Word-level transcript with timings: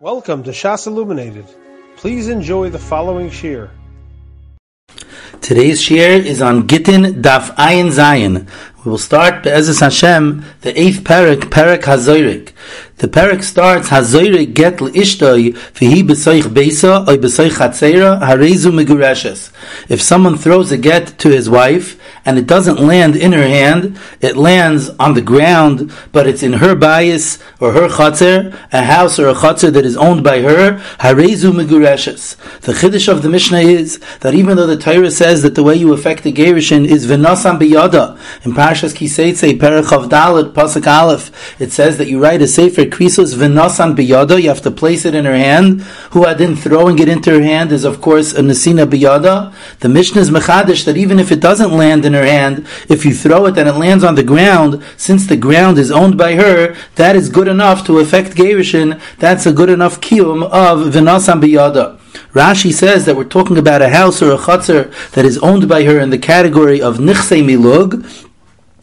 Welcome 0.00 0.44
to 0.44 0.52
Shas 0.52 0.86
Illuminated. 0.86 1.44
Please 1.96 2.28
enjoy 2.28 2.70
the 2.70 2.78
following 2.78 3.30
shir. 3.30 3.68
Today's 5.40 5.82
shir 5.82 6.12
is 6.12 6.40
on 6.40 6.68
Gittin 6.68 7.20
Daf 7.20 7.52
Ayin 7.56 7.90
Zayin. 7.90 8.48
We 8.88 8.92
will 8.92 8.96
start 8.96 9.42
Be'ezus 9.42 9.80
Hashem, 9.80 10.46
the 10.62 10.80
eighth 10.80 11.04
parak, 11.04 11.50
parak 11.50 11.82
Hazoirik. 11.82 12.52
The 12.96 13.06
parak 13.06 13.44
starts 13.44 13.90
Hazoirik 13.90 14.54
get 14.54 14.80
l'ishtoi 14.80 15.52
v'hi 15.52 16.02
b'soich 16.02 16.44
beisa 16.44 17.06
oy 17.06 17.18
b'soich 17.18 17.50
chatzera 17.50 18.18
harezu 18.20 18.72
megureshes. 18.72 19.52
If 19.90 20.00
someone 20.00 20.38
throws 20.38 20.72
a 20.72 20.78
get 20.78 21.18
to 21.18 21.28
his 21.28 21.50
wife, 21.50 22.00
and 22.24 22.38
it 22.38 22.46
doesn't 22.46 22.80
land 22.80 23.14
in 23.14 23.32
her 23.32 23.46
hand, 23.46 23.98
it 24.20 24.36
lands 24.36 24.90
on 24.98 25.14
the 25.14 25.22
ground, 25.22 25.92
but 26.10 26.26
it's 26.26 26.42
in 26.42 26.54
her 26.54 26.74
bias 26.74 27.38
or 27.60 27.72
her 27.72 27.88
chatzir, 27.88 28.58
a 28.72 28.82
house 28.82 29.18
or 29.18 29.28
a 29.28 29.34
chatzir 29.34 29.72
that 29.72 29.86
is 29.86 29.96
owned 29.96 30.24
by 30.24 30.40
her, 30.40 30.78
harezu 30.98 31.52
megureshes. 31.52 32.36
The 32.62 32.72
chiddush 32.72 33.06
of 33.08 33.22
the 33.22 33.28
Mishnah 33.28 33.60
is 33.60 34.00
that 34.20 34.34
even 34.34 34.56
though 34.56 34.66
the 34.66 34.76
Torah 34.76 35.10
says 35.10 35.42
that 35.42 35.54
the 35.54 35.62
way 35.62 35.76
you 35.76 35.92
affect 35.92 36.24
the 36.24 36.32
gerushin 36.32 36.84
is 36.84 37.06
v'nasan 37.06 37.60
biyada, 37.60 38.18
in 38.44 38.54
Dalit, 38.80 40.52
Pasuk 40.52 40.86
Aleph, 40.86 41.60
it 41.60 41.72
says 41.72 41.98
that 41.98 42.08
you 42.08 42.22
write 42.22 42.42
a 42.42 42.46
sefer 42.46 42.82
krisus 42.82 43.34
v'nasan 43.34 43.94
biyada, 43.96 44.40
you 44.40 44.48
have 44.48 44.62
to 44.62 44.70
place 44.70 45.04
it 45.04 45.14
in 45.14 45.24
her 45.24 45.36
hand. 45.36 45.82
Who 46.12 46.24
had 46.24 46.40
in 46.40 46.56
throwing 46.56 46.98
it 46.98 47.08
into 47.08 47.30
her 47.30 47.42
hand 47.42 47.72
is 47.72 47.84
of 47.84 48.00
course 48.00 48.32
a 48.32 48.40
nasina 48.40 48.86
biyada. 48.86 49.54
The 49.80 49.88
Mishnah 49.88 50.20
is 50.20 50.30
mechadish 50.30 50.84
that 50.84 50.96
even 50.96 51.18
if 51.18 51.30
it 51.32 51.40
doesn't 51.40 51.72
land 51.72 52.04
in 52.04 52.14
her 52.14 52.24
hand, 52.24 52.66
if 52.88 53.04
you 53.04 53.14
throw 53.14 53.46
it 53.46 53.58
and 53.58 53.68
it 53.68 53.74
lands 53.74 54.04
on 54.04 54.14
the 54.14 54.22
ground, 54.22 54.82
since 54.96 55.26
the 55.26 55.36
ground 55.36 55.78
is 55.78 55.90
owned 55.90 56.16
by 56.16 56.34
her, 56.34 56.74
that 56.96 57.16
is 57.16 57.28
good 57.28 57.48
enough 57.48 57.86
to 57.86 57.98
affect 57.98 58.36
Gerishin. 58.36 59.00
That's 59.18 59.46
a 59.46 59.52
good 59.52 59.70
enough 59.70 60.00
kiyum 60.00 60.44
of 60.44 60.92
Vinasan 60.92 61.40
Biyada. 61.40 61.98
Rashi 62.32 62.72
says 62.72 63.04
that 63.06 63.16
we're 63.16 63.24
talking 63.24 63.58
about 63.58 63.82
a 63.82 63.88
house 63.88 64.22
or 64.22 64.32
a 64.32 64.38
chutzner 64.38 64.92
that 65.12 65.24
is 65.24 65.38
owned 65.38 65.68
by 65.68 65.84
her 65.84 65.98
in 65.98 66.10
the 66.10 66.18
category 66.18 66.80
of 66.80 66.98
nichse 66.98 67.44
milug, 67.44 68.04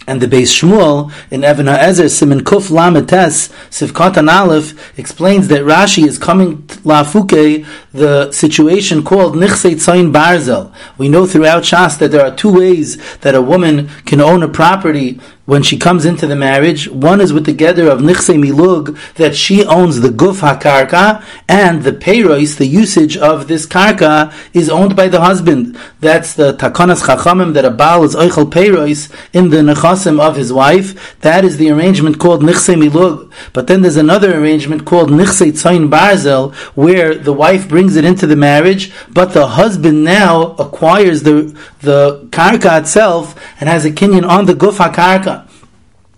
and 0.07 0.21
the 0.21 0.27
Beis 0.27 0.51
Shmuel 0.53 1.11
in 1.31 1.43
Even 1.43 1.65
HaEzer 1.65 2.09
Simin 2.09 2.41
Kuf 2.41 2.69
Lametes 2.69 3.51
Sivkatan 3.69 4.31
Aleph 4.31 4.97
explains 4.97 5.47
that 5.47 5.61
Rashi 5.61 6.05
is 6.05 6.17
coming 6.17 6.57
lafuke 6.83 7.65
the 7.91 8.31
situation 8.31 9.03
called 9.03 9.35
Nichse 9.35 9.73
Tzayin 9.73 10.11
Barzel. 10.11 10.73
We 10.97 11.09
know 11.09 11.25
throughout 11.25 11.63
Shas 11.63 11.97
that 11.99 12.11
there 12.11 12.25
are 12.25 12.35
two 12.35 12.53
ways 12.53 12.97
that 13.19 13.35
a 13.35 13.41
woman 13.41 13.89
can 14.05 14.21
own 14.21 14.43
a 14.43 14.47
property 14.47 15.19
when 15.45 15.61
she 15.61 15.77
comes 15.77 16.05
into 16.05 16.27
the 16.27 16.35
marriage. 16.35 16.89
One 16.89 17.21
is 17.21 17.31
with 17.31 17.45
the 17.45 17.53
gather 17.53 17.87
of 17.87 17.99
nichse 17.99 18.39
milug 18.39 18.97
that 19.15 19.35
she 19.35 19.63
owns 19.65 20.01
the 20.01 20.09
guf 20.09 20.39
hakarka, 20.39 21.23
and 21.47 21.83
the 21.83 21.91
peiros, 21.91 22.57
the 22.57 22.65
usage 22.65 23.15
of 23.17 23.47
this 23.47 23.65
karka, 23.65 24.33
is 24.53 24.69
owned 24.69 24.95
by 24.95 25.07
the 25.07 25.21
husband. 25.21 25.77
That's 25.99 26.33
the 26.33 26.53
takonas 26.53 27.03
chachamim 27.03 27.53
that 27.53 27.65
a 27.65 27.71
baal 27.71 28.03
is 28.03 28.15
oichel 28.15 28.49
peiros 28.51 29.13
in 29.33 29.49
the 29.49 29.57
nechasim 29.57 30.19
of 30.19 30.35
his 30.35 30.51
wife. 30.51 31.19
That 31.21 31.45
is 31.45 31.57
the 31.57 31.69
arrangement 31.69 32.19
called 32.19 32.41
nichse 32.41 32.77
milug. 32.77 33.31
But 33.53 33.67
then 33.67 33.81
there's 33.81 33.97
another 33.97 34.39
arrangement 34.39 34.85
called 34.85 35.09
nichse 35.09 35.51
tzayin 35.51 35.89
barzel, 35.89 36.53
where 36.75 37.15
the 37.15 37.33
wife 37.33 37.69
brings 37.69 37.95
it 37.95 38.05
into 38.05 38.25
the 38.25 38.35
marriage, 38.35 38.91
but 39.11 39.33
the 39.33 39.47
husband 39.47 40.03
now 40.03 40.55
acquires 40.57 41.23
the 41.23 41.55
the 41.81 42.27
karka 42.31 42.79
itself 42.79 43.39
and 43.59 43.69
has 43.69 43.85
a 43.85 43.91
kinyan 43.91 44.27
on 44.27 44.45
the 44.45 44.53
guf 44.53 44.77
hakarka. 44.77 45.34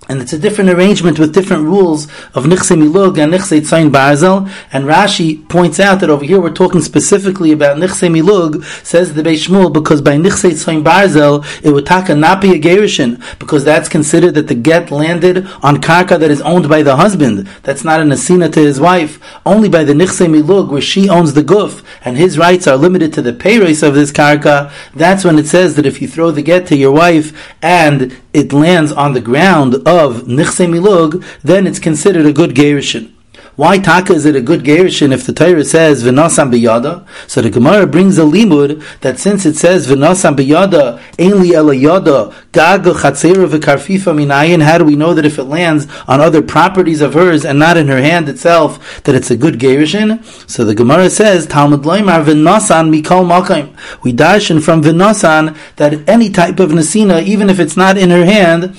And 0.09 0.22
it's 0.22 0.31
a 0.31 0.39
different 0.39 0.69
arrangement 0.69 1.19
with 1.19 1.33
different 1.33 1.63
rules 1.63 2.05
of 2.33 2.45
Nichse 2.45 2.77
Milug 2.77 3.17
and 3.17 3.33
Nichse 3.33 3.59
Tzayin 3.59 3.91
Barzel. 3.91 4.49
And 4.72 4.86
Rashi 4.86 5.47
points 5.49 5.80
out 5.80 5.99
that 5.99 6.09
over 6.09 6.23
here 6.23 6.39
we're 6.39 6.53
talking 6.53 6.81
specifically 6.81 7.52
about 7.52 7.77
Nichse 7.77 8.09
Milug, 8.09 8.64
says 8.83 9.14
the 9.14 9.22
Beis 9.22 9.47
Shmuel, 9.47 9.73
because 9.73 10.02
by 10.02 10.16
Nichse 10.16 10.52
Tzayin 10.52 10.83
Barzel, 10.83 11.45
it 11.61 11.72
would 11.72 11.86
taka 11.86 12.16
not 12.16 12.39
be 12.39 12.52
a 12.53 12.59
Gerishin, 12.59 13.21
because 13.37 13.65
that's 13.65 13.89
considered 13.89 14.36
that 14.36 14.48
the 14.48 14.55
get 14.55 14.92
landed 14.92 15.45
on 15.61 15.81
Karka 15.81 16.17
that 16.20 16.31
is 16.31 16.42
owned 16.42 16.70
by 16.70 16.83
the 16.83 16.95
husband. 16.95 17.48
That's 17.64 17.83
not 17.83 17.99
an 17.99 18.10
Asina 18.10 18.52
to 18.54 18.60
his 18.61 18.80
wife. 18.80 19.20
Only 19.45 19.67
by 19.67 19.83
the 19.83 19.93
Nichse 19.93 20.31
Milug, 20.31 20.71
where 20.71 20.81
she 20.81 21.10
owns 21.10 21.33
the 21.33 21.43
Guf, 21.43 21.83
and 22.05 22.15
his 22.15 22.37
rights 22.37 22.65
are 22.65 22.77
limited 22.77 23.11
to 23.14 23.21
the 23.21 23.33
pay 23.33 23.60
race 23.60 23.83
of 23.83 23.93
this 23.93 24.14
Karka, 24.14 24.71
that's 24.95 25.26
when 25.26 25.37
it 25.37 25.48
says 25.48 25.76
that 25.76 25.86
if 25.86 26.02
you 26.02 26.08
throw 26.08 26.31
the 26.31 26.42
get 26.42 26.65
to 26.67 26.77
your 26.77 26.93
wife, 26.93 27.54
and 27.61 28.15
it 28.33 28.54
lands 28.54 28.92
on 28.92 29.14
the 29.14 29.21
ground 29.21 29.76
of 29.76 29.96
Nichse 29.97 30.69
Milug, 30.69 31.23
then 31.43 31.67
it's 31.67 31.80
considered 31.80 32.25
a 32.25 32.33
good 32.33 32.52
Gerishin. 32.52 33.13
Why 33.58 33.80
taka 33.80 34.13
is 34.13 34.25
it 34.25 34.35
a 34.35 34.41
good 34.41 34.61
gerushin 34.61 35.11
if 35.11 35.25
the 35.25 35.33
Torah 35.33 35.65
says 35.65 36.03
v'nasam 36.03 36.53
biyada? 36.53 37.08
So 37.27 37.41
the 37.41 37.49
Gemara 37.49 37.87
brings 37.87 38.19
a 38.19 38.21
limud 38.21 38.83
that 39.02 39.17
since 39.17 39.47
it 39.47 39.55
says 39.55 39.87
v'nasam 39.87 40.36
biyada, 40.36 41.02
ainli 41.17 41.53
ela 41.53 41.73
yada, 41.73 42.36
gaga 42.52 42.91
chatzera 42.91 43.47
v'karfifa 43.47 44.13
minayin, 44.13 44.61
how 44.61 44.77
do 44.77 44.86
we 44.86 44.95
know 44.95 45.15
that 45.15 45.25
if 45.25 45.39
it 45.39 45.45
lands 45.45 45.87
on 46.07 46.21
other 46.21 46.43
properties 46.43 47.02
of 47.02 47.15
hers 47.15 47.43
and 47.43 47.57
not 47.57 47.77
in 47.77 47.87
her 47.87 47.99
hand 47.99 48.30
itself, 48.30 49.02
that 49.05 49.15
it's 49.15 49.31
a 49.31 49.36
good 49.36 49.55
gerushin? 49.55 50.23
So 50.47 50.63
the 50.63 50.75
Gemara 50.75 51.09
says, 51.09 51.47
Talmud 51.47 51.81
loimar 51.81 52.23
v'nasan 52.23 52.93
mikol 52.93 53.25
makayim. 53.25 53.75
We 54.03 54.13
darshan 54.13 54.61
from 54.61 54.83
v'nasan 54.83 55.57
that 55.77 56.07
any 56.07 56.30
type 56.30 56.59
of 56.59 56.69
nasina, 56.69 57.23
even 57.23 57.49
if 57.49 57.59
it's 57.59 57.75
not 57.75 57.97
in 57.97 58.11
her 58.11 58.25
hand, 58.25 58.77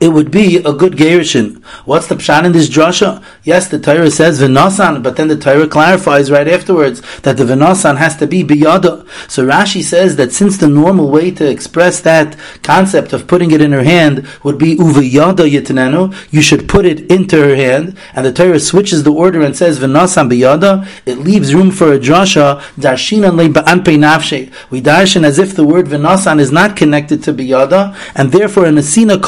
it 0.00 0.08
would 0.08 0.30
be 0.30 0.56
a 0.58 0.72
good 0.72 0.94
gerushin. 0.94 1.62
What's 1.84 2.06
the 2.06 2.16
pshan 2.16 2.44
in 2.44 2.52
this 2.52 2.68
drasha? 2.68 3.22
Yes, 3.44 3.68
the 3.68 3.78
Torah 3.78 4.10
says 4.10 4.40
v'nasan, 4.40 5.02
but 5.02 5.16
then 5.16 5.28
the 5.28 5.36
Torah 5.36 5.68
clarifies 5.68 6.30
right 6.30 6.48
afterwards 6.48 7.02
that 7.20 7.36
the 7.36 7.44
v'nasan 7.44 7.98
has 7.98 8.16
to 8.16 8.26
be 8.26 8.42
biyada. 8.42 9.06
So 9.30 9.46
Rashi 9.46 9.82
says 9.82 10.16
that 10.16 10.32
since 10.32 10.56
the 10.56 10.68
normal 10.68 11.10
way 11.10 11.30
to 11.32 11.48
express 11.48 12.00
that 12.00 12.36
concept 12.62 13.12
of 13.12 13.26
putting 13.26 13.50
it 13.50 13.60
in 13.60 13.72
her 13.72 13.82
hand 13.84 14.26
would 14.42 14.56
be 14.56 14.76
uviyada 14.76 15.44
yitanenu, 15.50 16.14
you 16.30 16.40
should 16.40 16.68
put 16.68 16.86
it 16.86 17.00
into 17.12 17.38
her 17.38 17.54
hand, 17.54 17.98
and 18.14 18.24
the 18.24 18.32
Torah 18.32 18.58
switches 18.58 19.02
the 19.02 19.12
order 19.12 19.42
and 19.42 19.54
says 19.54 19.78
v'nasan 19.78 20.30
biyada, 20.30 20.88
it 21.04 21.18
leaves 21.18 21.54
room 21.54 21.70
for 21.70 21.92
a 21.92 21.98
drasha 21.98 22.60
darshinan 22.78 23.36
le 23.36 23.50
ba'anpe 23.50 23.98
nafshe. 23.98 24.50
We 24.70 24.80
darshan 24.80 25.22
as 25.22 25.38
if 25.38 25.54
the 25.54 25.64
word 25.64 25.86
v'nasan 25.86 26.40
is 26.40 26.50
not 26.50 26.76
connected 26.76 27.22
to 27.24 27.34
biyada, 27.34 27.94
and 28.14 28.32
therefore 28.32 28.66
in 28.66 28.78
a 28.78 28.82
sina 28.82 29.20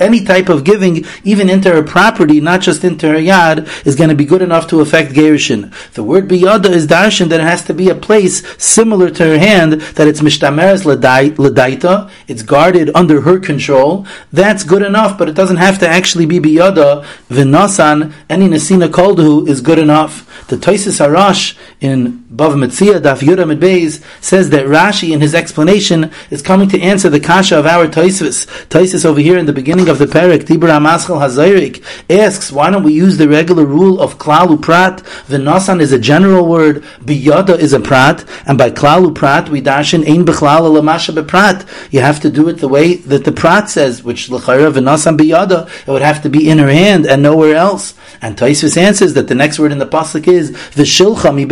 any 0.00 0.24
type 0.24 0.48
of 0.48 0.64
giving, 0.64 1.04
even 1.22 1.48
into 1.48 1.70
her 1.70 1.82
property, 1.82 2.40
not 2.40 2.60
just 2.60 2.82
into 2.82 3.08
her 3.08 3.20
is 3.86 3.96
going 3.96 4.10
to 4.10 4.16
be 4.16 4.24
good 4.24 4.42
enough 4.42 4.66
to 4.68 4.80
affect 4.80 5.12
Gerushin. 5.12 5.72
The 5.94 6.02
word 6.02 6.28
biyada 6.28 6.70
is 6.70 6.86
darshan 6.86 7.28
that 7.28 7.40
it 7.40 7.44
has 7.44 7.64
to 7.64 7.74
be 7.74 7.88
a 7.88 7.94
place 7.94 8.42
similar 8.62 9.10
to 9.10 9.24
her 9.24 9.38
hand, 9.38 9.72
that 9.72 10.08
it's 10.08 10.20
mishtameres 10.20 10.84
ladaita, 10.84 12.10
it's 12.28 12.42
guarded 12.42 12.90
under 12.94 13.22
her 13.22 13.38
control. 13.38 14.06
That's 14.32 14.64
good 14.64 14.82
enough, 14.82 15.18
but 15.18 15.28
it 15.28 15.34
doesn't 15.34 15.56
have 15.56 15.78
to 15.80 15.88
actually 15.88 16.26
be 16.26 16.38
biyada. 16.40 17.04
Vinasan, 17.28 18.12
any 18.28 18.48
nasina 18.48 18.88
koldu 18.88 19.48
is 19.48 19.60
good 19.60 19.78
enough. 19.78 20.28
The 20.48 20.56
Toisis 20.56 21.00
Arash 21.00 21.56
in 21.80 22.24
Bav 22.34 22.54
Metzia 22.54 23.00
Daf 23.00 23.20
Yudam 23.20 23.58
Beis 23.58 24.02
says 24.20 24.50
that 24.50 24.66
Rashi 24.66 25.12
in 25.12 25.20
his 25.20 25.34
explanation 25.34 26.10
is 26.30 26.42
coming 26.42 26.68
to 26.70 26.80
answer 26.80 27.08
the 27.08 27.20
kasha 27.20 27.58
of 27.58 27.66
our 27.66 27.86
Toisis. 27.86 28.46
Toisis 28.68 29.04
over 29.04 29.20
here 29.20 29.38
in 29.38 29.46
the 29.46 29.52
beginning 29.52 29.88
of 29.88 29.98
the 29.98 30.06
parak 30.06 30.44
Tibur 30.44 30.68
Amaschal 30.68 31.20
Hazayrik 31.20 31.82
asks 32.10 32.50
why 32.52 32.70
don't 32.70 32.82
we 32.82 32.92
use 32.92 33.16
the 33.16 33.28
regular 33.42 33.64
rule 33.64 34.00
of 34.00 34.18
Klalu 34.18 34.56
Prat? 34.62 34.98
V'nasan 35.30 35.80
is 35.80 35.90
a 35.90 35.98
general 35.98 36.46
word, 36.46 36.84
Biyada 37.08 37.58
is 37.58 37.72
a 37.72 37.80
prat, 37.80 38.24
and 38.46 38.56
by 38.56 38.70
Klalu 38.70 39.12
Prat 39.12 39.48
we 39.48 39.60
dashin 39.60 40.08
Ein 40.08 40.24
Bechlal 40.24 40.64
Lamasha 40.76 41.12
Beprat. 41.12 41.58
You 41.92 42.00
have 42.00 42.20
to 42.20 42.30
do 42.30 42.48
it 42.48 42.58
the 42.64 42.68
way 42.68 42.94
that 43.10 43.24
the 43.24 43.32
prat 43.32 43.68
says, 43.68 44.04
which 44.04 44.30
L'chayra 44.30 44.70
V'nasan 44.72 45.16
Biyada, 45.18 45.68
it 45.86 45.90
would 45.90 46.02
have 46.02 46.22
to 46.22 46.30
be 46.30 46.48
in 46.48 46.58
her 46.58 46.70
hand 46.70 47.04
and 47.04 47.20
nowhere 47.20 47.56
else. 47.56 47.94
And 48.20 48.36
Toisis 48.36 48.76
answers 48.76 49.14
that 49.14 49.26
the 49.26 49.34
next 49.34 49.58
word 49.58 49.72
in 49.72 49.78
the 49.78 49.86
pasuk 49.86 50.28
is 50.28 50.52
V'shilcha 50.52 51.34
mi 51.34 51.44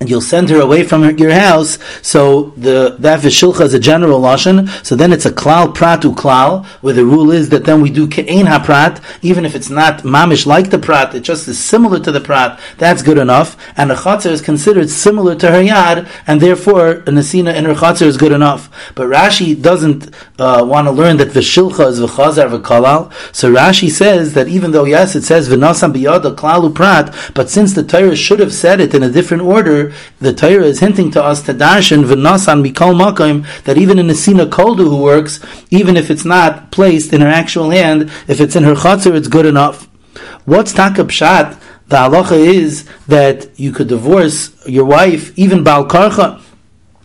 and 0.00 0.08
you'll 0.08 0.20
send 0.20 0.48
her 0.50 0.60
away 0.60 0.84
from 0.84 1.02
her, 1.02 1.10
your 1.10 1.32
house. 1.32 1.78
So 2.02 2.52
the 2.56 2.96
that 3.00 3.20
vishilcha 3.20 3.62
is 3.62 3.74
a 3.74 3.78
general 3.80 4.20
lashon. 4.20 4.68
So 4.84 4.94
then 4.94 5.12
it's 5.12 5.26
a 5.26 5.32
klal 5.32 5.74
pratu 5.74 6.14
klal, 6.14 6.66
where 6.82 6.94
the 6.94 7.04
rule 7.04 7.30
is 7.32 7.48
that 7.48 7.64
then 7.64 7.80
we 7.80 7.90
do 7.90 8.06
ke'ein 8.06 8.44
haprat, 8.44 9.02
even 9.22 9.44
if 9.44 9.54
it's 9.54 9.70
not 9.70 10.02
mamish 10.02 10.46
like 10.46 10.70
the 10.70 10.78
prat, 10.78 11.14
it 11.14 11.20
just 11.20 11.48
is 11.48 11.58
similar 11.58 11.98
to 12.00 12.12
the 12.12 12.20
prat. 12.20 12.60
That's 12.78 13.02
good 13.02 13.18
enough. 13.18 13.56
And 13.76 13.90
a 13.90 13.96
chatzar 13.96 14.30
is 14.30 14.40
considered 14.40 14.88
similar 14.88 15.34
to 15.36 15.50
her 15.50 15.62
yad, 15.62 16.08
and 16.26 16.40
therefore 16.40 16.90
a 16.90 17.10
nasina 17.10 17.54
in 17.54 17.64
her 17.64 17.74
chatzar 17.74 18.06
is 18.06 18.16
good 18.16 18.32
enough. 18.32 18.70
But 18.94 19.08
Rashi 19.08 19.60
doesn't 19.60 20.14
uh, 20.38 20.64
want 20.64 20.86
to 20.86 20.92
learn 20.92 21.16
that 21.16 21.28
vishilcha 21.28 21.88
is 21.88 22.00
v'chazar 22.00 22.56
v'kalal. 22.56 23.12
So 23.34 23.52
Rashi 23.52 23.90
says 23.90 24.34
that 24.34 24.48
even 24.48 24.70
though 24.70 24.84
yes, 24.84 25.16
it 25.16 25.24
says 25.24 25.48
v'nasam 25.48 25.92
biyada 25.92 26.36
klalu 26.36 26.72
prat, 26.74 27.14
but 27.34 27.50
since 27.50 27.72
the 27.72 27.82
Torah 27.82 28.14
should 28.14 28.38
have 28.38 28.52
said 28.52 28.80
it 28.80 28.94
in 28.94 29.02
a 29.02 29.10
different 29.10 29.42
order 29.42 29.87
the 30.20 30.32
Torah 30.32 30.64
is 30.64 30.80
hinting 30.80 31.10
to 31.12 31.22
us 31.22 31.42
to 31.42 31.54
darshan 31.54 32.04
v'nasan 32.04 32.66
mikol 32.66 32.98
makim 32.98 33.46
that 33.64 33.78
even 33.78 33.98
in 33.98 34.10
a 34.10 34.14
sina 34.14 34.46
koldu 34.46 34.84
who 34.84 35.02
works, 35.02 35.40
even 35.70 35.96
if 35.96 36.10
it's 36.10 36.24
not 36.24 36.70
placed 36.70 37.12
in 37.12 37.20
her 37.20 37.28
actual 37.28 37.70
hand, 37.70 38.10
if 38.26 38.40
it's 38.40 38.56
in 38.56 38.64
her 38.64 38.74
chatzir, 38.74 39.14
it's 39.14 39.28
good 39.28 39.46
enough. 39.46 39.88
What's 40.44 40.72
takab 40.72 41.08
pshat 41.08 41.58
the 41.88 41.96
halacha 41.96 42.38
is 42.38 42.86
that 43.06 43.48
you 43.58 43.72
could 43.72 43.88
divorce 43.88 44.54
your 44.66 44.84
wife, 44.84 45.36
even 45.38 45.64
Baal 45.64 45.86
Karcha, 45.86 46.38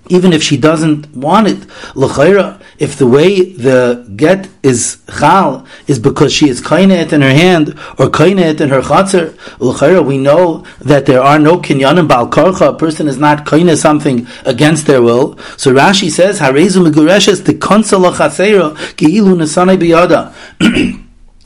even 0.09 0.33
if 0.33 0.43
she 0.43 0.57
doesn't 0.57 1.15
want 1.15 1.47
it. 1.47 1.65
L'chayra, 1.95 2.61
if 2.77 2.97
the 2.97 3.07
way 3.07 3.53
the 3.53 4.05
get 4.15 4.49
is 4.61 5.01
chal 5.19 5.65
is 5.87 5.99
because 5.99 6.33
she 6.33 6.49
is 6.49 6.61
kainet 6.61 7.13
in 7.13 7.21
her 7.21 7.31
hand 7.31 7.69
or 7.97 8.07
kainet 8.07 8.59
in 8.59 8.69
her 8.69 8.81
chatzar, 8.81 9.37
l'chayra, 9.59 10.05
we 10.05 10.17
know 10.17 10.65
that 10.81 11.05
there 11.05 11.21
are 11.21 11.39
no 11.39 11.57
kinyanim 11.57 12.07
bal 12.07 12.27
karcha. 12.27 12.73
A 12.73 12.77
person 12.77 13.07
is 13.07 13.17
not 13.17 13.45
kainet 13.45 13.77
something 13.77 14.27
against 14.45 14.87
their 14.87 15.01
will. 15.01 15.37
So 15.57 15.73
Rashi 15.73 16.09
says, 16.09 16.39
harezu 16.39 16.85
megureshes 16.85 17.45
the 17.45 17.53
konsel 17.53 18.11
chatzera 18.13 18.75
geilu 18.95 19.35
nesanei 19.37 19.77
biyada. 19.77 20.33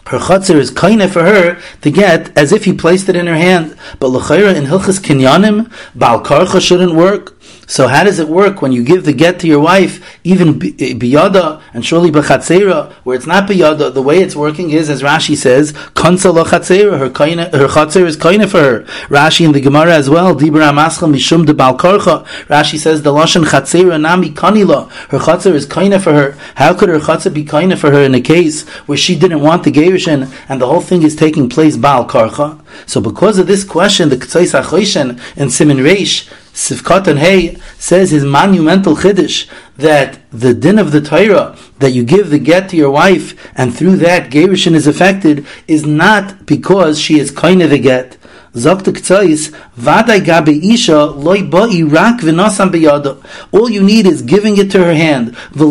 her 0.07 0.19
chatzir 0.19 0.55
is 0.55 0.71
kaina 0.71 1.09
for 1.09 1.23
her 1.23 1.59
to 1.81 1.91
get 1.91 2.35
as 2.37 2.51
if 2.51 2.65
he 2.65 2.73
placed 2.73 3.07
it 3.07 3.15
in 3.15 3.27
her 3.27 3.35
hand. 3.35 3.77
But 3.99 4.07
l'chayra 4.07 4.55
in 4.55 4.63
hilchas 4.63 4.99
kinyanim, 4.99 5.71
bal 5.93 6.23
karcha 6.23 6.59
shouldn't 6.59 6.95
work. 6.95 7.36
So 7.69 7.89
how 7.89 8.05
does 8.05 8.17
it 8.17 8.29
work 8.29 8.61
when 8.61 8.71
you 8.71 8.81
give 8.81 9.03
the 9.03 9.11
get 9.11 9.41
to 9.41 9.47
your 9.47 9.59
wife, 9.59 10.17
even 10.23 10.49
eh, 10.61 10.95
biyada 10.95 11.61
and 11.73 11.85
surely 11.85 12.09
b'chatzera, 12.09 12.93
where 13.03 13.17
it's 13.17 13.27
not 13.27 13.49
biyada? 13.49 13.93
The 13.93 14.01
way 14.01 14.19
it's 14.19 14.37
working 14.37 14.69
is, 14.69 14.89
as 14.89 15.01
Rashi 15.01 15.35
says, 15.35 15.73
kansa 15.93 16.29
chatzera. 16.29 16.97
Her 16.97 17.07
her 17.59 17.67
chatzer 17.67 18.05
is 18.05 18.15
kaina 18.15 18.47
for 18.47 18.61
her. 18.61 18.79
Rashi 19.09 19.45
in 19.45 19.51
the 19.51 19.59
Gemara 19.59 19.93
as 19.95 20.09
well. 20.09 20.33
Dibra 20.33 20.71
amaschal 20.71 21.13
mishum 21.13 21.45
de 21.45 21.53
balkarcha. 21.53 22.25
Rashi 22.47 22.79
says 22.79 23.01
the 23.01 23.11
lashon 23.11 23.43
chatzera 23.43 23.99
nami 23.99 24.29
kanila. 24.29 24.89
Her 25.11 25.19
chatzer 25.19 25.53
is 25.53 25.67
kaina 25.67 26.01
for 26.01 26.13
her. 26.13 26.37
How 26.55 26.73
could 26.73 26.87
her 26.87 26.99
chatzer 26.99 27.33
be 27.33 27.43
kaina 27.43 27.77
for 27.77 27.91
her 27.91 28.03
in 28.03 28.15
a 28.15 28.21
case 28.21 28.65
where 28.87 28.97
she 28.97 29.19
didn't 29.19 29.41
want 29.41 29.63
the 29.63 29.73
gerushin 29.73 30.33
and 30.47 30.61
the 30.61 30.67
whole 30.67 30.79
thing 30.79 31.03
is 31.03 31.17
taking 31.17 31.49
place 31.49 31.75
balkarcha? 31.75 32.61
So 32.85 33.01
because 33.01 33.39
of 33.39 33.47
this 33.47 33.65
question, 33.65 34.07
the 34.07 34.17
K'tzais 34.17 34.57
HaChoshen 34.57 35.19
and 35.35 35.51
Simin 35.51 35.77
Reish 35.77 36.31
Sivkot 36.57 37.05
and 37.05 37.19
Hay 37.19 37.55
says 37.77 38.09
his 38.09 38.25
monumental 38.25 38.95
chiddush 38.95 39.47
that 39.77 40.19
the 40.31 40.55
din 40.55 40.79
of 40.79 40.91
the 40.91 41.01
Torah 41.01 41.55
that 41.77 41.91
you 41.91 42.03
give 42.03 42.31
the 42.31 42.39
get 42.39 42.67
to 42.69 42.75
your 42.75 42.89
wife 42.89 43.35
and 43.55 43.75
through 43.75 43.97
that 43.97 44.31
Gerushin 44.31 44.73
is 44.73 44.87
affected 44.87 45.45
is 45.67 45.85
not 45.85 46.47
because 46.47 46.99
she 46.99 47.19
is 47.19 47.29
kind 47.29 47.61
of 47.61 47.69
the 47.69 47.77
get, 47.77 48.16
All 53.51 53.69
you 53.69 53.83
need 53.83 54.07
is 54.07 54.21
giving 54.21 54.57
it 54.57 54.71
to 54.71 54.83
her 54.83 54.93
hand. 54.93 55.35
There 55.53 55.63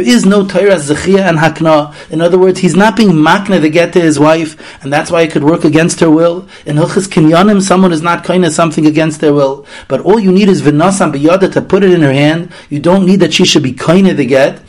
is 0.00 0.26
no 0.26 0.46
Torah 0.46 0.76
Zechia 0.76 1.20
and 1.20 1.38
Hakna. 1.38 1.94
In 2.10 2.20
other 2.20 2.38
words, 2.38 2.60
he's 2.60 2.76
not 2.76 2.96
being 2.96 3.10
makna 3.10 3.60
to 3.60 3.68
get 3.68 3.92
to 3.94 4.00
his 4.00 4.18
wife, 4.18 4.82
and 4.82 4.92
that's 4.92 5.10
why 5.10 5.22
it 5.22 5.32
could 5.32 5.44
work 5.44 5.64
against 5.64 6.00
her 6.00 6.10
will. 6.10 6.48
In 6.66 6.76
Hilchis 6.76 7.08
Kinyanim, 7.08 7.60
someone 7.62 7.92
is 7.92 8.02
not 8.02 8.24
kind 8.24 8.44
of 8.44 8.52
something 8.52 8.86
against 8.86 9.20
their 9.20 9.32
will. 9.32 9.66
But 9.88 10.00
all 10.02 10.18
you 10.18 10.32
need 10.32 10.48
is 10.48 10.62
V'Nosam 10.62 11.12
B'Yada 11.12 11.52
to 11.52 11.62
put 11.62 11.82
it 11.82 11.90
in 11.92 12.02
her 12.02 12.12
hand. 12.12 12.52
You 12.70 12.80
don't 12.80 13.06
need 13.06 13.20
that 13.20 13.32
she 13.32 13.44
should 13.44 13.62
be 13.62 13.72
kind 13.72 14.08
of 14.08 14.16
the 14.16 14.26
get. 14.26 14.60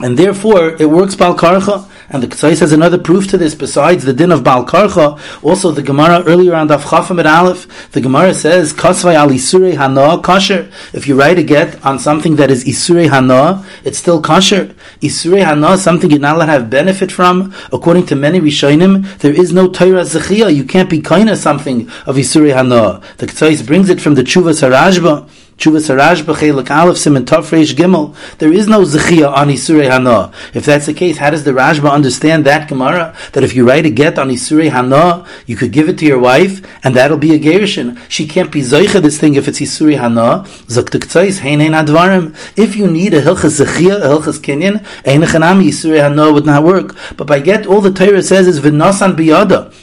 And 0.00 0.16
therefore, 0.16 0.76
it 0.80 0.86
works 0.86 1.16
Bal 1.16 1.36
Karcha. 1.36 1.88
And 2.10 2.22
the 2.22 2.26
Ketzais 2.26 2.60
has 2.60 2.72
another 2.72 2.96
proof 2.96 3.26
to 3.28 3.36
this 3.36 3.54
besides 3.54 4.04
the 4.04 4.14
din 4.14 4.32
of 4.32 4.42
Bal 4.42 4.64
Karcha. 4.64 5.20
Also, 5.42 5.70
the 5.70 5.82
Gemara 5.82 6.22
earlier 6.24 6.54
on 6.54 6.68
Daf 6.68 6.90
Aleph, 6.90 7.92
the 7.92 8.00
Gemara 8.00 8.32
says, 8.32 8.72
Kasvai 8.72 9.14
al 9.14 9.28
Isurei 9.28 9.76
Hana 9.76 10.18
kosher. 10.22 10.70
If 10.94 11.06
you 11.06 11.18
write 11.18 11.38
a 11.38 11.42
get 11.42 11.84
on 11.84 11.98
something 11.98 12.36
that 12.36 12.50
is 12.50 12.64
Isurei 12.64 13.10
Hana, 13.10 13.62
it's 13.84 13.98
still 13.98 14.22
kosher. 14.22 14.74
Isurei 15.02 15.44
Hana, 15.44 15.76
something 15.76 16.10
you're 16.10 16.18
not 16.18 16.36
allowed 16.36 16.46
to 16.46 16.52
have 16.52 16.70
benefit 16.70 17.12
from. 17.12 17.54
According 17.72 18.06
to 18.06 18.16
many 18.16 18.40
Rishonim, 18.40 19.18
there 19.18 19.38
is 19.38 19.52
no 19.52 19.68
Torah 19.68 20.04
Zechia. 20.04 20.54
You 20.54 20.64
can't 20.64 20.88
be 20.88 21.02
kind 21.02 21.28
of 21.28 21.36
something 21.36 21.90
of 22.06 22.16
Isurei 22.16 22.54
Hana. 22.54 23.02
The 23.18 23.26
Ketzais 23.26 23.66
brings 23.66 23.90
it 23.90 24.00
from 24.00 24.14
the 24.14 24.22
Chuvas 24.22 24.66
Harajba. 24.66 25.28
Chuvas 25.58 25.88
Haraj 25.90 26.22
B'chelik 26.22 26.70
Aleph 26.70 26.98
Simon 26.98 27.24
Gimel. 27.24 28.14
There 28.38 28.52
is 28.52 28.68
no 28.68 28.82
Zechia 28.82 29.28
on 29.32 29.48
Isurei 29.48 29.90
Hana. 29.90 30.30
If 30.54 30.64
that's 30.64 30.86
the 30.86 30.94
case, 30.94 31.18
how 31.18 31.30
does 31.30 31.42
the 31.42 31.50
Rajba 31.50 31.90
understand 31.90 32.46
that 32.46 32.68
Gemara? 32.68 33.12
That 33.32 33.42
if 33.42 33.56
you 33.56 33.66
write 33.66 33.84
a 33.84 33.90
get 33.90 34.20
on 34.20 34.28
Isurei 34.28 34.70
Hana, 34.70 35.26
you 35.46 35.56
could 35.56 35.72
give 35.72 35.88
it 35.88 35.98
to 35.98 36.06
your 36.06 36.20
wife, 36.20 36.64
and 36.84 36.94
that'll 36.94 37.18
be 37.18 37.34
a 37.34 37.40
Gerishin. 37.40 37.98
She 38.08 38.28
can't 38.28 38.52
be 38.52 38.60
Zeicha 38.60 39.02
this 39.02 39.18
thing 39.18 39.34
if 39.34 39.48
it's 39.48 39.58
Isurei 39.58 39.98
Hana. 39.98 40.44
Zaktuk 40.68 41.06
Tzais, 41.10 41.40
Advarim. 41.40 42.36
If 42.56 42.76
you 42.76 42.86
need 42.86 43.14
a 43.14 43.22
Hilchas 43.22 43.60
Zechia, 43.60 43.96
a 43.96 44.06
Hilchas 44.06 44.38
Kinyan, 44.38 44.86
Ein 45.04 45.22
Chanami, 45.22 45.70
Isurei 45.70 46.00
Hana 46.00 46.32
would 46.32 46.46
not 46.46 46.62
work. 46.62 46.94
But 47.16 47.26
by 47.26 47.40
get, 47.40 47.66
all 47.66 47.80
the 47.80 47.90
Torah 47.90 48.22
says 48.22 48.46
is 48.46 48.60
V'nasan 48.60 49.16
Biyada. 49.16 49.74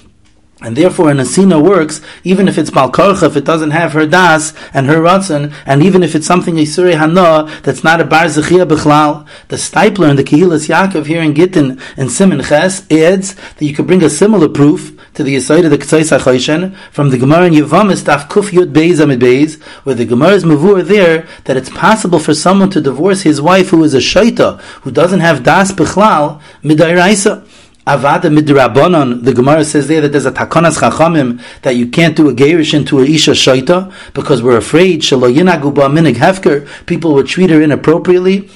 And 0.66 0.76
therefore, 0.76 1.12
an 1.12 1.18
asina 1.18 1.62
works 1.62 2.02
even 2.24 2.48
if 2.48 2.58
it's 2.58 2.72
balkarcha, 2.72 3.28
if 3.28 3.38
it 3.38 3.46
doesn't 3.46 3.70
have 3.70 3.94
her 3.94 4.08
das 4.08 4.52
and 4.74 4.88
her 4.88 4.96
ratzon, 4.96 5.54
and 5.64 5.84
even 5.84 6.02
if 6.02 6.16
it's 6.16 6.26
something 6.26 6.56
isuri 6.56 6.98
hana 6.98 7.48
that's 7.62 7.84
not 7.84 8.02
a 8.02 8.04
bar 8.04 8.26
zechia 8.26 8.68
b'chlal. 8.68 9.28
The 9.50 9.58
Steipler 9.58 10.10
in 10.10 10.16
the 10.16 10.24
Kehilas 10.24 10.68
Yaakov 10.68 11.06
here 11.06 11.22
in 11.22 11.36
Gittin 11.36 11.80
and 11.96 12.12
Simon 12.12 12.42
Ches 12.42 12.90
adds 12.92 13.36
that 13.36 13.64
you 13.64 13.76
could 13.76 13.86
bring 13.86 14.02
a 14.02 14.10
similar 14.10 14.50
proof 14.50 15.00
to 15.14 15.24
the 15.24 15.36
Yisayid 15.36 15.66
of 15.66 15.70
the 15.70 15.78
K'tzais 15.78 16.18
HaChayshen 16.18 16.76
from 16.92 17.12
the 17.12 17.20
Gemara 17.20 17.46
in 17.46 17.54
Yevamis 17.54 18.02
Daf 18.02 18.28
Kuf 18.28 18.50
Yud 18.50 18.74
Beis 18.74 19.00
Amid 19.00 19.20
Beis, 19.20 19.62
where 19.84 19.94
the 19.94 20.04
Gemara 20.04 20.32
is 20.32 20.46
mavur 20.46 20.84
there 20.84 21.28
that 21.44 21.58
it's 21.58 21.70
possible 21.70 22.18
for 22.18 22.34
someone 22.34 22.72
to 22.72 22.82
divorce 22.82 23.22
his 23.22 23.40
wife 23.40 23.70
who 23.70 23.84
is 23.84 23.94
a 23.94 24.00
shaita, 24.00 24.60
who 24.82 24.90
doesn't 24.90 25.20
have 25.20 25.44
das 25.44 25.72
b'chlal, 25.72 26.42
midairaisa. 26.64 27.48
Avada 27.86 28.24
midrabanon. 28.24 29.24
The 29.24 29.34
Gemara 29.34 29.64
says 29.64 29.88
there 29.88 30.02
that 30.02 30.12
there's 30.12 30.26
a 30.26 30.32
takonas 30.32 30.80
chachamim 30.80 31.42
that 31.62 31.76
you 31.76 31.88
can't 31.88 32.16
do 32.16 32.30
a 32.30 32.34
gerish 32.34 32.74
into 32.74 33.00
a 33.00 33.04
isha 33.04 33.32
shaita 33.32 33.94
because 34.14 34.42
we're 34.42 34.58
afraid 34.58 35.02
shelo 35.02 35.32
yinagu 35.32 35.72
minig 35.72 36.16
hefker. 36.16 36.68
People 36.88 37.14
would 37.14 37.28
treat 37.28 37.52
her 37.52 37.62
inappropriately. 37.62 38.50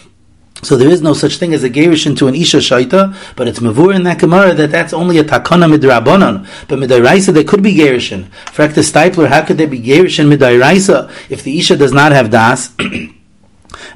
So 0.62 0.76
there 0.76 0.90
is 0.90 1.02
no 1.02 1.14
such 1.14 1.38
thing 1.38 1.54
as 1.54 1.64
a 1.64 1.70
gerish 1.70 2.08
into 2.08 2.28
an 2.28 2.34
isha 2.34 2.58
shaita, 2.58 3.16
but 3.36 3.48
it's 3.48 3.60
mavur 3.60 3.96
in 3.96 4.04
that 4.04 4.20
Gemara 4.20 4.56
that 4.56 4.72
that's 4.72 4.94
only 4.94 5.20
a 5.20 5.24
takana 5.24 5.72
midrabanon. 5.72 6.48
But 6.68 6.80
midairaisa 6.80 7.31
there 7.31 7.44
could 7.44 7.62
be 7.62 7.76
gerishin. 7.76 8.31
For 8.52 8.68
the 8.68 8.81
Steipler, 8.81 9.28
how 9.28 9.46
could 9.46 9.60
there 9.60 9.68
be 9.68 9.80
gerishin 9.80 10.36
midairaisa 10.36 11.12
if 11.30 11.44
the 11.44 11.58
isha 11.60 11.78
does 11.78 11.94
not 11.94 12.12
have 12.14 12.31
das? 12.31 12.76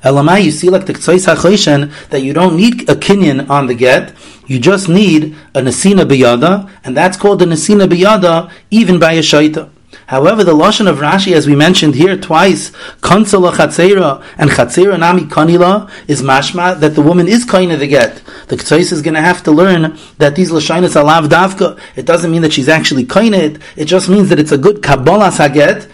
Elamai, 0.03 0.43
you 0.43 0.51
see 0.51 0.69
like 0.69 0.85
the 0.85 0.93
Ktsois 0.93 2.09
that 2.09 2.21
you 2.21 2.33
don't 2.33 2.55
need 2.55 2.89
a 2.89 2.95
kinyan 2.95 3.49
on 3.49 3.67
the 3.67 3.73
get, 3.73 4.13
you 4.45 4.59
just 4.59 4.89
need 4.89 5.35
a 5.55 5.61
Nasina 5.61 6.05
Biyada, 6.05 6.69
and 6.83 6.95
that's 6.95 7.17
called 7.17 7.41
a 7.41 7.45
Nasina 7.45 7.87
Biyada 7.87 8.51
even 8.69 8.99
by 8.99 9.13
a 9.13 9.19
Shaita. 9.19 9.69
However, 10.07 10.43
the 10.43 10.53
lashon 10.53 10.87
of 10.89 10.97
Rashi, 10.97 11.33
as 11.33 11.47
we 11.47 11.55
mentioned 11.55 11.95
here 11.95 12.17
twice, 12.17 12.71
kansala 13.01 13.51
chatzera 13.53 14.23
and 14.37 14.49
chatzera 14.49 14.99
nami 14.99 15.21
kanila 15.21 15.89
is 16.07 16.21
mashma 16.21 16.79
that 16.79 16.95
the 16.95 17.01
woman 17.01 17.27
is 17.27 17.45
kind 17.45 17.71
of 17.71 17.79
the 17.79 17.87
get. 17.87 18.21
The 18.47 18.57
Ketzais 18.57 18.91
is 18.91 19.01
going 19.01 19.13
to 19.13 19.21
have 19.21 19.43
to 19.43 19.51
learn 19.51 19.97
that 20.17 20.35
these 20.35 20.51
lashonis 20.51 20.95
are 20.95 21.03
lav 21.03 21.25
davka. 21.25 21.79
It 21.95 22.05
doesn't 22.05 22.31
mean 22.31 22.41
that 22.41 22.53
she's 22.53 22.69
actually 22.69 23.05
kind 23.05 23.33
it. 23.33 23.61
It 23.75 23.85
just 23.85 24.09
means 24.09 24.29
that 24.29 24.39
it's 24.39 24.51
a 24.51 24.57
good 24.57 24.83
kabbalah 24.83 25.31
saget, 25.31 25.87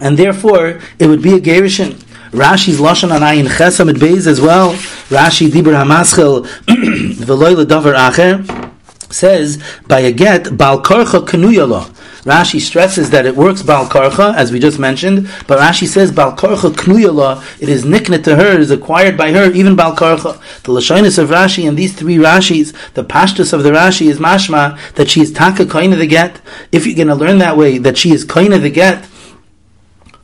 and 0.00 0.16
therefore 0.16 0.80
it 0.98 1.06
would 1.06 1.22
be 1.22 1.34
a 1.34 1.40
gerishin. 1.40 2.02
Rashi's 2.36 2.78
lashon 2.78 3.16
anayin 3.16 3.46
chesam 3.46 3.88
at 3.88 3.96
beis 3.96 4.26
as 4.26 4.42
well. 4.42 4.74
Rashi 5.08 5.48
dibur 5.48 5.72
hamaschel 5.72 6.46
v'loy 6.66 7.64
ledavar 7.64 7.94
acher 7.96 8.72
says 9.10 9.62
by 9.86 10.00
a 10.00 10.12
get 10.12 10.54
bal 10.54 10.82
karcha 10.82 11.26
kanuyala. 11.26 11.84
Rashi 12.24 12.60
stresses 12.60 13.08
that 13.08 13.24
it 13.24 13.34
works 13.34 13.62
bal 13.62 13.86
karcha 13.86 14.34
as 14.34 14.52
we 14.52 14.60
just 14.60 14.78
mentioned, 14.78 15.30
but 15.46 15.58
Rashi 15.58 15.86
says 15.86 16.12
bal 16.12 16.36
karcha 16.36 16.72
knuyala. 16.72 17.42
It 17.58 17.70
is 17.70 17.84
niknet 17.86 18.24
to 18.24 18.36
her, 18.36 18.58
is 18.58 18.70
acquired 18.70 19.16
by 19.16 19.32
her, 19.32 19.50
even 19.52 19.74
bal 19.74 19.96
karcha. 19.96 20.38
The 20.64 20.72
lashonis 20.72 21.18
of 21.18 21.30
Rashi 21.30 21.66
and 21.66 21.78
these 21.78 21.94
three 21.94 22.16
Rashis, 22.16 22.74
the 22.92 23.02
pashtus 23.02 23.54
of 23.54 23.62
the 23.62 23.70
Rashi 23.70 24.10
is 24.10 24.18
mashma 24.18 24.78
that 24.96 25.08
she 25.08 25.22
is 25.22 25.32
taka 25.32 25.64
kain 25.64 25.94
of 25.94 26.00
the 26.00 26.06
get. 26.06 26.38
If 26.70 26.86
you're 26.86 26.96
going 26.96 27.08
to 27.08 27.14
learn 27.14 27.38
that 27.38 27.56
way 27.56 27.78
that 27.78 27.96
she 27.96 28.12
is 28.12 28.26
kain 28.26 28.52
of 28.52 28.60
the 28.60 28.68
get 28.68 29.08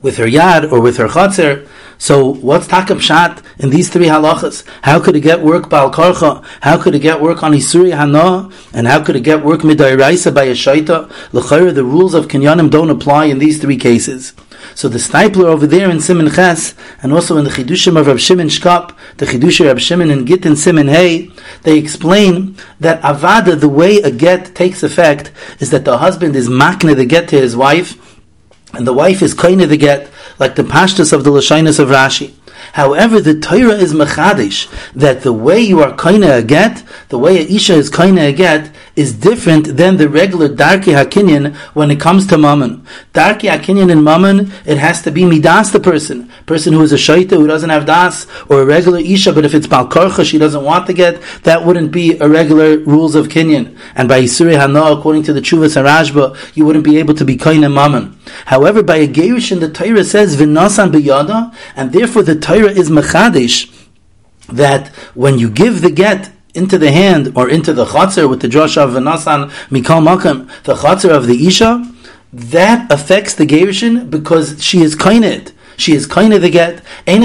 with 0.03 0.19
her 0.19 0.27
yad 0.27 0.71
or 0.71 0.79
with 0.79 0.99
her 0.99 1.09
chatzir, 1.09 1.67
so 2.03 2.35
what's 2.35 2.67
takam 2.67 3.01
shat 3.01 3.41
in 3.61 3.71
these 3.71 3.89
three 3.89 4.07
halachas? 4.07 4.65
How 4.83 4.99
could 4.99 5.15
it 5.15 5.21
get 5.21 5.41
work 5.41 5.71
bal 5.71 5.89
karcha? 5.93 6.45
How 6.61 6.77
could 6.77 6.97
it 6.97 6.99
get 6.99 7.21
work 7.21 7.45
on 7.45 7.53
isuri 7.53 7.97
hana? 7.97 8.51
And 8.73 8.89
how 8.89 9.05
could 9.05 9.15
it 9.15 9.21
get 9.21 9.45
work 9.45 9.61
midairaisa 9.61 10.35
by 10.35 10.47
a 10.47 10.53
shaita? 10.53 11.09
L'chayr, 11.33 11.73
the 11.73 11.85
rules 11.85 12.15
of 12.15 12.27
kinyanim 12.27 12.71
don't 12.71 12.91
apply 12.91 13.27
in 13.27 13.39
these 13.39 13.61
three 13.61 13.77
cases. 13.77 14.33
So 14.75 14.89
the 14.89 14.99
Steipler 14.99 15.45
over 15.45 15.65
there 15.65 15.89
in 15.89 16.01
Simon 16.01 16.29
Ches, 16.29 16.75
and 17.05 17.13
also 17.13 17.37
in 17.37 17.45
the 17.45 17.51
Chidushim 17.51 17.97
of 17.97 18.09
Rab 18.09 18.19
Shimon 18.19 18.49
Shkop, 18.49 18.97
the 19.19 19.27
Chidush 19.27 19.61
of 19.61 19.67
Rab 19.67 19.79
Shimon 19.79 20.11
in 20.11 20.25
Gittin 20.25 20.57
Simon 20.57 20.89
Hay, 20.89 21.31
they 21.63 21.79
explain 21.79 22.57
that 22.81 23.01
avada, 23.03 23.59
the 23.59 23.69
way 23.69 23.99
a 23.99 24.11
get 24.11 24.57
takes 24.57 24.83
effect, 24.83 25.31
is 25.61 25.71
that 25.71 25.85
the 25.85 25.99
husband 25.99 26.35
is 26.35 26.49
makne 26.49 26.97
the 26.97 27.05
get 27.05 27.29
to 27.29 27.41
his 27.41 27.55
wife, 27.55 28.12
and 28.73 28.87
the 28.87 28.93
wife 28.93 29.23
is 29.23 29.35
kaine 29.35 29.59
the 29.59 29.77
get, 29.77 30.11
like 30.39 30.55
the 30.55 30.63
pashtas 30.63 31.13
of 31.13 31.25
the 31.25 31.31
Lashinus 31.31 31.79
of 31.79 31.89
Rashi. 31.89 32.35
However, 32.73 33.21
the 33.21 33.39
Torah 33.39 33.75
is 33.75 33.93
mechadish 33.93 34.69
that 34.95 35.23
the 35.23 35.33
way 35.33 35.61
you 35.61 35.81
are 35.81 35.95
kaina 35.95 36.39
a 36.39 36.43
get, 36.43 36.83
the 37.09 37.19
way 37.19 37.39
a 37.39 37.43
isha 37.43 37.75
is 37.75 37.91
kaina 37.91 38.29
a 38.29 38.33
get, 38.33 38.71
is 38.95 39.13
different 39.15 39.77
than 39.77 39.97
the 39.97 40.09
regular 40.09 40.49
Darki 40.49 40.93
Hakinyan 40.95 41.55
when 41.75 41.91
it 41.91 41.99
comes 42.01 42.27
to 42.27 42.37
Mammon. 42.37 42.87
Darki 43.15 43.51
Hakinyan 43.51 43.91
in 43.91 44.05
Mammon, 44.05 44.53
it 44.67 44.79
has 44.79 45.03
to 45.03 45.11
be 45.11 45.25
Midas 45.25 45.71
the 45.71 45.81
person. 45.81 46.31
Person 46.47 46.73
who 46.73 46.83
is 46.83 46.93
a 46.93 46.97
Shaita, 46.97 47.31
who 47.31 47.47
doesn't 47.47 47.71
have 47.71 47.87
Das, 47.87 48.27
or 48.51 48.63
a 48.63 48.67
regular 48.67 48.99
Isha, 48.99 49.33
but 49.33 49.45
if 49.45 49.55
it's 49.55 49.67
Balkarcha, 49.67 50.25
she 50.25 50.39
doesn't 50.39 50.65
want 50.65 50.87
to 50.87 50.93
get, 50.93 51.23
that 51.45 51.65
wouldn't 51.65 51.93
be 51.93 52.19
a 52.19 52.29
regular 52.29 52.79
rules 52.79 53.15
of 53.15 53.29
Kinyan. 53.29 53.77
And 53.95 54.09
by 54.09 54.23
Isuri 54.23 54.59
Hana, 54.59 54.83
according 54.99 55.23
to 55.25 55.33
the 55.33 55.41
Chuvas 55.41 55.81
Harajba, 55.81 56.57
you 56.57 56.67
wouldn't 56.67 56.85
be 56.85 56.99
able 56.99 57.15
to 57.15 57.25
be 57.25 57.37
Kain 57.37 57.65
and 57.65 57.75
Mammon. 57.75 58.19
However, 58.47 58.83
by 58.83 58.97
a 58.97 59.09
Gerishin, 59.09 59.61
the 59.61 59.71
Torah 59.71 60.05
says, 60.05 60.37
Vinasan 60.37 60.93
Biyada, 60.93 61.55
and 61.77 61.93
therefore 61.93 62.23
the 62.23 62.39
Torah 62.39 62.71
is 62.71 62.91
Mechadish, 62.91 63.71
that 64.49 64.89
when 65.15 65.39
you 65.39 65.49
give 65.49 65.81
the 65.81 65.91
get 65.91 66.32
into 66.55 66.79
the 66.79 66.91
hand 66.91 67.33
or 67.35 67.49
into 67.49 67.73
the 67.73 67.87
chatzar 67.87 68.29
with 68.29 68.41
the 68.41 68.49
drasha 68.49 68.85
of 68.85 68.91
Vanasan 68.91 69.51
Mikal 69.71 70.03
Makam, 70.03 70.49
the 70.65 70.75
chatzar 70.75 71.11
of 71.11 71.27
the 71.27 71.47
Isha, 71.47 71.85
that 72.33 72.91
affects 72.91 73.35
the 73.35 73.47
Gerishin 73.47 74.11
because 74.11 74.63
she 74.63 74.83
is 74.83 74.97
kainit. 74.97 75.53
She 75.77 75.95
is 75.95 76.07
kind 76.07 76.33
of 76.33 76.43
the 76.43 76.51
get. 76.51 76.83
Ein 77.07 77.23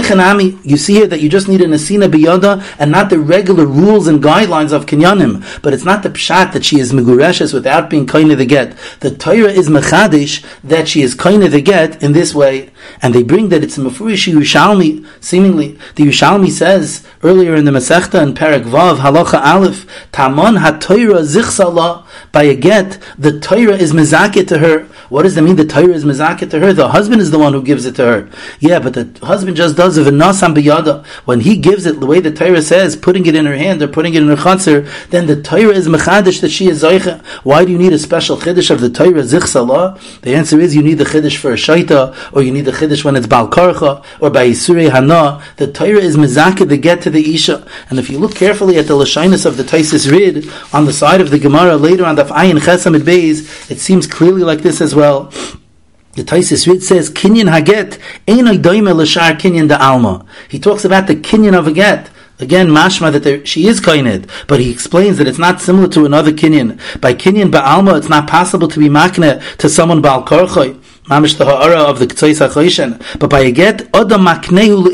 you 0.63 0.77
see 0.77 0.95
here 0.95 1.07
that 1.07 1.21
you 1.21 1.29
just 1.29 1.47
need 1.47 1.61
an 1.61 1.71
asina 1.71 2.09
biyada 2.09 2.63
and 2.79 2.91
not 2.91 3.09
the 3.09 3.19
regular 3.19 3.65
rules 3.65 4.07
and 4.07 4.21
guidelines 4.23 4.71
of 4.71 4.85
kinyanim. 4.85 5.61
But 5.61 5.73
it's 5.73 5.85
not 5.85 6.03
the 6.03 6.09
pshat 6.09 6.53
that 6.53 6.65
she 6.65 6.79
is 6.79 6.91
megureshes 6.91 7.53
without 7.53 7.89
being 7.89 8.07
kind 8.07 8.31
of 8.31 8.37
the 8.37 8.45
get. 8.45 8.77
The 8.99 9.11
Torah 9.11 9.51
is 9.51 9.69
mechadish 9.69 10.45
that 10.63 10.87
she 10.87 11.01
is 11.01 11.15
kind 11.15 11.43
of 11.43 11.51
the 11.51 11.61
get 11.61 12.01
in 12.01 12.13
this 12.13 12.33
way. 12.33 12.71
And 13.01 13.13
they 13.13 13.23
bring 13.23 13.49
that 13.49 13.63
it's 13.63 13.77
a 13.77 13.81
mafurish 13.81 14.31
Yerushalmi, 14.31 15.05
seemingly. 15.19 15.77
The 15.95 16.05
Yerushalmi 16.05 16.49
says 16.49 17.05
earlier 17.23 17.55
in 17.55 17.65
the 17.65 17.71
Masechta 17.71 18.21
in 18.21 18.33
Perek 18.33 18.63
Vav, 18.63 18.97
Halacha 18.97 19.43
Aleph, 19.43 19.85
Tamon 20.11 20.57
ha-Torah 20.57 21.21
zichsala, 21.21 22.05
by 22.31 22.43
a 22.43 22.55
get, 22.55 22.99
the 23.17 23.39
Torah 23.39 23.75
is 23.75 23.93
mezakit 23.93 24.47
to 24.47 24.59
her. 24.59 24.83
What 25.09 25.23
does 25.23 25.35
that 25.35 25.41
mean? 25.41 25.55
The 25.55 25.65
Torah 25.65 25.93
is 25.93 26.05
mezakit 26.05 26.49
to 26.51 26.59
her. 26.59 26.73
The 26.73 26.89
husband 26.89 27.21
is 27.21 27.31
the 27.31 27.39
one 27.39 27.53
who 27.53 27.61
gives 27.61 27.85
it 27.85 27.95
to 27.95 28.05
her. 28.05 28.29
Yeah, 28.59 28.79
but 28.79 28.93
the 28.93 29.25
husband 29.25 29.57
just 29.57 29.75
does 29.75 29.97
it 29.97 30.13
biyada. 30.13 31.05
When 31.25 31.41
he 31.41 31.57
gives 31.57 31.85
it, 31.85 31.99
the 31.99 32.05
way 32.05 32.19
the 32.19 32.31
Torah 32.31 32.61
says, 32.61 32.95
putting 32.95 33.25
it 33.25 33.35
in 33.35 33.45
her 33.45 33.55
hand 33.55 33.81
or 33.81 33.87
putting 33.87 34.13
it 34.13 34.21
in 34.21 34.29
her 34.29 34.35
chatzir, 34.35 34.89
then 35.09 35.27
the 35.27 35.41
Torah 35.41 35.75
is 35.75 35.87
mechadish 35.87 36.41
that 36.41 36.49
she 36.49 36.67
is 36.67 36.83
zaycha. 36.83 37.23
Why 37.43 37.65
do 37.65 37.71
you 37.71 37.77
need 37.77 37.93
a 37.93 37.99
special 37.99 38.37
chiddush 38.37 38.69
of 38.69 38.81
the 38.81 38.89
Torah 38.89 39.23
zichsalah? 39.23 40.21
The 40.21 40.35
answer 40.35 40.59
is 40.59 40.75
you 40.75 40.83
need 40.83 40.95
the 40.95 41.05
chiddush 41.05 41.37
for 41.37 41.51
a 41.51 41.55
shaita, 41.55 42.33
or 42.33 42.41
you 42.41 42.51
need 42.51 42.65
the 42.65 42.71
chiddush 42.71 43.03
when 43.03 43.15
it's 43.15 43.27
bal 43.27 43.49
karcha, 43.49 44.03
or 44.19 44.29
by 44.29 44.47
isurei 44.49 44.89
hana. 44.89 45.43
The 45.57 45.71
Torah 45.71 45.99
is 45.99 46.17
mezakit 46.17 46.69
the 46.69 46.77
get 46.77 47.01
to 47.03 47.09
the 47.09 47.33
isha. 47.33 47.67
And 47.89 47.99
if 47.99 48.09
you 48.09 48.19
look 48.19 48.35
carefully 48.35 48.77
at 48.77 48.87
the 48.87 48.93
lashinus 48.93 49.45
of 49.45 49.57
the 49.57 49.63
Taisis 49.63 50.11
Rid 50.11 50.49
on 50.73 50.85
the 50.85 50.93
side 50.93 51.21
of 51.21 51.29
the 51.29 51.39
Gemara 51.39 51.75
later 51.77 52.05
on 52.05 52.15
the 52.15 52.23
Ayin 52.23 52.59
Chesam 52.59 52.97
Beis, 52.99 53.71
it 53.71 53.79
seems 53.79 54.07
clearly 54.07 54.43
like 54.43 54.59
this 54.59 54.81
as 54.81 54.93
well. 54.95 55.31
The 56.17 56.23
Taisis 56.23 56.65
Rid 56.65 56.81
says, 56.81 57.11
Kinyan 57.11 57.47
Haget, 57.47 57.99
Einoi 58.25 58.59
Doime 58.59 58.91
Lashar 58.91 59.37
Kinyan 59.37 59.69
da 59.69 59.77
Alma. 59.77 60.25
He 60.49 60.57
talks 60.57 60.83
about 60.83 61.05
the 61.05 61.15
Kinyan 61.15 61.55
of 61.55 61.67
a 61.67 61.71
get. 61.71 62.09
Again, 62.39 62.69
mashma 62.69 63.11
that 63.11 63.21
there, 63.21 63.45
she 63.45 63.67
is 63.67 63.79
kainid, 63.79 64.27
but 64.47 64.59
he 64.59 64.71
explains 64.71 65.17
that 65.17 65.27
it's 65.27 65.37
not 65.37 65.61
similar 65.61 65.87
to 65.89 66.05
another 66.05 66.31
kinyan. 66.31 66.79
By 67.01 67.13
kinyan 67.13 67.51
ba'alma, 67.51 67.97
it's 67.97 68.09
not 68.09 68.27
possible 68.27 68.67
to 68.67 68.79
be 68.79 68.89
makne 68.89 69.41
to 69.57 69.69
someone 69.69 70.01
ba'al 70.01 70.25
korchoy 70.25 70.79
mamish 71.07 71.37
the 71.37 71.45
ha'ara 71.45 71.81
of 71.83 71.99
the 71.99 72.07
Ktsois 72.07 72.45
HaChoishen. 72.45 73.19
But 73.19 73.29
by 73.29 73.39
a 73.41 73.51
get, 73.51 73.79
maknehu 73.91 74.87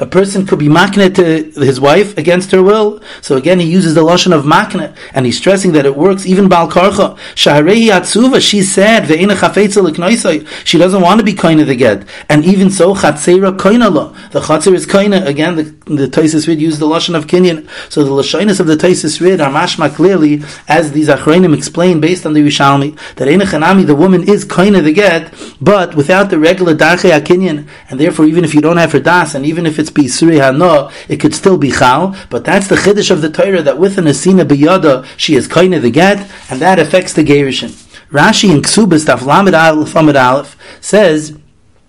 A 0.00 0.06
person 0.06 0.46
could 0.46 0.58
be 0.58 0.68
makne 0.68 1.14
to 1.14 1.60
his 1.60 1.80
wife 1.80 2.16
against 2.16 2.50
her 2.52 2.62
will. 2.62 3.00
So 3.20 3.36
again, 3.36 3.58
he 3.58 3.66
uses 3.66 3.94
the 3.94 4.02
lotion 4.02 4.32
of 4.32 4.44
makne, 4.44 4.96
and 5.12 5.26
he's 5.26 5.36
stressing 5.36 5.72
that 5.72 5.86
it 5.86 5.96
works 5.96 6.26
even 6.26 6.48
bal 6.48 6.70
karcha. 6.70 7.16
Shaharehi 7.34 7.90
atzuva, 7.90 8.40
she's 8.40 8.72
sad, 8.72 9.04
chafetza. 9.04 10.64
She 10.64 10.78
doesn't 10.78 11.02
want 11.02 11.18
to 11.20 11.24
be 11.24 11.34
kaina 11.34 11.66
the 11.66 11.74
get. 11.74 12.06
And 12.28 12.44
even 12.44 12.70
so, 12.70 12.94
chatzera 12.94 13.56
kainala. 13.56 14.14
The 14.30 14.40
chatzer 14.40 14.74
is 14.74 14.86
kaina. 14.86 15.26
Again, 15.26 15.56
the, 15.56 15.62
the 15.62 16.06
Taisis 16.06 16.46
Rid 16.46 16.60
used 16.60 16.78
the 16.78 16.86
lotion 16.86 17.14
of 17.14 17.26
kinyan. 17.26 17.68
So 17.90 18.04
the 18.04 18.10
lashinus 18.10 18.60
of 18.60 18.66
the 18.66 18.76
Taisis 18.76 19.20
Rid 19.20 19.40
are 19.40 19.50
mashma 19.50 19.94
clearly, 19.94 20.42
as 20.68 20.92
these 20.92 21.08
achreinim 21.08 21.56
explain 21.56 22.00
based 22.00 22.26
on 22.26 22.32
the 22.32 22.40
Yerushalmi, 22.40 22.96
that 23.16 23.28
ena 23.28 23.44
chanami, 23.44 23.86
the 23.86 23.94
woman 23.94 24.28
is 24.28 24.44
the 24.84 24.92
get, 24.92 25.34
but 25.60 25.94
without 25.94 26.30
the 26.30 26.38
regular 26.38 26.74
darche 26.74 27.10
akinyan, 27.10 27.66
and 27.90 27.98
therefore 27.98 28.26
even 28.26 28.44
if 28.44 28.54
you 28.54 28.60
don't 28.60 28.76
have 28.76 28.92
her 28.92 29.00
das, 29.00 29.34
and 29.34 29.44
even 29.44 29.66
if 29.66 29.78
it's 29.78 29.90
bisuri 29.90 30.38
hano, 30.38 30.92
it 31.08 31.18
could 31.18 31.34
still 31.34 31.58
be 31.58 31.70
chal. 31.70 32.16
But 32.30 32.44
that's 32.44 32.68
the 32.68 32.76
chiddush 32.76 33.10
of 33.10 33.22
the 33.22 33.30
Torah 33.30 33.62
that 33.62 33.78
with 33.78 33.98
an 33.98 34.04
asina 34.04 34.44
biyada 34.44 35.06
she 35.16 35.34
is 35.34 35.48
kaina 35.48 35.80
the 35.80 35.90
get, 35.90 36.30
and 36.50 36.60
that 36.60 36.78
affects 36.78 37.12
the 37.12 37.24
gerishin. 37.24 37.70
Rashi 38.10 38.50
in 38.54 38.62
Ksubas 38.62 39.06
Taf 39.06 39.26
Lamed 39.26 39.54
Aleph 39.54 39.96
Aleph 39.96 40.56
says 40.80 41.36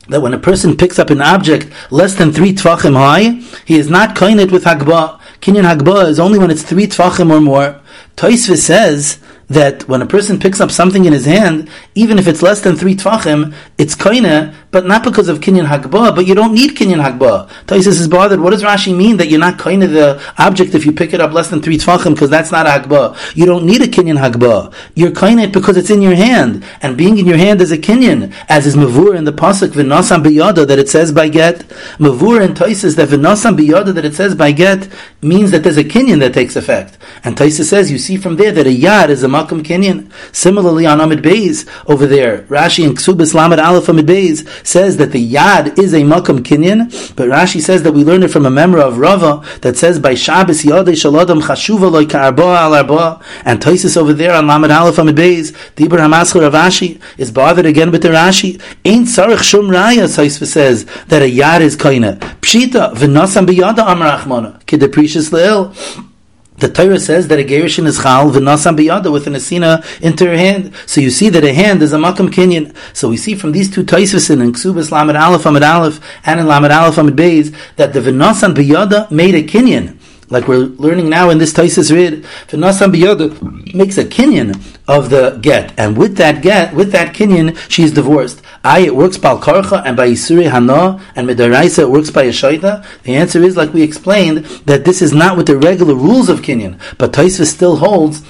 that 0.08 0.22
when 0.22 0.34
a 0.34 0.40
person 0.40 0.78
picks 0.78 0.98
up 0.98 1.10
an 1.10 1.22
object 1.22 1.68
less 1.92 2.16
than 2.16 2.32
three 2.32 2.54
tvachim 2.54 2.96
high, 2.96 3.42
he 3.66 3.78
is 3.78 3.90
not 3.90 4.16
kainit 4.16 4.52
with 4.52 4.64
hagba. 4.64 5.20
Kinyan 5.42 5.72
hagba 5.72 6.08
is 6.08 6.20
only 6.20 6.40
when 6.40 6.52
it's 6.52 6.64
three 6.64 6.88
tvachim 6.88 7.32
or 7.32 7.42
more. 7.42 7.80
Toisva 8.16 8.58
says 8.58 9.20
that 9.48 9.88
when 9.88 10.02
a 10.02 10.06
person 10.06 10.40
picks 10.40 10.60
up 10.60 10.72
something 10.72 11.06
in 11.06 11.14
his 11.14 11.26
hand, 11.26 11.70
even 11.94 12.18
if 12.18 12.28
it's 12.28 12.42
less 12.42 12.62
than 12.62 12.76
three 12.76 12.96
tvachim, 12.96 13.54
it's 13.78 13.96
koine, 13.96 14.54
but 14.72 14.86
not 14.86 15.04
because 15.04 15.30
of 15.30 15.40
kinyan 15.40 15.68
hagba, 15.68 16.16
but 16.16 16.26
you 16.26 16.34
don't 16.34 16.54
need 16.54 16.72
kinyan 16.76 17.02
hagba. 17.04 17.50
Taisus 17.66 18.00
is 18.00 18.08
bothered. 18.08 18.40
What 18.40 18.50
does 18.52 18.64
Rashi 18.64 18.96
mean 18.96 19.18
that 19.18 19.30
you're 19.30 19.40
not 19.40 19.58
koine 19.58 19.82
the 19.82 20.22
object 20.38 20.74
if 20.74 20.86
you 20.86 20.92
pick 20.92 21.14
it 21.14 21.22
up 21.22 21.32
less 21.32 21.50
than 21.50 21.62
three 21.62 21.78
tvachim, 21.78 22.14
because 22.14 22.30
that's 22.30 22.52
not 22.52 22.66
hagba. 22.66 23.16
You 23.36 23.46
don't 23.46 23.66
need 23.66 23.82
a 23.82 23.88
kinyan 23.88 24.18
hagba. 24.18 24.74
You're 24.96 25.12
koine 25.12 25.44
it 25.44 25.52
because 25.52 25.78
it's 25.78 25.90
in 25.90 26.02
your 26.02 26.16
hand, 26.16 26.66
and 26.82 26.98
being 26.98 27.18
in 27.18 27.26
your 27.26 27.38
hand 27.38 27.62
is 27.62 27.72
a 27.72 27.78
kinyan, 27.78 28.34
as 28.50 28.66
is 28.66 28.76
mavur 28.76 29.16
in 29.16 29.26
the 29.26 29.34
pasuk 29.34 29.70
v'nasam 29.70 30.24
biyada 30.24 30.68
that 30.68 30.80
it 30.80 30.90
says 30.90 31.12
by 31.12 31.30
get. 31.30 31.60
Mavur 32.00 32.44
in 32.44 32.54
Taisus 32.54 32.96
that 32.96 33.10
v'nasam 33.10 33.58
biyada 33.58 33.94
that 33.94 34.06
it 34.06 34.16
says 34.16 34.34
by 34.34 34.52
get 34.52 34.90
means 35.22 35.52
that 35.52 35.64
there's 35.64 35.78
a 35.78 35.84
kinyan 35.84 36.20
that 36.20 36.34
takes 36.34 36.56
effect. 36.56 36.98
And 37.24 37.38
Taisus 37.38 37.66
says 37.66 37.92
you 37.92 37.98
see 37.98 38.18
from 38.18 38.38
there 38.38 38.52
that 38.52 38.66
a 38.66 38.76
yad 38.76 39.10
is 39.10 39.24
a 39.24 39.28
makam 39.36 39.62
Kenyan. 39.62 40.12
Similarly 40.32 40.86
on 40.86 41.02
Amid 41.02 41.20
Beis 41.20 41.68
over 41.88 42.06
there, 42.06 42.44
Rashi 42.44 42.86
in 42.86 42.94
Ksubis 42.96 43.34
Lamed 43.34 43.60
Aleph 43.60 43.90
Amid 43.90 44.08
Beis 44.08 44.66
says 44.66 44.98
that 44.98 45.12
the 45.12 45.34
yad 45.34 45.78
is 45.78 45.94
a 45.94 46.02
makam 46.02 46.40
Kenyan, 46.40 47.16
but 47.16 47.28
Rashi 47.28 47.62
says 47.62 47.84
that 47.84 47.94
we 47.94 48.04
learn 48.04 48.24
it 48.24 48.32
from 48.32 48.46
a 48.46 48.50
memory 48.52 48.82
of 48.82 48.98
Rava 48.98 49.44
that 49.62 49.78
says 49.78 50.00
by 50.00 50.14
Shabbos 50.14 50.64
yadei 50.64 50.96
shalodam 50.96 51.42
chashuva 51.42 51.92
loy 51.92 52.06
ka'arba 52.06 52.58
al 52.58 52.74
arba, 52.74 53.24
and 53.44 53.62
Taisus 53.62 53.98
over 53.98 54.14
there 54.14 54.34
on 54.34 54.48
Lamed 54.48 54.72
Aleph 54.72 54.98
Amid 54.98 55.16
Beis, 55.16 55.52
Dibur 55.76 56.00
Hamaschur 56.00 56.50
Ravashi 56.50 57.02
is 57.18 57.32
bothered 57.32 57.66
again 57.66 57.92
with 57.92 58.02
the 58.02 58.10
Rashi. 58.10 58.62
Ain't 58.84 59.08
sarich 59.08 59.44
shum 59.44 59.68
raya, 59.68 60.06
Taisus 60.06 60.48
says 60.48 60.86
that 61.08 61.22
a 61.22 61.32
yad 61.32 61.62
is 61.62 61.76
kaina. 61.76 62.18
Pshita 62.42 62.94
v'nasam 62.94 63.46
biyada 63.46 63.86
amar 63.92 64.18
achmana. 64.18 64.66
Kid 64.66 64.82
leil. 64.82 66.15
The 66.58 66.70
Torah 66.70 67.00
says 67.00 67.28
that 67.28 67.38
a 67.38 67.44
Gerishin 67.44 67.86
is 67.86 68.02
chal 68.02 68.32
v'nasam 68.32 68.78
biyada 68.78 69.12
with 69.12 69.28
an 69.28 69.34
asina 69.34 69.84
into 70.02 70.26
her 70.26 70.38
hand. 70.38 70.74
So 70.86 71.02
you 71.02 71.10
see 71.10 71.28
that 71.28 71.44
a 71.44 71.54
hand 71.54 71.82
is 71.82 71.92
a 71.92 71.98
makam 71.98 72.30
kinyan. 72.30 72.74
So 72.96 73.10
we 73.10 73.18
see 73.18 73.36
from 73.36 73.52
these 73.52 73.70
two 73.70 73.84
Taisvasin 73.84 74.42
in 74.42 74.54
Ksubas 74.54 74.90
Lamed 74.90 75.18
Aleph 75.18 75.46
Amid 75.46 75.64
Aleph 75.64 76.00
and 76.26 76.40
in 76.40 76.48
Lamed 76.48 76.72
Aleph 76.72 76.98
Amid 76.98 77.18
Beis 77.18 77.54
that 77.76 77.92
the 77.92 78.00
v'nasam 78.00 78.54
biyada 78.54 79.12
made 79.12 79.36
a 79.36 79.44
kinyan. 79.44 79.95
Like 80.30 80.48
we're 80.48 80.66
learning 80.66 81.10
now 81.10 81.30
in 81.30 81.38
this 81.38 81.54
Taisis 81.54 81.92
Rid, 81.92 82.24
v'nasam 82.24 82.94
biyada 82.94 83.74
makes 83.74 83.98
a 83.98 84.06
kinyan 84.06 84.60
of 84.88 85.10
the 85.10 85.38
get. 85.42 85.74
And 85.78 85.98
with 85.98 86.18
that 86.18 86.42
get, 86.42 86.74
with 86.74 86.92
that 86.92 87.16
kinyan, 87.16 87.58
she's 87.70 87.92
divorced. 87.92 88.42
I, 88.64 88.80
it 88.80 88.96
works 88.96 89.18
by 89.18 89.36
Karcha, 89.36 89.84
and 89.86 89.96
by 89.96 90.10
Isuri 90.10 90.50
Hana, 90.50 91.00
and 91.16 91.28
Midaraisa, 91.28 91.80
it 91.80 91.90
works 91.90 92.10
by 92.10 92.24
a 92.24 92.30
Shaita? 92.30 92.86
The 93.04 93.16
answer 93.16 93.44
is, 93.44 93.56
like 93.56 93.74
we 93.74 93.84
explained, 93.84 94.46
that 94.66 94.86
this 94.86 95.02
is 95.02 95.14
not 95.14 95.38
with 95.38 95.48
the 95.48 95.58
regular 95.58 95.94
rules 95.94 96.30
of 96.30 96.42
Kinyan, 96.42 96.80
but 96.98 97.14
Taisva 97.14 97.46
still 97.46 97.78
holds 97.78 98.24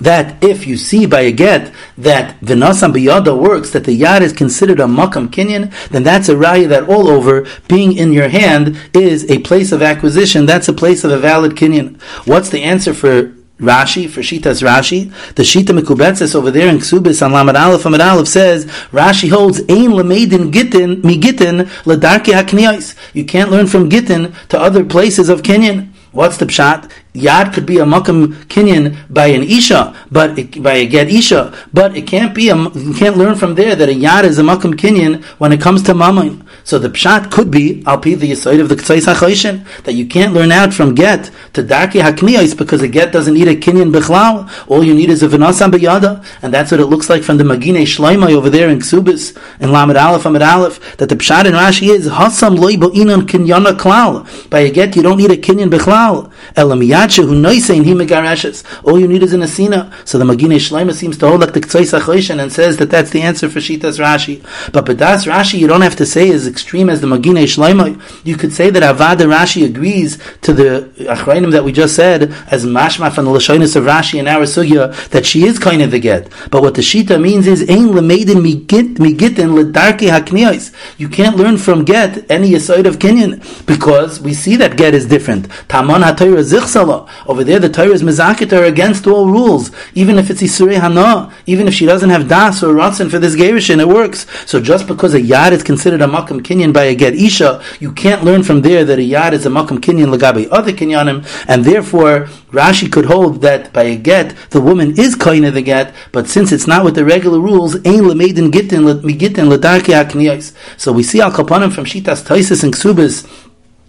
that 0.00 0.42
if 0.42 0.66
you 0.66 0.76
see 0.76 1.06
by 1.06 1.20
a 1.20 1.32
get 1.32 1.72
that 1.98 2.40
Vinasam 2.40 2.92
Biyada 2.92 3.36
works, 3.36 3.70
that 3.70 3.84
the 3.84 3.98
yad 3.98 4.22
is 4.22 4.32
considered 4.32 4.80
a 4.80 4.84
makam 4.84 5.28
kinyan, 5.28 5.72
then 5.88 6.02
that's 6.02 6.28
a 6.28 6.34
raya 6.34 6.68
that 6.68 6.88
all 6.88 7.08
over 7.08 7.46
being 7.68 7.96
in 7.96 8.12
your 8.12 8.28
hand 8.28 8.78
is 8.94 9.30
a 9.30 9.38
place 9.40 9.72
of 9.72 9.82
acquisition. 9.82 10.46
That's 10.46 10.68
a 10.68 10.72
place 10.72 11.04
of 11.04 11.10
a 11.10 11.18
valid 11.18 11.52
kinyan. 11.52 12.00
What's 12.26 12.48
the 12.48 12.62
answer 12.62 12.94
for 12.94 13.34
Rashi, 13.60 14.08
for 14.08 14.22
Shitas 14.22 14.62
Rashi, 14.62 15.12
the 15.34 15.42
Shita 15.42 15.78
Mekubetzes 15.78 16.34
over 16.34 16.50
there 16.50 16.68
in 16.68 16.78
Ksubis 16.78 17.24
on 17.24 17.32
Lamed 17.32 17.56
Aleph 17.56 17.84
Amid 17.84 18.00
Aleph 18.00 18.26
says, 18.26 18.64
Rashi 18.90 19.28
holds, 19.28 19.60
Ein 19.60 19.90
lemedin 19.90 20.50
gittin, 20.50 21.02
mi 21.02 21.18
gittin, 21.18 21.66
ledarki 21.84 22.32
hakniyais. 22.32 22.96
You 23.12 23.26
can't 23.26 23.50
learn 23.50 23.66
from 23.66 23.90
gittin 23.90 24.34
to 24.48 24.58
other 24.58 24.82
places 24.82 25.28
of 25.28 25.42
Kenyan. 25.42 25.92
What's 26.12 26.38
the 26.38 26.46
pshat? 26.46 26.90
Yad 27.14 27.52
could 27.52 27.66
be 27.66 27.78
a 27.78 27.84
makam 27.84 28.34
kinyan 28.44 28.96
by 29.12 29.26
an 29.26 29.42
isha, 29.42 29.96
but 30.12 30.38
it, 30.38 30.62
by 30.62 30.74
a 30.74 30.86
get 30.86 31.08
isha, 31.08 31.52
but 31.72 31.96
it 31.96 32.06
can't 32.06 32.32
be 32.32 32.50
a, 32.50 32.56
you 32.56 32.94
can't 32.94 33.16
learn 33.16 33.34
from 33.34 33.56
there 33.56 33.74
that 33.74 33.88
a 33.88 33.92
yad 33.92 34.22
is 34.22 34.38
a 34.38 34.42
makam 34.42 34.74
kinyan 34.74 35.24
when 35.38 35.50
it 35.50 35.60
comes 35.60 35.82
to 35.82 35.92
mammon. 35.92 36.46
So 36.62 36.78
the 36.78 36.88
pshat 36.88 37.32
could 37.32 37.50
be 37.50 37.82
al 37.84 37.98
pi 37.98 38.14
the 38.14 38.30
yisoid 38.30 38.60
of 38.60 38.68
the 38.68 38.76
k'tzais 38.76 39.06
ha'choishin 39.06 39.66
that 39.82 39.94
you 39.94 40.06
can't 40.06 40.32
learn 40.32 40.52
out 40.52 40.72
from 40.72 40.94
get 40.94 41.32
to 41.54 41.64
darki 41.64 42.00
hakniyos 42.00 42.56
because 42.56 42.80
a 42.82 42.86
get 42.86 43.10
doesn't 43.12 43.34
need 43.34 43.48
a 43.48 43.56
kinyan 43.56 43.92
bichlal. 43.92 44.48
All 44.68 44.84
you 44.84 44.94
need 44.94 45.10
is 45.10 45.24
a 45.24 45.28
v'nasam 45.28 45.72
b'yada, 45.72 46.24
and 46.42 46.54
that's 46.54 46.70
what 46.70 46.78
it 46.78 46.86
looks 46.86 47.10
like 47.10 47.24
from 47.24 47.38
the 47.38 47.44
magine 47.44 47.74
shleimai 47.74 48.34
over 48.34 48.48
there 48.48 48.68
in 48.68 48.78
Ksubis 48.78 49.36
in 49.58 49.72
Lamed 49.72 49.96
Aleph 49.96 50.26
Amid 50.26 50.42
Aleph 50.42 50.96
that 50.98 51.08
the 51.08 51.16
pshat 51.16 51.46
in 51.46 51.54
Rashi 51.54 51.88
is 51.88 52.06
hasam 52.06 52.56
loy 52.56 52.74
inon 52.74 53.22
kinyana 53.22 53.76
klal. 53.76 54.48
By 54.48 54.60
a 54.60 54.70
get 54.70 54.94
you 54.94 55.02
don't 55.02 55.18
need 55.18 55.32
a 55.32 55.36
kinyan 55.36 55.70
bichlal. 55.70 56.30
Elamiyah 56.54 56.99
Who 57.00 57.34
noisein 57.34 57.82
he 57.82 57.94
megareshes. 57.94 58.62
All 58.84 59.00
you 59.00 59.08
need 59.08 59.22
is 59.22 59.32
an 59.32 59.40
asina. 59.40 59.90
So 60.06 60.18
the 60.18 60.26
Magine 60.26 60.50
Shleima 60.50 60.92
seems 60.92 61.16
to 61.18 61.28
hold 61.28 61.40
like 61.40 61.54
the 61.54 61.60
Ktsois 61.60 61.98
Achoshen 61.98 62.42
and 62.42 62.52
says 62.52 62.76
that 62.76 62.90
that's 62.90 63.08
the 63.08 63.22
answer 63.22 63.48
for 63.48 63.58
Shitas 63.58 63.98
Rashi. 63.98 64.42
But 64.70 64.84
Badas 64.84 65.26
Rashi 65.26 65.58
you 65.58 65.66
don't 65.66 65.80
have 65.80 65.96
to 65.96 66.04
say 66.04 66.30
as 66.30 66.46
extreme 66.46 66.90
as 66.90 67.00
the 67.00 67.06
Magine 67.06 67.36
Shleima. 67.36 67.98
You 68.26 68.36
could 68.36 68.52
say 68.52 68.68
that 68.68 68.82
Avada 68.82 69.26
Rashi 69.26 69.64
agrees 69.64 70.18
to 70.42 70.52
the 70.52 70.92
Achrayim 70.98 71.52
that 71.52 71.64
we 71.64 71.72
just 71.72 71.96
said 71.96 72.34
as 72.50 72.66
mashma 72.66 73.10
from 73.14 73.24
the 73.24 73.30
Lashonis 73.30 73.76
of 73.76 73.84
Rashi 73.84 74.18
and 74.18 74.28
our 74.28 74.44
Sugya 74.44 74.94
that 75.08 75.24
she 75.24 75.46
is 75.46 75.58
kind 75.58 75.80
of 75.80 75.90
the 75.90 75.98
get. 75.98 76.30
But 76.50 76.60
what 76.60 76.74
the 76.74 76.82
Shita 76.82 77.18
means 77.18 77.46
is 77.46 77.62
ein 77.62 77.88
lemeidin 77.88 78.42
migit 78.44 78.96
migitin 78.96 79.56
ledarki 79.56 80.10
hakniyos. 80.10 80.74
You 80.98 81.08
can't 81.08 81.36
learn 81.36 81.56
from 81.56 81.84
get 81.86 82.30
any 82.30 82.54
aside 82.54 82.86
of 82.86 82.98
Kenyan 82.98 83.40
because 83.66 84.20
we 84.20 84.34
see 84.34 84.56
that 84.56 84.76
get 84.76 84.92
is 84.94 85.06
different. 85.06 85.48
Taman 85.68 86.02
HaTorah 86.02 86.44
zichsal 86.44 86.89
over 87.26 87.44
there, 87.44 87.58
the 87.58 87.68
Torah 87.68 87.90
is 87.90 88.02
mezakit 88.02 88.50
against 88.66 89.06
all 89.06 89.26
rules, 89.26 89.70
even 89.94 90.18
if 90.18 90.30
it's 90.30 90.42
isurei 90.42 90.80
hana, 90.80 91.32
even 91.46 91.68
if 91.68 91.74
she 91.74 91.86
doesn't 91.86 92.10
have 92.10 92.28
das 92.28 92.62
or 92.62 92.74
ratzin 92.74 93.10
for 93.10 93.18
this 93.18 93.36
gerushin, 93.36 93.80
it 93.80 93.88
works. 93.88 94.26
So 94.46 94.60
just 94.60 94.86
because 94.86 95.14
a 95.14 95.20
yad 95.20 95.52
is 95.52 95.62
considered 95.62 96.02
a 96.02 96.06
makam 96.06 96.40
kinyan 96.40 96.72
by 96.72 96.84
a 96.84 96.94
get 96.94 97.14
isha, 97.14 97.62
you 97.80 97.92
can't 97.92 98.24
learn 98.24 98.42
from 98.42 98.62
there 98.62 98.84
that 98.84 98.98
a 98.98 99.08
yad 99.08 99.32
is 99.32 99.46
a 99.46 99.50
makam 99.50 99.78
kinyan 99.78 100.14
legabe 100.14 100.48
other 100.50 100.72
kinyanim, 100.72 101.26
and 101.48 101.64
therefore 101.64 102.28
Rashi 102.50 102.90
could 102.90 103.04
hold 103.04 103.42
that 103.42 103.72
by 103.72 103.84
a 103.84 103.96
get 103.96 104.34
the 104.50 104.60
woman 104.60 104.98
is 104.98 105.14
kaina 105.14 105.52
the 105.52 105.62
get, 105.62 105.94
but 106.12 106.28
since 106.28 106.52
it's 106.52 106.66
not 106.66 106.84
with 106.84 106.94
the 106.96 107.04
regular 107.04 107.38
rules, 107.38 107.76
ein 107.76 108.02
lemeidin 108.10 108.50
gitin 108.50 109.00
migitin 109.02 109.48
ledarki 109.48 109.94
akniyos. 109.94 110.54
So 110.76 110.92
we 110.92 111.02
see 111.02 111.20
al 111.20 111.30
kapanim 111.30 111.72
from 111.72 111.84
shitas 111.84 112.26
taisis 112.26 112.64
and 112.64 112.72
ksubis 112.72 113.26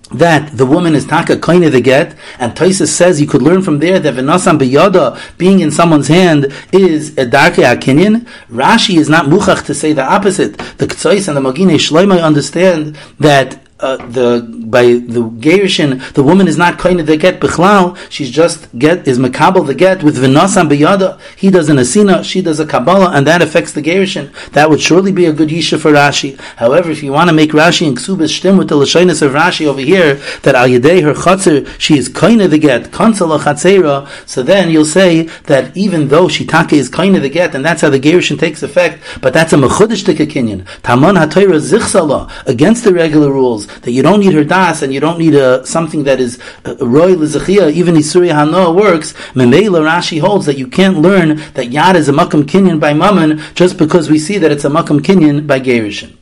that 0.09 0.57
the 0.57 0.65
woman 0.65 0.93
is 0.93 1.05
taka 1.05 1.37
koine 1.37 1.71
the 1.71 1.81
get, 1.81 2.15
and 2.37 2.53
Toisus 2.53 2.89
says 2.89 3.21
you 3.21 3.27
could 3.27 3.41
learn 3.41 3.61
from 3.61 3.79
there 3.79 3.99
that 3.99 4.13
v'nasam 4.13 4.59
biyada 4.59 5.19
being 5.37 5.59
in 5.59 5.71
someone's 5.71 6.07
hand 6.07 6.53
is 6.73 7.17
a 7.17 7.25
darke 7.25 7.55
akinyan. 7.55 8.27
Rashi 8.49 8.97
is 8.97 9.07
not 9.09 9.25
muchach 9.27 9.65
to 9.65 9.73
say 9.73 9.93
the 9.93 10.03
opposite. 10.03 10.57
The 10.77 10.87
Ktsois 10.87 11.27
and 11.27 11.37
the 11.37 11.41
Magine 11.41 11.69
Shloimei 11.69 12.21
understand 12.21 12.97
that 13.19 13.60
uh, 13.81 13.97
the 14.07 14.41
by 14.71 14.83
the 14.83 15.21
gerushin, 15.45 16.13
the 16.13 16.23
woman 16.23 16.47
is 16.47 16.57
not 16.57 16.77
kind 16.77 16.99
of 16.99 17.07
the 17.07 17.17
get 17.17 17.39
bichlal. 17.39 17.97
She's 18.09 18.29
just 18.29 18.67
get 18.77 19.07
is 19.07 19.17
makabel 19.17 19.65
the 19.65 19.73
get 19.73 20.03
with 20.03 20.17
v'nasam 20.17 20.69
biyada. 20.69 21.19
He 21.35 21.49
does 21.49 21.67
an 21.69 21.77
asina, 21.77 22.23
she 22.23 22.41
does 22.41 22.59
a 22.59 22.65
kabbalah, 22.65 23.11
and 23.11 23.25
that 23.27 23.41
affects 23.41 23.73
the 23.73 23.81
gerushin. 23.81 24.31
That 24.51 24.69
would 24.69 24.81
surely 24.81 25.11
be 25.11 25.25
a 25.25 25.33
good 25.33 25.49
yisha 25.49 25.79
for 25.79 25.91
Rashi. 25.91 26.39
However, 26.57 26.91
if 26.91 27.01
you 27.01 27.11
want 27.11 27.29
to 27.29 27.35
make 27.35 27.51
Rashi 27.51 27.87
and 27.87 27.97
Ksubas 27.97 28.29
shtim 28.29 28.57
with 28.57 28.69
the 28.69 28.75
lashonis 28.75 29.21
of 29.21 29.31
Rashi 29.31 29.65
over 29.65 29.81
here, 29.81 30.15
that 30.43 30.55
al 30.55 30.67
yedei 30.67 31.01
her 31.03 31.13
chatzir 31.13 31.67
she 31.79 31.97
is 31.97 32.07
kind 32.07 32.41
of 32.41 32.51
the 32.51 32.59
get 32.59 32.91
kansala 32.91 33.39
chatzera. 33.39 34.07
So 34.27 34.43
then 34.43 34.69
you'll 34.69 34.85
say 34.85 35.23
that 35.45 35.75
even 35.75 36.09
though 36.09 36.27
shitake 36.27 36.73
is 36.73 36.87
kind 36.87 37.15
of 37.15 37.23
the 37.23 37.29
get, 37.29 37.55
and 37.55 37.65
that's 37.65 37.81
how 37.81 37.89
the 37.89 37.99
gerushin 37.99 38.39
takes 38.39 38.61
effect, 38.61 39.01
but 39.21 39.33
that's 39.33 39.53
a 39.53 39.57
mechudish 39.57 40.03
kinyan. 40.03 40.67
Taman 40.83 41.15
hatayra 41.15 41.59
zichsala 41.59 42.31
against 42.45 42.83
the 42.83 42.93
regular 42.93 43.31
rules 43.31 43.67
that 43.81 43.91
you 43.91 44.01
don't 44.01 44.19
need 44.19 44.33
her 44.33 44.43
das 44.43 44.81
and 44.81 44.93
you 44.93 44.99
don't 44.99 45.19
need 45.19 45.35
a, 45.35 45.65
something 45.65 46.03
that 46.03 46.19
is 46.19 46.39
uh, 46.65 46.75
roy 46.77 47.15
lezachia, 47.15 47.71
even 47.71 47.95
Isuri 47.95 48.31
Hanoah 48.31 48.75
works, 48.75 49.13
Memela 49.33 49.81
Rashi 49.81 50.19
holds 50.19 50.45
that 50.45 50.57
you 50.57 50.67
can't 50.67 50.97
learn 50.97 51.37
that 51.53 51.69
Yad 51.69 51.95
is 51.95 52.09
a 52.09 52.11
Makam 52.13 52.43
Kinyan 52.43 52.79
by 52.79 52.93
Mammon 52.93 53.41
just 53.55 53.77
because 53.77 54.09
we 54.09 54.19
see 54.19 54.37
that 54.37 54.51
it's 54.51 54.65
a 54.65 54.69
Makam 54.69 54.99
Kinyan 54.99 55.47
by 55.47 55.59
Gerishin. 55.59 56.15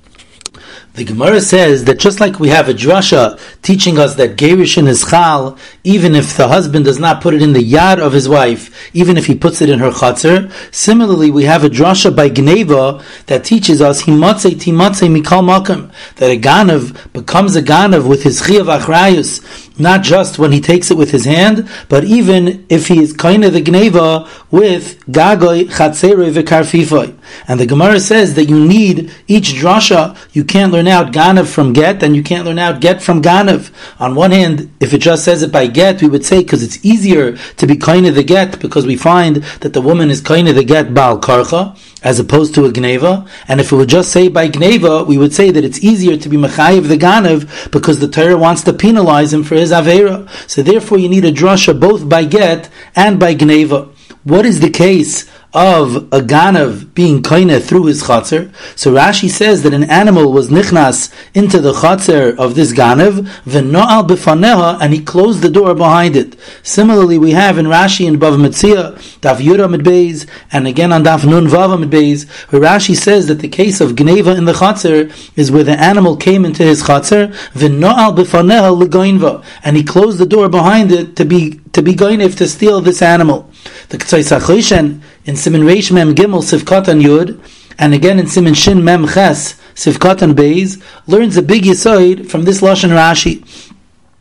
The 1.00 1.06
Gemara 1.06 1.40
says 1.40 1.86
that 1.86 1.98
just 1.98 2.20
like 2.20 2.42
we 2.42 2.50
have 2.50 2.68
a 2.68 2.74
drasha 2.74 3.40
teaching 3.62 3.98
us 3.98 4.16
that 4.16 4.36
Gerishin 4.36 4.86
is 4.86 5.10
chal, 5.10 5.58
even 5.86 6.14
if 6.14 6.36
the 6.36 6.50
husband 6.50 6.84
does 6.84 7.00
not 7.00 7.22
put 7.22 7.34
it 7.34 7.42
in 7.42 7.54
the 7.54 7.64
yard 7.64 8.00
of 8.00 8.12
his 8.12 8.28
wife, 8.28 8.94
even 8.94 9.16
if 9.16 9.26
he 9.26 9.34
puts 9.34 9.62
it 9.62 9.70
in 9.70 9.80
her 9.80 9.92
chatzar, 9.92 10.52
similarly 10.76 11.32
we 11.32 11.46
have 11.46 11.64
a 11.64 11.70
drasha 11.70 12.14
by 12.14 12.30
Gneva 12.30 13.02
that 13.28 13.46
teaches 13.46 13.82
us 13.82 14.04
himatzei 14.04 14.56
timatzei 14.56 15.08
mikal 15.10 15.42
makam, 15.42 15.90
that 16.18 16.32
a 16.32 16.38
ganav 16.38 17.14
becomes 17.14 17.56
a 17.56 17.62
ganav 17.62 18.06
with 18.06 18.24
his 18.24 18.42
chiyav 18.42 18.66
achrayus, 18.78 19.69
not 19.80 20.04
just 20.04 20.38
when 20.40 20.52
he 20.52 20.62
takes 20.62 20.92
it 20.92 20.98
with 20.98 21.12
his 21.12 21.26
hand, 21.26 21.68
but 21.88 22.04
even 22.04 22.66
if 22.70 22.88
he 22.88 23.02
is 23.02 23.14
kind 23.14 23.44
of 23.44 23.54
the 23.54 23.62
gneva 23.62 24.28
with 24.52 25.00
gagoy 25.08 25.66
chatzere 25.66 26.32
v'karfifoy. 26.32 27.16
And 27.48 27.60
the 27.60 27.66
Gemara 27.66 28.00
says 28.00 28.36
that 28.36 28.46
you 28.46 28.60
need 28.60 29.12
each 29.28 29.50
drasha. 29.54 30.18
You 30.34 30.44
can't 30.44 30.72
learn 30.72 30.88
out 30.88 31.12
ganav 31.12 31.48
from 31.48 31.74
get, 31.74 32.04
and 32.04 32.16
you 32.16 32.24
can't 32.24 32.46
learn 32.46 32.60
out 32.60 32.82
get 32.82 33.02
from 33.02 33.22
ganav. 33.22 33.72
On 34.00 34.16
one 34.16 34.32
hand, 34.32 34.72
if 34.80 34.94
it 34.94 35.00
just 35.00 35.24
says 35.24 35.44
it 35.44 35.52
by 35.52 35.68
get, 35.68 36.02
we 36.02 36.08
would 36.08 36.26
say 36.26 36.42
because 36.42 36.64
it's 36.64 36.84
easier 36.84 37.38
to 37.38 37.68
be 37.68 37.76
kind 37.76 38.06
of 38.06 38.16
the 38.16 38.24
get 38.24 38.60
because 38.60 38.86
we 38.86 38.96
find 38.96 39.38
that 39.62 39.74
the 39.74 39.82
woman 39.82 40.10
is 40.10 40.22
kind 40.22 40.48
of 40.48 40.56
the 40.56 40.64
get 40.64 40.94
bal 40.94 41.20
karcha 41.20 41.78
as 42.04 42.20
opposed 42.20 42.56
to 42.56 42.66
a 42.66 42.70
gneva. 42.72 43.28
And 43.48 43.60
if 43.60 43.72
it 43.72 43.76
would 43.76 43.90
just 43.90 44.12
say 44.12 44.28
by 44.28 44.50
gneva, 44.50 45.06
we 45.06 45.18
would 45.18 45.34
say 45.34 45.52
that 45.52 45.64
it's 45.64 45.84
easier 45.84 46.18
to 46.18 46.30
be 46.30 46.38
mechayiv 46.38 46.88
the 46.88 46.98
ganav 46.98 47.72
because 47.72 48.00
the 48.00 48.08
Torah 48.08 48.38
wants 48.38 48.64
to 48.64 48.74
penalize 48.74 49.34
him 49.34 49.44
for 49.44 49.56
his 49.56 49.72
avera. 49.72 50.30
So 50.50 50.62
therefore, 50.62 50.98
you 50.98 51.10
need 51.10 51.26
a 51.26 51.32
drasha 51.32 51.80
both 51.80 52.08
by 52.08 52.26
get 52.26 52.70
and 52.96 53.20
by 53.20 53.36
gneva. 53.36 53.94
What 54.24 54.46
is 54.46 54.60
the 54.60 54.70
case 54.70 55.30
of 55.54 55.96
a 56.14 56.20
ganav 56.20 56.94
being 56.94 57.24
koine 57.24 57.62
through 57.62 57.86
his 57.86 58.04
chatzar. 58.04 58.54
So 58.78 58.94
Rashi 58.94 59.30
says 59.30 59.64
that 59.64 59.74
an 59.74 59.84
animal 59.86 60.32
was 60.32 60.50
nichnas 60.50 61.12
into 61.34 61.60
the 61.60 61.74
chatzar 61.74 62.38
of 62.38 62.54
this 62.54 62.72
ganav, 62.72 63.28
v'no'al 63.46 64.08
b'faneha, 64.08 64.80
and 64.80 64.94
he 64.94 65.04
closed 65.04 65.42
the 65.42 65.50
door 65.50 65.74
behind 65.74 66.16
it. 66.16 66.40
Similarly, 66.62 67.18
we 67.18 67.32
have 67.32 67.58
in 67.58 67.66
Rashi 67.66 68.08
and 68.08 68.20
Bav 68.20 68.38
Metzia, 68.38 68.94
Daf 69.22 69.40
Yura 69.40 69.68
Midbeis, 69.68 70.30
and 70.52 70.68
again 70.68 70.94
on 70.94 71.04
Daf 71.04 71.26
Nun 71.26 71.48
Vava 71.48 71.78
Midbeis, 71.78 72.30
where 72.52 72.62
Rashi 72.62 72.96
says 72.96 73.28
that 73.28 73.40
the 73.40 73.50
case 73.50 73.82
of 73.82 73.94
gneva 73.94 74.38
in 74.38 74.46
the 74.46 74.54
chatzar 74.54 75.12
is 75.36 75.52
where 75.52 75.64
the 75.64 75.80
animal 75.80 76.16
came 76.16 76.46
into 76.46 76.64
his 76.64 76.84
chatzar, 76.84 77.34
v'no'al 77.54 78.16
b'faneha 78.16 78.78
l'goinva, 78.78 79.44
and 79.64 79.76
he 79.76 79.84
closed 79.84 80.20
the 80.20 80.28
door 80.28 80.48
behind 80.48 80.92
it 80.92 81.16
to 81.16 81.26
be 81.26 81.60
to 81.74 81.82
be 81.82 81.94
going 81.94 82.22
if 82.22 82.36
to 82.38 82.48
steal 82.48 82.82
this 82.82 83.02
animal. 83.02 83.50
The 83.90 83.98
K'tzai 83.98 85.02
in 85.26 85.36
Simin 85.36 85.62
Reish 85.62 85.92
Mem 85.92 86.16
Gimel 86.16 86.42
Sivkatan 86.42 87.02
Yud, 87.02 87.40
and 87.78 87.94
again 87.94 88.20
in 88.20 88.28
Simin 88.28 88.54
Shin 88.54 88.84
Mem 88.84 89.08
Ches 89.08 89.60
Sivkatan 89.76 90.34
Beis, 90.34 90.82
learns 91.08 91.38
a 91.38 91.42
big 91.42 91.64
yisoid 91.64 92.30
from 92.30 92.44
this 92.44 92.62
Lashon 92.62 92.90
Rashi. 92.90 93.44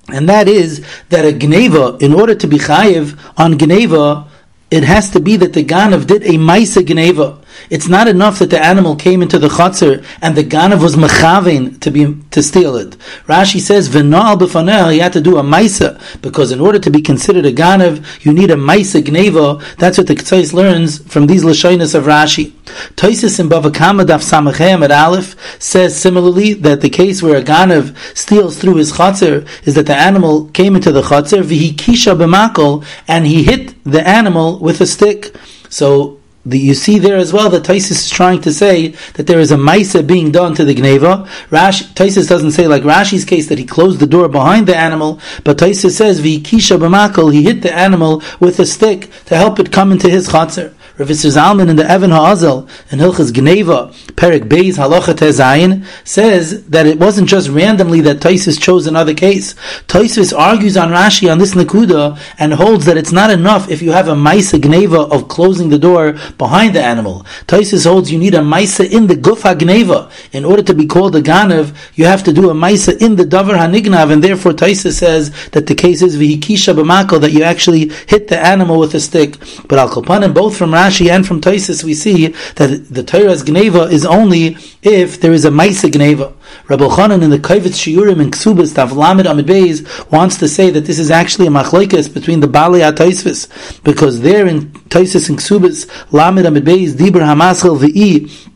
And 0.09 0.29
that 0.29 0.49
is 0.49 0.85
that 1.11 1.25
a 1.25 1.37
Gneva, 1.37 2.01
in 2.01 2.15
order 2.15 2.35
to 2.35 2.47
be 2.47 2.59
chayiv 2.59 3.19
on 3.37 3.55
Gneva, 3.55 4.27
it 4.71 4.85
has 4.85 5.11
to 5.11 5.21
be 5.21 5.37
that 5.37 5.53
the 5.53 5.65
Ganav 5.65 6.07
did 6.07 6.23
a 6.25 6.33
Maisa 6.33 6.83
Gneva. 6.83 7.43
It's 7.71 7.89
not 7.89 8.09
enough 8.09 8.39
that 8.39 8.51
the 8.51 8.63
animal 8.63 8.97
came 8.97 9.23
into 9.23 9.39
the 9.39 9.49
chutzner 9.49 10.05
and 10.23 10.37
the 10.37 10.45
ganav 10.45 10.83
was 10.83 10.97
mechavein 10.97 11.81
to 11.81 11.91
be 11.91 12.17
to 12.31 12.43
steal 12.43 12.77
it. 12.77 12.97
Rashi 13.27 13.61
says 13.61 13.89
v'nal 13.89 14.39
b'faneh 14.39 14.93
he 14.93 14.99
had 14.99 15.13
to 15.13 15.21
do 15.21 15.39
a 15.39 15.43
maisa 15.43 16.01
because 16.23 16.53
in 16.53 16.61
order 16.61 16.79
to 16.79 16.91
be 16.91 17.03
considered 17.03 17.47
a 17.47 17.53
ganav 17.53 18.05
you 18.25 18.33
need 18.33 18.51
a 18.51 18.57
maisa 18.57 19.03
gneva. 19.03 19.63
That's 19.77 19.99
what 19.99 20.07
the 20.07 20.15
Ketzais 20.15 20.53
learns 20.53 20.99
from 21.13 21.27
these 21.27 21.45
lashonis 21.45 21.95
of 21.95 22.05
Rashi. 22.05 22.53
Toisis 22.97 23.41
in 23.41 23.49
Bavakama 23.49 24.05
daf 24.05 24.23
samachem 24.23 24.83
at 24.83 24.91
Aleph 24.91 25.37
says 25.61 25.99
similarly 25.99 26.55
that 26.55 26.81
the 26.81 26.91
case 26.91 27.23
where 27.23 27.37
a 27.37 27.43
ganav 27.43 27.97
steals 28.17 28.59
through 28.59 28.77
his 28.77 28.93
chutzner 28.93 29.47
is 29.67 29.75
that 29.75 29.87
the 29.87 29.97
animal 29.97 30.47
came 30.51 30.77
into 30.77 30.93
the 30.93 31.03
chutzner 31.03 31.43
v'hi 31.43 31.73
kisha 31.75 32.17
b'makol 32.17 32.85
and 33.07 33.27
he 33.27 33.43
hit 33.43 33.75
the 33.85 34.07
animal 34.07 34.59
with 34.59 34.81
a 34.81 34.87
stick. 34.87 35.35
So 35.69 36.18
you 36.57 36.75
see 36.75 36.99
there 36.99 37.17
as 37.17 37.33
well 37.33 37.51
that 37.51 37.65
Taisus 37.65 37.91
is 37.91 38.11
trying 38.11 38.41
to 38.43 38.53
say 38.53 38.89
that 39.15 39.27
there 39.27 39.41
is 39.41 39.53
a 39.53 39.57
maisa 39.57 40.07
being 40.07 40.31
done 40.31 40.55
to 40.55 40.65
the 40.65 40.75
gneva. 40.75 41.29
Rash, 41.51 41.83
Taisus 41.93 42.29
doesn't 42.29 42.53
say 42.53 42.67
like 42.67 42.83
Rashi's 42.83 43.25
case 43.25 43.49
that 43.49 43.59
he 43.59 43.67
closed 43.67 44.01
the 44.01 44.07
door 44.07 44.29
behind 44.29 44.67
the 44.67 44.77
animal, 44.77 45.21
but 45.45 45.59
Taisus 45.59 45.97
says 45.97 46.21
v'kisha 46.21 46.79
b'makol 46.79 47.33
he 47.33 47.43
hit 47.43 47.63
the 47.63 47.75
animal 47.75 48.23
with 48.41 48.59
a 48.61 48.67
stick 48.67 49.11
to 49.27 49.37
help 49.37 49.59
it 49.59 49.73
come 49.73 49.93
into 49.93 50.09
his 50.09 50.29
chatzar. 50.29 50.75
Rav 50.99 51.07
Zalman 51.11 51.69
in 51.69 51.77
the 51.77 51.89
Evan 51.89 52.11
Ha'azel 52.11 52.69
in 52.91 52.99
Hilchas 52.99 53.31
Gneva, 53.31 53.93
Perik 54.17 54.49
Beis 54.49 54.79
Halacha 54.79 55.15
Tezayin, 55.15 55.87
says 56.03 56.65
that 56.67 56.87
it 56.87 56.99
wasn't 56.99 57.29
just 57.29 57.49
randomly 57.51 58.01
that 58.01 58.17
Taisus 58.17 58.61
chose 58.61 58.89
another 58.89 59.15
case. 59.15 59.55
Taisus 59.87 60.37
argues 60.37 60.77
on 60.77 60.91
Rashi 60.91 61.31
on 61.31 61.39
this 61.39 61.55
Nakuda 61.55 62.21
and 62.37 62.53
holds 62.53 62.85
that 62.87 62.97
it's 62.97 63.13
not 63.13 63.31
enough 63.31 63.71
if 63.71 63.81
you 63.81 63.93
have 63.93 64.09
a 64.09 64.15
Maisa 64.15 64.59
Gneva 64.59 65.09
of 65.13 65.29
closing 65.29 65.69
the 65.69 65.79
door 65.79 66.15
behind 66.37 66.75
the 66.75 66.83
animal. 66.83 67.25
Taisus 67.47 67.89
holds 67.89 68.11
you 68.11 68.19
need 68.19 68.35
a 68.35 68.39
Maisa 68.39 68.91
in 68.91 69.07
the 69.07 69.15
Gufa 69.15 69.57
Gneva. 69.57 70.11
In 70.33 70.45
order 70.45 70.65
to 70.65 70.75
be 70.75 70.87
called 70.87 71.15
a 71.15 71.23
Ganav, 71.23 71.77
you 71.95 72.07
have 72.07 72.25
to 72.25 72.33
do 72.33 72.51
a 72.51 72.55
Maisa 72.55 73.01
in 73.01 73.15
the 73.15 73.25
Davar 73.25 73.57
Hanignav, 73.57 74.13
and 74.13 74.25
therefore 74.25 74.51
Taisus 74.51 74.95
says 74.95 75.31
that 75.51 75.69
the 75.69 75.77
case 75.77 76.03
is 76.03 76.17
Vihikisha 76.17 76.75
B'mako, 76.75 77.21
that 77.21 77.31
you 77.31 77.45
actually 77.45 77.91
hit 78.09 78.27
the 78.27 78.45
animal 78.45 78.81
with 78.81 78.95
a 78.95 79.01
stick. 79.01 79.37
But 79.69 79.79
Al 79.79 79.91
Kopanim, 79.91 80.35
both 80.35 80.59
from 80.59 80.73
Rashi 80.73 80.88
and 81.11 81.27
from 81.27 81.41
Taisus, 81.41 81.85
we 81.85 81.95
see 81.95 82.29
that 82.57 82.87
the 82.91 83.03
Torah's 83.03 83.45
Gneva 83.45 83.91
is 83.91 84.05
only 84.05 84.57
if 84.83 85.21
there 85.21 85.33
is 85.33 85.45
a 85.45 85.51
Maisa 85.51 85.91
Gneva. 85.91 86.35
Rabbi 86.69 86.85
Chanan 86.85 87.23
in 87.23 87.31
the 87.31 87.39
Kaivetz 87.39 87.77
Shiurim 87.77 88.21
in 88.21 88.31
Ksubas 88.31 88.75
Tav 88.75 88.93
Lamed 88.93 89.27
Amid 89.27 89.47
Beis 89.47 90.11
wants 90.11 90.37
to 90.39 90.49
say 90.49 90.71
that 90.71 90.87
this 90.87 90.99
is 90.99 91.11
actually 91.11 91.47
a 91.47 91.51
machlekes 91.51 92.13
between 92.13 92.41
the 92.41 92.49
Bali 92.49 92.81
Ataisvis 92.81 93.83
because 93.85 94.21
there 94.21 94.47
in 94.47 94.71
Taisis 94.89 95.29
and 95.29 95.39
Ksubas 95.39 95.89
Lamed 96.13 96.47
Amid 96.47 96.65
Beis 96.65 96.93
Dibur 96.93 97.21
Hamaschel 97.21 97.79
V'i 97.79 98.49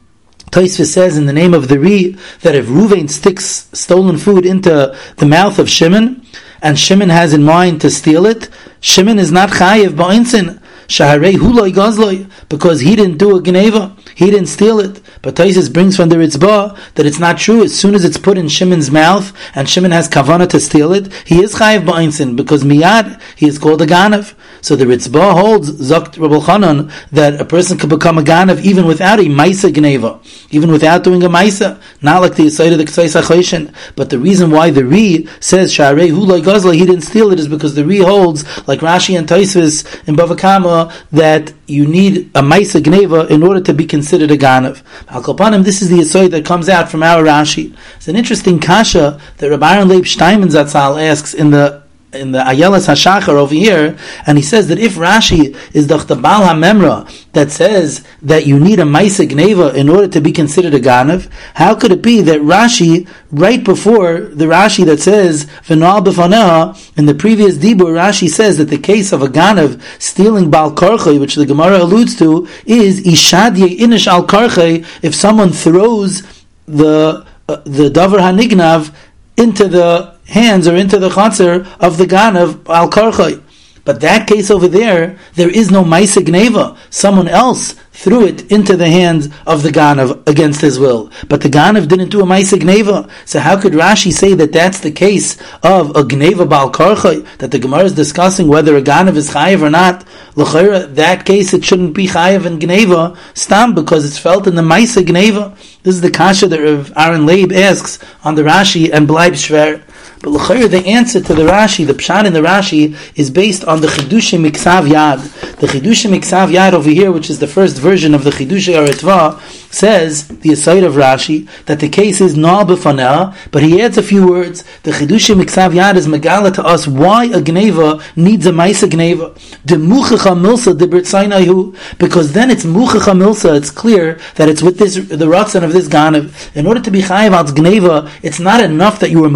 Taisva 0.51 0.85
says 0.85 1.17
in 1.17 1.25
the 1.25 1.33
name 1.33 1.55
of 1.55 1.69
the 1.69 1.79
Ri 1.79 2.17
that 2.43 2.55
if 2.55 2.67
Ruvain 2.67 3.09
sticks 3.09 3.71
stolen 3.73 4.19
food 4.19 4.45
into 4.45 4.95
the 5.17 5.27
mouth 5.27 5.59
of 5.59 5.71
Shimon, 5.71 6.27
and 6.61 6.79
Shimon 6.79 7.09
has 7.09 7.33
in 7.33 7.43
mind 7.43 7.81
to 7.81 7.91
steal 7.91 8.27
it, 8.27 8.49
Shimon 8.81 9.19
is 9.19 9.33
not 9.33 9.49
chayiv 9.49 9.91
ba'insin. 9.91 10.62
Shaharei 10.93 11.37
huloi 11.37 11.73
gazloi, 11.73 12.27
because 12.51 12.81
he 12.81 12.95
didn't 12.95 13.17
do 13.17 13.37
a 13.37 13.43
geneva, 13.43 13.97
he 14.15 14.31
didn't 14.31 14.47
steal 14.47 14.81
it. 14.81 15.01
But 15.23 15.37
Taisus 15.37 15.73
brings 15.73 15.97
from 15.97 16.09
the 16.09 16.17
Ritzbah 16.17 16.77
that 16.95 17.07
it's 17.07 17.19
not 17.19 17.39
true. 17.39 17.63
As 17.63 17.79
soon 17.79 17.95
as 17.95 18.05
it's 18.05 18.19
put 18.19 18.39
in 18.39 18.49
Shimon's 18.49 18.91
mouth, 18.91 19.33
and 19.55 19.69
Shimon 19.69 19.91
has 19.91 20.09
kavana 20.09 20.49
to 20.51 20.61
steal 20.61 20.93
it, 20.93 21.13
he 21.25 21.43
is 21.43 21.55
chayiv 21.55 21.85
ba'insin, 21.85 22.37
because 22.37 22.65
miyad, 22.65 23.21
he 23.37 23.47
is 23.47 23.59
called 23.59 23.83
a 23.83 23.87
ganav. 23.87 24.35
So 24.63 24.77
the 24.77 24.85
Ritzbah 24.85 25.33
holds, 25.33 25.73
Zokt 25.73 26.21
Rabbi 26.21 26.37
Chanan, 26.47 26.93
that 27.11 27.41
a 27.41 27.45
person 27.45 27.79
could 27.79 27.91
become 27.91 28.17
a 28.17 28.23
Ganav 28.23 28.63
even 28.63 28.87
without 28.87 29.19
a 29.19 29.25
Maisa 29.25 29.73
Gneva, 29.73 30.25
even 30.53 30.71
without 30.71 31.03
doing 31.03 31.25
a 31.25 31.29
Maisa, 31.29 31.83
not 32.01 32.23
like 32.23 32.37
the 32.37 32.45
Yisayid 32.45 32.71
of 32.71 32.79
the 32.79 32.85
Ksais 32.85 33.21
HaChoshen. 33.21 33.75
But 33.97 34.11
the 34.11 34.21
reason 34.21 34.53
why 34.53 34.71
the 34.71 34.85
Ri 34.85 35.27
says, 35.41 35.75
Sharei 35.75 36.13
Hulai 36.13 36.43
Gazla, 36.43 36.75
he 36.75 36.87
didn't 36.87 37.01
steal 37.01 37.33
it, 37.33 37.41
is 37.41 37.49
because 37.49 37.75
the 37.75 37.85
Ri 37.85 37.99
holds, 37.99 38.45
like 38.69 38.79
Rashi 38.81 39.19
and 39.19 39.27
Taisvis 39.27 40.07
in 40.07 40.15
Bavakama, 40.15 40.93
that 41.11 41.53
you 41.67 41.85
need 41.85 42.31
a 42.37 42.41
Maisa 42.41 42.81
Gneva 42.81 43.29
in 43.31 43.43
order 43.43 43.61
to 43.63 43.75
be 43.75 43.85
considered 43.85 44.02
a 44.31 44.37
Ganav. 44.37 44.83
Al 45.09 45.63
this 45.63 45.83
is 45.83 45.89
the 45.89 45.97
Yisayid 45.97 46.31
that 46.31 46.45
comes 46.45 46.69
out 46.69 46.91
from 46.91 47.03
our 47.03 47.23
Rashi. 47.23 47.77
It's 47.97 48.09
an 48.09 48.17
interesting 48.17 48.59
kasha 48.59 49.21
that 49.39 49.51
Rabbi 49.51 49.75
Aaron 49.75 49.89
Leib 49.89 50.05
Steinman 50.05 50.49
Zatzal 50.49 51.03
asks 51.03 51.35
in 51.35 51.51
the 51.51 51.82
in 52.15 52.33
the 52.33 52.39
Ayelas 52.39 52.89
Hashachar 52.89 53.29
over 53.29 53.55
here, 53.55 53.97
and 54.27 54.37
he 54.37 54.45
says 54.45 54.69
that 54.69 54.79
if 54.79 54.95
Rashi 54.95 55.57
is 55.75 55.87
the 55.87 55.97
Bal 56.17 56.43
HaMemra 56.43 57.11
that 57.33 57.51
says 57.51 58.05
that 58.23 58.47
you 58.47 58.59
need 58.59 58.79
a 58.79 58.85
Maisa 58.85 59.29
Gneva 59.29 59.75
in 59.75 59.89
order 59.89 60.09
to 60.09 60.21
be 60.21 60.33
considered 60.33 60.75
a 60.75 60.81
Ganav, 60.81 61.31
how 61.55 61.75
could 61.75 61.93
it 61.93 62.03
be 62.03 62.21
that 62.23 62.41
Rashi, 62.41 63.09
right 63.31 63.63
before 63.63 64.21
the 64.21 64.45
Rashi 64.47 64.85
that 64.85 65.01
says 65.01 65.47
V'nal 65.67 66.05
B'faneha, 66.05 66.99
in 66.99 67.07
the 67.07 67.15
previous 67.15 67.57
Dibur, 67.57 67.95
Rashi 67.95 68.29
says 68.29 68.59
that 68.59 68.69
the 68.69 68.79
case 68.79 69.13
of 69.13 69.23
a 69.23 69.29
Ganav 69.29 69.81
stealing 70.01 70.51
Bal 70.51 70.75
Karchay, 70.75 71.19
which 71.19 71.35
the 71.35 71.47
Gemara 71.47 71.79
alludes 71.79 72.17
to, 72.19 72.47
is 72.67 73.01
Ishadye 73.01 73.79
Inish 73.79 74.07
Al 74.07 74.27
Karchay, 74.27 74.87
if 75.03 75.15
someone 75.15 75.51
throws 75.51 76.23
the 76.67 77.27
uh, 77.49 77.57
the 77.65 77.91
Davar 77.91 78.21
Hanignav 78.21 78.95
into 79.37 79.67
the 79.67 80.15
hands 80.33 80.67
or 80.67 80.77
into 80.77 80.99
the 80.99 81.11
chatzar 81.11 81.67
of 81.79 81.99
the 81.99 82.07
gan 82.07 82.37
of 82.37 82.69
al 82.69 82.91
karchay. 82.91 83.43
But 83.85 84.01
that 84.03 84.29
case 84.29 84.49
over 84.51 84.69
there, 84.69 85.19
there 85.35 85.51
is 85.51 85.73
no 85.73 85.83
Maisa 85.83 86.23
Gneva. 86.23 86.77
Someone 86.91 87.27
else 87.27 87.75
threw 87.91 88.25
it 88.25 88.51
into 88.53 88.77
the 88.77 88.89
hands 88.89 89.29
of 89.45 89.65
the 89.65 89.71
Ganav 89.71 90.27
against 90.29 90.61
his 90.61 90.79
will. 90.79 91.11
But 91.29 91.41
the 91.41 91.49
Ganav 91.49 91.89
didn't 91.89 92.11
do 92.11 92.21
a 92.21 92.25
Maisa 92.25 92.59
Gneva. 92.59 93.11
So 93.25 93.41
how 93.41 93.61
could 93.61 93.73
Rashi 93.73 94.13
say 94.13 94.35
that 94.35 94.53
that's 94.53 94.79
the 94.81 94.93
case 94.93 95.37
of 95.65 95.91
a 95.91 96.05
Gneva 96.05 96.49
Bal 96.49 96.71
Karchay, 96.71 97.27
that 97.39 97.51
the 97.51 97.59
Gemara 97.59 97.85
is 97.85 97.93
discussing 97.93 98.47
whether 98.47 98.77
a 98.77 98.83
Ganav 98.83 99.17
is 99.17 99.31
Chayiv 99.31 99.63
or 99.63 99.71
not? 99.71 100.07
L'chayra, 100.37 100.95
that 100.95 101.27
case 101.27 101.53
it 101.53 101.65
shouldn't 101.65 101.95
be 101.95 102.07
Chayiv 102.07 102.47
and 102.47 102.63
Gneva, 102.63 103.17
stam, 103.35 103.75
because 103.75 104.05
it's 104.05 104.19
felt 104.19 104.47
in 104.47 104.55
the 104.55 104.63
Maisa 104.63 105.05
Gneva. 105.05 105.57
This 105.83 105.97
is 105.97 106.01
the 106.03 106.11
kasha 106.11 106.47
that 106.47 106.93
Aaron 106.97 107.27
Leib 107.27 107.53
asks 107.53 107.99
on 108.23 108.37
the 108.37 108.43
Rashi 108.43 108.93
and 108.93 109.09
Bleib 109.09 109.33
Shver. 109.33 109.83
But 110.21 110.31
l'chayr, 110.31 110.71
the 110.71 110.87
answer 110.87 111.21
to 111.21 111.35
the 111.35 111.43
Rashi, 111.43 111.87
the 111.87 111.95
pshat 111.95 112.27
in 112.27 112.33
the 112.33 112.41
Rashi, 112.41 112.97
is 113.17 113.31
based 113.31 113.65
on 113.65 113.81
the 113.81 113.89
Chidushim 113.89 114.49
Miksav 114.49 114.89
Yad. 114.89 115.21
The 115.59 115.67
Chidushim 115.67 116.17
Miksav 116.17 116.53
Yad 116.53 116.73
over 116.73 116.91
here, 116.91 117.11
which 117.11 117.29
is 117.29 117.39
the 117.39 117.47
first 117.47 117.79
version 117.79 118.15
of 118.15 118.25
the 118.25 118.31
Chidush 118.31 118.73
Aretva, 118.73 119.41
says, 119.73 120.29
the 120.29 120.53
aside 120.53 120.85
of 120.85 120.95
Rashi, 120.95 121.49
that 121.67 121.81
the 121.81 121.89
case 121.89 122.21
is 122.21 122.37
Na'al 122.37 122.67
B'faneh, 122.67 123.35
but 123.51 123.63
he 123.63 123.81
adds 123.81 123.99
a 123.99 124.03
few 124.03 124.29
words. 124.29 124.63
The 124.83 124.93
Chidushim 124.93 125.43
Miksav 125.43 125.73
Yad 125.73 125.97
is 125.97 126.07
Megala 126.07 126.55
to 126.55 126.65
us 126.65 126.87
why 126.87 127.25
a 127.25 127.41
Gneva 127.41 128.03
needs 128.17 128.47
a 128.47 128.51
Maisa 128.51 128.89
Gneva. 128.89 129.35
De 129.65 129.77
Muchacha 129.77 130.31
Milsa 130.31 130.79
de 130.79 130.87
Bertzainayu, 130.87 131.77
because 131.99 132.33
then 132.33 132.51
it's 132.51 132.65
Muchacha 132.65 133.13
Milsa, 133.13 133.57
it's 133.57 133.71
clear 133.71 134.21
that 134.37 134.49
it's 134.49 134.63
with 134.63 134.79
this, 134.79 134.95
the 134.95 135.27
Ratzon 135.27 135.65
of 135.65 135.73
this 135.73 135.89
Ganav. 135.89 136.33
In 136.55 136.67
order 136.67 136.81
to 136.81 136.91
be 136.91 137.03
Chayiv 137.03 137.33
Gneva, 137.49 138.11
it's 138.23 138.39
not 138.39 138.63
enough 138.63 139.01
that 139.01 139.11
you 139.11 139.21
were 139.21 139.31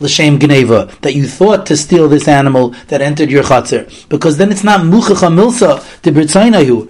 L'shem 0.00 0.38
gneva 0.38 1.00
that 1.00 1.14
you 1.14 1.26
thought 1.26 1.66
to 1.66 1.76
steal 1.76 2.08
this 2.08 2.28
animal 2.28 2.70
that 2.88 3.00
entered 3.00 3.30
your 3.30 3.42
chatzir, 3.42 4.08
because 4.08 4.36
then 4.36 4.52
it's 4.52 4.64
not 4.64 4.84
muchacha 4.84 5.26
milsa 5.26 5.80
to. 6.02 6.88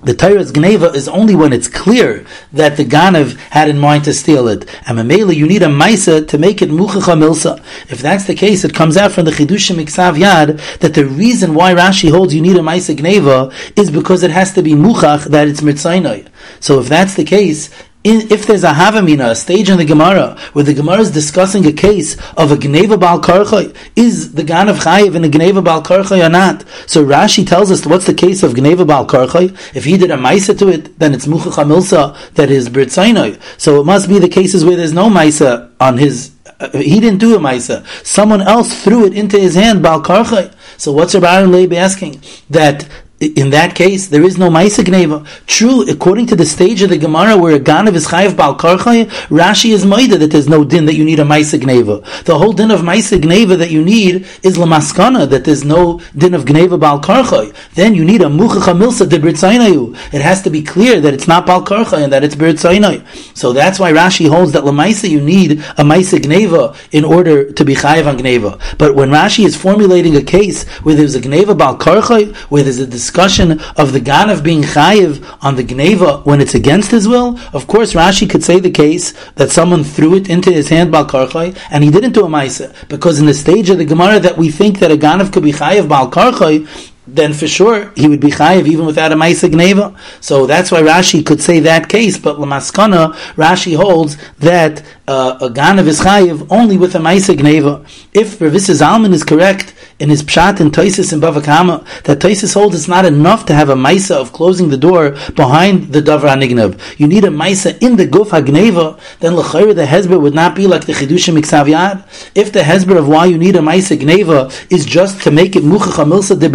The 0.00 0.14
Torah's 0.14 0.52
Gneva 0.52 0.94
is 0.94 1.08
only 1.08 1.34
when 1.34 1.52
it's 1.52 1.66
clear 1.66 2.24
that 2.52 2.76
the 2.76 2.84
Ganav 2.84 3.36
had 3.50 3.68
in 3.68 3.80
mind 3.80 4.04
to 4.04 4.14
steal 4.14 4.46
it. 4.46 4.64
And 4.86 4.96
Mamela, 4.96 5.34
you 5.34 5.44
need 5.48 5.62
a 5.62 5.66
Maisa 5.66 6.26
to 6.28 6.38
make 6.38 6.62
it 6.62 6.70
Muchacha 6.70 7.16
Milsa. 7.16 7.58
If 7.90 8.00
that's 8.00 8.24
the 8.24 8.36
case, 8.36 8.62
it 8.62 8.72
comes 8.72 8.96
out 8.96 9.10
from 9.10 9.24
the 9.24 9.32
Chidushim 9.32 9.82
Iksav 9.82 10.16
Yad 10.16 10.78
that 10.78 10.94
the 10.94 11.04
reason 11.04 11.52
why 11.52 11.74
Rashi 11.74 12.12
holds 12.12 12.32
you 12.32 12.40
need 12.40 12.56
a 12.56 12.60
Maisa 12.60 12.94
Gneva 12.96 13.52
is 13.76 13.90
because 13.90 14.22
it 14.22 14.30
has 14.30 14.52
to 14.52 14.62
be 14.62 14.74
Muchach 14.74 15.24
that 15.24 15.48
it's 15.48 15.62
Mitzainoi. 15.62 16.28
So 16.60 16.78
if 16.78 16.88
that's 16.88 17.14
the 17.14 17.24
case, 17.24 17.68
in, 18.04 18.30
if 18.30 18.46
there's 18.46 18.64
a 18.64 18.72
Havamina, 18.72 19.30
a 19.30 19.34
stage 19.34 19.68
in 19.68 19.76
the 19.76 19.84
Gemara, 19.84 20.38
where 20.52 20.64
the 20.64 20.74
Gemara 20.74 21.00
is 21.00 21.10
discussing 21.10 21.66
a 21.66 21.72
case 21.72 22.14
of 22.36 22.52
a 22.52 22.56
Gneva 22.56 22.98
Bal 22.98 23.20
Karchay, 23.20 23.74
is 23.96 24.32
the 24.32 24.44
Gan 24.44 24.68
of 24.68 24.76
Chayiv 24.78 25.16
in 25.16 25.24
a 25.24 25.28
Gneva 25.28 25.62
Bal 25.62 25.82
Karchay 25.82 26.24
or 26.24 26.28
not? 26.28 26.64
So 26.86 27.04
Rashi 27.04 27.46
tells 27.46 27.70
us 27.70 27.84
what's 27.84 28.06
the 28.06 28.14
case 28.14 28.42
of 28.42 28.52
Gneva 28.52 28.86
Bal 28.86 29.06
Karchay. 29.06 29.50
If 29.74 29.84
he 29.84 29.98
did 29.98 30.10
a 30.10 30.16
Maisa 30.16 30.56
to 30.58 30.68
it, 30.68 30.98
then 30.98 31.12
it's 31.12 31.26
Mucha 31.26 31.50
Chamilsa 31.50 32.16
that 32.34 32.50
is 32.50 32.68
Birtzainoi. 32.68 33.40
So 33.58 33.80
it 33.80 33.84
must 33.84 34.08
be 34.08 34.18
the 34.18 34.28
cases 34.28 34.64
where 34.64 34.76
there's 34.76 34.92
no 34.92 35.10
Maisa 35.10 35.70
on 35.80 35.98
his 35.98 36.32
uh, 36.60 36.70
he 36.76 36.98
didn't 36.98 37.20
do 37.20 37.36
a 37.36 37.38
Maisa. 37.38 37.86
Someone 38.04 38.42
else 38.42 38.82
threw 38.82 39.06
it 39.06 39.14
into 39.14 39.38
his 39.38 39.54
hand, 39.54 39.82
Bal 39.82 40.02
Karchay. 40.02 40.52
So 40.76 40.92
what's 40.92 41.14
Rabbi 41.14 41.42
Leib 41.42 41.72
asking? 41.72 42.20
That 42.50 42.88
in 43.20 43.50
that 43.50 43.74
case, 43.74 44.08
there 44.08 44.22
is 44.22 44.38
no 44.38 44.48
Maisa 44.48 44.84
Gneva. 44.84 45.26
True, 45.46 45.82
according 45.88 46.26
to 46.26 46.36
the 46.36 46.46
stage 46.46 46.82
of 46.82 46.90
the 46.90 46.98
Gemara 46.98 47.36
where 47.36 47.56
a 47.56 47.58
Ganav 47.58 47.94
is 47.94 48.06
Chayiv 48.06 48.36
Bal 48.36 48.56
Karchay, 48.56 49.06
Rashi 49.26 49.70
is 49.72 49.84
Maida 49.84 50.16
that 50.18 50.30
there's 50.30 50.48
no 50.48 50.62
din 50.64 50.84
that 50.84 50.94
you 50.94 51.04
need 51.04 51.18
a 51.18 51.24
Maisa 51.24 51.58
Gneva. 51.58 52.24
The 52.24 52.38
whole 52.38 52.52
din 52.52 52.70
of 52.70 52.82
Maisa 52.82 53.18
Gneva 53.20 53.58
that 53.58 53.72
you 53.72 53.84
need 53.84 54.26
is 54.44 54.56
Lamaskana, 54.56 55.28
that 55.30 55.44
there's 55.44 55.64
no 55.64 56.00
din 56.16 56.32
of 56.32 56.44
Gneva 56.44 56.78
Bal 56.78 57.00
Karchay. 57.00 57.52
Then 57.74 57.96
you 57.96 58.04
need 58.04 58.22
a 58.22 58.26
Muchacha 58.26 58.72
Milsa 58.72 59.08
de 59.08 59.18
Britzainayu. 59.18 59.96
It 60.14 60.20
has 60.20 60.42
to 60.42 60.50
be 60.50 60.62
clear 60.62 61.00
that 61.00 61.12
it's 61.12 61.26
not 61.26 61.44
Bal 61.44 61.64
Karchay 61.64 62.04
and 62.04 62.12
that 62.12 62.22
it's 62.22 62.36
Britzainayu. 62.36 63.04
So 63.36 63.52
that's 63.52 63.80
why 63.80 63.90
Rashi 63.90 64.28
holds 64.28 64.52
that 64.52 64.62
Lamaisa 64.62 65.10
you 65.10 65.20
need 65.20 65.52
a 65.52 65.82
Maisa 65.82 66.20
Gneva 66.20 66.76
in 66.92 67.04
order 67.04 67.50
to 67.52 67.64
be 67.64 67.74
Chayiv 67.74 68.06
on 68.06 68.18
Gneva. 68.18 68.78
But 68.78 68.94
when 68.94 69.10
Rashi 69.10 69.44
is 69.44 69.56
formulating 69.56 70.14
a 70.14 70.22
case 70.22 70.68
where 70.84 70.94
there's 70.94 71.16
a 71.16 71.20
Gneva 71.20 71.58
Bal 71.58 71.76
Karchay, 71.76 72.32
where 72.48 72.62
there's 72.62 72.78
a 72.78 72.86
discussion 73.08 73.52
of 73.82 73.94
the 73.94 74.00
Ganav 74.00 74.44
being 74.44 74.62
chayiv 74.62 75.12
on 75.40 75.56
the 75.56 75.64
Gneva 75.64 76.26
when 76.26 76.42
it's 76.42 76.54
against 76.54 76.90
his 76.90 77.08
will, 77.08 77.38
of 77.54 77.66
course 77.66 77.94
Rashi 77.94 78.28
could 78.28 78.44
say 78.44 78.60
the 78.60 78.70
case 78.70 79.12
that 79.36 79.50
someone 79.50 79.82
threw 79.82 80.14
it 80.14 80.28
into 80.28 80.52
his 80.52 80.68
hand 80.68 80.92
Bal 80.92 81.06
Karchay 81.06 81.58
and 81.70 81.82
he 81.82 81.90
didn't 81.90 82.12
do 82.12 82.26
a 82.26 82.28
Maisa. 82.28 82.68
Because 82.88 83.18
in 83.18 83.24
the 83.24 83.32
stage 83.32 83.70
of 83.70 83.78
the 83.78 83.86
Gemara 83.86 84.20
that 84.20 84.36
we 84.36 84.50
think 84.50 84.80
that 84.80 84.90
a 84.90 84.96
Ganav 84.96 85.32
could 85.32 85.42
be 85.42 85.52
chayiv 85.52 85.88
Bal 85.88 86.10
Karchay, 86.10 86.68
then 87.06 87.32
for 87.32 87.48
sure 87.48 87.90
he 87.96 88.06
would 88.06 88.20
be 88.20 88.28
chayiv 88.28 88.66
even 88.66 88.84
without 88.84 89.10
a 89.10 89.16
ma'isa 89.16 89.48
gneva. 89.48 89.96
So 90.20 90.44
that's 90.46 90.70
why 90.70 90.82
Rashi 90.82 91.24
could 91.24 91.40
say 91.40 91.60
that 91.60 91.88
case. 91.88 92.18
But 92.18 92.36
lamaskana, 92.36 93.14
Rashi 93.36 93.74
holds 93.74 94.18
that 94.40 94.82
uh, 95.08 95.38
a 95.40 95.48
ganav 95.48 95.86
is 95.86 96.00
chayiv 96.00 96.46
only 96.50 96.76
with 96.76 96.94
a 96.94 96.98
maisa 96.98 97.34
gneva. 97.34 97.82
If 98.12 98.40
Rav 98.42 98.52
Zalman 98.52 99.14
is 99.14 99.24
correct 99.24 99.74
in 99.98 100.10
his 100.10 100.22
pshat 100.22 100.60
and 100.60 100.70
Toisis 100.70 101.14
in 101.14 101.20
Bava 101.20 101.42
Kama, 101.42 101.82
that 102.04 102.18
Toisis 102.18 102.52
holds 102.52 102.76
it's 102.76 102.88
not 102.88 103.06
enough 103.06 103.46
to 103.46 103.54
have 103.54 103.70
a 103.70 103.74
maisa 103.74 104.14
of 104.14 104.34
closing 104.34 104.68
the 104.68 104.76
door 104.76 105.12
behind 105.34 105.94
the 105.94 106.02
davar 106.02 106.28
hanignav. 106.36 106.78
You 106.98 107.06
need 107.06 107.24
a 107.24 107.28
maisa 107.28 107.82
in 107.82 107.96
the 107.96 108.06
guf 108.06 108.28
hagneva. 108.28 109.00
Then 109.20 109.32
lechayr 109.32 109.74
the 109.74 109.86
hezber 109.86 110.20
would 110.20 110.34
not 110.34 110.54
be 110.54 110.66
like 110.66 110.84
the 110.84 110.92
chidushim 110.92 111.40
iksav 111.40 112.04
If 112.34 112.52
the 112.52 112.60
hezber 112.60 112.98
of 112.98 113.08
why 113.08 113.24
you 113.24 113.38
need 113.38 113.56
a 113.56 113.60
maisa 113.60 113.96
gneva 113.96 114.70
is 114.70 114.84
just 114.84 115.22
to 115.22 115.30
make 115.30 115.56
it 115.56 115.64
muchach 115.64 116.04
amilsa 116.04 116.38
de 116.38 116.48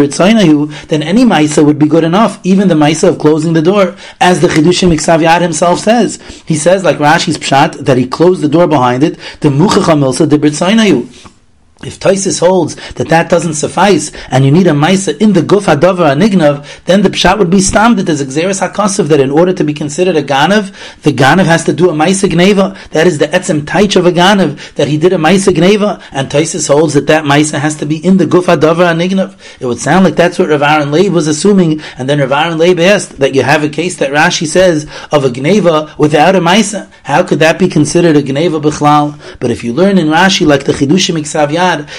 then 0.88 1.02
any 1.02 1.26
maisa 1.26 1.66
would 1.66 1.80
be 1.80 1.88
good 1.88 2.04
enough. 2.04 2.40
Even 2.44 2.68
the 2.68 2.76
maisa 2.76 3.10
of 3.10 3.18
closing 3.18 3.54
the 3.54 3.64
door, 3.64 3.96
as 4.22 4.42
the 4.42 4.48
chidushim 4.48 4.94
iksav 4.94 5.42
himself 5.42 5.80
says. 5.80 6.22
He 6.46 6.56
says 6.56 6.84
like 6.84 6.98
Rashi's 6.98 7.40
pshat 7.40 7.86
that 7.86 7.98
he 7.98 8.08
closed 8.08 8.43
the 8.44 8.50
door 8.50 8.68
behind 8.68 9.04
it, 9.04 9.18
the 9.40 9.50
muchach 9.50 9.90
milsa 9.98 10.28
de 10.30 10.38
if 11.86 12.00
Taisis 12.00 12.40
holds 12.40 12.76
that 12.94 13.10
that 13.10 13.30
doesn't 13.30 13.56
suffice, 13.56 14.12
and 14.30 14.46
you 14.46 14.52
need 14.52 14.68
a 14.68 14.72
Maisa 14.72 15.20
in 15.20 15.34
the 15.34 15.42
Guf 15.42 15.64
Hadavar 15.64 16.16
Anignav, 16.16 16.84
then 16.86 17.02
the 17.02 17.10
Pshat 17.10 17.38
would 17.38 17.50
be 17.50 17.62
stam 17.62 17.96
that 17.96 18.04
there's 18.04 18.22
a 18.22 18.26
Xeris 18.26 18.68
HaKasav, 18.68 19.08
that 19.08 19.20
in 19.20 19.32
order 19.32 19.54
to 19.54 19.64
be 19.64 19.74
considered 19.74 20.16
a 20.16 20.24
Ganav, 20.24 20.74
the 21.02 21.12
Ganav 21.12 21.46
has 21.46 21.64
to 21.66 21.74
do 21.74 21.90
a 21.90 21.94
Maisa 21.94 22.30
Gneva. 22.30 22.78
That 22.90 23.08
is 23.08 23.18
the 23.18 23.28
Etzem 23.28 23.62
Taich 23.62 23.96
of 23.96 24.06
a 24.06 24.12
Ganav, 24.12 24.76
that 24.76 24.88
he 24.88 24.98
did 24.98 25.14
a 25.14 25.18
Maisa 25.18 25.54
Gneva, 25.54 26.02
and 26.12 26.30
Taisis 26.30 26.68
holds 26.68 26.94
that 26.94 27.08
that 27.08 27.24
Maisa 27.24 27.60
has 27.60 27.76
to 27.78 27.86
be 27.86 28.04
in 28.04 28.18
the 28.18 28.26
Guf 28.26 28.46
Hadavar 28.46 28.94
Anignav. 28.94 29.38
It 29.60 29.66
would 29.66 29.80
sound 29.80 30.06
like 30.06 30.16
that's 30.16 30.40
what 30.40 30.50
Rav 30.50 30.62
Aaron 30.62 30.92
Leib 30.92 31.14
was 31.14 31.28
assuming, 31.28 31.82
and 31.98 32.10
then 32.10 32.20
Rav 32.20 32.32
Aaron 32.32 32.58
Leib 32.58 32.80
asked 32.80 33.20
that 33.20 33.36
you 33.36 33.44
have 33.44 33.64
a 33.64 33.70
case 33.70 33.98
that 33.98 34.12
Rashi 34.12 34.48
says 34.48 34.86
of 35.12 35.26
a 35.26 35.30
Gneva 35.30 35.98
without 35.98 36.36
a 36.36 36.40
Maisa. 36.40 36.92
How 37.04 37.24
could 37.24 37.40
that 37.40 37.60
be 37.60 37.68
considered 37.68 38.16
a 38.16 38.24
Gneva 38.24 38.62
Bichlal? 38.62 39.20
But 39.40 39.52
if 39.52 39.64
you 39.64 39.74
learn 39.74 39.98
in 39.98 40.08
Rashi, 40.08 40.46
like 40.46 40.66
the 40.66 40.74
Chidushim 40.74 41.18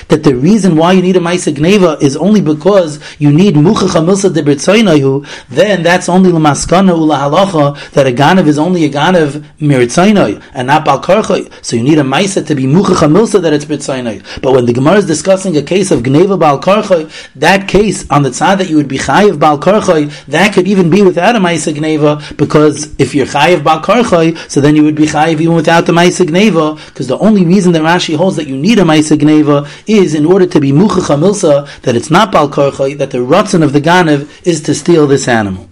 That 0.08 0.24
the 0.24 0.34
reason 0.34 0.76
why 0.76 0.92
you 0.92 1.02
need 1.02 1.16
a 1.16 1.20
Maisa 1.20 1.54
Gneva 1.54 2.02
is 2.02 2.16
only 2.16 2.40
because 2.40 3.00
you 3.18 3.30
need 3.32 3.56
Muchacha 3.56 3.98
Milsa 3.98 4.32
de 4.32 4.42
Britzainayu, 4.42 5.26
then 5.48 5.82
that's 5.82 6.08
only 6.08 6.30
Lamaskana 6.30 6.96
Ula 6.96 7.16
Halacha 7.16 7.90
that 7.92 8.06
a 8.06 8.10
Ganav 8.10 8.46
is 8.46 8.58
only 8.58 8.84
a 8.84 8.90
Ganav 8.90 9.44
Miritzainay 9.60 10.42
and 10.52 10.66
not 10.66 10.84
Balkarchay. 10.84 11.52
So 11.64 11.76
you 11.76 11.82
need 11.82 11.98
a 11.98 12.02
Maisa 12.02 12.46
to 12.46 12.54
be 12.54 12.66
Muchacha 12.66 13.06
Milsa 13.06 13.40
that 13.42 13.52
it's 13.52 13.64
Britzainay. 13.64 14.42
But 14.42 14.52
when 14.52 14.66
the 14.66 14.72
Gemara 14.72 14.96
is 14.96 15.06
discussing 15.06 15.56
a 15.56 15.62
case 15.62 15.90
of 15.90 16.00
Gneva 16.00 16.38
Balkarchay, 16.38 17.30
that 17.36 17.68
case 17.68 18.08
on 18.10 18.22
the 18.22 18.32
side 18.32 18.58
that 18.58 18.68
you 18.68 18.76
would 18.76 18.88
be 18.88 18.98
Chayiv 18.98 19.38
Balkarchay, 19.38 20.26
that 20.26 20.54
could 20.54 20.66
even 20.66 20.90
be 20.90 21.02
without 21.02 21.36
a 21.36 21.38
Maisa 21.38 21.72
Gneva 21.74 22.36
because 22.36 22.94
if 22.98 23.14
you're 23.14 23.26
Chayiv 23.26 23.62
Balkarchay, 23.62 24.50
so 24.50 24.60
then 24.60 24.76
you 24.76 24.82
would 24.82 24.94
be 24.94 25.06
Chayiv 25.06 25.40
even 25.40 25.54
without 25.54 25.86
the 25.86 25.92
Maisa 25.92 26.26
Gneva 26.26 26.76
because 26.86 27.06
the 27.06 27.18
only 27.18 27.44
reason 27.44 27.72
that 27.72 27.82
Rashi 27.82 28.16
holds 28.16 28.36
that 28.36 28.46
you 28.46 28.56
need 28.56 28.78
a 28.78 28.82
Maisa 28.82 29.16
Gneva 29.16 29.63
is 29.86 30.14
in 30.14 30.26
order 30.26 30.46
to 30.46 30.60
be 30.60 30.72
muchach 30.72 31.08
milsa 31.18 31.68
that 31.82 31.96
it's 31.96 32.10
not 32.10 32.32
bal 32.32 32.48
that 32.48 33.10
the 33.10 33.18
rotzen 33.18 33.62
of 33.62 33.72
the 33.72 33.80
ganev 33.80 34.28
is 34.46 34.62
to 34.62 34.74
steal 34.74 35.06
this 35.06 35.28
animal. 35.28 35.68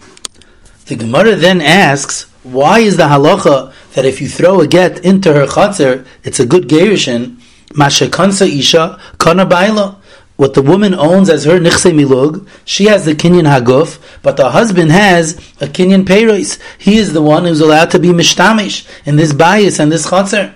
The 0.87 0.96
Gemara 0.96 1.37
then 1.37 1.61
asks, 1.61 2.24
why 2.42 2.81
is 2.81 2.96
the 2.96 3.05
halacha 3.05 3.72
that 3.94 4.05
if 4.05 4.20
you 4.20 4.28
throw 4.28 4.61
a 4.61 4.66
get 4.66 5.05
into 5.05 5.33
her 5.33 5.46
chatzir, 5.46 6.05
it's 6.24 6.40
a 6.40 6.46
good 6.46 6.68
gerushin, 6.68 7.40
mashakansa 7.68 8.48
isha 8.48 9.00
kana 9.18 9.46
baila, 9.46 10.00
what 10.37 10.55
the 10.55 10.62
woman 10.62 10.94
owns 10.94 11.31
as 11.31 11.44
her 11.44 11.61
nichse 11.61 11.94
milug, 11.94 12.48
she 12.64 12.87
has 12.87 13.05
the 13.05 13.14
kinyan 13.14 13.46
haguf, 13.46 14.00
but 14.22 14.37
the 14.37 14.50
husband 14.50 14.90
has 14.90 15.35
a 15.61 15.66
kinyan 15.66 16.05
peiros. 16.05 16.61
He 16.78 16.96
is 16.96 17.12
the 17.12 17.22
one 17.22 17.44
who's 17.44 17.61
allowed 17.61 17.90
to 17.92 18.00
be 18.00 18.09
mishtamish 18.09 18.88
in 19.07 19.16
this 19.16 19.33
bias 19.33 19.78
and 19.78 19.92
this 19.92 20.09
chatzir. 20.09 20.55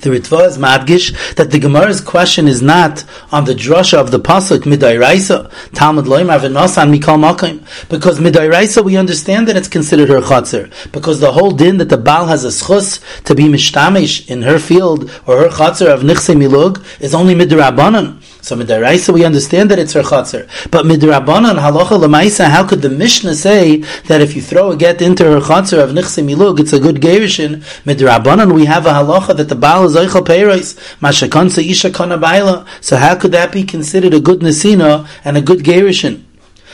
The 0.00 0.10
Ritva 0.10 0.46
is 0.46 0.58
madgish 0.58 1.34
that 1.36 1.50
the 1.50 1.58
Gemara's 1.58 2.00
question 2.00 2.46
is 2.48 2.62
not 2.62 3.04
on 3.32 3.44
the 3.44 3.54
drasha 3.54 3.98
of 3.98 4.10
the 4.10 4.20
pasuk 4.20 4.60
midairaisa 4.60 5.50
Talmud 5.72 6.04
loymar 6.04 6.38
v'nasan 6.38 6.96
mikal 6.96 7.18
makim 7.18 7.66
because 7.88 8.18
midairaisa 8.18 8.84
we 8.84 8.96
understand 8.96 9.48
that 9.48 9.56
it's 9.56 9.68
considered 9.68 10.08
her 10.08 10.20
chatzir 10.20 10.70
because 10.92 11.20
the 11.20 11.32
whole 11.32 11.50
din 11.50 11.78
that 11.78 11.88
the 11.88 11.96
Baal 11.96 12.26
has 12.26 12.44
a 12.44 12.48
schus 12.48 13.00
to 13.24 13.34
be 13.34 13.44
mishtamish 13.44 14.28
in 14.28 14.42
her 14.42 14.58
field 14.58 15.10
or 15.26 15.38
her 15.38 15.48
chatzir 15.48 15.92
of 15.92 16.00
nichse 16.02 16.36
milug 16.36 16.84
is 17.00 17.14
only 17.14 17.34
midrabanan. 17.34 18.22
So 18.46 18.54
midaraisa 18.54 19.12
we 19.12 19.24
understand 19.24 19.72
that 19.72 19.80
it's 19.80 19.94
her 19.94 20.02
chatzir, 20.02 20.46
but 20.70 20.84
midrabanan 20.86 21.58
halacha 21.58 21.98
lemaisa 21.98 22.48
how 22.48 22.64
could 22.64 22.80
the 22.80 22.88
Mishnah 22.88 23.34
say 23.34 23.78
that 24.06 24.20
if 24.20 24.36
you 24.36 24.40
throw 24.40 24.70
a 24.70 24.76
get 24.76 25.02
into 25.02 25.24
her 25.24 25.40
chatzir 25.40 25.82
of 25.82 25.90
nichse 25.90 26.24
milug 26.24 26.60
it's 26.60 26.72
a 26.72 26.78
good 26.78 27.00
gerishin? 27.00 27.56
Midrabanan 27.82 28.54
we 28.54 28.66
have 28.66 28.86
a 28.86 28.90
halacha 28.90 29.36
that 29.36 29.48
the 29.48 29.56
Baal 29.56 29.86
is 29.86 29.96
oichel 29.96 30.24
peiros 30.24 30.78
mashakansa 31.00 31.68
isha 31.68 31.90
kana 31.90 32.64
So 32.82 32.96
how 32.96 33.16
could 33.16 33.32
that 33.32 33.50
be 33.50 33.64
considered 33.64 34.14
a 34.14 34.20
good 34.20 34.38
nesina 34.38 35.08
and 35.24 35.36
a 35.36 35.42
good 35.42 35.64
gerishin? 35.64 36.25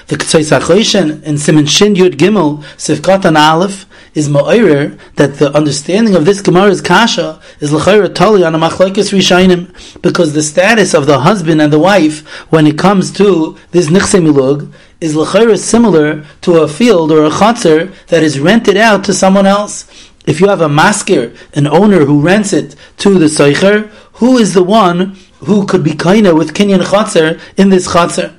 The 0.08 0.16
Ketzais 0.16 0.58
HaChoshen 0.58 1.22
in 1.22 1.36
Siman 1.36 1.68
Shin 1.68 1.94
Yud 1.94 2.14
Gimel 2.14 2.62
Sivkat 2.76 3.24
and 3.24 3.38
Aleph 3.38 3.86
is 4.14 4.28
ma'orer 4.28 4.98
that 5.14 5.36
the 5.36 5.54
understanding 5.56 6.14
of 6.14 6.24
this 6.24 6.42
Gemara's 6.42 6.80
kasha 6.80 7.40
is 7.60 7.72
l'chayra 7.72 8.12
tali 8.12 8.44
on 8.44 8.54
a 8.54 8.58
machlekes 8.58 9.12
rishayim 9.12 10.02
because 10.02 10.34
the 10.34 10.42
status 10.42 10.92
of 10.92 11.06
the 11.06 11.20
husband 11.20 11.62
and 11.62 11.72
the 11.72 11.78
wife 11.78 12.26
when 12.50 12.66
it 12.66 12.76
comes 12.76 13.10
to 13.12 13.56
this 13.70 13.86
nichse 13.88 14.22
milug 14.22 14.72
is 15.00 15.14
l'chayra 15.14 15.56
similar 15.56 16.24
to 16.40 16.58
a 16.58 16.68
field 16.68 17.10
or 17.10 17.24
a 17.24 17.30
chatzar 17.30 17.92
that 18.08 18.22
is 18.22 18.40
rented 18.40 18.76
out 18.76 19.04
to 19.04 19.14
someone 19.14 19.46
else. 19.46 19.86
If 20.26 20.40
you 20.40 20.48
have 20.48 20.60
a 20.60 20.68
masker, 20.68 21.32
an 21.54 21.66
owner 21.66 22.04
who 22.04 22.20
rents 22.20 22.52
it 22.52 22.76
to 22.98 23.18
the 23.18 23.26
seicher, 23.26 23.88
who 24.14 24.36
is 24.36 24.52
the 24.54 24.62
one 24.62 25.16
who 25.40 25.66
could 25.66 25.82
be 25.82 25.92
kaina 25.92 26.36
with 26.36 26.54
kinyan 26.54 26.82
chatzar 26.82 27.40
in 27.56 27.70
this 27.70 27.88
chatzar? 27.88 28.36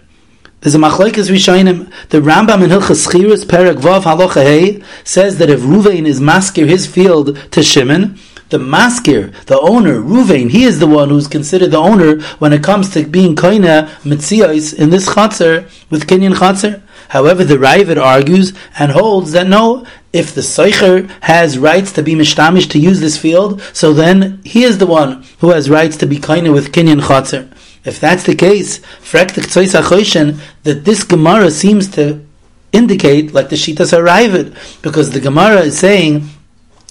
There's 0.64 0.76
a 0.76 0.78
machlekes 0.78 1.30
rishonim. 1.30 1.92
The 2.08 2.20
Rambam 2.20 2.64
in 2.64 2.70
Hilchas 2.70 3.06
Chirus 3.12 3.44
Perek 3.44 3.82
Vav 3.82 4.04
Halacha 4.04 4.44
Hey 4.44 4.82
says 5.04 5.38
that 5.40 5.50
if 5.50 5.60
Ruvain 5.60 6.06
is 6.06 6.22
maskir 6.22 6.70
his 6.70 6.88
field 6.88 7.38
to 7.52 7.62
Shimon, 7.62 8.18
the 8.48 8.60
maskir, 8.60 9.34
the 9.48 9.60
owner, 9.60 10.00
Ruvain, 10.00 10.50
he 10.50 10.64
is 10.64 10.80
the 10.80 10.88
one 10.88 11.10
who's 11.10 11.28
considered 11.28 11.72
the 11.72 11.80
owner 11.80 12.22
when 12.40 12.54
it 12.54 12.64
comes 12.64 12.92
to 12.92 13.06
being 13.06 13.36
koina 13.36 13.90
mitzios 14.04 14.74
in 14.74 14.90
this 14.90 15.10
chatzar 15.10 15.70
with 15.90 16.08
Kenyan 16.08 16.34
chatzar. 16.34 16.82
However, 17.10 17.44
the 17.44 17.58
Ravid 17.58 18.02
argues 18.02 18.54
and 18.80 18.94
holds 18.94 19.34
that 19.34 19.48
no, 19.48 19.86
if 20.14 20.34
the 20.34 20.40
Seicher 20.40 21.10
has 21.24 21.60
rights 21.60 21.92
to 21.92 22.04
be 22.04 22.16
mishtamish 22.16 22.70
to 22.70 22.80
use 22.80 23.02
this 23.02 23.18
field, 23.18 23.62
so 23.74 23.92
then 23.92 24.40
he 24.46 24.64
is 24.64 24.78
the 24.78 24.88
one 24.88 25.26
who 25.40 25.50
has 25.50 25.70
rights 25.70 25.98
to 25.98 26.06
be 26.06 26.20
koina 26.20 26.54
with 26.54 26.72
Kenyan 26.72 27.02
chatzar. 27.02 27.50
If 27.86 28.00
that's 28.00 28.24
the 28.24 28.36
case, 28.36 28.80
that 30.64 30.86
this 30.86 31.04
Gemara 31.04 31.52
seems 31.52 31.90
to 31.90 32.26
indicate 32.72 33.34
like 33.34 33.50
the 33.50 33.56
Shitas 33.56 33.94
HaRavid, 33.94 34.82
because 34.82 35.12
the 35.12 35.20
Gemara 35.20 35.62
is 35.62 35.78
saying 35.78 36.30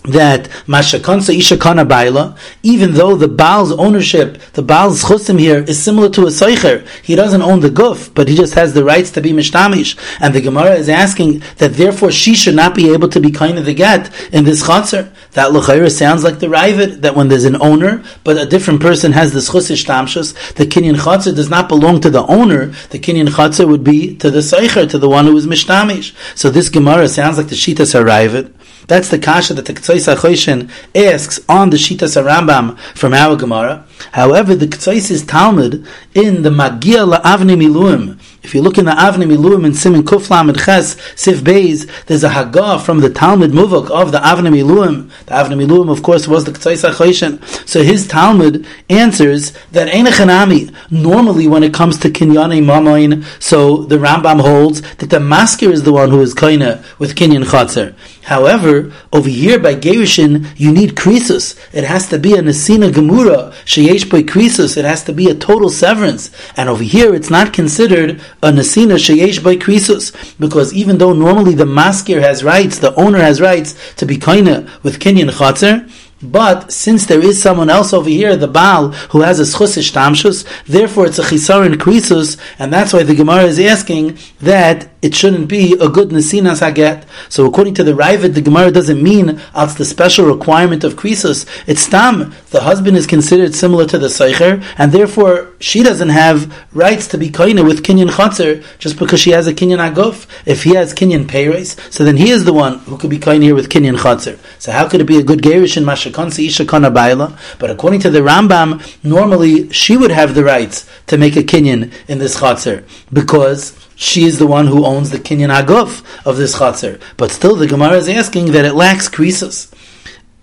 that 0.05 0.45
Mashakansa 0.67 1.37
Isha 1.37 1.57
Kana 1.57 1.85
Baila, 1.85 2.37
even 2.63 2.95
though 2.95 3.15
the 3.15 3.29
Baal's 3.29 3.73
ownership, 3.73 4.39
the 4.55 4.63
Baal's 4.63 5.05
chusim 5.05 5.39
here 5.39 5.63
is 5.63 5.83
similar 5.83 6.09
to 6.11 6.23
a 6.23 6.31
Seicher, 6.31 6.87
he 7.03 7.15
doesn't 7.15 7.43
own 7.43 7.61
the 7.61 7.69
guf, 7.69 8.13
but 8.13 8.29
he 8.29 8.37
just 8.37 8.55
has 8.55 8.75
the 8.75 8.85
rights 8.85 9.11
to 9.13 9.21
be 9.21 9.33
Mishtamish. 9.33 9.99
And 10.21 10.35
the 10.35 10.41
Gemara 10.41 10.75
is 10.75 10.89
asking 10.89 11.43
that 11.59 11.75
therefore 11.75 12.11
she 12.11 12.35
should 12.35 12.57
not 12.57 12.75
be 12.75 12.93
able 12.93 13.09
to 13.11 13.21
be 13.21 13.31
kind 13.31 13.59
of 13.59 13.65
the 13.65 13.75
get 13.75 14.11
in 14.33 14.45
this 14.45 14.65
chatzar. 14.65 15.13
That 15.33 15.53
Luchayra 15.53 15.91
sounds 15.91 16.25
like 16.25 16.41
the 16.41 16.49
Ravid, 16.49 17.03
that 17.03 17.15
when 17.15 17.29
there's 17.29 17.45
an 17.45 17.61
owner, 17.63 18.03
but 18.25 18.37
a 18.37 18.47
different 18.47 18.81
person 18.81 19.13
has 19.13 19.33
the 19.33 19.41
Chusish 19.41 19.87
Tamshus, 19.87 20.35
the 20.55 20.67
Kinyan 20.67 20.97
chatzar 20.97 21.35
does 21.35 21.49
not 21.49 21.69
belong 21.69 22.01
to 22.01 22.11
the 22.11 22.27
owner, 22.27 22.67
the 22.91 22.99
Kinyan 22.99 23.29
chatzar 23.29 23.69
would 23.69 23.85
be 23.85 24.17
to 24.17 24.31
the 24.31 24.41
Seicher, 24.41 24.89
to 24.91 24.99
the 24.99 25.09
one 25.09 25.27
who 25.27 25.37
is 25.37 25.47
Mishtamish. 25.47 26.15
So 26.37 26.51
this 26.51 26.69
Gemara 26.69 27.09
sounds 27.09 27.39
like 27.39 27.49
the 27.49 27.55
Shitas 27.55 27.95
Ravid. 28.03 28.53
That's 28.89 29.09
the 29.09 29.19
kasha 29.19 29.55
that 29.55 29.67
the 29.67 29.75
Ketzais 29.75 30.13
HaChoshen 30.13 30.71
asks 30.95 31.41
on 31.49 31.71
the 31.71 31.77
Shitas 31.77 32.21
Rambam 32.23 32.79
from 32.97 33.15
our 33.15 33.37
Gemara. 33.37 33.87
However, 34.13 34.55
the 34.55 34.67
Ketzais 34.67 35.23
talmid 35.23 35.87
in 36.15 36.43
the 36.43 36.51
Magia 36.51 37.01
LaAvni 37.01 37.57
Miluim, 37.57 38.19
if 38.43 38.57
you 38.57 38.63
look 38.63 38.77
in 38.77 38.87
the 38.87 38.91
Avni 38.91 39.25
Miluim 39.25 39.65
in 39.65 39.73
Simin 39.73 40.03
Kuflam 40.03 40.49
and 40.49 40.59
Ches, 40.59 40.97
Sif 41.15 41.43
Beis, 41.43 41.89
there's 42.07 42.25
a 42.25 42.29
Haggah 42.29 42.85
from 42.85 42.99
the 42.99 43.09
talmid 43.09 43.53
Muvok 43.53 43.89
of 43.91 44.11
the 44.11 44.19
Avni 44.19 44.49
Miluim. 44.49 45.11
The 45.27 45.35
Avni 45.35 45.65
Miluim, 45.65 45.91
of 45.91 46.03
course, 46.03 46.27
was 46.27 46.45
the 46.45 46.51
Ketzais 46.51 46.89
HaChoshen. 46.89 47.69
So 47.69 47.85
his 47.85 48.09
talmid 48.09 48.67
answers 48.91 49.53
that 49.71 49.89
Einachanami, 49.89 50.75
normally 50.91 51.47
when 51.47 51.63
it 51.63 51.73
comes 51.73 51.99
to 51.99 52.11
Kinyane 52.11 52.65
Mamoin, 52.65 53.25
so 53.41 53.85
the 53.85 53.99
Rambam 53.99 54.41
holds 54.41 54.81
that 54.97 55.11
the 55.11 55.21
masker 55.21 55.71
is 55.71 55.85
the 55.85 55.93
one 55.93 56.11
who 56.11 56.21
is 56.21 56.35
Kaina 56.35 56.85
with 56.99 57.15
Kinyan 57.15 57.45
Chatzar. 57.45 57.95
However, 58.23 58.93
over 59.13 59.29
here 59.29 59.59
by 59.59 59.75
Gerushin, 59.75 60.47
you 60.57 60.73
need 60.73 60.95
krisus. 60.95 61.59
It 61.73 61.85
has 61.85 62.09
to 62.09 62.19
be 62.19 62.35
a 62.35 62.43
Nesina 62.43 62.91
Gemura, 62.91 63.53
Sheyesh 63.65 64.09
by 64.09 64.23
krisus. 64.23 64.77
It 64.77 64.85
has 64.85 65.03
to 65.05 65.13
be 65.13 65.29
a 65.29 65.35
total 65.35 65.71
severance. 65.71 66.31
And 66.57 66.69
over 66.69 66.85
here, 66.85 67.15
it's 67.15 67.31
not 67.31 67.53
considered 67.53 68.21
a 68.43 68.51
Nesina 68.51 68.97
Sheyesh 68.97 69.43
by 69.43 69.57
krisus. 69.57 70.13
Because 70.39 70.73
even 70.73 70.99
though 70.99 71.13
normally 71.13 71.55
the 71.55 71.65
maskir 71.65 72.21
has 72.21 72.45
rights, 72.45 72.79
the 72.79 72.95
owner 72.95 73.19
has 73.19 73.41
rights 73.41 73.75
to 73.97 74.07
be 74.07 74.17
kaina 74.17 74.71
with 74.83 75.01
Kenyan 75.01 75.31
Chatzar, 75.31 75.91
but 76.23 76.73
since 76.73 77.07
there 77.07 77.21
is 77.21 77.43
someone 77.43 77.69
else 77.69 77.93
over 77.93 78.09
here, 78.09 78.37
the 78.37 78.47
Baal, 78.47 78.89
who 79.11 79.23
has 79.23 79.41
a 79.41 79.43
schus 79.43 79.77
tamshus, 79.91 80.47
therefore 80.65 81.07
it's 81.07 81.19
a 81.19 81.23
chisaron 81.23 81.75
krisus, 81.75 82.39
and 82.59 82.73
that's 82.73 82.93
why 82.93 83.03
the 83.03 83.15
Gemara 83.15 83.45
is 83.45 83.59
asking 83.59 84.19
that 84.41 84.89
it 85.03 85.17
shouldn't 85.17 85.49
be 85.49 85.73
a 85.81 85.89
good 85.89 86.11
nesinas 86.11 86.61
haget. 86.61 87.05
So 87.29 87.45
according 87.45 87.75
to 87.75 87.85
the 87.85 87.93
Ravid, 87.93 88.35
the 88.35 88.41
Gemara 88.41 88.71
doesn't 88.71 89.03
mean 89.03 89.41
it's 89.57 89.75
the 89.75 89.85
special 89.85 90.27
requirement 90.27 90.85
of 90.85 90.95
krisus. 90.95 91.45
It's 91.67 91.89
tam. 91.89 92.33
The 92.51 92.61
husband 92.61 92.97
is 92.97 93.07
considered 93.09 93.55
similar 93.57 93.87
to 93.87 93.99
the 93.99 94.07
seicher, 94.07 94.65
and 94.79 94.93
therefore 94.93 95.49
she 95.59 95.83
doesn't 95.83 96.11
have 96.11 96.55
rights 96.73 97.09
to 97.09 97.19
be 97.19 97.31
koine 97.31 97.67
with 97.67 97.83
kinyan 97.83 98.11
chatzir 98.11 98.65
just 98.79 98.97
because 98.97 99.19
she 99.19 99.31
has 99.31 99.49
a 99.49 99.55
kinyan 99.55 99.93
aguf. 99.93 100.27
If 100.47 100.63
he 100.63 100.77
has 100.77 100.95
kinyan 100.95 101.27
peiris, 101.27 101.93
so 101.93 102.05
then 102.05 102.17
he 102.17 102.31
is 102.31 102.45
the 102.45 102.53
one 102.53 102.79
who 102.81 102.97
could 102.97 103.11
be 103.11 103.19
koine 103.19 103.43
here 103.43 103.57
with 103.57 103.69
kinyan 103.69 103.99
chatzir. 103.99 104.39
So 104.61 104.71
how 104.71 104.89
could 104.89 105.01
it 105.01 105.07
be 105.07 105.19
a 105.19 105.25
good 105.25 105.43
gerish 105.43 105.77
in 105.77 105.83
mashakonsi 105.83 106.12
isha 106.19 106.65
kana 106.65 106.91
baila? 106.91 107.39
But 107.59 107.71
according 107.71 108.01
to 108.01 108.11
the 108.11 108.21
Rambam, 108.21 108.81
normally 109.03 109.71
she 109.71 109.97
would 109.97 110.11
have 110.11 110.35
the 110.35 110.45
rights 110.45 110.89
to 111.09 111.19
make 111.19 111.37
a 111.37 111.43
kinyan 111.43 111.93
in 112.09 112.19
this 112.19 112.41
chatzir 112.41 112.85
because 113.13 113.79
she 113.97 114.25
is 114.25 114.39
the 114.39 114.47
one 114.47 114.67
who 114.67 114.85
owns 114.85 115.11
the 115.11 115.19
kinyan 115.19 115.51
aguf 115.55 116.03
of 116.27 116.37
this 116.37 116.57
chatzir. 116.57 117.01
But 117.17 117.31
still, 117.31 117.57
the 117.57 117.67
Gemara 117.67 117.97
is 117.97 118.09
asking 118.09 118.53
that 118.53 118.65
it 118.65 118.75
lacks 118.75 119.09
creases. 119.09 119.71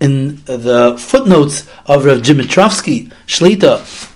In 0.00 0.36
the 0.46 0.96
footnotes 0.98 1.68
of 1.84 2.06
Rav 2.06 2.22
Dimitrovsky 2.22 3.12
Shlita, 3.26 4.08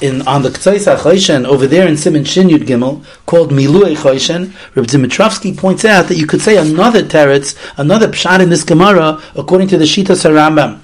in 0.00 0.26
on 0.26 0.42
the 0.42 0.48
Ktsaisa 0.48 0.96
Choshen 0.96 1.44
over 1.44 1.66
there 1.66 1.86
in 1.86 1.96
Simon 1.98 2.24
Shin 2.24 2.48
Yud 2.48 2.64
Gimel 2.64 3.04
called 3.26 3.50
Milui 3.50 3.94
Choshen, 3.94 4.54
Rav 4.74 4.86
Dimitrovsky 4.86 5.56
points 5.56 5.84
out 5.84 6.08
that 6.08 6.16
you 6.16 6.26
could 6.26 6.40
say 6.40 6.56
another 6.56 7.02
teretz, 7.02 7.56
another 7.76 8.08
pshat 8.08 8.40
in 8.40 8.48
this 8.48 8.64
Gemara 8.64 9.20
according 9.34 9.68
to 9.68 9.76
the 9.76 9.84
Shita 9.84 10.16
Sarambam. 10.16 10.80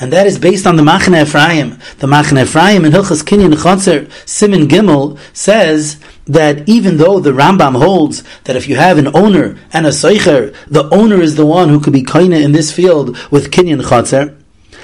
And 0.00 0.12
that 0.12 0.26
is 0.26 0.38
based 0.38 0.66
on 0.66 0.76
the 0.76 0.82
Machne 0.82 1.20
Ephraim. 1.22 1.78
The 1.98 2.06
Machne 2.06 2.42
Ephraim 2.42 2.84
in 2.84 2.92
Hilchas 2.92 3.22
Kinyan 3.22 3.54
Chotzer 3.54 4.10
Simon 4.28 4.68
Gimel 4.68 5.18
says 5.32 5.98
that 6.26 6.68
even 6.68 6.98
though 6.98 7.20
the 7.20 7.32
Rambam 7.32 7.76
holds 7.76 8.22
that 8.44 8.56
if 8.56 8.68
you 8.68 8.76
have 8.76 8.98
an 8.98 9.14
owner 9.14 9.58
and 9.72 9.86
a 9.86 9.90
Seicher, 9.90 10.54
the 10.66 10.88
owner 10.90 11.20
is 11.20 11.36
the 11.36 11.46
one 11.46 11.68
who 11.68 11.80
could 11.80 11.92
be 11.92 12.02
kaina 12.02 12.42
in 12.42 12.52
this 12.52 12.70
field 12.70 13.16
with 13.30 13.50
Kinyan 13.50 13.82
Chotzer, 13.82 14.37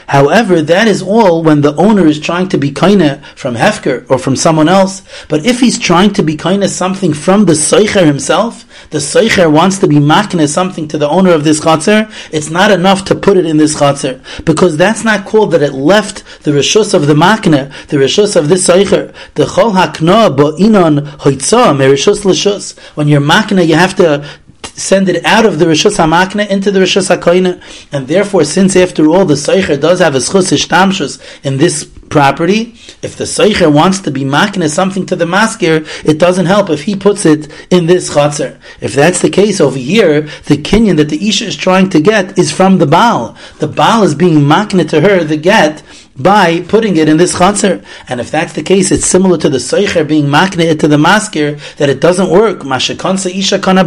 However, 0.09 0.63
that 0.63 0.89
is 0.89 1.03
all 1.03 1.43
when 1.43 1.61
the 1.61 1.75
owner 1.77 2.07
is 2.07 2.21
trying 2.21 2.49
to 2.49 2.59
be 2.59 2.71
kaina 2.71 3.25
from 3.37 3.55
Hefker 3.55 4.09
or 4.11 4.19
from 4.19 4.37
someone 4.37 4.69
else. 4.69 5.03
But 5.29 5.47
if 5.47 5.61
he's 5.61 5.79
trying 5.79 6.13
to 6.15 6.23
be 6.23 6.37
kaina 6.37 6.69
something 6.69 7.15
from 7.15 7.45
the 7.45 7.53
Seicher 7.53 8.05
himself, 8.05 8.65
the 8.91 8.99
Seicher 8.99 9.51
wants 9.51 9.79
to 9.79 9.89
be 9.89 9.97
makna 9.97 10.49
something 10.49 10.89
to 10.89 10.99
the 10.99 11.09
owner 11.09 11.33
of 11.33 11.45
this 11.45 11.61
chatzir, 11.61 12.11
it's 12.33 12.51
not 12.51 12.71
enough 12.71 13.05
to 13.07 13.15
put 13.15 13.37
it 13.37 13.47
in 13.47 13.57
this 13.57 13.77
chatzir. 13.77 14.21
Because 14.45 14.77
that's 14.77 15.05
not 15.05 15.25
called 15.27 15.53
that 15.53 15.63
it 15.63 15.73
left 15.73 16.43
the 16.43 16.51
Rishus 16.51 16.95
of 16.95 17.07
the 17.07 17.15
makna, 17.15 17.73
the 17.89 17.97
Rishus 17.97 18.37
of 18.37 18.49
this 18.49 18.69
Seicher. 18.69 19.15
The 19.35 19.45
Chol 19.45 19.73
Hakna 19.75 20.35
Ba'inon 20.37 21.07
Hoitza 21.19 21.75
Merishus 21.75 22.25
Lishus. 22.25 22.79
When 22.97 23.09
you're 23.09 23.21
makna, 23.21 23.67
you 23.67 23.75
have 23.75 23.97
to 23.97 24.27
send 24.67 25.09
it 25.09 25.25
out 25.25 25.47
of 25.47 25.59
the 25.59 25.67
Rishus 25.67 25.97
HaMakna 25.97 26.49
into 26.49 26.71
the 26.71 26.81
Rishus 26.81 27.15
HaKoina. 27.15 27.63
And 27.93 28.09
therefore, 28.09 28.45
since 28.45 28.77
after 28.77 29.07
all 29.09 29.25
the 29.25 29.35
Seicher 29.35 29.81
does 29.81 30.01
have 30.01 30.15
a 30.15 30.19
schus 30.19 30.53
ishtamshus 30.53 31.21
in 31.45 31.57
this 31.59 31.85
property, 32.15 32.75
if 33.03 33.17
the 33.17 33.25
Seicher 33.25 33.73
wants 33.73 33.99
to 34.01 34.11
be 34.11 34.23
makna 34.23 34.69
something 34.69 35.05
to 35.07 35.17
the 35.17 35.25
maskir, 35.25 35.87
it 36.05 36.19
doesn't 36.19 36.47
help 36.47 36.71
if 36.71 36.85
he 36.85 36.95
puts 36.95 37.27
it 37.27 37.53
in 37.71 37.87
this 37.87 38.15
chatzar. 38.15 38.59
If 38.81 38.95
that's 38.95 39.21
the 39.21 39.31
case 39.31 39.61
over 39.61 39.79
here, 39.79 40.23
the 40.47 40.57
kinyan 40.57 40.97
that 40.99 41.09
the 41.09 41.29
Isha 41.29 41.47
is 41.47 41.57
trying 41.57 41.91
to 41.91 42.01
get 42.01 42.39
is 42.39 42.53
from 42.53 42.79
the 42.79 42.87
Baal. 42.87 43.37
The 43.59 43.69
Baal 43.69 44.05
is 44.05 44.15
being 44.15 44.39
makna 44.39 44.89
to 44.91 45.01
her, 45.01 45.25
the 45.25 45.37
get, 45.37 45.83
by 46.17 46.61
putting 46.61 46.97
it 46.97 47.09
in 47.09 47.17
this 47.17 47.35
chatzar. 47.37 47.85
And 48.09 48.21
if 48.21 48.31
that's 48.31 48.53
the 48.53 48.63
case, 48.63 48.91
it's 48.91 49.07
similar 49.07 49.37
to 49.39 49.49
the 49.49 49.59
soicher 49.59 50.07
being 50.07 50.27
makne 50.27 50.79
to 50.79 50.89
the 50.89 50.97
maskir, 50.97 51.59
that 51.77 51.89
it 51.89 52.01
doesn't 52.01 52.31
work. 52.31 52.61
Mashakonsa 52.61 53.37
isha 53.37 53.59
kana 53.59 53.85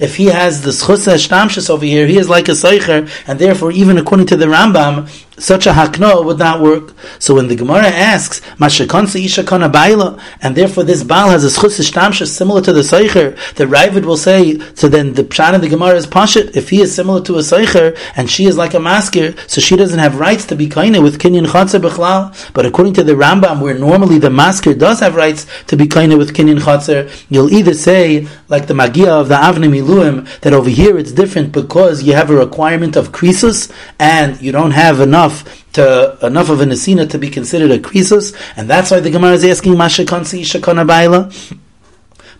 If 0.00 0.16
he 0.16 0.26
has 0.26 0.62
the 0.62 0.70
schusa 0.70 1.14
shtamshus 1.14 1.70
over 1.70 1.84
here, 1.84 2.06
he 2.06 2.18
is 2.18 2.28
like 2.28 2.48
a 2.48 2.52
soicher, 2.52 3.08
and 3.26 3.38
therefore, 3.38 3.72
even 3.72 3.98
according 3.98 4.26
to 4.26 4.36
the 4.36 4.46
Rambam, 4.46 5.08
such 5.38 5.66
a 5.66 5.72
hakno 5.72 6.24
would 6.24 6.38
not 6.38 6.60
work. 6.60 6.94
So 7.18 7.34
when 7.34 7.48
the 7.48 7.56
Gemara 7.56 7.88
asks, 7.88 8.40
Mashakonsa 8.56 9.24
isha 9.24 9.44
kana 9.44 9.68
baila, 9.68 10.20
and 10.40 10.56
therefore 10.56 10.84
this 10.84 11.02
Baal 11.02 11.30
has 11.30 11.44
a 11.44 11.48
schus 11.48 12.26
similar 12.26 12.60
to 12.62 12.72
the 12.72 12.80
Seicher, 12.80 13.36
the 13.54 13.64
Ravid 13.64 14.04
will 14.04 14.16
say, 14.16 14.58
so 14.74 14.88
then 14.88 15.14
the 15.14 15.24
Pshan 15.24 15.54
of 15.54 15.60
the 15.60 15.68
Gemara 15.68 15.94
is 15.94 16.06
Pashit, 16.06 16.56
if 16.56 16.70
he 16.70 16.80
is 16.80 16.94
similar 16.94 17.20
to 17.22 17.36
a 17.36 17.40
Seicher, 17.40 17.98
and 18.16 18.30
she 18.30 18.46
is 18.46 18.56
like 18.56 18.74
a 18.74 18.78
maskir, 18.78 19.36
so 19.48 19.60
she 19.60 19.76
doesn't 19.76 19.98
have 19.98 20.20
rights 20.20 20.44
to 20.46 20.56
be 20.56 20.68
kaina 20.68 21.02
with 21.02 21.18
kinyan 21.18 21.46
chatzah 21.46 21.80
b'chlal. 21.80 22.52
But 22.52 22.66
according 22.66 22.94
to 22.94 23.04
the 23.04 23.12
Rambam, 23.12 23.60
where 23.60 23.74
normally 23.78 24.18
the 24.18 24.28
maskir 24.28 24.78
does 24.78 25.00
have 25.00 25.14
rights 25.14 25.46
to 25.66 25.76
be 25.76 25.86
kaina 25.86 26.16
with 26.16 26.34
kinyan 26.34 26.60
chatzah, 26.60 27.10
you'll 27.28 27.52
either 27.52 27.74
say, 27.74 28.28
like 28.48 28.66
the 28.66 28.74
Magia 28.74 29.12
of 29.12 29.28
the 29.28 29.36
Avnei 29.36 29.68
Miluim, 29.68 30.28
that 30.40 30.52
over 30.52 30.70
here 30.70 30.98
it's 30.98 31.12
different 31.12 31.52
because 31.52 32.02
you 32.02 32.12
have 32.12 32.30
a 32.30 32.36
requirement 32.36 32.96
of 32.96 33.12
krisus, 33.12 33.72
and 33.98 34.40
you 34.40 34.52
don't 34.52 34.72
have 34.72 35.00
enough 35.00 35.23
enough 35.24 35.72
to 35.72 36.18
enough 36.22 36.50
of 36.50 36.60
a 36.60 36.64
nesina 36.64 37.08
to 37.10 37.18
be 37.18 37.28
considered 37.28 37.70
a 37.70 37.78
krisus, 37.78 38.34
and 38.56 38.68
that's 38.68 38.90
why 38.90 39.00
the 39.00 39.10
Gemara 39.10 39.32
is 39.32 39.44
asking 39.44 39.76
Masha 39.76 40.04
Kansi 40.04 40.40
Shakona 40.42 40.86
Baila. 40.86 41.30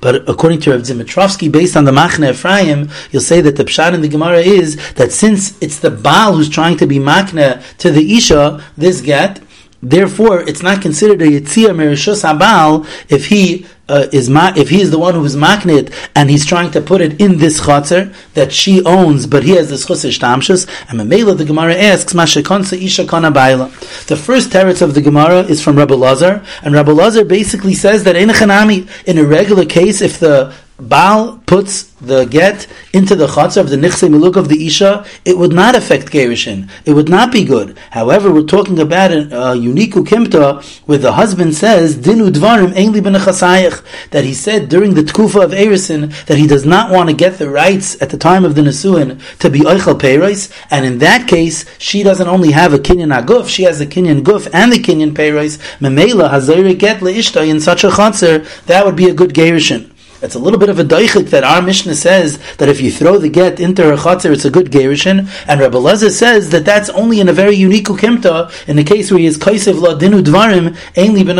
But 0.00 0.28
according 0.28 0.60
to 0.62 0.72
Rav 0.72 0.82
Dimitrovsky, 0.82 1.50
based 1.50 1.76
on 1.76 1.84
the 1.84 1.92
Machne 1.92 2.30
Ephraim, 2.30 2.90
you'll 3.10 3.22
say 3.22 3.40
that 3.40 3.56
the 3.56 3.64
pshat 3.64 3.94
in 3.94 4.02
the 4.02 4.08
Gemara 4.08 4.40
is 4.40 4.76
that 4.94 5.12
since 5.12 5.60
it's 5.62 5.78
the 5.78 5.90
Baal 5.90 6.34
who's 6.34 6.50
trying 6.50 6.76
to 6.76 6.86
be 6.86 6.98
Machne 6.98 7.62
to 7.78 7.90
the 7.90 8.16
Isha, 8.16 8.62
this 8.76 9.00
get, 9.00 9.40
therefore 9.84 10.40
it's 10.40 10.62
not 10.62 10.82
considered 10.82 11.22
a 11.22 11.26
Yitzia 11.26 11.70
Merishus 11.70 12.24
Abal 12.24 12.86
if 13.10 13.26
he 13.26 13.66
uh, 13.88 14.06
is 14.12 14.30
ma- 14.30 14.52
if 14.56 14.70
he 14.70 14.80
is 14.80 14.90
the 14.90 14.98
one 14.98 15.14
who 15.14 15.24
is 15.24 15.36
maknit 15.36 15.92
and 16.14 16.30
he's 16.30 16.46
trying 16.46 16.70
to 16.70 16.80
put 16.80 17.00
it 17.00 17.20
in 17.20 17.38
this 17.38 17.60
chotzer 17.60 18.14
that 18.34 18.52
she 18.52 18.82
owns, 18.84 19.26
but 19.26 19.42
he 19.42 19.50
has 19.50 19.68
this 19.68 19.86
chusish 19.86 20.18
tamshus, 20.18 20.66
and 20.88 20.98
Mamela 20.98 21.36
the 21.36 21.44
Gemara 21.44 21.74
asks, 21.74 22.12
Mashakonsa 22.12 22.80
isha 22.80 23.06
kana 23.06 23.30
baila. 23.30 23.68
The 24.06 24.16
first 24.16 24.50
teretz 24.50 24.80
of 24.80 24.94
the 24.94 25.02
Gemara 25.02 25.40
is 25.40 25.62
from 25.62 25.76
Rabbi 25.76 25.94
Lazar, 25.94 26.44
and 26.62 26.74
Rabbi 26.74 26.92
Lazar 26.92 27.24
basically 27.24 27.74
says 27.74 28.04
that 28.04 28.16
in 28.16 28.30
a 28.30 28.86
in 29.06 29.18
a 29.18 29.24
regular 29.24 29.66
case, 29.66 30.00
if 30.00 30.18
the 30.18 30.54
Baal 30.78 31.40
puts 31.46 31.84
the 32.00 32.24
get 32.24 32.66
into 32.92 33.14
the 33.14 33.28
chatzar 33.28 33.58
of 33.58 33.70
the 33.70 33.76
nichse 33.76 34.08
miluk 34.08 34.34
of 34.34 34.48
the 34.48 34.66
isha, 34.66 35.06
it 35.24 35.38
would 35.38 35.52
not 35.52 35.76
affect 35.76 36.10
gerushin. 36.10 36.68
It 36.84 36.94
would 36.94 37.08
not 37.08 37.30
be 37.30 37.44
good. 37.44 37.78
However, 37.92 38.32
we're 38.32 38.42
talking 38.42 38.80
about 38.80 39.12
a, 39.12 39.52
a 39.52 39.54
unique 39.54 39.94
ukimta 39.94 40.64
where 40.86 40.98
the 40.98 41.12
husband 41.12 41.54
says 41.54 41.96
dinu 41.96 42.28
dvarim 42.28 42.72
ainli 42.72 43.00
benachasayich 43.00 44.10
that 44.10 44.24
he 44.24 44.34
said 44.34 44.68
during 44.68 44.94
the 44.94 45.02
tkufa 45.02 45.44
of 45.44 45.52
erisin 45.52 46.12
that 46.26 46.38
he 46.38 46.48
does 46.48 46.66
not 46.66 46.90
want 46.90 47.08
to 47.08 47.14
get 47.14 47.38
the 47.38 47.48
rights 47.48 48.00
at 48.02 48.10
the 48.10 48.18
time 48.18 48.44
of 48.44 48.56
the 48.56 48.62
nesuin 48.62 49.20
to 49.38 49.48
be 49.48 49.60
oichel 49.60 49.96
peiros, 49.98 50.52
and 50.72 50.84
in 50.84 50.98
that 50.98 51.28
case 51.28 51.64
she 51.78 52.02
doesn't 52.02 52.28
only 52.28 52.50
have 52.50 52.74
a 52.74 52.78
kinyan 52.78 53.16
aguf, 53.16 53.48
she 53.48 53.62
has 53.62 53.80
a 53.80 53.86
kinyan 53.86 54.22
guf 54.22 54.50
and 54.52 54.72
the 54.72 54.78
kinyan 54.78 55.12
peiros. 55.14 55.58
Memela 55.78 56.28
hazayre 56.30 56.76
get 56.76 56.98
leishta 56.98 57.46
in 57.48 57.60
such 57.60 57.84
a 57.84 57.90
chatzar 57.90 58.44
that 58.66 58.84
would 58.84 58.96
be 58.96 59.08
a 59.08 59.14
good 59.14 59.32
gerushin. 59.32 59.93
It's 60.24 60.34
a 60.34 60.38
little 60.38 60.58
bit 60.58 60.70
of 60.70 60.78
a 60.78 60.84
daichik 60.84 61.28
that 61.28 61.44
our 61.44 61.60
Mishnah 61.60 61.94
says 61.94 62.38
that 62.56 62.70
if 62.70 62.80
you 62.80 62.90
throw 62.90 63.18
the 63.18 63.28
get 63.28 63.60
into 63.60 63.82
her 63.82 63.94
chatzir, 63.94 64.32
it's 64.32 64.46
a 64.46 64.50
good 64.50 64.70
gerushin, 64.70 65.28
and 65.46 65.60
Rabbi 65.60 65.76
Lezer 65.76 66.10
says 66.10 66.48
that 66.48 66.64
that's 66.64 66.88
only 66.88 67.20
in 67.20 67.28
a 67.28 67.32
very 67.34 67.54
unique 67.54 67.88
ukimta, 67.88 68.50
in 68.66 68.76
the 68.76 68.84
case 68.84 69.10
where 69.10 69.20
he 69.20 69.26
is 69.26 69.36
kaisev 69.36 69.78
la 69.78 69.98
dinu 69.98 70.22
dvarim, 70.22 70.74
ainli 70.94 71.26
ben 71.26 71.36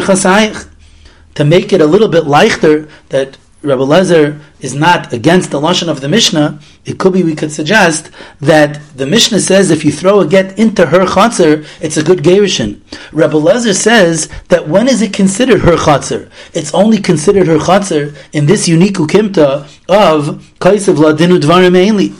To 1.35 1.44
make 1.47 1.73
it 1.73 1.81
a 1.81 1.87
little 1.87 2.09
bit 2.09 2.25
leichter, 2.25 2.90
that 3.09 3.38
Rabbi 3.64 3.83
Lezer 3.83 4.40
is 4.61 4.74
not 4.74 5.12
against 5.12 5.50
the 5.50 5.61
lashon 5.61 5.88
of 5.88 6.03
the 6.03 6.09
Mishnah, 6.09 6.61
it 6.85 6.98
could 6.98 7.14
be 7.14 7.22
we 7.22 7.35
could 7.35 7.50
suggest 7.50 8.11
that 8.40 8.81
the 8.94 9.07
Mishnah 9.07 9.40
says 9.40 9.70
if 9.70 9.85
you 9.85 9.92
throw 9.92 10.20
a 10.20 10.27
get 10.27 10.59
into 10.59 10.87
her 10.87 11.07
chatzir, 11.07 11.66
it's 11.81 11.96
a 11.96 12.05
good 12.05 12.18
gerushin. 12.18 12.81
Rabbi 13.12 13.35
Lezer 13.35 13.74
says 13.74 14.29
that 14.48 14.68
when 14.68 14.87
is 14.87 15.00
it 15.00 15.14
considered 15.14 15.62
her 15.62 15.77
chatzir? 15.77 16.31
It's 16.53 16.74
only 16.74 16.98
considered 16.98 17.46
her 17.46 17.59
chatzir 17.59 18.14
in 18.33 18.46
this 18.46 18.68
unique 18.68 18.96
ukimta 18.96 19.64
of 19.88 20.55
kaisav 20.61 20.96
ladinu 20.96 21.40
dvarim 21.40 21.72
mainly. 21.72 22.12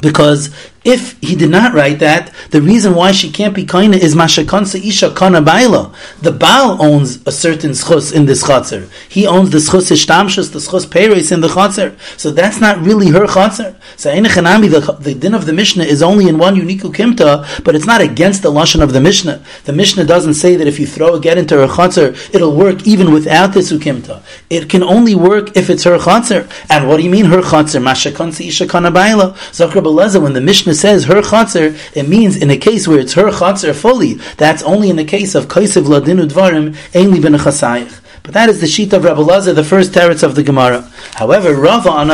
Because 0.00 0.54
if 0.84 1.18
he 1.22 1.34
did 1.34 1.50
not 1.50 1.72
write 1.72 1.98
that, 2.00 2.30
the 2.50 2.60
reason 2.60 2.94
why 2.94 3.12
she 3.12 3.30
can't 3.30 3.54
be 3.54 3.64
kaina 3.64 3.96
is 3.96 4.14
mashakansa 4.14 4.86
isha 4.86 5.10
kana 5.14 5.40
baila. 5.40 5.94
The 6.20 6.30
Baal 6.30 6.80
owns 6.82 7.26
a 7.26 7.32
certain 7.32 7.70
schus 7.70 8.14
in 8.14 8.26
this 8.26 8.44
chatzar. 8.44 8.90
He 9.08 9.26
owns 9.26 9.50
the 9.50 9.58
schus 9.58 9.90
ishtamshus, 9.90 10.52
the 10.52 10.58
schus 10.58 10.90
peres 10.90 11.32
in 11.32 11.40
the 11.40 11.48
chatzar. 11.48 11.98
So 12.18 12.30
that's 12.30 12.60
not 12.60 12.78
really 12.80 13.08
her 13.08 13.26
chatzar. 13.26 13.76
So 13.96 14.10
the, 14.10 14.96
the 15.00 15.14
din 15.14 15.32
of 15.32 15.46
the 15.46 15.54
Mishnah 15.54 15.84
is 15.84 16.02
only 16.02 16.28
in 16.28 16.36
one 16.36 16.54
unique 16.54 16.82
ukimta, 16.82 17.64
but 17.64 17.74
it's 17.74 17.86
not 17.86 18.02
against 18.02 18.42
the 18.42 18.50
lashon 18.50 18.82
of 18.82 18.92
the 18.92 19.00
Mishnah. 19.00 19.42
The 19.64 19.72
Mishnah 19.72 20.04
doesn't 20.04 20.34
say 20.34 20.56
that 20.56 20.66
if 20.66 20.78
you 20.78 20.86
throw 20.86 21.14
a 21.14 21.20
get 21.20 21.38
into 21.38 21.56
her 21.56 21.66
chatzar, 21.66 22.34
it'll 22.34 22.54
work 22.54 22.86
even 22.86 23.10
without 23.10 23.54
this 23.54 23.72
ukimta. 23.72 24.22
It 24.50 24.68
can 24.68 24.82
only 24.82 25.14
work 25.14 25.56
if 25.56 25.70
it's 25.70 25.84
her 25.84 25.96
chatzar. 25.96 26.50
And 26.68 26.88
what 26.88 26.98
do 26.98 27.04
you 27.04 27.10
mean 27.10 27.24
her 27.26 27.40
chatzar? 27.40 27.82
Mashakansa 27.82 28.46
isha 28.46 28.66
kana 28.66 28.90
baila. 28.90 29.32
Zakra 29.52 29.82
when 30.20 30.34
the 30.34 30.40
Mishnah 30.42 30.73
Says 30.74 31.04
her 31.04 31.22
chatzar, 31.22 31.78
it 31.96 32.08
means 32.08 32.36
in 32.36 32.50
a 32.50 32.56
case 32.56 32.86
where 32.86 32.98
it's 32.98 33.14
her 33.14 33.30
chatzar 33.30 33.74
fully, 33.74 34.14
that's 34.36 34.62
only 34.62 34.90
in 34.90 34.96
the 34.96 35.04
case 35.04 35.34
of 35.34 35.46
kaisev 35.46 35.84
ladinu 35.84 36.28
dvarim, 36.28 36.74
ainli 36.92 37.22
ben 37.22 37.34
chasayich. 37.34 38.03
But 38.24 38.32
that 38.32 38.48
is 38.48 38.62
the 38.62 38.66
sheet 38.66 38.90
of 38.94 39.04
Rabbi 39.04 39.20
Lazar, 39.20 39.52
the 39.52 39.62
first 39.62 39.92
teretz 39.92 40.22
of 40.22 40.34
the 40.34 40.42
Gemara. 40.42 40.90
However, 41.12 41.54
Rava 41.54 41.90
on 41.90 42.08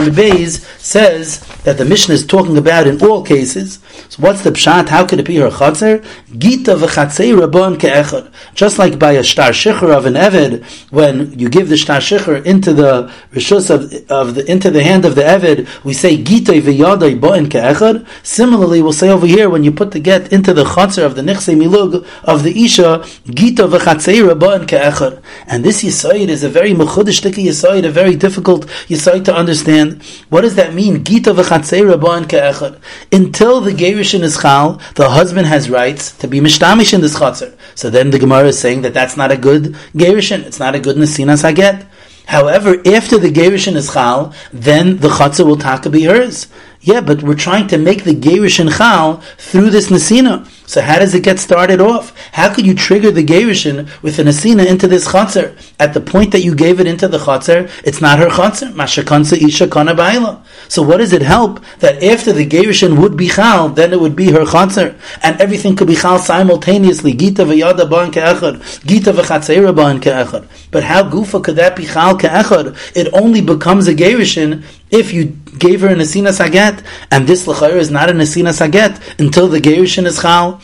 says 0.81 1.39
that 1.63 1.79
the 1.79 1.85
Mishnah 1.85 2.15
is 2.15 2.27
talking 2.27 2.59
about 2.59 2.89
in 2.89 3.01
all 3.01 3.23
cases. 3.23 3.79
So 4.09 4.21
what's 4.21 4.43
the 4.43 4.51
pshat? 4.51 4.89
How 4.89 5.07
could 5.07 5.21
it 5.21 5.27
be 5.27 5.37
her 5.37 5.51
chatzar? 5.51 6.05
Gita 6.37 6.75
v'chatzei 6.75 7.39
rabon 7.39 7.77
ke'echad. 7.77 8.29
Just 8.57 8.77
like 8.77 8.99
by 8.99 9.13
a 9.13 9.23
star 9.23 9.51
shicher 9.51 9.97
of 9.97 10.05
an 10.05 10.15
eved, 10.15 10.65
when 10.91 11.39
you 11.39 11.49
give 11.49 11.69
the 11.69 11.77
star 11.77 11.99
shicher 11.99 12.45
into 12.45 12.73
the 12.73 13.13
rishus 13.33 13.71
of, 13.71 13.93
of 14.11 14.35
the, 14.35 14.51
into 14.51 14.69
the 14.69 14.83
hand 14.83 15.05
of 15.05 15.15
the 15.15 15.23
eved, 15.23 15.69
we 15.85 15.93
say 15.93 16.21
gita 16.21 16.55
v'yadai 16.55 17.21
bo'en 17.21 17.47
ke'echad. 17.47 18.05
Similarly, 18.25 18.83
we'll 18.83 18.93
say 18.93 19.11
over 19.11 19.29
here, 19.29 19.49
when 19.49 19.63
you 19.63 19.71
put 19.71 19.93
the 19.93 20.01
get 20.01 20.33
into 20.33 20.53
the 20.55 20.65
chatzar 20.65 21.05
of 21.05 21.15
the 21.15 21.23
nichse 21.23 21.57
milug 21.57 22.05
of 22.25 22.43
the 22.43 22.65
isha, 22.65 23.05
gita 23.27 23.69
v'chatzei 23.69 24.29
rabon 24.29 24.67
ke'echad. 24.67 25.23
And 25.47 25.65
this 25.65 25.85
is 25.85 26.00
Yisoid 26.01 26.29
is 26.29 26.43
a 26.43 26.49
very 26.49 26.73
mechudish 26.73 27.21
Yisoid, 27.21 27.85
a 27.85 27.91
very 27.91 28.17
difficult 28.17 28.67
Yisoid 28.89 29.25
to 29.27 29.35
understand. 29.35 30.03
What 30.29 30.43
does 30.43 30.55
that 30.55 30.75
mean? 30.75 31.05
Gita 31.05 31.33
v'chatzei 31.33 31.83
rabban 31.83 32.25
ke'echad. 32.25 32.81
Until 33.13 33.61
the 33.61 33.73
Gerishin 33.73 34.23
is 34.23 34.41
chal, 34.41 34.81
the 34.95 35.11
husband 35.11 35.47
has 35.47 35.69
rights 35.69 36.13
to 36.19 36.29
be 36.29 36.41
mishtamish 36.41 36.95
in 36.95 37.01
this 37.01 37.19
chatzar. 37.19 37.55
So 37.75 37.91
then 37.91 38.11
the 38.11 38.19
Gemara 38.19 38.49
is 38.49 38.59
saying 38.59 38.83
that 38.83 38.95
that's 38.95 39.17
not 39.17 39.31
a 39.31 39.37
good 39.37 39.75
Gerishin. 39.95 40.45
It's 40.45 40.59
not 40.59 40.75
a 40.75 40.81
good 40.81 40.97
Nesinas 40.97 41.43
Haget. 41.45 41.87
However, 42.27 42.77
after 42.87 43.19
the 43.19 43.31
Gerishin 43.31 43.77
is 43.77 43.93
chal, 43.93 44.33
then 44.53 44.99
the 44.99 45.09
chatzar 45.09 45.47
will 45.47 45.57
taka 45.57 45.91
be 45.91 46.05
hers. 46.05 46.47
Yeah, 46.83 47.03
but 47.03 47.23
we're 47.23 47.35
trying 47.35 47.67
to 47.69 47.79
make 47.79 48.05
the 48.05 48.15
Gerishin 48.15 48.75
chal 48.79 49.23
through 49.37 49.69
this 49.69 49.91
Nesina. 49.91 50.49
So 50.67 50.81
how 50.81 50.99
does 50.99 51.15
it 51.15 51.23
get 51.23 51.39
started 51.39 51.79
off? 51.79 52.17
How 52.33 52.55
could 52.55 52.65
you 52.65 52.75
trigger 52.75 53.11
the 53.11 53.23
Gerishin 53.23 53.87
with 54.03 54.19
an 54.19 54.29
Asina 54.29 54.67
into 54.67 54.89
this 54.89 55.09
Chatzar? 55.09 55.55
At 55.79 55.93
the 55.93 56.01
point 56.01 56.33
that 56.33 56.41
you 56.41 56.55
gave 56.55 56.81
it 56.81 56.87
into 56.87 57.07
the 57.07 57.19
Chatzar, 57.19 57.71
it's 57.85 58.01
not 58.01 58.19
her 58.19 58.29
Chatzar. 58.29 58.73
Mashakansa 58.73 59.37
Isha 59.47 59.69
Kana 59.69 59.95
Baila. 59.95 60.43
So 60.71 60.83
what 60.83 60.99
does 60.99 61.13
it 61.13 61.23
help 61.23 61.59
that 61.81 62.01
after 62.01 62.33
the 62.33 62.47
Gerishin 62.47 63.01
would 63.01 63.17
be 63.17 63.27
Chal, 63.29 63.71
then 63.71 63.93
it 63.93 64.01
would 64.01 64.15
be 64.15 64.31
her 64.31 64.45
Chatzar? 64.45 64.97
And 65.21 65.41
everything 65.41 65.75
could 65.75 65.89
be 65.89 65.97
Chal 65.97 66.21
simultaneously. 66.21 67.13
Gita 67.13 67.43
v'yada 67.45 67.91
ba'an 67.91 68.13
ke'echad. 68.13 68.87
Gita 68.87 69.13
v'chatzeira 69.13 69.75
ba'an 69.75 70.01
ke'echad. 70.01 70.47
But 70.71 70.85
how 70.85 71.03
gufa 71.03 71.43
could 71.43 71.57
that 71.57 71.75
be 71.75 71.87
Chal 71.87 72.17
ke'echad? 72.17 72.97
It 72.97 73.13
only 73.13 73.41
becomes 73.41 73.89
a 73.89 73.95
Gerishin 73.97 74.63
if 74.93 75.13
you 75.13 75.25
gave 75.59 75.81
her 75.81 75.89
an 75.89 75.99
Asina 75.99 76.33
Saget, 76.33 76.85
and 77.11 77.27
this 77.27 77.49
L'chayr 77.49 77.75
is 77.75 77.91
not 77.91 78.09
an 78.09 78.19
Asina 78.19 78.53
Saget 78.55 79.01
until 79.19 79.49
the 79.49 79.59
Gerishin 79.59 80.07
is 80.07 80.21
Chal. 80.23 80.61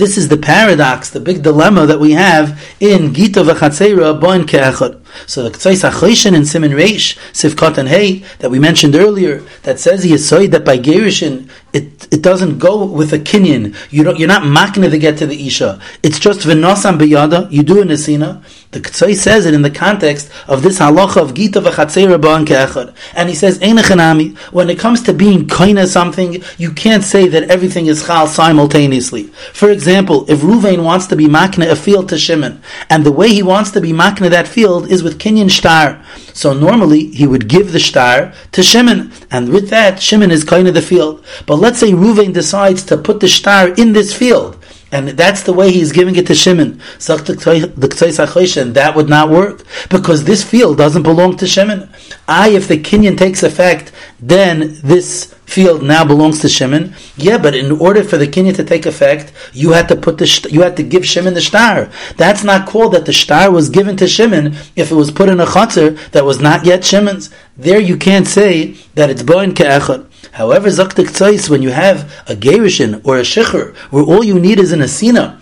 This 0.00 0.16
is 0.16 0.28
the 0.28 0.38
paradox, 0.38 1.10
the 1.10 1.20
big 1.20 1.42
dilemma 1.42 1.84
that 1.84 2.00
we 2.00 2.12
have 2.12 2.58
in 2.80 3.12
Gita 3.12 3.40
v'chatzeira 3.40 4.18
boin 4.18 4.44
ke'echad. 4.44 4.98
So 5.26 5.42
the 5.42 5.50
K'tzais 5.50 5.86
HaChoishin 5.86 6.34
in 6.34 6.46
Simin 6.46 6.70
Reish, 6.70 7.18
Sivkot 7.32 7.76
and 7.76 7.86
Hey, 7.86 8.24
that 8.38 8.50
we 8.50 8.58
mentioned 8.58 8.94
earlier, 8.96 9.40
that 9.64 9.78
says 9.78 10.02
the 10.02 10.12
Yisoid 10.12 10.52
that 10.52 10.64
by 10.64 10.78
Gerishin, 10.78 11.50
it, 11.74 12.08
it 12.10 12.22
doesn't 12.22 12.58
go 12.58 12.82
with 12.86 13.12
a 13.12 13.18
kinyan. 13.18 13.76
You 13.90 14.02
don't, 14.02 14.18
you're 14.18 14.26
not 14.26 14.44
makna 14.44 14.90
to 14.90 14.98
get 14.98 15.18
to 15.18 15.26
the 15.26 15.46
Isha. 15.46 15.78
It's 16.02 16.18
just 16.18 16.40
v'nosam 16.40 16.98
biyada, 16.98 17.52
you 17.52 17.62
do 17.62 17.82
a 17.82 17.84
nesina. 17.84 18.42
The 18.72 18.80
K'tzai 18.80 19.16
says 19.16 19.46
it 19.46 19.54
in 19.54 19.62
the 19.62 19.70
context 19.70 20.30
of 20.46 20.62
this 20.62 20.78
halacha 20.78 21.16
of 21.16 21.34
Gita 21.34 21.60
v'chatzei 21.60 22.06
rabban 22.06 22.46
ke'echad. 22.46 22.94
And 23.16 23.28
he 23.28 23.34
says, 23.34 23.58
Einachanami, 23.58 24.38
when 24.52 24.70
it 24.70 24.78
comes 24.78 25.02
to 25.02 25.12
being 25.12 25.48
kaina 25.48 25.88
something, 25.88 26.40
you 26.56 26.70
can't 26.70 27.02
say 27.02 27.26
that 27.26 27.50
everything 27.50 27.86
is 27.86 28.06
chal 28.06 28.28
simultaneously. 28.28 29.24
For 29.52 29.70
example, 29.70 30.24
if 30.30 30.38
Ruvain 30.42 30.84
wants 30.84 31.08
to 31.08 31.16
be 31.16 31.26
makna 31.26 31.68
a 31.68 31.74
field 31.74 32.08
to 32.10 32.16
Shimon, 32.16 32.62
and 32.88 33.04
the 33.04 33.10
way 33.10 33.30
he 33.30 33.42
wants 33.42 33.72
to 33.72 33.80
be 33.80 33.90
makna 33.90 34.30
that 34.30 34.46
field 34.46 34.88
is 34.88 35.02
with 35.02 35.18
Kinyan 35.18 35.50
Shtar. 35.50 36.00
So 36.32 36.54
normally 36.54 37.08
he 37.08 37.26
would 37.26 37.48
give 37.48 37.72
the 37.72 37.80
Shtar 37.80 38.32
to 38.52 38.62
Shimon, 38.62 39.10
and 39.32 39.48
with 39.48 39.70
that 39.70 40.00
Shimon 40.00 40.30
is 40.30 40.44
of 40.44 40.74
the 40.74 40.80
field. 40.80 41.24
But 41.44 41.56
let's 41.56 41.80
say 41.80 41.90
Ruvain 41.90 42.32
decides 42.32 42.84
to 42.84 42.96
put 42.96 43.18
the 43.18 43.26
Shtar 43.26 43.70
in 43.70 43.94
this 43.94 44.16
field. 44.16 44.59
And 44.92 45.10
that's 45.10 45.42
the 45.42 45.52
way 45.52 45.70
he's 45.70 45.92
giving 45.92 46.16
it 46.16 46.26
to 46.26 46.34
Shimon. 46.34 46.78
That 46.98 48.92
would 48.96 49.08
not 49.08 49.30
work 49.30 49.64
because 49.88 50.24
this 50.24 50.42
field 50.42 50.78
doesn't 50.78 51.04
belong 51.04 51.36
to 51.36 51.46
Shimon. 51.46 51.88
I, 52.26 52.50
if 52.50 52.66
the 52.68 52.76
Kinyan 52.78 53.16
takes 53.16 53.42
effect, 53.42 53.92
then 54.20 54.78
this 54.82 55.34
field 55.50 55.82
now 55.82 56.04
belongs 56.04 56.38
to 56.40 56.48
Shimon. 56.48 56.94
Yeah, 57.16 57.36
but 57.36 57.54
in 57.54 57.72
order 57.72 58.04
for 58.04 58.16
the 58.16 58.28
kinyan 58.28 58.54
to 58.54 58.64
take 58.64 58.86
effect, 58.86 59.32
you 59.52 59.72
had 59.72 59.88
to 59.88 59.96
put 59.96 60.18
the 60.18 60.48
you 60.50 60.62
had 60.62 60.76
to 60.76 60.84
give 60.84 61.04
Shimon 61.04 61.34
the 61.34 61.40
star. 61.40 61.90
That's 62.16 62.44
not 62.44 62.68
called 62.68 62.94
that 62.94 63.06
the 63.06 63.12
star 63.12 63.50
was 63.50 63.68
given 63.68 63.96
to 63.96 64.06
Shimon 64.06 64.54
if 64.76 64.90
it 64.90 64.94
was 64.94 65.10
put 65.10 65.28
in 65.28 65.40
a 65.40 65.46
chutzner 65.46 65.98
that 66.12 66.24
was 66.24 66.40
not 66.40 66.64
yet 66.64 66.84
Shimon's. 66.84 67.30
There 67.56 67.80
you 67.80 67.96
can't 67.96 68.26
say 68.26 68.76
that 68.94 69.10
it's 69.10 69.22
boin 69.22 69.52
ke'echad. 69.52 70.06
However, 70.32 70.68
zaktik 70.68 71.08
tzais, 71.10 71.48
when 71.50 71.62
you 71.62 71.70
have 71.70 72.10
a 72.26 72.34
gerishin 72.34 73.00
or 73.04 73.18
a 73.18 73.22
shicher, 73.22 73.74
where 73.90 74.04
all 74.04 74.24
you 74.24 74.38
need 74.38 74.58
is 74.58 74.72
an 74.72 74.80
asina, 74.80 75.40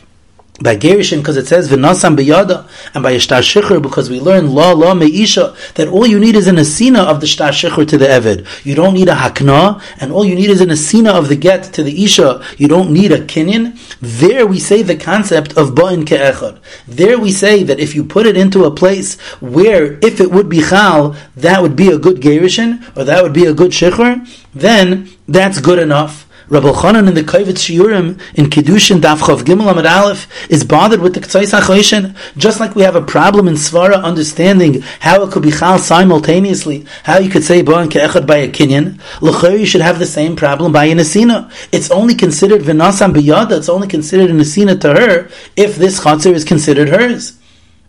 by 0.60 0.76
Gerishin 0.76 1.18
because 1.18 1.36
it 1.36 1.46
says 1.46 1.68
v'nasam 1.68 2.16
biyada, 2.16 2.68
and 2.94 3.02
by 3.02 3.14
Shtar 3.14 3.40
Shicher 3.40 3.80
because 3.80 4.10
we 4.10 4.20
learn 4.20 4.52
la 4.54 4.72
la 4.72 4.94
meisha 4.94 5.54
that 5.74 5.88
all 5.88 6.06
you 6.06 6.18
need 6.18 6.34
is 6.34 6.46
an 6.46 6.56
asina 6.56 7.04
of 7.04 7.20
the 7.20 7.26
Shtar 7.26 7.50
Shicher 7.50 7.86
to 7.86 7.98
the 7.98 8.06
Eved. 8.06 8.64
You 8.64 8.74
don't 8.74 8.94
need 8.94 9.08
a 9.08 9.14
hakna, 9.14 9.80
and 10.00 10.12
all 10.12 10.24
you 10.24 10.34
need 10.34 10.50
is 10.50 10.60
an 10.60 10.70
asina 10.70 11.14
of 11.14 11.28
the 11.28 11.36
get 11.36 11.64
to 11.74 11.82
the 11.82 12.04
Isha. 12.04 12.44
You 12.56 12.68
don't 12.68 12.90
need 12.90 13.12
a 13.12 13.20
kinyan. 13.20 13.78
There 14.00 14.46
we 14.46 14.58
say 14.58 14.82
the 14.82 14.96
concept 14.96 15.56
of 15.56 15.70
ba'in 15.70 16.04
ke'echad. 16.04 16.58
There 16.86 17.18
we 17.18 17.30
say 17.30 17.62
that 17.62 17.78
if 17.78 17.94
you 17.94 18.04
put 18.04 18.26
it 18.26 18.36
into 18.36 18.64
a 18.64 18.70
place 18.70 19.20
where 19.40 19.98
if 20.04 20.20
it 20.20 20.30
would 20.30 20.48
be 20.48 20.62
chal, 20.62 21.16
that 21.36 21.62
would 21.62 21.76
be 21.76 21.88
a 21.88 21.98
good 21.98 22.20
Gerishin, 22.20 22.96
or 22.96 23.04
that 23.04 23.22
would 23.22 23.32
be 23.32 23.46
a 23.46 23.54
good 23.54 23.70
Shicher, 23.70 24.26
then 24.54 25.08
that's 25.28 25.60
good 25.60 25.78
enough. 25.78 26.27
Reb 26.50 26.62
Elchanan 26.62 27.08
in 27.08 27.14
the 27.14 27.22
Kovetz 27.22 27.68
Shiurim 27.68 28.18
in 28.34 28.46
Kiddushin 28.46 29.00
Daf 29.00 29.18
Chav 29.18 29.40
Gimel 29.40 29.70
Amid 29.70 29.84
Aleph 29.84 30.26
is 30.50 30.64
bothered 30.64 31.00
with 31.00 31.12
the 31.12 31.20
K'tzais 31.20 31.52
HaChoishin, 31.52 32.16
just 32.38 32.58
like 32.58 32.74
we 32.74 32.82
have 32.82 32.96
a 32.96 33.02
problem 33.02 33.48
in 33.48 33.54
Svara 33.54 34.02
understanding 34.02 34.80
how 35.00 35.22
it 35.22 35.30
could 35.30 35.42
be 35.42 35.50
Chal 35.50 35.78
simultaneously, 35.78 36.86
how 37.04 37.18
you 37.18 37.28
could 37.28 37.44
say 37.44 37.62
Bo'an 37.62 37.90
Ke'echad 37.90 38.26
by 38.26 38.36
a 38.36 38.48
Kinyan, 38.48 38.98
L'chayr 39.20 39.60
you 39.60 39.66
should 39.66 39.82
have 39.82 39.98
the 39.98 40.06
same 40.06 40.36
problem 40.36 40.72
by 40.72 40.86
a 40.86 40.94
Nesina. 40.94 41.52
It's 41.70 41.90
only 41.90 42.14
considered 42.14 42.62
Vinasam 42.62 43.12
Biyada, 43.12 43.58
it's 43.58 43.68
only 43.68 43.86
considered 43.86 44.30
a 44.30 44.32
Nesina 44.32 44.80
to 44.80 44.94
her 44.94 45.28
if 45.54 45.76
this 45.76 46.00
Chatzir 46.00 46.32
is 46.32 46.44
considered 46.44 46.88
hers. 46.88 47.37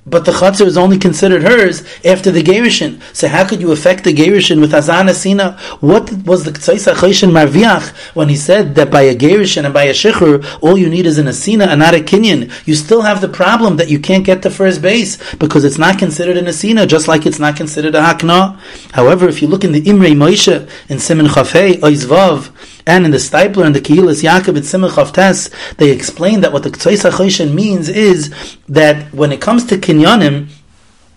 But 0.10 0.26
the 0.26 0.32
chutzner 0.32 0.66
is 0.66 0.78
only 0.78 0.98
considered 0.98 1.44
hers 1.44 1.84
after 2.04 2.32
the 2.32 2.42
gerushin. 2.42 3.02
So 3.14 3.28
how 3.28 3.48
could 3.48 3.62
you 3.62 3.72
affect 3.72 4.04
the 4.04 4.14
gerushin 4.14 4.60
with 4.60 4.72
Azana 4.72 5.14
Sina? 5.14 5.58
What 5.80 6.12
was 6.26 6.44
the 6.46 6.52
Ktsaisa 6.52 6.96
Choshin 6.96 7.32
Marviach 7.32 7.90
when 8.16 8.30
he 8.30 8.36
said 8.36 8.76
that 8.76 8.92
by 8.92 9.02
a 9.04 9.16
gerushin 9.16 9.66
and 9.66 9.74
by 9.74 9.84
a 9.84 9.94
Shichur, 9.94 10.44
all 10.62 10.78
you 10.78 10.90
need 10.90 11.06
is 11.06 11.18
an 11.18 11.28
Asina 11.28 11.68
and 11.68 11.80
not 11.80 11.94
a 11.94 12.00
Kinyan? 12.00 12.52
You 12.66 12.76
still 12.76 13.02
have 13.02 13.22
the 13.22 13.28
problem 13.28 13.78
that 13.78 13.90
you 13.90 14.00
can't 14.00 14.26
get 14.26 14.42
to 14.44 14.50
first 14.50 14.82
base 14.82 15.18
because 15.36 15.64
it's 15.64 15.78
not 15.78 16.00
considered 16.00 16.38
an 16.38 16.46
Asina, 16.46 16.88
just 16.88 17.08
like 17.08 17.26
it's 17.26 17.40
not 17.40 17.56
considered 17.56 17.96
a 17.96 18.02
Hakna. 18.02 18.58
However, 18.94 19.28
if 19.28 19.42
you 19.42 19.48
look 19.48 19.64
in 19.64 19.72
the 19.72 19.82
Imrei 19.82 20.16
Moshe 20.16 20.70
in 20.90 21.00
Simon 21.00 21.28
Chafei, 21.28 21.80
Oizvav, 21.80 22.52
and 22.90 23.06
in 23.06 23.12
the 23.12 23.18
Steipler 23.18 23.66
and 23.68 23.76
the 23.76 23.82
Keilas 23.82 24.24
Yaakov 24.24 24.98
of 24.98 25.14
Tes, 25.14 25.50
they 25.78 25.92
explain 25.92 26.42
that 26.42 26.52
what 26.52 26.64
the 26.64 26.72
Ktsois 26.72 27.08
HaChoshen 27.08 27.54
means 27.54 27.88
is 27.88 28.34
that 28.68 29.14
when 29.14 29.32
it 29.32 29.40
comes 29.40 29.64
to 29.66 29.78
Kinyanim, 29.78 30.50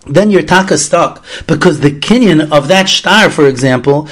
then 0.07 0.31
your 0.31 0.43
taka 0.43 0.77
stuck 0.77 1.25
because 1.47 1.81
the 1.81 1.93
kinyan 1.93 2.51
of 2.53 2.69
that 2.69 2.89
star, 2.89 3.31
for 3.31 3.47
example, 3.47 4.09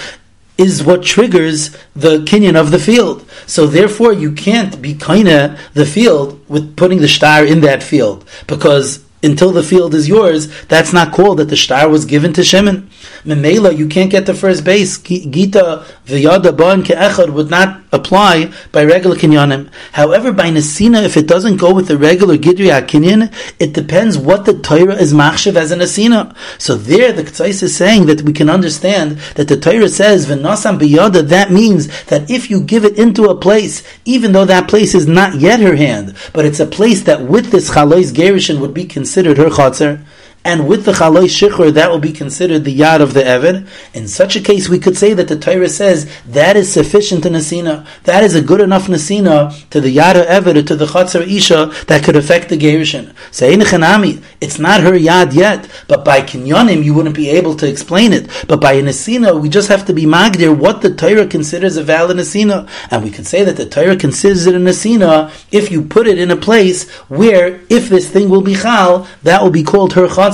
is 0.57 0.85
what 0.85 1.03
triggers 1.03 1.77
the 1.95 2.19
kinyan 2.19 2.59
of 2.59 2.71
the 2.71 2.79
field. 2.79 3.29
So 3.47 3.67
therefore, 3.67 4.13
you 4.13 4.33
can't 4.33 4.81
be 4.81 4.95
kaina 4.95 5.59
the 5.75 5.87
field 5.87 6.41
with 6.49 6.77
putting 6.77 7.01
the 7.01 7.09
star 7.09 7.45
in 7.45 7.61
that 7.63 7.83
field 7.83 8.27
because 8.47 9.05
until 9.23 9.53
the 9.53 9.63
field 9.63 9.95
is 9.95 10.09
yours, 10.09 10.49
that's 10.67 10.93
not 10.93 11.13
called 11.13 11.39
that 11.39 11.51
the 11.51 11.57
star 11.57 11.89
was 11.89 12.05
given 12.05 12.33
to 12.35 12.45
Shimon. 12.45 12.90
Memela, 13.25 13.77
you 13.77 13.87
can't 13.87 14.11
get 14.11 14.27
to 14.27 14.35
first 14.35 14.65
base. 14.65 14.97
Gita 14.99 15.85
v'yada 16.07 16.57
ban 16.57 16.83
ke'echad 16.83 17.31
would 17.31 17.51
not 17.51 17.83
apply 17.93 18.53
by 18.73 18.85
regular 18.85 19.17
kinyanim. 19.17 19.71
However, 19.93 20.33
by 20.33 20.51
Nesina, 20.51 21.03
if 21.05 21.17
it 21.17 21.27
doesn't 21.27 21.57
go 21.57 21.75
with 21.75 21.89
the 21.89 21.99
regular 21.99 22.37
Gidri 22.37 22.71
kinyan, 22.87 23.33
it 23.59 23.75
depends 23.75 24.17
what 24.17 24.47
the 24.47 24.59
Torah 24.59 24.95
is 24.95 25.13
machshav 25.13 25.57
as 25.57 25.71
a 25.71 25.77
Nesina. 25.77 26.35
So 26.59 26.77
there, 26.77 27.13
the 27.13 27.25
K'tzais 27.25 27.63
is 27.63 27.77
saying 27.77 28.07
that 28.07 28.23
we 28.23 28.33
can 28.33 28.49
understand 28.49 29.19
that 29.35 29.49
the 29.49 29.59
Torah 29.59 29.89
says, 29.89 30.27
v'nasam 30.27 30.79
b'yada, 30.79 31.29
that 31.29 31.51
means 31.51 32.05
that 32.05 32.31
if 32.31 32.51
you 32.51 32.61
give 32.61 32.85
it 32.85 32.99
into 32.99 33.25
a 33.25 33.35
place, 33.37 33.83
even 34.05 34.33
though 34.33 34.47
that 34.47 34.69
place 34.69 34.95
is 34.95 35.07
not 35.07 35.35
yet 35.35 35.61
her 35.61 35.77
hand, 35.77 36.17
but 36.33 36.45
it's 36.45 36.61
a 36.61 36.67
place 36.67 37.03
that 37.03 37.23
with 37.23 37.51
this 37.51 37.71
chalois 37.71 38.13
gerishin 38.13 38.61
would 38.61 38.73
be 38.73 38.85
considered 38.85 39.37
her 39.37 39.51
chatzar, 39.51 40.03
and 40.43 40.67
with 40.67 40.87
the 40.87 40.93
chaloi 40.93 41.25
shichur, 41.25 41.73
that 41.75 41.91
will 41.91 41.99
be 41.99 42.13
considered 42.13 42.65
the 42.65 42.77
yad 42.79 43.01
of 43.01 43.13
the 43.13 43.21
Evid. 43.21 43.69
In 43.93 44.09
such 44.09 44.37
a 44.37 44.41
case, 44.41 44.71
we 44.71 44.79
could 44.79 44.97
say 44.97 45.13
that 45.13 45.29
the 45.29 45.39
Torah 45.39 45.69
says 45.69 46.11
that 46.27 46.57
is 46.57 46.73
sufficient 46.73 47.27
in 47.27 47.35
Nasina. 47.35 47.87
That 48.05 48.25
is 48.25 48.35
a 48.35 48.41
good 48.41 48.63
enough 48.63 48.87
Nasina 48.87 49.69
to 49.69 49.83
the 49.83 49.95
yad 49.95 50.17
of 50.19 50.27
Evid 50.27 50.57
or 50.57 50.63
to 50.63 50.77
the 50.77 50.87
chatzar 50.87 51.27
Isha 51.27 51.85
that 51.89 52.05
could 52.05 52.17
affect 52.17 52.49
the 52.49 52.57
Gerishin. 52.57 53.15
Say 53.31 53.55
so, 53.61 54.21
it's 54.41 54.59
not 54.59 54.81
her 54.81 54.93
yad 54.93 55.35
yet, 55.35 55.69
but 55.89 56.07
by 56.07 56.23
kinyonim 56.23 56.83
you 56.85 56.95
wouldn't 56.95 57.17
be 57.17 57.29
able 57.29 57.55
to 57.57 57.69
explain 57.69 58.15
it. 58.15 58.31
But 58.49 58.63
by 58.63 58.73
a 58.73 58.83
Nasina, 58.83 59.39
we 59.39 59.51
just 59.51 59.69
have 59.69 59.85
to 59.87 59.93
be 59.93 60.07
magdir 60.07 60.57
what 60.57 60.81
the 60.81 60.95
Torah 60.95 61.27
considers 61.27 61.77
a 61.77 61.85
valid 61.85 62.17
Nasina. 62.17 62.67
And 62.91 63.05
we 63.05 63.11
could 63.11 63.27
say 63.27 63.45
that 63.45 63.59
the 63.59 63.69
Torah 63.69 63.97
considers 63.97 64.47
it 64.47 64.55
a 64.55 64.59
Nasina 64.59 65.31
if 65.53 65.71
you 65.71 65.83
put 65.83 66.07
it 66.07 66.19
in 66.19 66.31
a 66.31 66.37
place 66.37 66.89
where, 67.09 67.61
if 67.69 67.91
this 67.91 68.09
thing 68.09 68.31
will 68.31 68.41
be 68.41 68.55
chal, 68.55 69.07
that 69.23 69.43
will 69.43 69.51
be 69.51 69.63
called 69.63 69.93
her 69.93 70.07
chatzar 70.07 70.30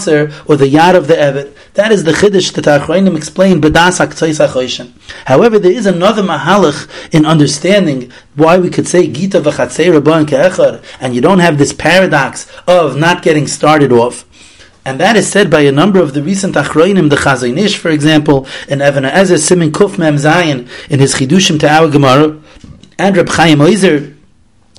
or 0.46 0.56
the 0.56 0.66
yad 0.66 0.94
of 0.94 1.08
the 1.08 1.14
evet. 1.14 1.56
That 1.74 1.92
is 1.92 2.04
the 2.04 2.12
chiddush 2.12 2.52
that 2.52 2.64
Achroinim 2.64 3.16
explain 3.16 3.60
bedas 3.60 3.98
haktzais 4.04 4.92
However, 5.26 5.58
there 5.58 5.72
is 5.72 5.86
another 5.86 6.22
mahalach 6.22 6.88
in 7.12 7.24
understanding 7.24 8.12
why 8.34 8.58
we 8.58 8.70
could 8.70 8.86
say 8.86 9.08
gita 9.08 9.40
v'chatzei 9.40 9.98
rabban 9.98 10.26
ke'echad, 10.26 10.84
and 11.00 11.14
you 11.14 11.20
don't 11.20 11.40
have 11.40 11.58
this 11.58 11.72
paradox 11.72 12.50
of 12.66 12.96
not 12.96 13.22
getting 13.22 13.46
started 13.46 13.92
off. 13.92 14.24
And 14.84 15.00
that 15.00 15.16
is 15.16 15.28
said 15.28 15.50
by 15.50 15.62
a 15.62 15.72
number 15.72 16.00
of 16.00 16.14
the 16.14 16.22
recent 16.22 16.54
Achroinim, 16.54 17.10
the 17.10 17.16
Chazon 17.16 17.76
for 17.76 17.90
example, 17.90 18.46
and 18.68 18.80
Even 18.80 19.02
HaEzer 19.02 19.38
Simin 19.38 19.72
Kuf 19.72 19.98
Mem 19.98 20.14
Zayin 20.14 20.68
in 20.88 21.00
his 21.00 21.14
Chidushim 21.14 21.58
to 21.58 21.68
our 21.68 21.90
Gemara, 21.90 22.40
and 22.96 23.16
Reb 23.16 23.28
Chaim 23.28 23.58
Oizer 23.58 24.15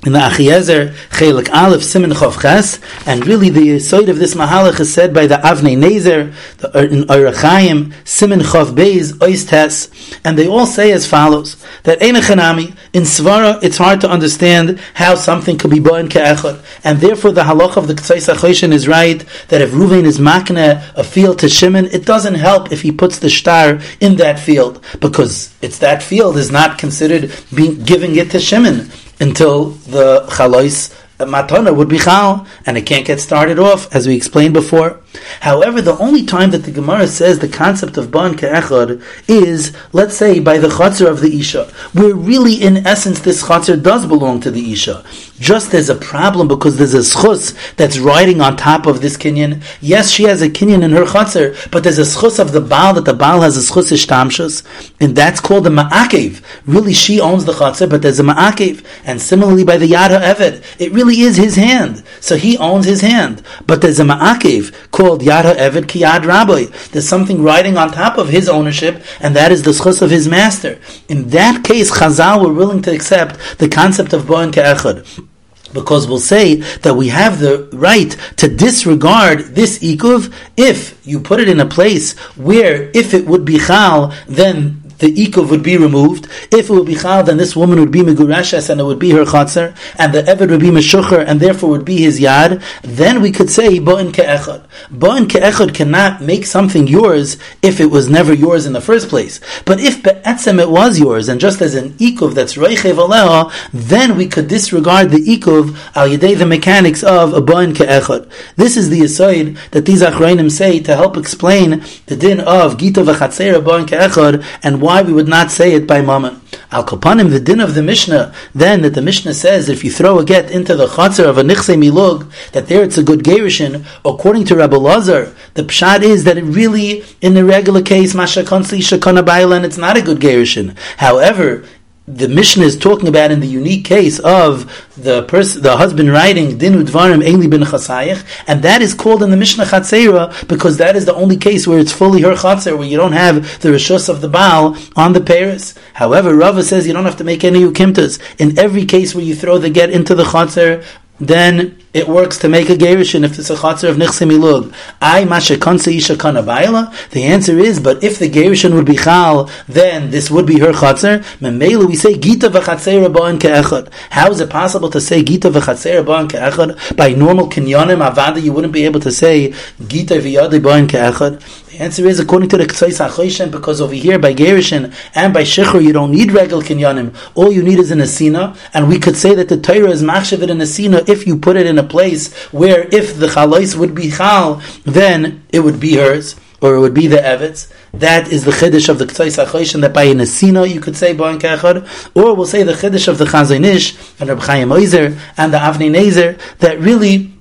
in 0.06 0.12
the 0.12 0.18
Achiezer 0.20 0.94
Chelik 1.10 1.52
Aleph 1.52 1.82
Simon 1.82 2.10
Chof 2.10 2.40
Ches, 2.40 2.78
and 3.04 3.26
really 3.26 3.50
the 3.50 3.80
side 3.80 4.08
of 4.08 4.18
this 4.18 4.34
Mahalach 4.34 4.78
is 4.78 4.94
said 4.94 5.12
by 5.12 5.26
the 5.26 5.34
Avnei 5.34 5.76
Nezer, 5.76 6.32
the, 6.58 6.88
in 6.88 7.02
Orach 7.08 7.42
Chaim, 7.42 7.92
Simon 8.04 8.38
Chof 8.38 8.76
Beis, 8.76 9.12
Oistes, 9.14 10.20
and 10.24 10.38
they 10.38 10.46
all 10.46 10.66
say 10.66 10.92
as 10.92 11.04
follows, 11.04 11.56
that 11.82 11.98
Einachanami, 11.98 12.76
in 12.92 13.02
Svara, 13.02 13.60
it's 13.60 13.78
hard 13.78 14.00
to 14.02 14.08
understand 14.08 14.78
how 14.94 15.16
something 15.16 15.58
could 15.58 15.72
be 15.72 15.80
Bo'en 15.80 16.08
Ke'echot, 16.08 16.64
and 16.84 17.00
therefore 17.00 17.32
the 17.32 17.42
halach 17.42 17.76
of 17.76 17.88
the 17.88 17.94
K'tzais 17.94 18.32
HaChoshen 18.32 18.70
is 18.70 18.86
right, 18.86 19.24
that 19.48 19.60
if 19.60 19.70
Ruvain 19.70 20.04
is 20.04 20.20
makne 20.20 20.80
a 20.94 21.02
field 21.02 21.40
to 21.40 21.48
Shimon, 21.48 21.86
it 21.86 22.06
doesn't 22.06 22.36
help 22.36 22.70
if 22.70 22.82
he 22.82 22.92
puts 22.92 23.18
the 23.18 23.28
star 23.28 23.80
in 23.98 24.14
that 24.16 24.38
field, 24.38 24.84
because 25.00 25.52
it's 25.60 25.80
that 25.80 26.04
field 26.04 26.36
is 26.36 26.52
not 26.52 26.78
considered 26.78 27.32
being, 27.52 27.82
giving 27.82 28.14
it 28.14 28.30
to 28.30 28.38
Shimon 28.38 28.88
until 29.20 29.70
the 29.70 30.26
chalois 30.30 30.94
matana 31.18 31.74
would 31.74 31.88
be 31.88 31.98
chal, 31.98 32.46
and 32.64 32.78
it 32.78 32.86
can't 32.86 33.06
get 33.06 33.20
started 33.20 33.58
off, 33.58 33.92
as 33.94 34.06
we 34.06 34.16
explained 34.16 34.54
before. 34.54 35.00
However, 35.40 35.82
the 35.82 35.98
only 35.98 36.24
time 36.24 36.50
that 36.50 36.64
the 36.64 36.70
Gemara 36.70 37.08
says 37.08 37.38
the 37.38 37.48
concept 37.48 37.96
of 37.96 38.10
ban 38.10 38.34
ke'echad 38.34 39.02
is, 39.26 39.76
let's 39.92 40.16
say, 40.16 40.38
by 40.38 40.58
the 40.58 40.68
chatzar 40.68 41.08
of 41.08 41.20
the 41.20 41.38
isha, 41.38 41.64
where 41.92 42.14
really, 42.14 42.54
in 42.54 42.86
essence, 42.86 43.20
this 43.20 43.42
chatzar 43.42 43.82
does 43.82 44.06
belong 44.06 44.40
to 44.40 44.50
the 44.50 44.72
isha. 44.72 45.04
Just 45.40 45.72
as 45.72 45.88
a 45.88 45.94
problem 45.94 46.48
because 46.48 46.76
there's 46.76 46.94
a 46.94 46.98
schus 46.98 47.54
that's 47.76 47.98
riding 47.98 48.40
on 48.40 48.56
top 48.56 48.86
of 48.86 49.00
this 49.00 49.16
kinyan. 49.16 49.62
Yes, 49.80 50.10
she 50.10 50.24
has 50.24 50.42
a 50.42 50.50
kinyan 50.50 50.82
in 50.82 50.90
her 50.92 51.04
chatzar, 51.04 51.70
but 51.70 51.84
there's 51.84 51.98
a 51.98 52.02
schus 52.02 52.38
of 52.38 52.52
the 52.52 52.60
baal 52.60 52.94
that 52.94 53.04
the 53.04 53.14
baal 53.14 53.42
has 53.42 53.56
a 53.56 53.72
schus 53.72 53.92
ishtamshus, 53.92 54.64
and 55.00 55.14
that's 55.14 55.40
called 55.40 55.64
the 55.64 55.70
ma'akev. 55.70 56.42
Really, 56.66 56.92
she 56.92 57.20
owns 57.20 57.44
the 57.44 57.52
chatzar, 57.52 57.88
but 57.88 58.02
there's 58.02 58.18
a 58.18 58.24
ma'akev. 58.24 58.84
And 59.04 59.20
similarly, 59.20 59.64
by 59.64 59.76
the 59.76 59.88
yad 59.88 60.10
ha'eved, 60.10 60.64
it 60.80 60.92
really 60.92 61.20
is 61.20 61.36
his 61.36 61.56
hand, 61.56 62.02
so 62.20 62.36
he 62.36 62.58
owns 62.58 62.86
his 62.86 63.00
hand. 63.00 63.42
But 63.66 63.80
there's 63.80 64.00
a 64.00 64.04
ma'akev 64.04 64.90
called 64.90 65.22
Yad 65.22 65.44
Eved 65.56 65.84
Kiyad 65.84 66.24
Rabbi. 66.24 66.64
There's 66.90 67.08
something 67.08 67.42
riding 67.42 67.76
on 67.76 67.92
top 67.92 68.18
of 68.18 68.28
his 68.28 68.48
ownership, 68.48 69.02
and 69.20 69.36
that 69.36 69.52
is 69.52 69.62
the 69.62 69.70
schus 69.70 70.02
of 70.02 70.10
his 70.10 70.28
master. 70.28 70.80
In 71.08 71.28
that 71.30 71.64
case, 71.64 71.92
Chazal 71.92 72.44
were 72.44 72.52
willing 72.52 72.82
to 72.82 72.92
accept 72.92 73.38
the 73.58 73.68
concept 73.68 74.12
of 74.12 74.22
Bo'en 74.22 74.50
Ke'echad 74.50 75.27
because 75.72 76.06
we'll 76.08 76.18
say 76.18 76.56
that 76.82 76.94
we 76.94 77.08
have 77.08 77.40
the 77.40 77.68
right 77.72 78.16
to 78.36 78.48
disregard 78.48 79.54
this 79.54 79.78
ikuv 79.80 80.32
if 80.56 80.98
you 81.06 81.20
put 81.20 81.40
it 81.40 81.48
in 81.48 81.60
a 81.60 81.66
place 81.66 82.16
where 82.36 82.90
if 82.94 83.14
it 83.14 83.26
would 83.26 83.44
be 83.44 83.58
chal, 83.58 84.12
then 84.26 84.82
the 84.98 85.14
ikuv 85.14 85.50
would 85.50 85.62
be 85.62 85.76
removed. 85.76 86.26
If 86.50 86.70
it 86.70 86.70
would 86.70 86.86
be 86.86 86.94
chal, 86.94 87.22
then 87.22 87.36
this 87.36 87.54
woman 87.54 87.80
would 87.80 87.90
be 87.90 88.00
megurashes 88.00 88.70
and 88.70 88.80
it 88.80 88.84
would 88.84 88.98
be 88.98 89.10
her 89.10 89.24
chatzar, 89.24 89.76
and 89.96 90.12
the 90.12 90.22
eved 90.22 90.50
would 90.50 90.60
be 90.60 90.68
meshucher 90.68 91.24
and 91.26 91.40
therefore 91.40 91.70
would 91.70 91.84
be 91.84 91.98
his 91.98 92.20
yad. 92.20 92.62
Then 92.82 93.20
we 93.20 93.30
could 93.30 93.50
say 93.50 93.78
bo'in 93.78 94.12
ke'echad. 94.12 94.64
Bo'in 94.92 95.26
ke'echad 95.26 95.74
cannot 95.74 96.20
make 96.20 96.46
something 96.46 96.86
yours 96.86 97.36
if 97.62 97.80
it 97.80 97.86
was 97.86 98.08
never 98.08 98.32
yours 98.32 98.66
in 98.66 98.72
the 98.72 98.80
first 98.80 99.08
place. 99.08 99.40
But 99.64 99.80
if 99.80 100.02
be'etzem 100.02 100.60
it 100.60 100.70
was 100.70 100.98
yours, 100.98 101.28
and 101.28 101.40
just 101.40 101.60
as 101.60 101.74
an 101.74 101.90
ikuv 101.94 102.34
that's 102.34 102.54
reichev 102.54 102.94
aleha, 102.94 103.52
then 103.72 104.16
we 104.16 104.26
could 104.26 104.48
disregard 104.48 105.10
the 105.10 105.18
ikuv 105.18 105.76
al 105.94 106.08
yedei 106.08 106.36
the 106.36 106.46
mechanics 106.46 107.02
of 107.02 107.34
a 107.34 107.40
bo'in 107.40 107.72
ke'echad. 107.72 108.30
This 108.56 108.76
is 108.76 108.90
the 108.90 109.04
aside 109.04 109.56
that 109.70 109.86
these 109.86 110.02
achrayim 110.02 110.50
say 110.50 110.80
to 110.80 110.96
help 110.96 111.16
explain 111.16 111.84
the 112.06 112.16
din 112.16 112.40
of 112.40 112.78
gita 112.78 113.02
v'chatzeira 113.02 113.62
bo'in 113.62 113.86
ke'echad 113.86 114.44
and 114.62 114.80
why 114.88 115.02
we 115.02 115.12
would 115.12 115.28
not 115.28 115.50
say 115.50 115.74
it 115.74 115.86
by 115.86 116.00
mama. 116.00 116.40
Al 116.72 116.82
Kopanim, 116.82 117.28
the 117.28 117.38
din 117.38 117.60
of 117.60 117.74
the 117.74 117.82
Mishnah, 117.82 118.32
then 118.54 118.80
that 118.80 118.94
the 118.94 119.02
Mishnah 119.02 119.34
says 119.34 119.68
if 119.68 119.84
you 119.84 119.90
throw 119.90 120.18
a 120.18 120.24
get 120.24 120.50
into 120.50 120.74
the 120.74 120.86
chatzar 120.86 121.26
of 121.26 121.36
a 121.36 121.42
nichse 121.42 121.78
milug, 121.78 122.32
that 122.52 122.68
there 122.68 122.82
it's 122.82 122.96
a 122.96 123.02
good 123.02 123.22
gerishin, 123.22 123.84
according 124.02 124.46
to 124.46 124.56
Rabbi 124.56 124.76
Lazar, 124.76 125.34
the 125.52 125.62
pshat 125.62 126.02
is 126.02 126.24
that 126.24 126.38
it 126.38 126.44
really, 126.44 127.04
in 127.20 127.34
the 127.34 127.44
regular 127.44 127.82
case, 127.82 128.14
masha 128.14 128.42
konsli 128.42 128.78
shakana 128.78 129.54
and 129.54 129.66
it's 129.66 129.76
not 129.76 129.98
a 129.98 130.02
good 130.02 130.20
gerishin. 130.20 130.74
However, 130.96 131.64
the 132.08 132.28
Mishnah 132.28 132.64
is 132.64 132.76
talking 132.76 133.08
about 133.08 133.30
in 133.30 133.40
the 133.40 133.46
unique 133.46 133.84
case 133.84 134.18
of 134.20 134.86
the 134.96 135.22
person, 135.24 135.62
the 135.62 135.76
husband 135.76 136.10
writing 136.10 136.58
dinu 136.58 136.82
dvarim 136.82 137.22
eli 137.22 137.46
bin 137.46 137.60
chasayich, 137.60 138.24
and 138.46 138.62
that 138.62 138.80
is 138.80 138.94
called 138.94 139.22
in 139.22 139.30
the 139.30 139.36
Mishnah 139.36 139.64
chatzera 139.64 140.48
because 140.48 140.78
that 140.78 140.96
is 140.96 141.04
the 141.04 141.14
only 141.14 141.36
case 141.36 141.66
where 141.66 141.78
it's 141.78 141.92
fully 141.92 142.22
her 142.22 142.34
chatzer, 142.34 142.76
where 142.76 142.88
you 142.88 142.96
don't 142.96 143.12
have 143.12 143.60
the 143.60 143.68
rishus 143.68 144.08
of 144.08 144.22
the 144.22 144.28
baal 144.28 144.76
on 144.96 145.12
the 145.12 145.20
paris. 145.20 145.74
However, 145.94 146.34
Rava 146.34 146.62
says 146.62 146.86
you 146.86 146.94
don't 146.94 147.04
have 147.04 147.18
to 147.18 147.24
make 147.24 147.44
any 147.44 147.60
ukimtas. 147.60 148.18
In 148.38 148.58
every 148.58 148.86
case 148.86 149.14
where 149.14 149.24
you 149.24 149.34
throw 149.34 149.58
the 149.58 149.68
get 149.68 149.90
into 149.90 150.14
the 150.14 150.24
chatzer, 150.24 150.84
then 151.20 151.78
it 151.92 152.06
works 152.06 152.38
to 152.38 152.48
make 152.48 152.68
a 152.68 152.74
gerushin 152.74 153.24
if 153.24 153.38
it's 153.38 153.50
a 153.50 153.56
chatzar 153.56 153.90
of 153.90 153.96
nichsim 153.96 154.30
ilug. 154.30 154.72
I 155.00 155.24
mashakanse 155.24 155.96
isha 155.96 156.14
kanabayla. 156.14 157.10
The 157.10 157.24
answer 157.24 157.58
is, 157.58 157.80
but 157.80 158.04
if 158.04 158.18
the 158.18 158.28
gerushin 158.28 158.74
would 158.74 158.84
be 158.84 158.96
chal, 158.96 159.50
then 159.66 160.10
this 160.10 160.30
would 160.30 160.46
be 160.46 160.58
her 160.60 160.72
chatzar. 160.72 161.20
Memela 161.38 161.86
we 161.86 161.96
say 161.96 162.16
gita 162.16 162.48
v'chatzera 162.48 163.12
ba'an 163.12 163.38
ke'echad. 163.38 163.92
How 164.10 164.30
is 164.30 164.40
it 164.40 164.50
possible 164.50 164.90
to 164.90 165.00
say 165.00 165.22
gita 165.22 165.50
v'chatzera 165.50 166.04
ba'an 166.04 166.28
ke'echad 166.28 166.96
by 166.96 167.10
normal 167.10 167.48
kinyanim 167.48 168.06
avada? 168.06 168.40
You 168.40 168.52
wouldn't 168.52 168.72
be 168.72 168.84
able 168.84 169.00
to 169.00 169.10
say 169.10 169.54
gita 169.86 170.14
v'yadi 170.14 170.60
ba'an 170.60 170.86
ke'echad. 170.86 171.67
Answer 171.78 172.08
is 172.08 172.18
according 172.18 172.48
to 172.48 172.56
the 172.56 172.64
K'tzais 172.64 172.98
HaChoyshen, 172.98 173.52
because 173.52 173.80
over 173.80 173.94
here 173.94 174.18
by 174.18 174.34
Gerishin 174.34 174.92
and 175.14 175.32
by 175.32 175.42
Shechur 175.42 175.80
you 175.80 175.92
don't 175.92 176.10
need 176.10 176.32
regal 176.32 176.60
kinyanim. 176.60 177.14
All 177.36 177.52
you 177.52 177.62
need 177.62 177.78
is 177.78 177.92
an 177.92 178.00
Asina, 178.00 178.58
and 178.74 178.88
we 178.88 178.98
could 178.98 179.16
say 179.16 179.32
that 179.36 179.48
the 179.48 179.60
Torah 179.60 179.90
is 179.90 180.02
machshavit 180.02 180.50
an 180.50 180.58
Asina 180.58 181.08
if 181.08 181.24
you 181.24 181.38
put 181.38 181.56
it 181.56 181.66
in 181.66 181.78
a 181.78 181.84
place 181.84 182.34
where 182.46 182.88
if 182.92 183.16
the 183.16 183.28
Chalais 183.28 183.76
would 183.76 183.94
be 183.94 184.10
Chal, 184.10 184.60
then 184.86 185.44
it 185.50 185.60
would 185.60 185.78
be 185.78 185.94
hers, 185.94 186.34
or 186.60 186.74
it 186.74 186.80
would 186.80 186.94
be 186.94 187.06
the 187.06 187.24
Evet's. 187.24 187.72
That 187.92 188.26
is 188.32 188.44
the 188.44 188.50
Chiddush 188.50 188.88
of 188.88 188.98
the 188.98 189.06
K'tzais 189.06 189.44
HaChoyshen, 189.44 189.80
that 189.82 189.94
by 189.94 190.02
an 190.02 190.18
Asina 190.18 190.68
you 190.68 190.80
could 190.80 190.96
say 190.96 191.14
Bo'an 191.14 191.38
Kechad, 191.38 192.16
or 192.16 192.34
we'll 192.34 192.46
say 192.46 192.64
the 192.64 192.72
Chiddush 192.72 193.06
of 193.06 193.18
the 193.18 193.24
Chazon 193.24 194.18
and 194.18 194.28
Reb 194.28 194.40
Chaim 194.40 194.70
Oizer, 194.70 195.16
and 195.36 195.54
the 195.54 195.58
Avnei 195.58 195.92
Nezer, 195.92 196.40
that 196.58 196.80
really 196.80 197.37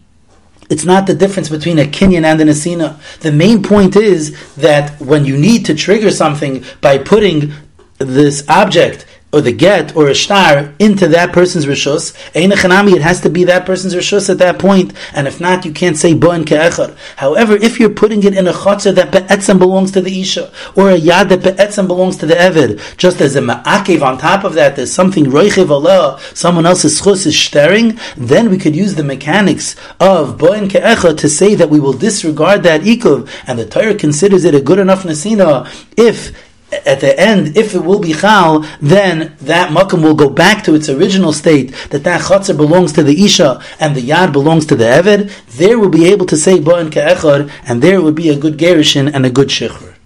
it's 0.70 0.86
not 0.86 1.08
the 1.08 1.16
difference 1.16 1.50
between 1.50 1.80
a 1.80 1.86
Kenyan 1.86 2.26
and 2.26 2.42
an 2.42 2.50
Asina. 2.50 3.00
The 3.20 3.32
main 3.32 3.64
point 3.64 3.96
is 3.96 4.38
that 4.56 5.00
when 5.02 5.26
you 5.26 5.38
need 5.38 5.66
to 5.66 5.76
trigger 5.76 6.12
something 6.12 6.64
by 6.82 6.98
putting 6.98 7.54
this 7.98 8.48
object 8.50 9.06
or 9.34 9.42
the 9.42 9.52
get 9.52 9.94
or 9.96 10.08
a 10.08 10.16
star 10.16 10.74
into 10.80 11.08
that 11.10 11.34
person's 11.34 11.66
rishus, 11.66 12.16
it 12.34 13.02
has 13.02 13.22
to 13.22 13.30
be 13.30 13.44
that 13.44 13.66
person's 13.66 13.94
rishus 13.94 14.30
at 14.30 14.38
that 14.38 14.58
point, 14.58 14.94
and 15.14 15.28
if 15.28 15.42
not, 15.42 15.66
you 15.66 15.74
can't 15.74 15.98
say 15.98 16.14
bo'en 16.14 16.46
ke'echad. 16.46 16.96
However, 17.18 17.56
if 17.56 17.78
you're 17.78 17.90
putting 17.90 18.24
it 18.24 18.38
in 18.38 18.48
a 18.48 18.54
chotzer 18.54 18.96
that 18.96 19.12
be'etzem 19.12 19.60
belongs 19.60 19.92
to 19.92 20.02
the 20.02 20.22
isha, 20.22 20.52
or 20.76 20.92
a 20.92 20.98
yad 20.98 21.28
that 21.30 21.44
be'etzem 21.44 21.88
belongs 21.88 22.16
to 22.18 22.26
the 22.26 22.36
eved, 22.36 22.98
just 22.98 23.20
as 23.20 23.36
a 23.36 23.42
ma'akev 23.42 24.02
on 24.02 24.18
top 24.18 24.46
of 24.46 24.54
that, 24.54 24.78
there's 24.78 24.94
something 24.94 25.26
roichev 25.26 25.68
aleh, 25.68 26.20
someone 26.36 26.66
else's 26.66 27.02
chus 27.02 27.26
is 27.26 27.38
staring, 27.38 28.00
then 28.16 28.50
we 28.50 28.58
could 28.58 28.76
use 28.76 28.96
the 28.96 29.04
mechanics 29.04 29.76
of 30.00 30.38
bo'en 30.38 30.70
ke'echad 30.70 31.18
to 31.18 31.28
say 31.28 31.54
that 31.54 31.70
we 31.70 31.82
will 31.82 31.94
disregard 31.94 32.64
that 32.64 32.82
ikuv, 32.82 33.30
and 33.46 33.60
the 33.60 33.66
Torah 33.66 33.96
considers 33.96 34.46
it 34.46 34.56
a 34.56 34.62
good 34.62 34.80
enough 34.80 35.04
nasina 35.04 35.68
if 35.98 36.47
at 36.72 37.00
the 37.00 37.18
end, 37.20 37.56
if 37.56 37.74
it 37.74 37.84
will 37.84 38.00
be 38.00 38.14
chal, 38.14 38.66
then 38.82 39.36
that 39.40 39.72
makom 39.72 40.04
will 40.04 40.16
go 40.16 40.30
back 40.30 40.64
to 40.66 40.76
its 40.76 40.90
original 40.90 41.32
state, 41.32 41.74
that 41.92 42.04
that 42.04 42.22
chatzar 42.22 42.58
belongs 42.58 42.92
to 42.94 43.04
the 43.04 43.24
isha 43.24 43.62
and 43.80 43.96
the 43.96 44.02
yad 44.02 44.34
belongs 44.34 44.66
to 44.66 44.76
the 44.76 44.84
eved, 44.84 45.32
there 45.58 45.80
will 45.80 45.90
be 45.90 46.06
able 46.06 46.26
to 46.26 46.36
say 46.36 46.60
ba'an 46.60 46.92
ka'echad, 46.92 47.52
and 47.68 47.82
there 47.82 48.02
would 48.02 48.16
be 48.16 48.30
a 48.30 48.38
good 48.38 48.58
gerishin 48.58 49.12
and 49.14 49.26
a 49.26 49.30
good 49.30 49.48
shechur. 49.48 49.97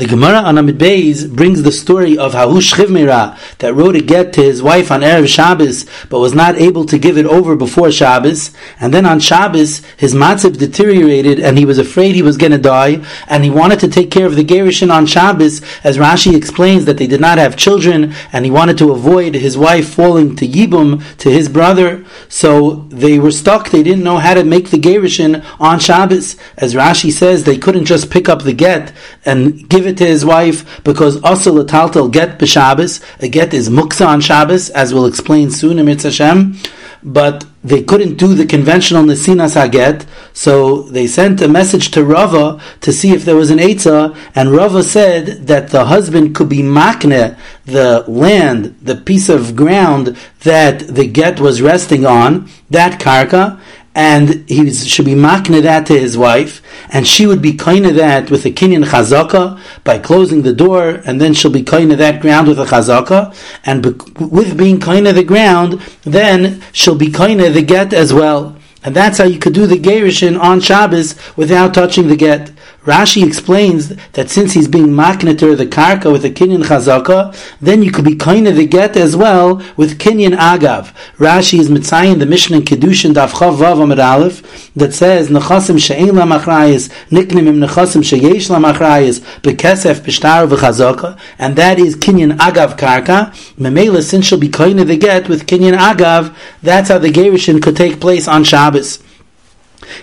The 0.00 0.06
Gemara 0.06 0.38
on 0.38 0.56
Amid 0.56 0.78
Beis 0.78 1.30
brings 1.30 1.62
the 1.62 1.70
story 1.70 2.16
of 2.16 2.32
Hahush 2.32 2.72
Chivmira 2.72 3.36
that 3.58 3.74
wrote 3.74 3.96
a 3.96 4.00
get 4.00 4.32
to 4.32 4.42
his 4.42 4.62
wife 4.62 4.90
on 4.90 5.02
Erev 5.02 5.28
Shabbos 5.28 5.84
but 6.08 6.20
was 6.20 6.32
not 6.32 6.56
able 6.56 6.86
to 6.86 6.98
give 6.98 7.18
it 7.18 7.26
over 7.26 7.54
before 7.54 7.92
Shabbos. 7.92 8.50
And 8.80 8.94
then 8.94 9.04
on 9.04 9.20
Shabbos, 9.20 9.84
his 9.98 10.14
matziv 10.14 10.56
deteriorated 10.56 11.38
and 11.38 11.58
he 11.58 11.66
was 11.66 11.76
afraid 11.76 12.14
he 12.14 12.22
was 12.22 12.38
going 12.38 12.52
to 12.52 12.56
die 12.56 13.04
and 13.28 13.44
he 13.44 13.50
wanted 13.50 13.78
to 13.80 13.88
take 13.88 14.10
care 14.10 14.24
of 14.24 14.36
the 14.36 14.42
Gerishin 14.42 14.90
on 14.90 15.04
Shabbos 15.04 15.60
as 15.84 15.98
Rashi 15.98 16.34
explains 16.34 16.86
that 16.86 16.96
they 16.96 17.06
did 17.06 17.20
not 17.20 17.36
have 17.36 17.54
children 17.54 18.14
and 18.32 18.46
he 18.46 18.50
wanted 18.50 18.78
to 18.78 18.92
avoid 18.92 19.34
his 19.34 19.58
wife 19.58 19.92
falling 19.92 20.34
to 20.36 20.48
Yibum, 20.48 21.04
to 21.18 21.30
his 21.30 21.50
brother. 21.50 22.06
So 22.30 22.86
they 22.88 23.18
were 23.18 23.32
stuck. 23.32 23.68
They 23.68 23.82
didn't 23.82 24.04
know 24.04 24.16
how 24.16 24.32
to 24.32 24.44
make 24.44 24.70
the 24.70 24.80
Gerishin 24.80 25.44
on 25.60 25.78
Shabbos. 25.78 26.36
As 26.56 26.74
Rashi 26.74 27.12
says, 27.12 27.44
they 27.44 27.58
couldn't 27.58 27.84
just 27.84 28.10
pick 28.10 28.30
up 28.30 28.44
the 28.44 28.54
get 28.54 28.94
and 29.26 29.68
give 29.68 29.86
it 29.86 29.89
it 29.90 29.98
to 29.98 30.06
his 30.06 30.24
wife 30.24 30.82
because 30.84 31.22
also 31.22 31.52
lataltal 31.52 32.10
get 32.10 32.38
b'Shabbos. 32.38 33.02
A 33.22 33.26
uh, 33.26 33.28
get 33.28 33.52
is 33.52 33.68
muksa 33.68 34.06
on 34.06 34.20
Shabbos, 34.20 34.70
as 34.70 34.94
we'll 34.94 35.06
explain 35.06 35.50
soon 35.50 35.78
in 35.78 35.86
Mitzvah 35.86 36.08
Hashem. 36.08 36.56
But 37.02 37.46
they 37.62 37.82
couldn't 37.82 38.16
do 38.16 38.34
the 38.34 38.46
conventional 38.46 39.04
nesinas 39.04 39.54
haget, 39.54 40.06
so 40.32 40.82
they 40.82 41.06
sent 41.06 41.40
a 41.40 41.48
message 41.48 41.90
to 41.92 42.04
Rava 42.04 42.60
to 42.80 42.92
see 42.92 43.12
if 43.12 43.24
there 43.24 43.36
was 43.36 43.50
an 43.50 43.58
eitzah, 43.58 44.16
and 44.34 44.50
Rava 44.50 44.82
said 44.82 45.46
that 45.46 45.68
the 45.68 45.86
husband 45.86 46.34
could 46.34 46.48
be 46.48 46.62
makne, 46.62 47.38
the 47.64 48.04
land, 48.06 48.76
the 48.82 48.96
piece 48.96 49.28
of 49.28 49.56
ground 49.56 50.16
that 50.40 50.80
the 50.80 51.06
get 51.06 51.40
was 51.40 51.60
resting 51.60 52.06
on, 52.06 52.48
that 52.70 53.00
karka, 53.00 53.60
and 53.94 54.48
he 54.48 54.70
should 54.72 55.04
be 55.04 55.14
makne 55.14 55.62
that 55.62 55.86
to 55.86 55.98
his 55.98 56.16
wife, 56.16 56.62
and 56.90 57.06
she 57.06 57.26
would 57.26 57.42
be 57.42 57.52
kind 57.54 57.86
of 57.86 57.96
that 57.96 58.30
with 58.30 58.44
a 58.44 58.50
kinyan 58.50 58.84
chazaka 58.84 59.60
by 59.82 59.98
closing 59.98 60.42
the 60.42 60.52
door, 60.52 61.00
and 61.04 61.20
then 61.20 61.34
she'll 61.34 61.50
be 61.50 61.62
kind 61.62 61.90
of 61.90 61.98
that 61.98 62.20
ground 62.20 62.46
with 62.46 62.60
a 62.60 62.64
chazaka, 62.66 63.34
and 63.64 63.82
be- 63.82 64.24
with 64.24 64.56
being 64.56 64.78
kind 64.78 65.08
of 65.08 65.16
the 65.16 65.24
ground, 65.24 65.80
then 66.02 66.62
she'll 66.72 66.94
be 66.94 67.10
kind 67.10 67.40
of 67.40 67.54
the 67.54 67.62
get 67.62 67.92
as 67.92 68.12
well. 68.12 68.56
And 68.82 68.94
that's 68.94 69.18
how 69.18 69.24
you 69.24 69.38
could 69.38 69.52
do 69.52 69.66
the 69.66 69.76
Gerishin 69.76 70.40
on 70.40 70.60
Shabbos 70.60 71.14
without 71.36 71.74
touching 71.74 72.08
the 72.08 72.16
get. 72.16 72.50
Rashi 72.84 73.26
explains 73.26 73.94
that 74.12 74.30
since 74.30 74.54
he's 74.54 74.66
being 74.66 74.86
makneter 74.86 75.54
the 75.54 75.66
karka 75.66 76.10
with 76.10 76.24
a 76.24 76.30
kinyan 76.30 76.64
chazaka, 76.64 77.36
then 77.60 77.82
you 77.82 77.92
could 77.92 78.06
be 78.06 78.16
kind 78.16 78.48
of 78.48 78.56
the 78.56 78.66
get 78.66 78.96
as 78.96 79.14
well 79.14 79.56
with 79.76 79.98
kinyan 79.98 80.34
agav. 80.34 80.94
Rashi 81.18 81.58
is 81.58 81.68
mitzayin 81.68 82.20
the 82.20 82.24
Mishnah 82.24 82.56
in 82.56 82.62
Kedushin 82.62 83.12
daf 83.12 83.32
chav 83.32 83.58
vav 83.58 83.82
amid 83.82 83.98
aleph 83.98 84.72
that 84.74 84.94
says 84.94 85.28
nechasim 85.28 85.78
she'ein 85.78 86.14
la 86.14 86.24
machrayis 86.24 86.88
niknim 87.10 87.48
im 87.48 87.60
nechasim 87.60 88.02
she'yesh 88.02 88.48
la 88.48 88.58
machrayis 88.58 89.20
bekesef 89.42 90.00
b'shtar 90.00 90.48
v'chazaka 90.48 91.18
and 91.38 91.56
that 91.56 91.78
is 91.78 91.96
kinyan 91.96 92.38
agav 92.38 92.78
karka. 92.78 93.30
Memela 93.58 94.02
since 94.02 94.24
she'll 94.24 94.40
be 94.40 94.48
kind 94.48 94.80
of 94.80 94.88
the 94.88 94.96
get 94.96 95.28
with 95.28 95.44
kinyan 95.44 95.76
agav, 95.76 96.34
that's 96.62 96.88
how 96.88 96.96
the 96.96 97.12
gerushin 97.12 97.62
could 97.62 97.76
take 97.76 98.00
place 98.00 98.26
on 98.26 98.42
Shabbos. 98.42 99.00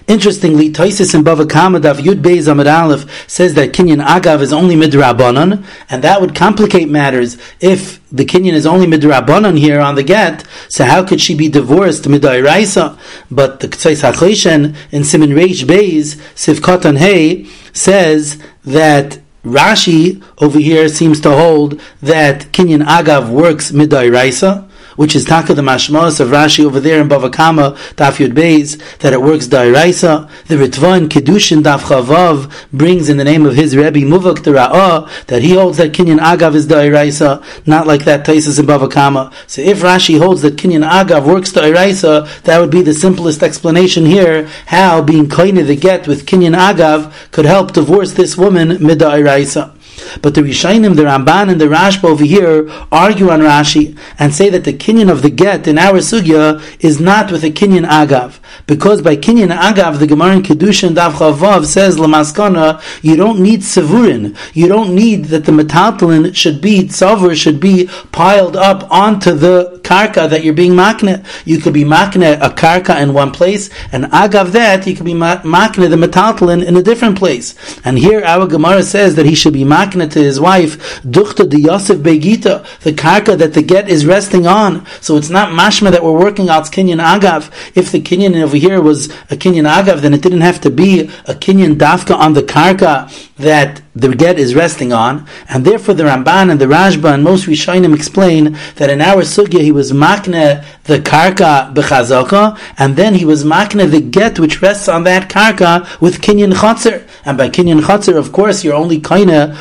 Interestingly, 0.08 0.72
Toisis 0.72 1.14
in 1.14 1.24
Bava 1.24 1.50
Kama 1.50 1.80
Yud 1.80 2.22
Beis 2.22 2.48
Amid 2.48 2.68
Aleph 2.68 3.30
says 3.30 3.54
that 3.56 3.74
Kinyan 3.74 4.04
Agav 4.04 4.42
is 4.42 4.54
only 4.54 4.76
midrabanan, 4.76 5.66
and 5.90 6.04
that 6.04 6.22
would 6.22 6.36
complicate 6.36 6.90
matters 6.90 7.38
if 7.60 8.00
the 8.12 8.26
Kinyan 8.26 8.54
is 8.54 8.66
only 8.66 8.88
midrabanan 8.88 9.58
here 9.58 9.80
on 9.80 9.96
the 9.96 10.04
get. 10.04 10.46
So 10.70 10.86
how 10.86 11.06
could 11.06 11.22
she 11.22 11.36
be 11.36 11.50
divorced 11.50 12.04
midairaisa? 12.06 12.98
But 13.30 13.60
the 13.60 13.68
Ktsais 13.68 14.10
HaChoshen 14.10 14.76
in 14.92 15.04
Simin 15.04 15.32
Reish 15.32 15.64
Beis 15.64 16.16
Sivkatan 16.36 16.98
Hey 16.98 17.48
says 17.74 18.42
that 18.64 19.20
Rashi 19.44 20.22
over 20.40 20.60
here 20.60 20.90
seems 20.90 21.22
to 21.22 21.32
hold 21.32 21.82
that 22.02 22.42
Kinyan 22.52 22.84
Agav 22.84 23.30
works 23.30 23.72
midairaisa 23.72 24.67
which 24.98 25.16
is 25.16 25.24
taka 25.24 25.54
the 25.54 25.62
mashmas 25.62 26.20
of 26.20 26.30
Rashi 26.30 26.66
over 26.66 26.82
there 26.82 27.02
in 27.02 27.08
Bava 27.08 27.32
Kama, 27.32 27.72
Daf 27.96 28.18
Yud 28.18 28.34
Beis, 28.34 28.78
that 29.00 29.14
it 29.14 29.22
works 29.22 29.48
dairaisa. 29.48 30.30
The 30.48 30.56
Ritva 30.56 30.98
in 30.98 31.08
Kedushin 31.08 31.64
Daf 31.64 31.84
Chavav 31.84 32.52
brings 32.74 33.08
in 33.08 33.16
the 33.16 33.24
name 33.24 33.46
of 33.46 33.56
his 33.56 33.78
Rebbe 33.78 34.00
Muvak 34.00 34.44
the 34.44 34.52
Ra'ah 34.52 35.26
that 35.28 35.42
he 35.42 35.54
holds 35.54 35.78
that 35.78 35.94
Kinyan 35.94 36.20
Agav 36.20 36.56
is 36.56 36.68
dairaisa, 36.68 37.66
not 37.66 37.88
like 37.88 38.04
that 38.04 38.26
Taisis 38.26 38.60
in 38.60 38.66
Bava 38.66 38.92
Kama. 38.92 39.32
So 39.46 39.62
if 39.62 39.80
Rashi 39.80 40.20
holds 40.20 40.42
that 40.42 40.58
Kinyan 40.58 40.88
Agav 40.88 41.26
works 41.26 41.54
dairaisa, 41.54 42.44
that 42.44 42.60
would 42.60 42.72
be 42.72 42.82
the 42.82 42.94
simplest 42.94 43.44
explanation 43.44 44.06
here 44.06 44.48
how 44.66 45.02
being 45.02 45.28
koine 45.28 45.66
the 45.66 45.76
get 45.76 46.08
with 46.08 46.26
Kinyan 46.26 46.58
Agav 46.58 47.32
could 47.32 47.46
help 47.46 47.72
divorce 47.72 48.14
this 48.14 48.36
woman 48.36 48.70
midairaisa. 48.70 49.77
But 50.22 50.36
the 50.36 50.42
Rishainim, 50.42 50.96
the 50.96 51.04
Ramban, 51.04 51.52
and 51.52 51.62
the 51.62 51.66
Rashba 51.66 52.06
over 52.06 52.24
here 52.24 52.70
argue 52.92 53.30
on 53.30 53.40
Rashi 53.40 53.98
and 54.20 54.34
say 54.34 54.50
that 54.50 54.64
the 54.64 54.74
kinyan 54.74 55.12
of 55.12 55.22
the 55.22 55.30
get 55.30 55.68
in 55.68 55.78
our 55.78 56.00
sugya 56.00 56.62
is 56.84 57.00
not 57.00 57.32
with 57.32 57.44
a 57.44 57.50
kinyan 57.50 57.88
agav. 57.88 58.40
Because 58.66 59.02
by 59.02 59.16
kinyan 59.16 59.56
agav, 59.58 60.00
the 60.00 60.08
Gemara 60.08 60.36
in 60.38 60.44
Kedushin 60.44 60.96
Dav 60.96 61.14
Chavav 61.14 61.66
says, 61.66 61.98
Lamaskana, 61.98 62.82
you 63.04 63.16
don't 63.16 63.40
need 63.40 63.62
sevurin. 63.62 64.38
You 64.54 64.68
don't 64.68 64.94
need 64.94 65.26
that 65.26 65.46
the 65.46 65.52
metaltalin 65.52 66.36
should 66.36 66.62
be, 66.62 66.84
tzavur 66.84 67.36
should 67.36 67.60
be 67.60 67.90
piled 68.12 68.56
up 68.56 68.90
onto 68.92 69.34
the 69.34 69.80
karka 69.84 70.30
that 70.30 70.44
you're 70.44 70.54
being 70.54 70.74
makne. 70.74 71.26
You 71.46 71.60
could 71.60 71.74
be 71.74 71.84
makne 71.84 72.40
a 72.42 72.50
karka 72.50 73.02
in 73.02 73.14
one 73.14 73.32
place, 73.32 73.70
and 73.92 74.06
agav 74.06 74.52
that, 74.52 74.86
you 74.86 74.96
could 74.96 75.06
be 75.06 75.14
makne 75.14 75.90
the 75.90 75.96
metaltalin 75.96 76.66
in 76.66 76.76
a 76.76 76.84
different 76.84 77.18
place. 77.18 77.56
And 77.84 77.98
here 77.98 78.24
our 78.24 78.48
Gemara 78.48 78.84
says 78.84 79.16
that 79.16 79.26
he 79.26 79.36
should 79.36 79.54
be 79.54 79.64
makne 79.64 79.87
makna 79.88 80.10
to 80.12 80.20
his 80.20 80.40
wife, 80.40 81.02
duchta 81.04 81.50
de 81.50 81.62
Yosef 81.62 81.98
Begita, 82.00 82.66
the 82.82 82.92
karka 82.92 83.38
that 83.38 83.54
the 83.54 83.62
get 83.62 83.90
is 83.90 84.06
resting 84.06 84.48
on. 84.48 84.86
So 85.02 85.18
it's 85.18 85.30
not 85.30 85.50
mashma 85.50 85.92
that 85.92 86.04
we're 86.04 86.18
working 86.18 86.50
out 86.50 86.66
kinyan 86.66 87.04
agav. 87.04 87.52
If 87.76 87.92
the 87.92 88.02
kinyan 88.02 88.42
over 88.42 88.58
here 88.58 88.82
was 88.82 89.08
a 89.30 89.36
kinyan 89.36 89.68
agav, 89.68 90.02
then 90.02 90.14
it 90.14 90.22
didn't 90.22 90.42
have 90.42 90.62
to 90.62 90.70
be 90.70 91.02
a 91.02 91.34
kinyan 91.34 91.76
dafka 91.76 92.16
on 92.16 92.34
the 92.34 92.44
karka 92.44 93.27
that 93.38 93.82
the 93.96 94.16
get 94.16 94.38
is 94.38 94.56
resting 94.56 94.94
on, 94.94 95.28
and 95.50 95.66
therefore 95.66 95.96
the 95.96 96.04
Ramban 96.04 96.52
and 96.52 96.60
the 96.60 96.66
Rashba 96.66 97.14
and 97.14 97.24
most 97.24 97.46
Rishonim 97.46 97.96
explain 97.96 98.58
that 98.76 98.90
in 98.90 99.02
our 99.02 99.22
sugya 99.22 99.62
he 99.62 99.72
was 99.72 99.92
makne 99.92 100.64
the 100.84 101.00
karka 101.00 101.74
bechazaka, 101.74 102.60
and 102.78 102.96
then 102.96 103.16
he 103.16 103.26
was 103.26 103.44
makne 103.44 103.90
the 103.90 104.02
get 104.02 104.40
which 104.40 104.62
rests 104.62 104.88
on 104.88 105.04
that 105.04 105.30
karka 105.30 106.00
with 106.00 106.22
kinyan 106.22 106.54
chatzir. 106.54 107.08
And 107.26 107.38
by 107.38 107.50
kinyan 107.50 107.82
chatzir, 107.82 108.18
of 108.18 108.32
course, 108.32 108.64
you're 108.64 108.76
only 108.76 109.00
kaina 109.00 109.58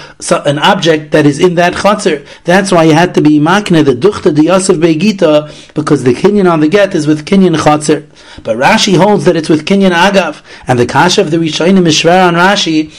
an 0.47 0.59
object 0.59 1.13
that 1.13 1.27
is 1.27 1.39
in 1.39 1.55
that 1.55 1.75
chatzir. 1.75 2.27
That's 2.45 2.73
why 2.73 2.85
you 2.85 2.95
had 2.95 3.15
to 3.15 3.23
be 3.23 3.39
makne 3.41 3.85
the 3.85 3.95
duchta 3.95 4.35
the 4.35 4.45
Yosef 4.45 4.77
Begita 4.77 5.75
because 5.75 6.05
the 6.05 6.15
kinyan 6.15 6.51
on 6.51 6.61
the 6.61 6.69
get 6.69 6.95
is 6.95 7.07
with 7.07 7.25
kinyan 7.25 7.57
chatzir. 7.57 8.07
But 8.43 8.57
Rashi 8.57 8.97
holds 8.97 9.25
that 9.25 9.37
it's 9.37 9.49
with 9.49 9.65
kinyan 9.65 9.93
agav, 9.93 10.43
and 10.67 10.79
the 10.79 10.87
kasha 10.87 11.23
of 11.23 11.31
the 11.31 11.39
Rishonim 11.39 11.87
is 11.87 12.05
on 12.05 12.35
Rashi 12.35 12.93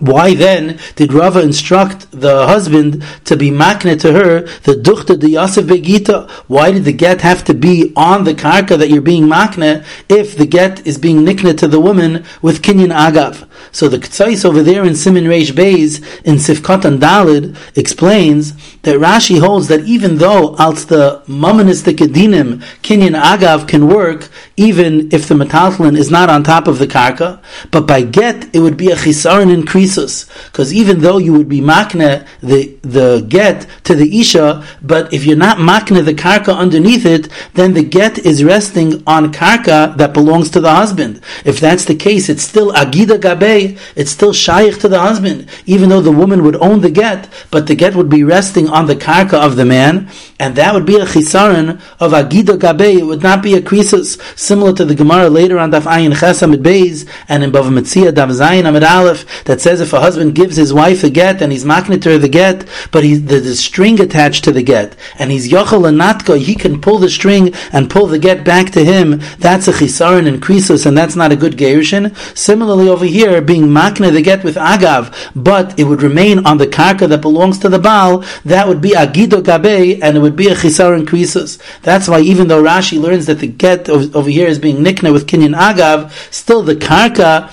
why 0.00 0.34
then 0.34 0.78
did 0.96 1.12
Rava 1.12 1.40
instruct 1.42 2.10
the 2.10 2.46
husband 2.46 3.04
to 3.26 3.36
be 3.36 3.50
makne 3.50 4.00
to 4.00 4.12
her 4.12 4.40
the 4.62 4.72
duchta 4.72 5.18
de 5.18 5.30
Yosef 5.30 5.66
Begita? 5.66 6.28
Why 6.48 6.72
did 6.72 6.84
the 6.84 6.92
get 6.92 7.20
have 7.20 7.44
to 7.44 7.54
be 7.54 7.92
on 7.94 8.24
the 8.24 8.34
karka 8.34 8.78
that 8.78 8.88
you're 8.88 9.02
being 9.02 9.24
makne 9.24 9.84
if 10.08 10.36
the 10.36 10.46
get 10.46 10.86
is 10.86 10.96
being 10.96 11.18
nikne 11.18 11.56
to 11.58 11.68
the 11.68 11.80
woman 11.80 12.24
with 12.40 12.62
kinyan 12.62 12.96
agav? 12.96 13.46
So 13.72 13.88
the 13.88 13.98
Ktsais 13.98 14.44
over 14.44 14.62
there 14.62 14.84
in 14.84 14.94
Simin 14.94 15.24
Reish 15.24 15.52
Beis 15.52 16.02
in 16.24 16.36
Sifkat 16.36 16.86
and 16.86 17.00
Dalid 17.00 17.56
explains 17.76 18.54
that 18.82 18.96
Rashi 18.96 19.38
holds 19.38 19.68
that 19.68 19.80
even 19.80 20.16
though 20.16 20.56
als 20.56 20.86
the 20.86 21.22
mamanistic 21.26 21.96
edinim 21.96 22.62
kinyan 22.82 23.20
agav 23.20 23.68
can 23.68 23.86
work 23.86 24.30
even 24.56 25.12
if 25.12 25.28
the 25.28 25.34
metaltlin 25.34 25.96
is 25.96 26.10
not 26.10 26.30
on 26.30 26.42
top 26.42 26.66
of 26.66 26.78
the 26.78 26.86
karka, 26.86 27.42
but 27.70 27.86
by 27.86 28.00
get 28.00 28.54
it 28.54 28.60
would 28.60 28.78
be 28.78 28.90
a 28.90 28.96
chisaron 28.96 29.50
increasus 29.90 30.28
because 30.46 30.72
even 30.72 31.00
though 31.00 31.18
you 31.18 31.32
would 31.32 31.48
be 31.48 31.60
makne 31.60 32.26
the 32.40 32.76
the 32.82 33.24
get 33.28 33.66
to 33.84 33.94
the 33.94 34.20
isha, 34.20 34.64
but 34.82 35.12
if 35.12 35.24
you're 35.24 35.36
not 35.36 35.58
makne 35.58 36.04
the 36.04 36.14
karka 36.14 36.56
underneath 36.56 37.06
it, 37.06 37.28
then 37.54 37.74
the 37.74 37.82
get 37.82 38.18
is 38.18 38.44
resting 38.44 39.02
on 39.06 39.32
karka 39.32 39.96
that 39.96 40.14
belongs 40.14 40.50
to 40.50 40.60
the 40.60 40.70
husband. 40.70 41.20
If 41.44 41.60
that's 41.60 41.84
the 41.84 41.94
case, 41.94 42.28
it's 42.28 42.42
still 42.42 42.72
agida 42.72 43.20
gabe 43.20 43.78
it's 43.96 44.10
still 44.10 44.32
shaykh 44.32 44.78
to 44.80 44.88
the 44.88 45.00
husband, 45.00 45.48
even 45.66 45.88
though 45.88 46.00
the 46.00 46.12
woman 46.12 46.42
would 46.44 46.56
own 46.56 46.80
the 46.80 46.90
get, 46.90 47.28
but 47.50 47.66
the 47.66 47.74
get 47.74 47.94
would 47.94 48.08
be 48.08 48.24
resting 48.24 48.68
on 48.68 48.86
the 48.86 48.96
karka 48.96 49.34
of 49.34 49.56
the 49.56 49.64
man, 49.64 50.08
and 50.38 50.56
that 50.56 50.74
would 50.74 50.86
be 50.86 50.96
a 50.96 51.04
chisaron 51.04 51.80
of 51.98 52.12
agida 52.12 52.58
gabe. 52.58 53.00
It 53.00 53.06
would 53.06 53.22
not 53.22 53.42
be 53.42 53.54
a 53.54 53.60
krisus, 53.60 54.20
similar 54.38 54.72
to 54.74 54.84
the 54.84 54.94
Gemara 54.94 55.28
later 55.28 55.58
on 55.58 55.70
Daf 55.70 55.82
Ayin 55.82 56.12
Chesamid 56.12 56.62
Beis 56.62 57.08
and 57.28 57.42
in 57.44 57.50
Bava 57.52 57.70
Metzia 57.70 58.12
Daf 58.12 58.30
Zayin 58.30 58.68
Amid 58.68 58.84
Aleph 58.84 59.44
that 59.44 59.60
says 59.60 59.79
says 59.80 59.88
if 59.88 59.92
a 59.92 60.00
husband 60.00 60.34
gives 60.34 60.56
his 60.56 60.72
wife 60.72 61.02
a 61.04 61.10
get 61.10 61.40
and 61.40 61.52
he's 61.52 61.64
maknit 61.64 62.04
her 62.04 62.18
the 62.18 62.28
get, 62.28 62.66
but 62.92 63.02
he, 63.02 63.16
there's 63.16 63.46
a 63.46 63.56
string 63.56 64.00
attached 64.00 64.44
to 64.44 64.52
the 64.52 64.62
get, 64.62 64.96
and 65.18 65.30
he's 65.30 65.50
yochel 65.50 65.88
and 65.88 66.00
he 66.42 66.54
can 66.54 66.80
pull 66.80 66.98
the 66.98 67.08
string 67.08 67.52
and 67.72 67.90
pull 67.90 68.06
the 68.06 68.18
get 68.18 68.44
back 68.44 68.70
to 68.70 68.84
him, 68.84 69.20
that's 69.38 69.68
a 69.68 69.72
chisaron 69.72 70.26
and 70.26 70.42
krisus, 70.42 70.86
and 70.86 70.96
that's 70.96 71.16
not 71.16 71.32
a 71.32 71.36
good 71.36 71.56
gerushin. 71.56 72.14
Similarly 72.36 72.88
over 72.88 73.04
here, 73.04 73.40
being 73.40 73.64
makne 73.64 74.12
the 74.12 74.22
get 74.22 74.44
with 74.44 74.56
agav, 74.56 75.14
but 75.34 75.78
it 75.78 75.84
would 75.84 76.02
remain 76.02 76.44
on 76.46 76.58
the 76.58 76.66
karka 76.66 77.08
that 77.08 77.22
belongs 77.22 77.58
to 77.58 77.68
the 77.68 77.78
Baal, 77.78 78.24
that 78.44 78.68
would 78.68 78.80
be 78.80 78.90
agido 78.90 79.42
gabe, 79.42 80.00
and 80.02 80.16
it 80.16 80.20
would 80.20 80.36
be 80.36 80.48
a 80.48 80.54
chisaron 80.54 81.06
krisus. 81.06 81.58
That's 81.82 82.08
why 82.08 82.20
even 82.20 82.48
though 82.48 82.62
Rashi 82.62 83.00
learns 83.00 83.26
that 83.26 83.38
the 83.38 83.46
get 83.46 83.88
over 83.88 84.30
here 84.30 84.48
is 84.48 84.58
being 84.58 84.84
nikna 84.84 85.12
with 85.12 85.26
kinyan 85.26 85.56
agav, 85.56 86.10
still 86.32 86.62
the 86.62 86.76
karka 86.76 87.52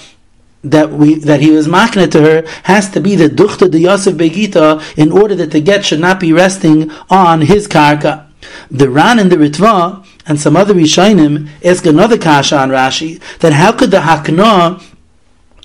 that 0.71 0.91
we 0.91 1.15
that 1.15 1.41
he 1.41 1.51
was 1.51 1.67
makna 1.67 2.09
to 2.11 2.21
her 2.21 2.43
has 2.63 2.89
to 2.91 2.99
be 2.99 3.15
the 3.15 3.29
duchta 3.29 3.69
de 3.69 3.79
Yosef 3.79 4.15
Begita 4.15 4.81
in 4.97 5.11
order 5.11 5.35
that 5.35 5.51
the 5.51 5.61
get 5.61 5.85
should 5.85 5.99
not 5.99 6.19
be 6.19 6.33
resting 6.33 6.91
on 7.09 7.41
his 7.41 7.67
karka. 7.67 8.25
The 8.69 8.89
Ran 8.89 9.19
and 9.19 9.31
the 9.31 9.37
Ritva 9.37 10.05
and 10.25 10.39
some 10.39 10.55
other 10.55 10.73
Rishonim 10.73 11.49
ask 11.63 11.85
another 11.85 12.17
kasha 12.17 12.57
on 12.57 12.69
Rashi 12.69 13.19
that 13.39 13.53
how 13.53 13.71
could 13.71 13.91
the 13.91 14.01
Hakna 14.01 14.81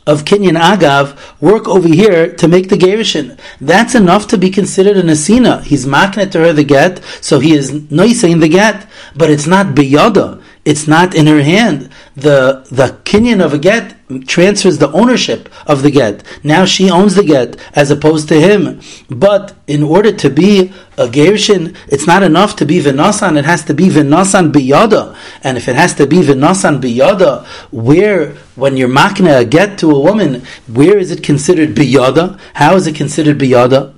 of 0.06 0.24
Kinyan 0.24 0.60
Agav 0.60 1.16
work 1.40 1.68
over 1.68 1.86
here 1.86 2.34
to 2.34 2.48
make 2.48 2.68
the 2.68 2.76
Gerishin. 2.76 3.38
That's 3.60 3.94
enough 3.94 4.26
to 4.28 4.38
be 4.38 4.50
considered 4.50 4.96
an 4.96 5.06
Asina. 5.06 5.62
He's 5.62 5.86
maknet 5.86 6.32
to 6.32 6.40
her 6.40 6.52
the 6.52 6.64
get, 6.64 7.02
so 7.20 7.38
he 7.38 7.54
is 7.54 7.90
noising 7.90 8.40
the 8.40 8.48
get, 8.48 8.88
but 9.14 9.30
it's 9.30 9.46
not 9.46 9.74
biyada. 9.76 10.42
It's 10.64 10.86
not 10.86 11.14
in 11.14 11.26
her 11.26 11.42
hand. 11.42 11.90
The 12.14 12.64
the 12.70 12.98
Kinyan 13.04 13.44
of 13.44 13.52
a 13.52 13.58
get 13.58 13.96
transfers 14.26 14.78
the 14.78 14.92
ownership 14.92 15.48
of 15.66 15.82
the 15.82 15.90
get. 15.90 16.22
Now 16.44 16.64
she 16.64 16.90
owns 16.90 17.16
the 17.16 17.24
get 17.24 17.56
as 17.74 17.90
opposed 17.90 18.28
to 18.28 18.40
him. 18.40 18.80
But 19.08 19.54
in 19.66 19.82
order 19.82 20.12
to 20.12 20.30
be 20.30 20.72
a 20.96 21.06
Gershin, 21.06 21.74
it's 21.88 22.06
not 22.06 22.22
enough 22.22 22.54
to 22.56 22.66
be 22.66 22.80
Vinasan, 22.80 23.38
it 23.38 23.44
has 23.44 23.64
to 23.64 23.74
be 23.74 23.88
Vinasan 23.88 24.52
Biyada. 24.52 25.16
And 25.42 25.56
if 25.56 25.68
it 25.68 25.74
has 25.74 25.94
to 25.94 26.06
be 26.06 26.18
Vinasan 26.18 26.80
Biyada, 26.80 27.44
where, 27.72 28.34
when 28.54 28.76
you're 28.76 28.88
makna 28.88 29.40
a 29.40 29.44
get 29.44 29.78
to 29.78 29.90
a 29.90 29.98
woman, 29.98 30.42
where 30.68 30.98
is 30.98 31.10
it 31.10 31.22
considered 31.24 31.70
Biyada? 31.70 32.38
How 32.54 32.76
is 32.76 32.86
it 32.86 32.94
considered 32.94 33.38
Biyada? 33.38 33.94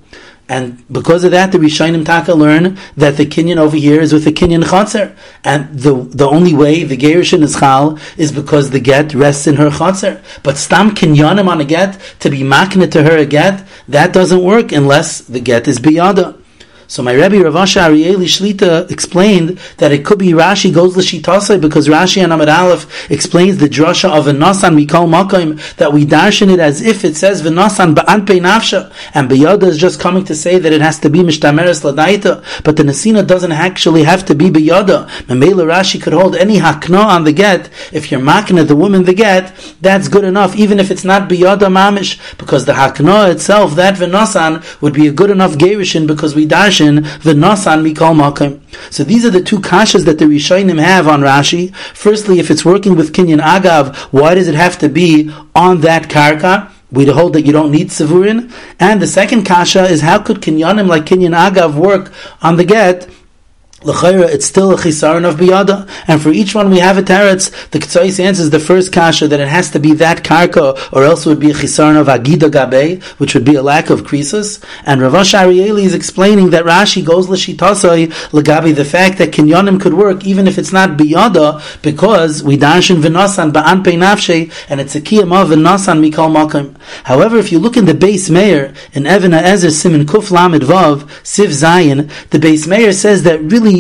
And 0.49 0.85
because 0.93 1.25
of 1.25 1.31
that, 1.31 1.53
the 1.53 1.59
Rishonim 1.59 2.05
Taka 2.05 2.35
learn 2.35 2.79
that 2.97 3.17
the 3.17 3.25
Kinyan 3.25 3.57
over 3.57 3.77
here 3.77 4.01
is 4.01 4.13
with 4.13 4.25
the 4.25 4.33
Kinyan 4.33 4.63
Chatzar. 4.63 5.17
And 5.43 5.79
the, 5.79 5.95
the 5.95 6.29
only 6.29 6.55
way 6.55 6.85
the 6.85 6.99
Gerushin 6.99 7.43
is 7.43 7.59
Chal 7.59 7.99
is 8.19 8.31
because 8.31 8.71
the 8.71 8.81
get 8.81 9.15
rests 9.15 9.47
in 9.47 9.57
her 9.57 9.71
Chatzar. 9.71 10.23
But 10.43 10.59
Stam 10.59 10.91
Kinyanim 10.91 11.49
on 11.49 11.61
a 11.63 11.65
get, 11.65 11.99
to 12.21 12.29
be 12.29 12.41
makna 12.41 12.91
to 12.91 13.03
her 13.03 13.17
a 13.17 13.25
get, 13.25 13.67
that 13.89 14.13
doesn't 14.13 14.43
work 14.43 14.71
unless 14.71 15.21
the 15.21 15.41
get 15.41 15.67
is 15.67 15.79
Biyada. 15.79 16.39
So 16.87 17.03
my 17.03 17.13
Rebbe 17.13 17.43
Rav 17.43 17.57
Asher 17.57 17.81
Arieli 17.81 18.27
Shlita 18.27 18.91
explained 18.91 19.59
that 19.79 19.91
it 19.91 20.05
could 20.05 20.19
be 20.19 20.33
Rashi 20.33 20.73
goes 20.73 20.95
l'shitasei 20.97 21.59
because 21.59 21.89
Rashi 21.89 22.23
and 22.23 22.31
Amid 22.31 22.51
Aleph 22.51 23.11
explains 23.11 23.57
the 23.57 23.69
drasha 23.69 24.11
of 24.11 24.27
a 24.27 24.33
nasan 24.33 24.85
mikol 24.85 25.09
makim 25.09 25.59
that 25.77 25.95
we 25.95 26.05
darshan 26.05 26.53
it 26.53 26.61
as 26.61 26.83
if 26.83 27.03
it 27.03 27.17
says 27.17 27.41
v'nasan 27.43 27.95
ba'anpei 27.95 28.39
nafsha 28.39 28.93
and 29.15 29.31
biyada 29.31 29.63
is 29.63 29.79
just 29.79 29.99
coming 29.99 30.25
to 30.25 30.35
say 30.35 30.59
that 30.59 30.75
it 30.75 30.83
has 30.83 31.01
to 31.01 31.09
be 31.09 31.21
mishtameres 31.21 31.83
ladaita 31.91 32.45
but 32.65 32.77
the 32.77 32.83
nasina 32.83 33.27
doesn't 33.27 33.53
actually 33.53 34.03
have 34.03 34.27
to 34.27 34.35
be 34.35 34.51
biyada. 34.51 35.09
Memela 35.23 35.65
Rashi 35.65 36.01
could 36.03 36.13
hold 36.13 36.37
any 36.37 36.59
hakna 36.59 37.03
on 37.03 37.25
the 37.25 37.33
get 37.33 37.71
if 37.93 38.11
you're 38.13 38.21
makna 38.21 38.67
the 38.67 38.77
woman 38.77 39.05
the 39.05 39.15
get 39.15 39.55
that's 39.81 40.09
good 40.09 40.25
enough 40.25 40.55
even 40.55 40.79
if 40.79 40.91
it's 40.91 41.05
not 41.05 41.31
biyada 41.31 41.73
mamish 41.73 42.21
because 42.37 42.67
the 42.67 42.73
hakna 42.73 43.33
itself 43.33 43.75
that 43.75 43.95
v'nasan 43.95 44.63
would 44.83 44.93
be 44.93 45.07
a 45.07 45.13
good 45.13 45.31
enough 45.31 45.53
gerishin 45.53 46.07
because 46.07 46.35
we 46.35 46.47
darshan 46.47 46.74
mikol 46.81 48.15
makim. 48.15 48.61
So 48.91 49.05
these 49.05 49.25
are 49.25 49.31
the 49.31 49.43
two 49.43 49.59
kashas 49.59 50.05
that 50.05 50.19
the 50.19 50.25
Rishonim 50.25 50.81
have 50.81 51.09
on 51.09 51.21
Rashi. 51.21 51.75
Firstly, 51.95 52.39
if 52.39 52.51
it's 52.51 52.65
working 52.65 52.97
with 52.97 53.13
Kinyan 53.13 53.41
Agav, 53.41 53.95
why 54.13 54.35
does 54.35 54.49
it 54.49 54.55
have 54.55 54.79
to 54.79 54.89
be 54.89 55.31
on 55.55 55.81
that 55.83 56.05
karka? 56.05 56.71
We 56.91 57.07
hold 57.07 57.33
that 57.33 57.43
you 57.43 57.53
don't 57.53 57.73
need 57.73 57.89
Savurin. 57.89 58.53
And 58.79 59.03
the 59.03 59.07
second 59.07 59.45
kasha 59.45 59.85
is 59.85 60.03
how 60.03 60.21
could 60.21 60.39
Kinyanim 60.39 60.87
like 60.87 61.07
Kinyan 61.07 61.35
Agav 61.37 61.75
work 61.75 62.13
on 62.43 62.57
the 62.57 62.65
get 62.65 63.09
L'chayra, 63.85 64.27
it's 64.29 64.47
still 64.47 64.73
a 64.73 64.77
chisaron 64.77 65.29
of 65.29 65.37
biyada, 65.37 65.87
and 66.09 66.23
for 66.23 66.31
each 66.31 66.55
one 66.55 66.71
we 66.71 66.79
have 66.79 66.97
a 66.97 67.03
teretz. 67.03 67.51
The 67.71 67.79
Ketzais 67.79 68.19
answers 68.19 68.49
the 68.49 68.59
first 68.59 68.93
kasha 68.93 69.29
that 69.29 69.41
it 69.41 69.49
has 69.49 69.71
to 69.73 69.79
be 69.79 69.93
that 69.95 70.25
karka, 70.25 70.79
or 70.91 71.03
else 71.03 71.27
it 71.27 71.29
would 71.29 71.41
be 71.41 71.51
a 71.51 71.55
chisaron 71.55 72.01
of 72.01 72.07
agida 72.07 72.51
gabe, 72.51 73.03
which 73.19 73.35
would 73.35 73.45
be 73.45 73.57
a 73.57 73.63
lack 73.63 73.91
of 73.91 74.03
krisus. 74.03 74.65
And 74.87 75.03
Rav 75.03 75.13
Arieli 75.13 75.83
is 75.83 75.93
explaining 75.93 76.51
that 76.51 76.65
Rashi 76.65 77.05
goes 77.05 77.29
l'shitasai 77.29 78.07
legabi 78.31 78.75
the 78.75 78.87
fact 78.87 79.19
that 79.19 79.33
kinyonim 79.33 79.79
could 79.79 79.93
work 79.93 80.25
even 80.25 80.47
if 80.47 80.57
it's 80.57 80.73
not 80.73 80.97
biyada, 80.99 81.61
because 81.83 82.43
we 82.43 82.57
darshan 82.57 83.03
v'nasan 83.03 83.53
ba'an 83.53 83.85
pei 83.85 83.97
nafshe, 83.97 84.51
and 84.71 84.81
it's 84.81 84.95
a 84.95 85.01
kiyam 85.01 85.29
v'nasan 85.29 86.01
mikal 86.01 86.33
makim. 86.35 86.75
However, 87.05 87.37
if 87.37 87.53
you 87.53 87.59
look 87.59 87.77
in 87.77 87.85
the 87.85 87.93
Beis 87.93 88.31
Meir 88.31 88.73
in 88.95 89.07
Evan 89.07 89.35
Ezer 89.35 89.71
Simon 89.71 90.07
Kuf 90.07 90.31
Lamed 90.31 90.63
Vav 90.63 91.03
Siv 91.23 91.49
Zayin, 91.49 92.11
the 92.31 92.39
Beis 92.39 92.67
Meir 92.67 92.93
says 92.93 93.25
that 93.25 93.41
really 93.43 93.74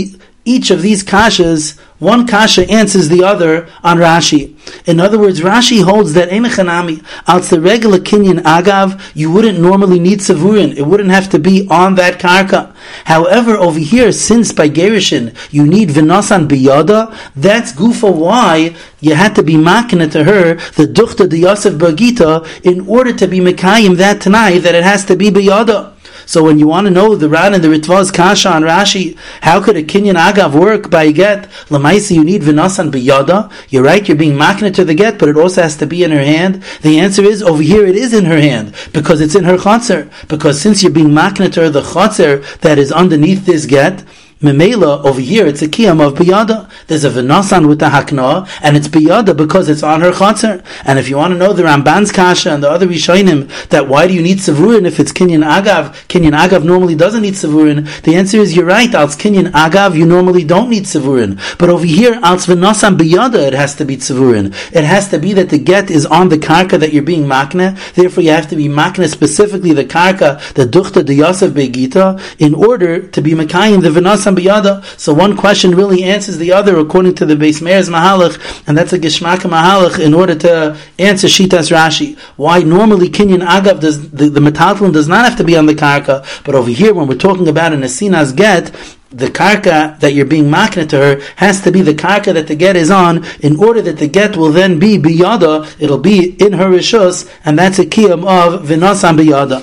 each 0.44 0.70
of 0.70 0.82
these 0.82 1.02
kashas, 1.02 1.78
one 1.98 2.26
kasha 2.26 2.68
answers 2.70 3.08
the 3.08 3.24
other 3.24 3.66
on 3.82 3.96
Rashi. 3.96 4.54
In 4.86 5.00
other 5.00 5.18
words, 5.18 5.40
Rashi 5.40 5.82
holds 5.82 6.12
that 6.14 6.28
Enechanami, 6.28 7.02
out 7.26 7.44
the 7.44 7.60
regular 7.60 7.98
Kinyan 7.98 8.40
Agav, 8.42 9.00
you 9.14 9.32
wouldn't 9.32 9.58
normally 9.58 9.98
need 9.98 10.18
Savurin. 10.18 10.76
It 10.76 10.82
wouldn't 10.82 11.10
have 11.10 11.30
to 11.30 11.38
be 11.38 11.66
on 11.70 11.94
that 11.94 12.20
karka. 12.20 12.74
However, 13.06 13.56
over 13.56 13.78
here, 13.78 14.12
since 14.12 14.52
by 14.52 14.68
Gerishin, 14.68 15.34
you 15.50 15.66
need 15.66 15.90
Vinasan 15.90 16.46
Biyada, 16.46 17.16
that's 17.34 17.72
Gufa 17.72 18.14
why 18.14 18.76
you 19.00 19.14
had 19.14 19.34
to 19.36 19.42
be 19.42 19.54
makina 19.54 20.10
to 20.12 20.24
her, 20.24 20.54
the 20.72 20.86
Duchta 20.86 21.28
de 21.28 21.38
Yosef 21.38 21.74
Bagita, 21.74 22.44
in 22.64 22.86
order 22.86 23.14
to 23.14 23.26
be 23.26 23.38
Mekayim 23.38 23.96
that 23.96 24.20
tonight, 24.20 24.58
that 24.58 24.74
it 24.74 24.84
has 24.84 25.04
to 25.06 25.16
be 25.16 25.30
Biyada. 25.30 25.94
So 26.26 26.42
when 26.42 26.58
you 26.58 26.66
want 26.66 26.86
to 26.86 26.90
know 26.90 27.14
the 27.14 27.28
Ran 27.28 27.54
and 27.54 27.62
the 27.62 27.68
Ritva's 27.68 28.10
Kasha 28.10 28.50
and 28.50 28.64
Rashi, 28.64 29.16
how 29.42 29.62
could 29.62 29.76
a 29.76 29.82
Kinyan 29.82 30.14
Agav 30.14 30.58
work 30.58 30.90
by 30.90 31.10
get? 31.10 31.44
Lamaisa, 31.68 32.14
you 32.14 32.24
need 32.24 32.42
Vinasan 32.42 32.90
Biyada. 32.90 33.52
You're 33.68 33.82
right, 33.82 34.06
you're 34.06 34.16
being 34.16 34.34
makna 34.34 34.72
to 34.74 34.84
the 34.84 34.94
get, 34.94 35.18
but 35.18 35.28
it 35.28 35.36
also 35.36 35.62
has 35.62 35.76
to 35.78 35.86
be 35.86 36.04
in 36.04 36.10
her 36.10 36.24
hand. 36.24 36.62
The 36.82 36.98
answer 36.98 37.22
is, 37.22 37.42
over 37.42 37.62
here 37.62 37.86
it 37.86 37.96
is 37.96 38.12
in 38.12 38.24
her 38.24 38.40
hand, 38.40 38.74
because 38.92 39.20
it's 39.20 39.34
in 39.34 39.44
her 39.44 39.56
chotzer. 39.56 40.10
Because 40.28 40.60
since 40.60 40.82
you're 40.82 40.92
being 40.92 41.10
makna 41.10 41.52
to 41.52 41.62
her, 41.62 41.70
the 41.70 41.82
chotzer 41.82 42.42
that 42.60 42.78
is 42.78 42.92
underneath 42.92 43.46
this 43.46 43.66
get, 43.66 44.04
Memela 44.44 45.02
over 45.06 45.22
here, 45.22 45.46
it's 45.46 45.62
a 45.62 45.68
kiyam 45.68 46.06
of 46.06 46.18
biyada. 46.18 46.68
There's 46.86 47.04
a 47.04 47.10
v'nasan 47.10 47.66
with 47.66 47.78
the 47.78 47.86
hakna, 47.86 48.46
and 48.60 48.76
it's 48.76 48.88
biyada 48.88 49.34
because 49.34 49.70
it's 49.70 49.82
on 49.82 50.02
her 50.02 50.10
chatzar. 50.10 50.62
And 50.84 50.98
if 50.98 51.08
you 51.08 51.16
want 51.16 51.32
to 51.32 51.38
know 51.38 51.54
the 51.54 51.62
Ramban's 51.62 52.12
kasha 52.12 52.52
and 52.52 52.62
the 52.62 52.68
other 52.68 52.86
Rishonim, 52.86 53.48
that 53.70 53.88
why 53.88 54.06
do 54.06 54.12
you 54.12 54.20
need 54.20 54.38
savurin 54.40 54.84
if 54.84 55.00
it's 55.00 55.12
kinyan 55.12 55.42
agav? 55.50 55.94
Kinyan 56.08 56.38
agav 56.38 56.62
normally 56.62 56.94
doesn't 56.94 57.22
need 57.22 57.32
savurin. 57.32 57.88
The 58.02 58.16
answer 58.16 58.36
is 58.36 58.54
you're 58.54 58.66
right. 58.66 58.94
Als 58.94 59.16
kinyan 59.16 59.50
agav, 59.52 59.96
you 59.96 60.04
normally 60.04 60.44
don't 60.44 60.68
need 60.68 60.84
savurin. 60.84 61.40
But 61.56 61.70
over 61.70 61.86
here, 61.86 62.20
als 62.22 62.44
v'nasan 62.46 62.98
biyada, 62.98 63.46
it 63.46 63.54
has 63.54 63.74
to 63.76 63.86
be 63.86 63.96
savurin. 63.96 64.48
It 64.76 64.84
has 64.84 65.08
to 65.08 65.18
be 65.18 65.32
that 65.32 65.48
the 65.48 65.58
get 65.58 65.90
is 65.90 66.04
on 66.04 66.28
the 66.28 66.36
karka 66.36 66.78
that 66.80 66.92
you're 66.92 67.02
being 67.02 67.24
makna. 67.24 67.78
Therefore, 67.94 68.22
you 68.22 68.32
have 68.32 68.50
to 68.50 68.56
be 68.56 68.68
makna 68.68 69.08
specifically 69.08 69.72
the 69.72 69.86
karka, 69.86 70.38
the 70.52 70.66
duchta, 70.66 71.06
the 71.06 71.14
yosef 71.14 71.52
begita, 71.52 72.20
in 72.38 72.54
order 72.54 73.06
to 73.08 73.22
be 73.22 73.32
makayim 73.32 73.80
the 73.80 74.33
biyada. 74.34 74.84
So 74.98 75.12
one 75.12 75.36
question 75.36 75.74
really 75.74 76.04
answers 76.04 76.38
the 76.38 76.52
other 76.52 76.78
according 76.78 77.14
to 77.16 77.26
the 77.26 77.34
Beis 77.34 77.62
Meir's 77.62 77.88
Mahalach, 77.88 78.38
and 78.66 78.76
that's 78.76 78.92
a 78.92 78.98
Geshmak 78.98 79.38
Mahalach 79.38 79.98
in 79.98 80.14
order 80.14 80.34
to 80.36 80.78
answer 80.98 81.28
Shitas 81.28 81.70
Rashi. 81.70 82.18
Why 82.36 82.60
normally 82.60 83.08
Kinyan 83.08 83.46
Agav 83.46 83.80
does 83.80 84.10
the, 84.10 84.28
the 84.28 84.90
does 84.92 85.08
not 85.08 85.24
have 85.24 85.36
to 85.38 85.44
be 85.44 85.56
on 85.56 85.66
the 85.66 85.74
karka, 85.74 86.24
but 86.44 86.54
over 86.54 86.70
here 86.70 86.94
when 86.94 87.06
we're 87.08 87.16
talking 87.16 87.48
about 87.48 87.72
an 87.72 87.82
Asinas 87.82 88.34
get, 88.34 88.72
the 89.14 89.28
karka 89.28 89.98
that 90.00 90.12
you're 90.12 90.26
being 90.26 90.46
makna 90.46 90.88
to 90.88 90.96
her 90.96 91.20
has 91.36 91.60
to 91.60 91.70
be 91.70 91.82
the 91.82 91.94
karka 91.94 92.34
that 92.34 92.48
the 92.48 92.56
get 92.56 92.74
is 92.74 92.90
on 92.90 93.24
in 93.40 93.56
order 93.56 93.80
that 93.80 93.98
the 93.98 94.08
get 94.08 94.36
will 94.36 94.50
then 94.50 94.78
be 94.78 94.98
biyada, 94.98 95.80
it'll 95.80 95.98
be 95.98 96.34
in 96.44 96.52
her 96.52 96.66
rishus, 96.66 97.30
and 97.44 97.56
that's 97.58 97.78
a 97.78 97.86
kiyam 97.86 98.26
of 98.26 98.66
vinasan 98.66 99.16
biyada. 99.16 99.62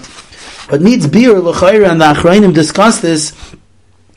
But 0.70 0.82
needs 0.82 1.06
beer, 1.06 1.38
l'chayra, 1.38 1.90
and 1.92 2.00
the 2.00 2.14
achrayim 2.14 2.54
discuss 2.54 3.02
this 3.02 3.34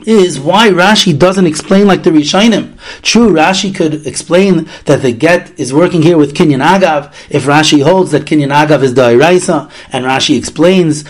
is 0.05 0.39
why 0.39 0.69
Rashi 0.69 1.17
doesn't 1.17 1.45
explain 1.45 1.87
like 1.87 2.03
the 2.03 2.09
Rishonim. 2.11 2.77
True, 3.01 3.31
Rashi 3.31 3.73
could 3.73 4.05
explain 4.05 4.69
that 4.85 5.01
the 5.01 5.11
get 5.11 5.57
is 5.59 5.73
working 5.73 6.01
here 6.01 6.17
with 6.17 6.33
Kinyan 6.33 6.63
Agav 6.63 7.13
if 7.29 7.45
Rashi 7.45 7.83
holds 7.83 8.11
that 8.11 8.25
Kinyan 8.25 8.53
Agav 8.53 8.83
is 8.83 8.93
Dairaisa, 8.93 9.71
and 9.91 10.05
Rashi 10.05 10.37
explains 10.37 11.05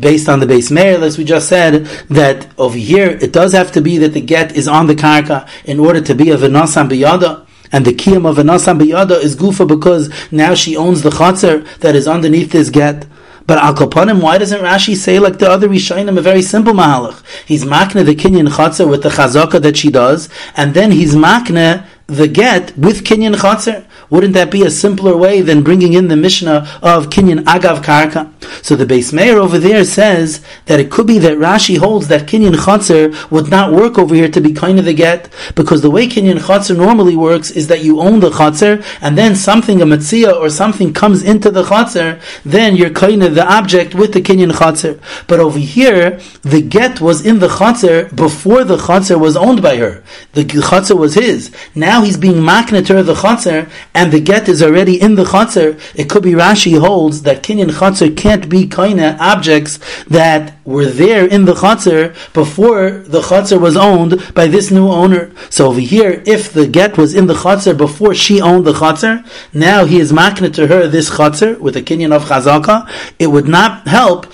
based 0.00 0.28
on 0.28 0.40
the 0.40 0.46
Beis 0.46 0.70
Meir, 0.70 1.02
as 1.02 1.18
we 1.18 1.24
just 1.24 1.48
said, 1.48 1.84
that 2.08 2.46
over 2.58 2.78
here 2.78 3.10
it 3.10 3.32
does 3.32 3.52
have 3.52 3.72
to 3.72 3.80
be 3.80 3.98
that 3.98 4.14
the 4.14 4.20
get 4.20 4.56
is 4.56 4.66
on 4.66 4.86
the 4.86 4.94
karka 4.94 5.48
in 5.64 5.78
order 5.78 6.00
to 6.00 6.14
be 6.14 6.30
a 6.30 6.36
v'nasan 6.36 6.88
biyada. 6.88 7.46
And 7.72 7.84
the 7.84 7.92
kiyam 7.92 8.28
of 8.28 8.36
v'nasan 8.36 8.80
biyada 8.80 9.22
is 9.22 9.36
gufa 9.36 9.66
because 9.66 10.12
now 10.32 10.54
she 10.54 10.76
owns 10.76 11.02
the 11.02 11.10
chatzar 11.10 11.66
that 11.78 11.94
is 11.94 12.08
underneath 12.08 12.52
this 12.52 12.70
get. 12.70 13.06
But 13.46 13.58
al 13.58 13.74
why 13.74 14.38
doesn't 14.38 14.60
Rashi 14.60 14.96
say 14.96 15.18
like 15.18 15.38
the 15.38 15.50
other 15.50 15.68
Rishonim 15.68 16.16
a 16.16 16.22
very 16.22 16.40
simple 16.40 16.72
mahalach? 16.72 17.22
He's 17.46 17.64
makne 17.64 18.04
the 18.04 18.14
kinyan 18.14 18.48
chatzah 18.48 18.88
with 18.88 19.02
the 19.02 19.10
chazaka 19.10 19.60
that 19.60 19.76
she 19.76 19.90
does, 19.90 20.30
and 20.56 20.72
then 20.72 20.92
he's 20.92 21.14
makne 21.14 21.86
the 22.06 22.28
get 22.28 22.76
with 22.76 23.04
kinyan 23.04 23.34
chatzah. 23.34 23.84
Wouldn't 24.10 24.34
that 24.34 24.50
be 24.50 24.62
a 24.62 24.70
simpler 24.70 25.16
way 25.16 25.40
than 25.40 25.62
bringing 25.62 25.94
in 25.94 26.08
the 26.08 26.16
Mishnah 26.16 26.78
of 26.82 27.08
Kinyan 27.08 27.44
Agav 27.44 27.82
Karka? 27.82 28.30
So 28.64 28.76
the 28.76 28.84
Beis 28.84 29.12
Meir 29.12 29.38
over 29.38 29.58
there 29.58 29.84
says 29.84 30.44
that 30.66 30.78
it 30.78 30.90
could 30.90 31.06
be 31.06 31.18
that 31.20 31.38
Rashi 31.38 31.78
holds 31.78 32.08
that 32.08 32.28
Kinyan 32.28 32.54
Chatzar 32.54 33.30
would 33.30 33.50
not 33.50 33.72
work 33.72 33.98
over 33.98 34.14
here 34.14 34.28
to 34.28 34.40
be 34.40 34.52
kind 34.52 34.78
of 34.78 34.84
the 34.84 34.92
get, 34.92 35.30
because 35.54 35.80
the 35.80 35.90
way 35.90 36.06
Kinyan 36.06 36.38
Chatzar 36.38 36.76
normally 36.76 37.16
works 37.16 37.50
is 37.50 37.66
that 37.68 37.82
you 37.82 38.00
own 38.00 38.20
the 38.20 38.30
Chatzar, 38.30 38.84
and 39.00 39.16
then 39.16 39.34
something, 39.34 39.80
a 39.80 39.86
Metzia 39.86 40.32
or 40.32 40.50
something 40.50 40.92
comes 40.92 41.22
into 41.22 41.50
the 41.50 41.64
Chatzar, 41.64 42.20
then 42.44 42.76
you're 42.76 42.90
kind 42.90 43.22
of 43.22 43.34
the 43.34 43.50
object 43.50 43.94
with 43.94 44.12
the 44.12 44.20
Kinyan 44.20 44.52
Chatzar. 44.52 45.00
But 45.26 45.40
over 45.40 45.58
here, 45.58 46.20
the 46.42 46.60
get 46.60 47.00
was 47.00 47.24
in 47.24 47.38
the 47.38 47.48
Chatzar 47.48 48.14
before 48.14 48.64
the 48.64 48.76
Chatzar 48.76 49.18
was 49.18 49.36
owned 49.36 49.62
by 49.62 49.76
her. 49.76 50.04
The 50.34 50.44
Chatzar 50.44 50.96
was 50.98 51.14
his. 51.14 51.50
Now 51.74 51.93
he's 52.02 52.16
being 52.16 52.36
maknet 52.36 52.88
her 52.88 53.02
the 53.02 53.14
Chatzar, 53.14 53.70
and 53.94 54.12
the 54.12 54.20
get 54.20 54.48
is 54.48 54.62
already 54.62 55.00
in 55.00 55.14
the 55.14 55.24
chatzar, 55.24 55.80
it 55.94 56.08
could 56.08 56.22
be 56.22 56.32
Rashi 56.32 56.78
holds 56.78 57.22
that 57.22 57.42
kinyan 57.42 57.70
chatzar 57.70 58.16
can't 58.16 58.48
be 58.48 58.66
kaina 58.66 59.16
objects 59.18 59.78
that 60.04 60.56
were 60.64 60.86
there 60.86 61.26
in 61.26 61.44
the 61.44 61.54
chatzar 61.54 62.14
before 62.32 62.90
the 62.90 63.20
chatzar 63.20 63.60
was 63.60 63.76
owned 63.76 64.34
by 64.34 64.46
this 64.46 64.70
new 64.70 64.88
owner. 64.88 65.32
So 65.50 65.68
over 65.68 65.80
here, 65.80 66.22
if 66.26 66.52
the 66.52 66.66
get 66.66 66.96
was 66.96 67.14
in 67.14 67.26
the 67.26 67.34
chatzar 67.34 67.76
before 67.76 68.14
she 68.14 68.40
owned 68.40 68.66
the 68.66 68.72
chatzar, 68.72 69.26
now 69.52 69.84
he 69.84 70.00
is 70.00 70.12
makna 70.12 70.52
to 70.54 70.66
her 70.66 70.86
this 70.88 71.10
chatzar 71.10 71.58
with 71.58 71.76
a 71.76 71.82
kinyan 71.82 72.12
of 72.14 72.24
chazaka, 72.24 72.88
it 73.18 73.28
would 73.28 73.48
not 73.48 73.86
help 73.88 74.26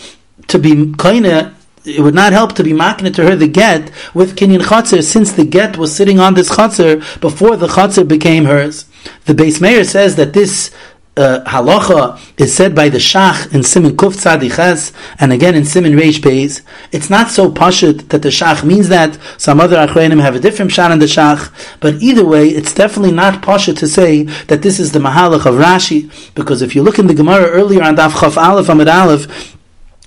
to 0.48 0.58
be 0.58 0.72
kaina 1.04 1.54
it 1.84 2.00
would 2.00 2.14
not 2.14 2.32
help 2.32 2.54
to 2.54 2.64
be 2.64 2.72
makna 2.72 3.14
to 3.14 3.24
her 3.24 3.36
the 3.36 3.48
get 3.48 3.90
with 4.14 4.36
kinyan 4.36 4.60
chatzar 4.60 5.02
since 5.02 5.32
the 5.32 5.44
get 5.44 5.76
was 5.76 5.94
sitting 5.94 6.18
on 6.18 6.34
this 6.34 6.50
chatzar 6.50 7.00
before 7.20 7.56
the 7.56 7.68
chatzar 7.68 8.06
became 8.06 8.44
hers. 8.44 8.84
The 9.24 9.34
Beis 9.34 9.60
Meir 9.60 9.84
says 9.84 10.16
that 10.16 10.32
this 10.32 10.70
uh, 11.16 11.42
halacha 11.44 12.18
is 12.38 12.54
said 12.54 12.74
by 12.74 12.88
the 12.88 12.98
Shach 12.98 13.52
in 13.52 13.62
Simon 13.62 13.96
Kuf 13.96 14.14
Tzadiches 14.14 14.92
and 15.18 15.32
again 15.32 15.54
in 15.54 15.64
Simon 15.64 15.92
Reish 15.92 16.20
Beis. 16.20 16.62
It's 16.92 17.10
not 17.10 17.30
so 17.30 17.50
pashut 17.50 18.08
that 18.08 18.22
the 18.22 18.28
Shach 18.28 18.64
means 18.64 18.88
that. 18.88 19.18
Some 19.36 19.60
other 19.60 19.76
Achronim 19.76 20.20
have 20.20 20.34
a 20.34 20.40
different 20.40 20.72
shot 20.72 20.90
in 20.92 20.98
the 20.98 21.06
Shach, 21.06 21.52
but 21.80 21.94
either 21.94 22.24
way, 22.24 22.48
it's 22.48 22.72
definitely 22.72 23.12
not 23.12 23.42
pashut 23.42 23.78
to 23.78 23.88
say 23.88 24.22
that 24.22 24.62
this 24.62 24.78
is 24.78 24.92
the 24.92 24.98
mahalach 24.98 25.46
of 25.46 25.56
Rashi, 25.56 26.10
because 26.34 26.62
if 26.62 26.74
you 26.74 26.82
look 26.82 26.98
in 26.98 27.06
the 27.06 27.14
Gemara 27.14 27.46
earlier 27.48 27.82
on 27.82 27.96
Daf 27.96 28.18
Chaf 28.20 28.38
Aleph 28.38 28.68
Amid 28.68 28.88
Aleph, 28.88 29.56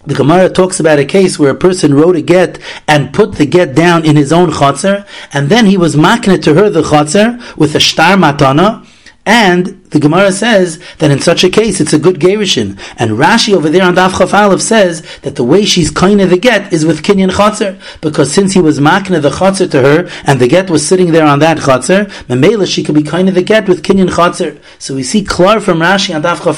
the 0.06 0.14
Gemara 0.14 0.50
talks 0.50 0.80
about 0.80 1.00
a 1.00 1.06
case 1.06 1.40
where 1.40 1.52
a 1.52 1.56
person 1.56 1.94
wrote 1.94 2.16
a 2.16 2.22
get 2.22 2.60
and 2.88 3.14
put 3.14 3.36
the 3.36 3.46
get 3.46 3.74
down 3.76 4.06
in 4.06 4.16
his 4.16 4.34
own 4.34 4.52
chotzer, 4.52 5.08
and 5.32 5.50
then 5.50 5.66
he 5.66 5.78
was 5.78 5.96
maknet 5.96 6.44
to 6.44 6.54
her 6.54 6.70
the 6.70 6.82
chotzer 6.82 7.58
with 7.58 7.76
a 7.76 7.80
shtar 7.80 8.18
matana, 8.18 8.86
and 9.26 9.83
the 9.94 10.00
Gemara 10.00 10.32
says 10.32 10.80
that 10.98 11.12
in 11.12 11.20
such 11.20 11.44
a 11.44 11.50
case 11.50 11.80
it's 11.80 11.94
a 11.94 12.00
good 12.00 12.16
gerushin. 12.16 12.80
And 12.98 13.12
Rashi 13.12 13.54
over 13.54 13.70
there 13.70 13.84
on 13.84 13.96
Daf 13.96 14.18
Chaf 14.18 14.60
says 14.60 15.04
that 15.22 15.36
the 15.36 15.44
way 15.44 15.66
she's 15.66 15.92
kaina 15.92 16.28
the 16.28 16.38
get 16.38 16.74
is 16.74 16.84
with 16.84 17.04
kinyan 17.04 17.30
chotzer, 17.30 17.80
because 18.02 18.34
since 18.34 18.54
he 18.54 18.60
was 18.60 18.80
makna 18.80 19.22
the 19.22 19.30
chotzer 19.30 19.70
to 19.70 19.82
her 19.82 20.10
and 20.26 20.40
the 20.40 20.48
get 20.48 20.72
was 20.72 20.86
sitting 20.86 21.12
there 21.12 21.28
on 21.28 21.38
that 21.40 21.60
chotzer, 21.60 22.06
memela 22.26 22.66
she 22.66 22.84
could 22.84 22.96
be 22.96 23.04
kaina 23.04 23.32
the 23.32 23.44
get 23.44 23.70
with 23.70 23.84
kinyan 23.84 24.10
chotzer. 24.10 24.60
So 24.80 24.96
we 24.96 25.04
see 25.04 25.24
klar 25.24 25.60
from 25.60 25.78
Rashi 25.78 26.16
on 26.16 26.24
Daf 26.24 26.44
Chaf 26.44 26.58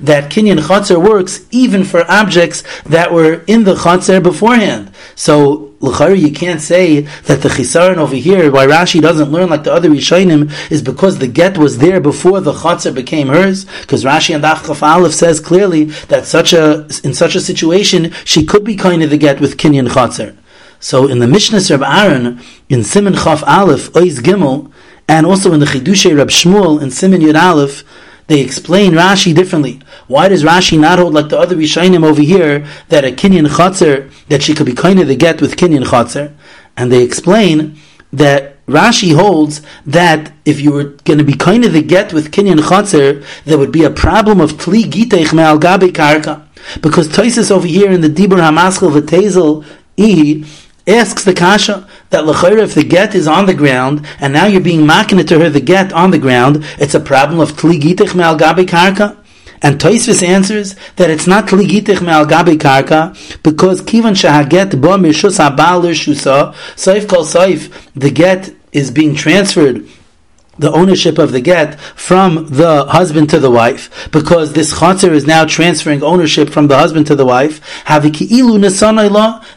that 0.00 0.32
kinyan 0.32 0.58
chotzer 0.58 1.00
works 1.00 1.46
even 1.52 1.84
for 1.84 2.04
objects 2.10 2.64
that 2.82 3.12
were 3.12 3.44
in 3.46 3.62
the 3.62 3.76
chotzer 3.76 4.20
beforehand. 4.20 4.90
So 5.14 5.72
L'chari, 5.80 6.18
you 6.18 6.32
can't 6.32 6.60
say 6.60 7.00
that 7.00 7.42
the 7.42 7.50
chisaron 7.50 7.98
over 7.98 8.14
here, 8.14 8.50
why 8.50 8.66
Rashi 8.66 9.00
doesn't 9.00 9.30
learn 9.30 9.50
like 9.50 9.64
the 9.64 9.72
other 9.72 9.90
Rishonim, 9.90 10.50
is 10.70 10.80
because 10.80 11.18
the 11.18 11.28
get 11.28 11.58
was 11.58 11.78
there 11.78 12.00
before 12.00 12.40
the 12.40 12.52
chatzar 12.56 12.94
became 12.94 13.28
hers. 13.28 13.64
Because 13.82 14.04
Rashi 14.04 14.34
and 14.34 14.42
Daf 14.42 14.66
Chaf 14.66 14.82
Aleph 14.82 15.14
says 15.14 15.40
clearly 15.40 15.84
that 16.08 16.26
such 16.26 16.52
a 16.52 16.88
in 17.04 17.14
such 17.14 17.34
a 17.34 17.40
situation 17.40 18.12
she 18.24 18.44
could 18.44 18.64
be 18.64 18.76
kind 18.76 19.02
of 19.02 19.10
the 19.10 19.18
get 19.18 19.40
with 19.40 19.56
kinyan 19.56 19.88
chatzar. 19.88 20.36
So 20.80 21.08
in 21.08 21.18
the 21.20 21.26
Mishnah 21.26 21.74
of 21.74 21.82
Aaron 21.82 22.40
in 22.68 22.84
Simon 22.84 23.14
Chaf 23.14 23.42
Aleph 23.46 23.92
Oiz 23.92 24.18
Gimel, 24.20 24.70
and 25.08 25.26
also 25.26 25.52
in 25.52 25.60
the 25.60 25.66
Chidushay 25.66 26.16
Rab 26.16 26.28
Shmuel 26.28 26.82
in 26.82 26.90
Simon 26.90 27.20
Yud 27.20 27.40
Aleph, 27.40 27.84
they 28.26 28.40
explain 28.40 28.92
Rashi 28.92 29.34
differently. 29.34 29.80
Why 30.08 30.28
does 30.28 30.42
Rashi 30.42 30.78
not 30.78 30.98
hold 30.98 31.14
like 31.14 31.28
the 31.28 31.38
other 31.38 31.56
Rishainim 31.56 32.04
over 32.04 32.22
here 32.22 32.66
that 32.88 33.04
a 33.04 33.12
Kinyan 33.12 33.46
Chatzar, 33.46 34.10
that 34.28 34.42
she 34.42 34.54
could 34.54 34.66
be 34.66 34.74
kind 34.74 34.98
of 34.98 35.06
the 35.06 35.16
get 35.16 35.40
with 35.40 35.56
Kinyan 35.56 35.84
Chatzar? 35.84 36.34
And 36.76 36.90
they 36.90 37.02
explain 37.02 37.78
that 38.12 38.55
Rashi 38.66 39.14
holds 39.14 39.62
that 39.86 40.32
if 40.44 40.60
you 40.60 40.72
were 40.72 40.84
going 41.04 41.18
to 41.18 41.24
be 41.24 41.34
kind 41.34 41.64
of 41.64 41.72
the 41.72 41.82
get 41.82 42.12
with 42.12 42.32
Kinyan 42.32 42.58
Chatzar, 42.58 43.24
there 43.44 43.58
would 43.58 43.72
be 43.72 43.84
a 43.84 43.90
problem 43.90 44.40
of 44.40 44.52
Tli 44.52 44.84
Giteich 44.84 45.32
Me'al 45.32 45.58
Gabi 45.58 45.90
Karka. 45.90 46.42
Because 46.80 47.08
Toisis 47.08 47.50
over 47.50 47.66
here 47.66 47.92
in 47.92 48.00
the 48.00 48.08
Dibur 48.08 48.38
Hamaschel 48.38 48.90
V'Tezel 48.90 49.64
E 49.96 50.44
asks 50.86 51.24
the 51.24 51.34
kasha 51.34 51.88
that 52.10 52.26
l'chayr 52.26 52.58
if 52.58 52.74
the 52.74 52.84
get 52.84 53.14
is 53.14 53.26
on 53.26 53.46
the 53.46 53.54
ground 53.54 54.06
and 54.20 54.32
now 54.32 54.46
you're 54.46 54.60
being 54.60 54.86
makina 54.86 55.26
to 55.26 55.38
her 55.40 55.50
the 55.50 55.60
get 55.60 55.92
on 55.92 56.10
the 56.10 56.18
ground, 56.18 56.64
it's 56.78 56.94
a 56.94 57.00
problem 57.00 57.40
of 57.40 57.52
Tli 57.52 57.80
tligitich 57.80 58.14
me'al 58.14 58.36
gabi 58.36 58.66
karka. 58.66 59.16
And 59.62 59.80
Toisvis 59.80 60.22
answers 60.26 60.76
that 60.96 61.10
it's 61.10 61.26
not 61.26 61.46
tligitich 61.46 62.00
me'al 62.00 62.26
gabi 62.26 62.56
karka 62.56 63.42
because 63.42 63.80
kivan 63.82 64.14
shahaget 64.14 64.80
bo 64.80 64.96
mishus 64.96 65.38
habal 65.38 65.82
shusa 65.92 66.54
saif 66.76 67.08
kol 67.08 67.24
saif 67.24 67.72
the 67.94 68.10
get 68.10 68.54
is 68.76 68.90
being 68.90 69.14
transferred 69.14 69.88
the 70.58 70.72
ownership 70.72 71.18
of 71.18 71.32
the 71.32 71.40
get 71.40 71.78
from 71.78 72.46
the 72.48 72.86
husband 72.86 73.28
to 73.30 73.38
the 73.38 73.50
wife, 73.50 74.10
because 74.10 74.54
this 74.54 74.72
chatzir 74.78 75.10
is 75.10 75.26
now 75.26 75.44
transferring 75.44 76.02
ownership 76.02 76.48
from 76.48 76.66
the 76.68 76.78
husband 76.78 77.06
to 77.06 77.14
the 77.14 77.26
wife. 77.26 77.60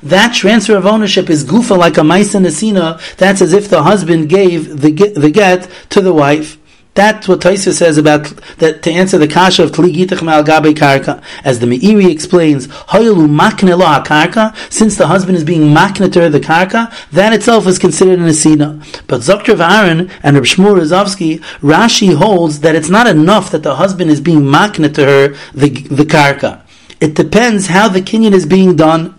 That 0.04 0.34
transfer 0.36 0.76
of 0.76 0.86
ownership 0.86 1.30
is 1.30 1.46
gufa 1.46 1.78
like 1.78 1.98
a 1.98 2.02
maisa 2.02 2.42
nesina. 2.42 3.00
That's 3.16 3.42
as 3.42 3.54
if 3.54 3.70
the 3.70 3.84
husband 3.84 4.28
gave 4.28 4.82
the 4.82 4.92
get, 4.92 5.16
the 5.16 5.32
get 5.32 5.70
to 5.92 6.02
the 6.02 6.14
wife. 6.14 6.58
That's 7.00 7.30
what 7.30 7.40
Taisa 7.40 7.72
says 7.72 7.98
about 7.98 8.26
that 8.58 8.84
to 8.84 8.92
answer 8.92 9.18
the 9.18 9.26
kasha 9.26 9.64
of 9.64 9.72
Tligitach 9.72 10.22
Mal 10.22 10.44
Gabe 10.44 10.76
Karka. 10.76 11.24
As 11.46 11.62
the 11.62 11.66
Meiri 11.66 12.12
explains, 12.12 12.68
Hoyalu 12.68 13.26
Makne 13.26 13.80
Lo 13.80 13.86
Karka, 14.04 14.54
since 14.70 14.98
the 14.98 15.08
husband 15.08 15.38
is 15.38 15.46
being 15.46 15.74
makne 15.74 16.12
to 16.12 16.30
the 16.30 16.42
Karka, 16.42 16.94
that 17.12 17.32
itself 17.32 17.68
is 17.68 17.80
considered 17.80 18.20
an 18.20 18.26
Asina. 18.26 18.84
But 19.08 19.22
Zokter 19.22 19.58
Aaron 19.62 20.12
and 20.24 20.36
Reb 20.36 20.44
Shmuel 20.44 20.82
Rashi 21.62 22.16
holds 22.16 22.60
that 22.60 22.76
it's 22.76 22.90
not 22.90 23.08
enough 23.08 23.50
that 23.52 23.64
the 23.64 23.76
husband 23.76 24.12
is 24.12 24.20
being 24.20 24.42
makne 24.42 24.94
to 24.94 25.06
her 25.06 25.28
the, 25.54 25.70
the 25.70 26.04
Karka. 26.04 26.64
It 27.02 27.14
depends 27.16 27.68
how 27.68 27.88
the 27.88 28.02
kinyan 28.02 28.34
is 28.34 28.46
being 28.46 28.76
done. 28.76 29.16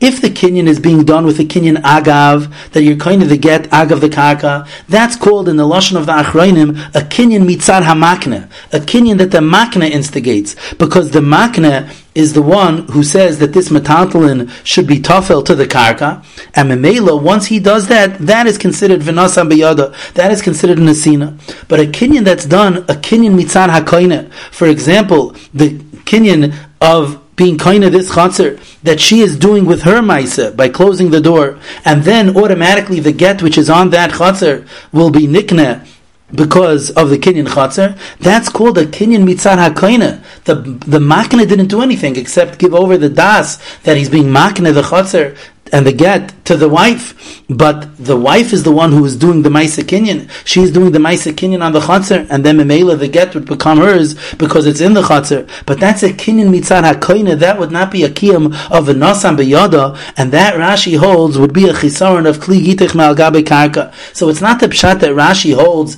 If 0.00 0.20
the 0.20 0.30
kinyan 0.30 0.68
is 0.68 0.78
being 0.78 1.04
done 1.04 1.24
with 1.24 1.38
the 1.38 1.44
kinyan 1.44 1.82
agav, 1.82 2.52
that 2.70 2.82
you're 2.82 2.96
kind 2.96 3.22
of 3.22 3.28
the 3.28 3.36
get 3.36 3.64
agav 3.70 4.00
the 4.00 4.08
karka, 4.08 4.68
that's 4.88 5.16
called 5.16 5.48
in 5.48 5.56
the 5.56 5.64
lashon 5.64 5.96
of 5.96 6.06
the 6.06 6.12
achrayim 6.12 6.78
a 6.94 7.00
kinyan 7.00 7.44
mitzar 7.44 7.82
hamakne, 7.82 8.48
a 8.72 8.78
kinyan 8.78 9.18
that 9.18 9.32
the 9.32 9.38
makne 9.38 9.90
instigates, 9.90 10.54
because 10.74 11.10
the 11.10 11.20
makne 11.20 11.92
is 12.14 12.34
the 12.34 12.42
one 12.42 12.86
who 12.88 13.02
says 13.02 13.40
that 13.40 13.52
this 13.52 13.68
metaltalin 13.70 14.48
should 14.64 14.86
be 14.86 15.00
tafel 15.00 15.44
to 15.44 15.56
the 15.56 15.66
karka, 15.66 16.24
and 16.54 16.70
memela, 16.70 17.20
once 17.20 17.46
he 17.46 17.58
does 17.58 17.88
that, 17.88 18.16
that 18.18 18.46
is 18.46 18.56
considered 18.56 19.00
vinasa 19.00 19.48
biyada, 19.48 19.92
that 20.12 20.30
is 20.30 20.40
considered 20.40 20.78
an 20.78 20.86
asina. 20.86 21.36
But 21.66 21.80
a 21.80 21.84
kinyan 21.84 22.24
that's 22.24 22.44
done, 22.44 22.76
a 22.76 22.94
kinyan 22.94 23.36
mitzar 23.36 23.68
hakoine, 23.70 24.32
for 24.52 24.68
example, 24.68 25.30
the 25.52 25.70
kinyan 26.04 26.54
of 26.80 27.23
being 27.36 27.58
kind 27.58 27.84
of 27.84 27.92
this 27.92 28.10
chatzir 28.10 28.60
that 28.82 29.00
she 29.00 29.20
is 29.20 29.36
doing 29.36 29.64
with 29.64 29.82
her 29.82 30.00
maisa 30.00 30.54
by 30.54 30.68
closing 30.68 31.10
the 31.10 31.20
door, 31.20 31.58
and 31.84 32.04
then 32.04 32.36
automatically 32.36 33.00
the 33.00 33.12
get 33.12 33.42
which 33.42 33.58
is 33.58 33.68
on 33.68 33.90
that 33.90 34.10
chatzir 34.10 34.66
will 34.92 35.10
be 35.10 35.26
nikne 35.26 35.86
because 36.32 36.90
of 36.90 37.10
the 37.10 37.18
kinyan 37.18 37.46
chatzir. 37.46 37.98
That's 38.18 38.48
called 38.48 38.78
a 38.78 38.86
kinyan 38.86 39.24
mitzar 39.24 39.56
hakoina. 39.56 40.22
The 40.44 40.54
the 40.54 40.98
makna 40.98 41.48
didn't 41.48 41.68
do 41.68 41.82
anything 41.82 42.16
except 42.16 42.58
give 42.58 42.74
over 42.74 42.96
the 42.96 43.08
das 43.08 43.58
that 43.80 43.96
he's 43.96 44.08
being 44.08 44.26
makna 44.26 44.72
the 44.72 44.82
chatzir 44.82 45.36
and 45.72 45.86
the 45.86 45.92
get 45.92 46.44
to 46.44 46.56
the 46.56 46.68
wife, 46.68 47.42
but 47.48 47.96
the 47.96 48.16
wife 48.16 48.52
is 48.52 48.62
the 48.62 48.72
one 48.72 48.92
who 48.92 49.04
is 49.04 49.16
doing 49.16 49.42
the 49.42 49.48
Maisa 49.48 49.82
Kinyan. 49.82 50.30
She's 50.44 50.70
doing 50.70 50.92
the 50.92 50.98
Maisa 50.98 51.32
Kinyan 51.32 51.64
on 51.64 51.72
the 51.72 51.80
Chatzar, 51.80 52.26
and 52.30 52.44
then 52.44 52.58
Memela, 52.58 52.98
the 52.98 53.08
get 53.08 53.34
would 53.34 53.46
become 53.46 53.78
hers 53.78 54.14
because 54.34 54.66
it's 54.66 54.80
in 54.80 54.94
the 54.94 55.02
Chatzar. 55.02 55.48
But 55.66 55.80
that's 55.80 56.02
a 56.02 56.10
Kinyan 56.10 56.50
Mitzad 56.50 56.90
HaKoina, 56.92 57.38
that 57.38 57.58
would 57.58 57.72
not 57.72 57.90
be 57.90 58.04
a 58.04 58.08
Kiyam 58.08 58.46
of 58.70 58.88
a 58.88 58.94
Nasam 58.94 59.36
Beyada, 59.36 59.98
and 60.16 60.32
that 60.32 60.54
Rashi 60.54 60.98
holds 60.98 61.38
would 61.38 61.52
be 61.52 61.68
a 61.68 61.72
Chisaron 61.72 62.28
of 62.28 62.38
Kli 62.38 62.64
Gitich 62.64 62.94
Me'al 62.94 63.14
Karka. 63.14 63.92
So 64.14 64.28
it's 64.28 64.40
not 64.40 64.60
the 64.60 64.68
Pshat 64.68 65.00
that 65.00 65.10
Rashi 65.10 65.54
holds 65.54 65.96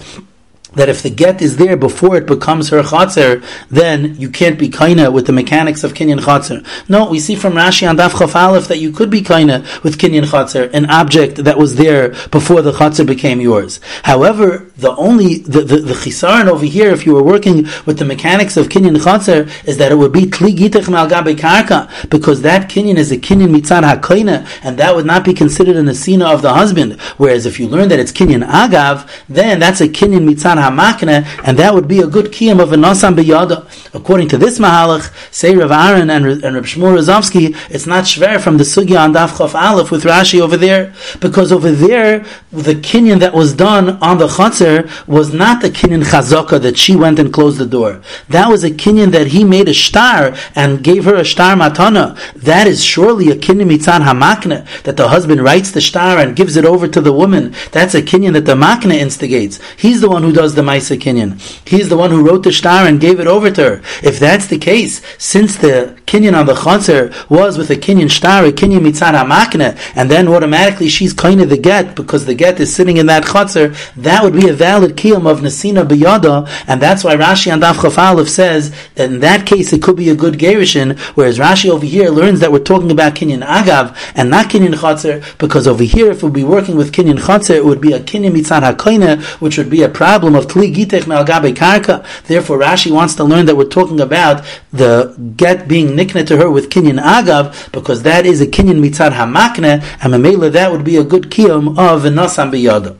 that 0.76 0.88
if 0.88 1.02
the 1.02 1.10
get 1.10 1.42
is 1.42 1.56
there 1.56 1.76
before 1.76 2.16
it 2.16 2.26
becomes 2.26 2.68
her 2.68 2.82
chatzir, 2.82 3.44
then 3.68 4.14
you 4.16 4.30
can't 4.30 4.58
be 4.58 4.68
kaina 4.68 5.12
with 5.12 5.26
the 5.26 5.32
mechanics 5.32 5.82
of 5.82 5.94
kinyan 5.94 6.20
chatzir. 6.20 6.64
No, 6.88 7.10
we 7.10 7.18
see 7.18 7.34
from 7.34 7.54
Rashi 7.54 7.88
on 7.88 7.96
Daf 7.96 8.18
Chaf 8.18 8.36
Aleph 8.36 8.68
that 8.68 8.78
you 8.78 8.92
could 8.92 9.10
be 9.10 9.22
kaina 9.22 9.62
with 9.82 9.98
kinyan 9.98 10.24
chatzir, 10.24 10.72
an 10.72 10.88
object 10.90 11.44
that 11.44 11.58
was 11.58 11.76
there 11.76 12.10
before 12.28 12.62
the 12.62 12.72
chatzir 12.72 13.06
became 13.06 13.40
yours. 13.40 13.80
However, 14.04 14.70
the 14.76 14.94
only 14.96 15.38
the 15.38 15.62
the, 15.62 15.78
the 15.78 15.94
chisaron 15.94 16.46
over 16.46 16.66
here, 16.66 16.90
if 16.90 17.06
you 17.06 17.14
were 17.14 17.22
working 17.22 17.64
with 17.86 17.98
the 17.98 18.04
mechanics 18.04 18.56
of 18.56 18.68
kinyan 18.68 18.96
chatzir, 18.96 19.50
is 19.66 19.78
that 19.78 19.90
it 19.90 19.96
would 19.96 20.12
be 20.12 20.26
tli 20.26 20.54
gitech 20.54 20.88
mal 20.90 21.08
karka 21.08 22.10
because 22.10 22.42
that 22.42 22.68
kinyan 22.68 22.96
is 22.96 23.10
a 23.10 23.16
kinyan 23.16 23.54
mitzad 23.56 23.82
hakoina, 23.82 24.46
and 24.62 24.78
that 24.78 24.94
would 24.94 25.06
not 25.06 25.24
be 25.24 25.32
considered 25.32 25.76
an 25.76 25.86
asina 25.86 26.32
of 26.32 26.42
the 26.42 26.52
husband. 26.52 27.00
Whereas 27.16 27.46
if 27.46 27.58
you 27.58 27.66
learn 27.66 27.88
that 27.88 27.98
it's 27.98 28.12
kinyan 28.12 28.46
agav, 28.46 29.08
then 29.28 29.58
that's 29.58 29.80
a 29.80 29.88
kinyan 29.88 30.28
mitzad 30.28 30.65
hamakne, 30.70 31.26
and 31.44 31.58
that 31.58 31.74
would 31.74 31.88
be 31.88 32.00
a 32.00 32.06
good 32.06 32.26
kiyam 32.26 32.60
of 32.60 32.72
a 32.72 32.76
nasam 32.76 33.16
biyada. 33.16 33.64
According 33.94 34.28
to 34.28 34.38
this 34.38 34.58
mahalach, 34.58 35.12
say 35.32 35.54
Rav 35.54 35.70
Aaron 35.70 36.10
and, 36.10 36.26
and 36.26 36.54
Rav 36.54 36.64
Shmuel 36.64 36.98
Rozovsky, 36.98 37.56
it's 37.70 37.86
not 37.86 38.04
shver 38.04 38.40
from 38.40 38.56
the 38.58 38.64
sugya 38.64 39.00
on 39.00 39.12
Daf 39.12 39.36
Chof 39.36 39.54
Aleph 39.54 39.90
with 39.90 40.04
Rashi 40.04 40.40
over 40.40 40.56
there, 40.56 40.94
because 41.20 41.52
over 41.52 41.70
there 41.70 42.24
the 42.52 42.74
kinyan 42.74 43.20
that 43.20 43.34
was 43.34 43.52
done 43.52 43.90
on 44.02 44.18
the 44.18 44.26
chatzir 44.26 45.06
was 45.06 45.32
not 45.32 45.62
the 45.62 45.70
kinyan 45.70 46.04
chazaka 46.04 46.60
that 46.60 46.76
she 46.76 46.96
went 46.96 47.18
and 47.18 47.32
closed 47.32 47.58
the 47.58 47.66
door. 47.66 48.02
That 48.28 48.48
was 48.48 48.64
a 48.64 48.70
kinyan 48.70 49.12
that 49.12 49.28
he 49.28 49.44
made 49.44 49.68
a 49.68 49.74
star 49.74 50.34
and 50.54 50.82
gave 50.82 51.04
her 51.04 51.14
a 51.16 51.24
star 51.24 51.54
matana. 51.54 52.18
That 52.34 52.66
is 52.66 52.84
surely 52.84 53.30
a 53.30 53.36
kinyan 53.36 53.70
mitzan 53.70 54.02
hamakne 54.02 54.66
that 54.82 54.96
the 54.96 55.08
husband 55.08 55.42
writes 55.42 55.70
the 55.70 55.80
star 55.80 56.18
and 56.18 56.36
gives 56.36 56.56
it 56.56 56.64
over 56.64 56.88
to 56.88 57.00
the 57.00 57.12
woman. 57.12 57.54
That's 57.72 57.94
a 57.94 58.02
kinyan 58.02 58.32
that 58.32 58.46
the 58.46 58.54
makne 58.54 58.94
instigates. 58.94 59.60
He's 59.76 60.00
the 60.00 60.08
one 60.08 60.22
who 60.22 60.32
does 60.32 60.54
the 60.56 60.62
Maisa 60.62 60.98
Kinyan. 60.98 61.40
He's 61.68 61.88
the 61.88 61.96
one 61.96 62.10
who 62.10 62.26
wrote 62.26 62.42
the 62.42 62.52
star 62.52 62.86
and 62.86 63.00
gave 63.00 63.20
it 63.20 63.26
over 63.26 63.50
to 63.50 63.62
her. 63.62 63.82
If 64.02 64.18
that's 64.18 64.46
the 64.46 64.58
case, 64.58 65.00
since 65.18 65.56
the 65.56 65.96
Kinyan 66.06 66.36
on 66.36 66.46
the 66.46 66.54
Chatzar 66.54 67.30
was 67.30 67.58
with 67.58 67.70
a 67.70 67.76
Kinyan 67.76 68.10
star, 68.10 68.44
a 68.44 68.52
Kinyan 68.52 68.80
Mitzad 68.80 69.14
HaMakne, 69.14 69.78
and 69.94 70.10
then 70.10 70.28
automatically 70.28 70.88
she's 70.88 71.12
kind 71.12 71.40
of 71.40 71.48
the 71.48 71.58
get 71.58 71.94
because 71.94 72.26
the 72.26 72.34
get 72.34 72.58
is 72.58 72.74
sitting 72.74 72.96
in 72.96 73.06
that 73.06 73.24
Chatzar, 73.24 73.76
that 73.96 74.22
would 74.22 74.32
be 74.32 74.48
a 74.48 74.52
valid 74.52 74.96
Kiyam 74.96 75.30
of 75.30 75.40
Nasina 75.40 75.86
Biyada, 75.86 76.48
and 76.66 76.80
that's 76.80 77.04
why 77.04 77.14
Rashi 77.16 77.52
on 77.52 77.60
Daf 77.60 77.80
Chaf 77.80 78.28
says 78.28 78.74
that 78.94 79.10
in 79.10 79.20
that 79.20 79.46
case 79.46 79.72
it 79.72 79.82
could 79.82 79.96
be 79.96 80.10
a 80.10 80.14
good 80.14 80.34
Gerishin, 80.34 80.98
whereas 81.14 81.38
Rashi 81.38 81.70
over 81.70 81.86
here 81.86 82.08
learns 82.10 82.40
that 82.40 82.50
we're 82.50 82.58
talking 82.60 82.90
about 82.90 83.14
Kinyan 83.14 83.44
Agav 83.46 83.96
and 84.14 84.30
not 84.30 84.46
Kinyan 84.46 84.74
Chatzar, 84.74 85.38
because 85.38 85.66
over 85.66 85.84
here 85.84 86.10
if 86.10 86.22
we'd 86.22 86.32
be 86.32 86.44
working 86.44 86.76
with 86.76 86.92
Kinyan 86.92 87.18
Chatzar, 87.18 87.56
it 87.56 87.64
would 87.64 87.80
be 87.80 87.92
a 87.92 88.00
Kinyan 88.00 88.32
Mitzad 88.32 89.40
which 89.40 89.58
would 89.58 89.70
be 89.70 89.82
a 89.82 89.88
problem 89.88 90.35
of 90.36 90.46
Tli 90.46 90.74
Gitech 90.74 91.02
Melgabe 91.02 91.54
Karka. 91.54 92.04
Therefore, 92.26 92.58
Rashi 92.58 92.90
wants 92.90 93.14
to 93.16 93.24
learn 93.24 93.46
that 93.46 93.56
we're 93.56 93.64
talking 93.64 94.00
about 94.00 94.44
the 94.72 95.14
get 95.36 95.68
being 95.68 95.88
nikne 95.88 96.26
to 96.26 96.36
her 96.36 96.50
with 96.50 96.70
Kinyan 96.70 97.02
Agav, 97.02 97.72
because 97.72 98.02
that 98.02 98.26
is 98.26 98.40
a 98.40 98.46
Kinyan 98.46 98.80
Mitzad 98.80 99.12
Hamakne, 99.12 99.82
and 100.02 100.12
Mamela 100.12 100.50
that 100.52 100.70
would 100.72 100.84
be 100.84 100.96
a 100.96 101.04
good 101.04 101.30
kiyum 101.30 101.70
of 101.70 102.02
Nasam 102.02 102.50
Biyada. 102.50 102.96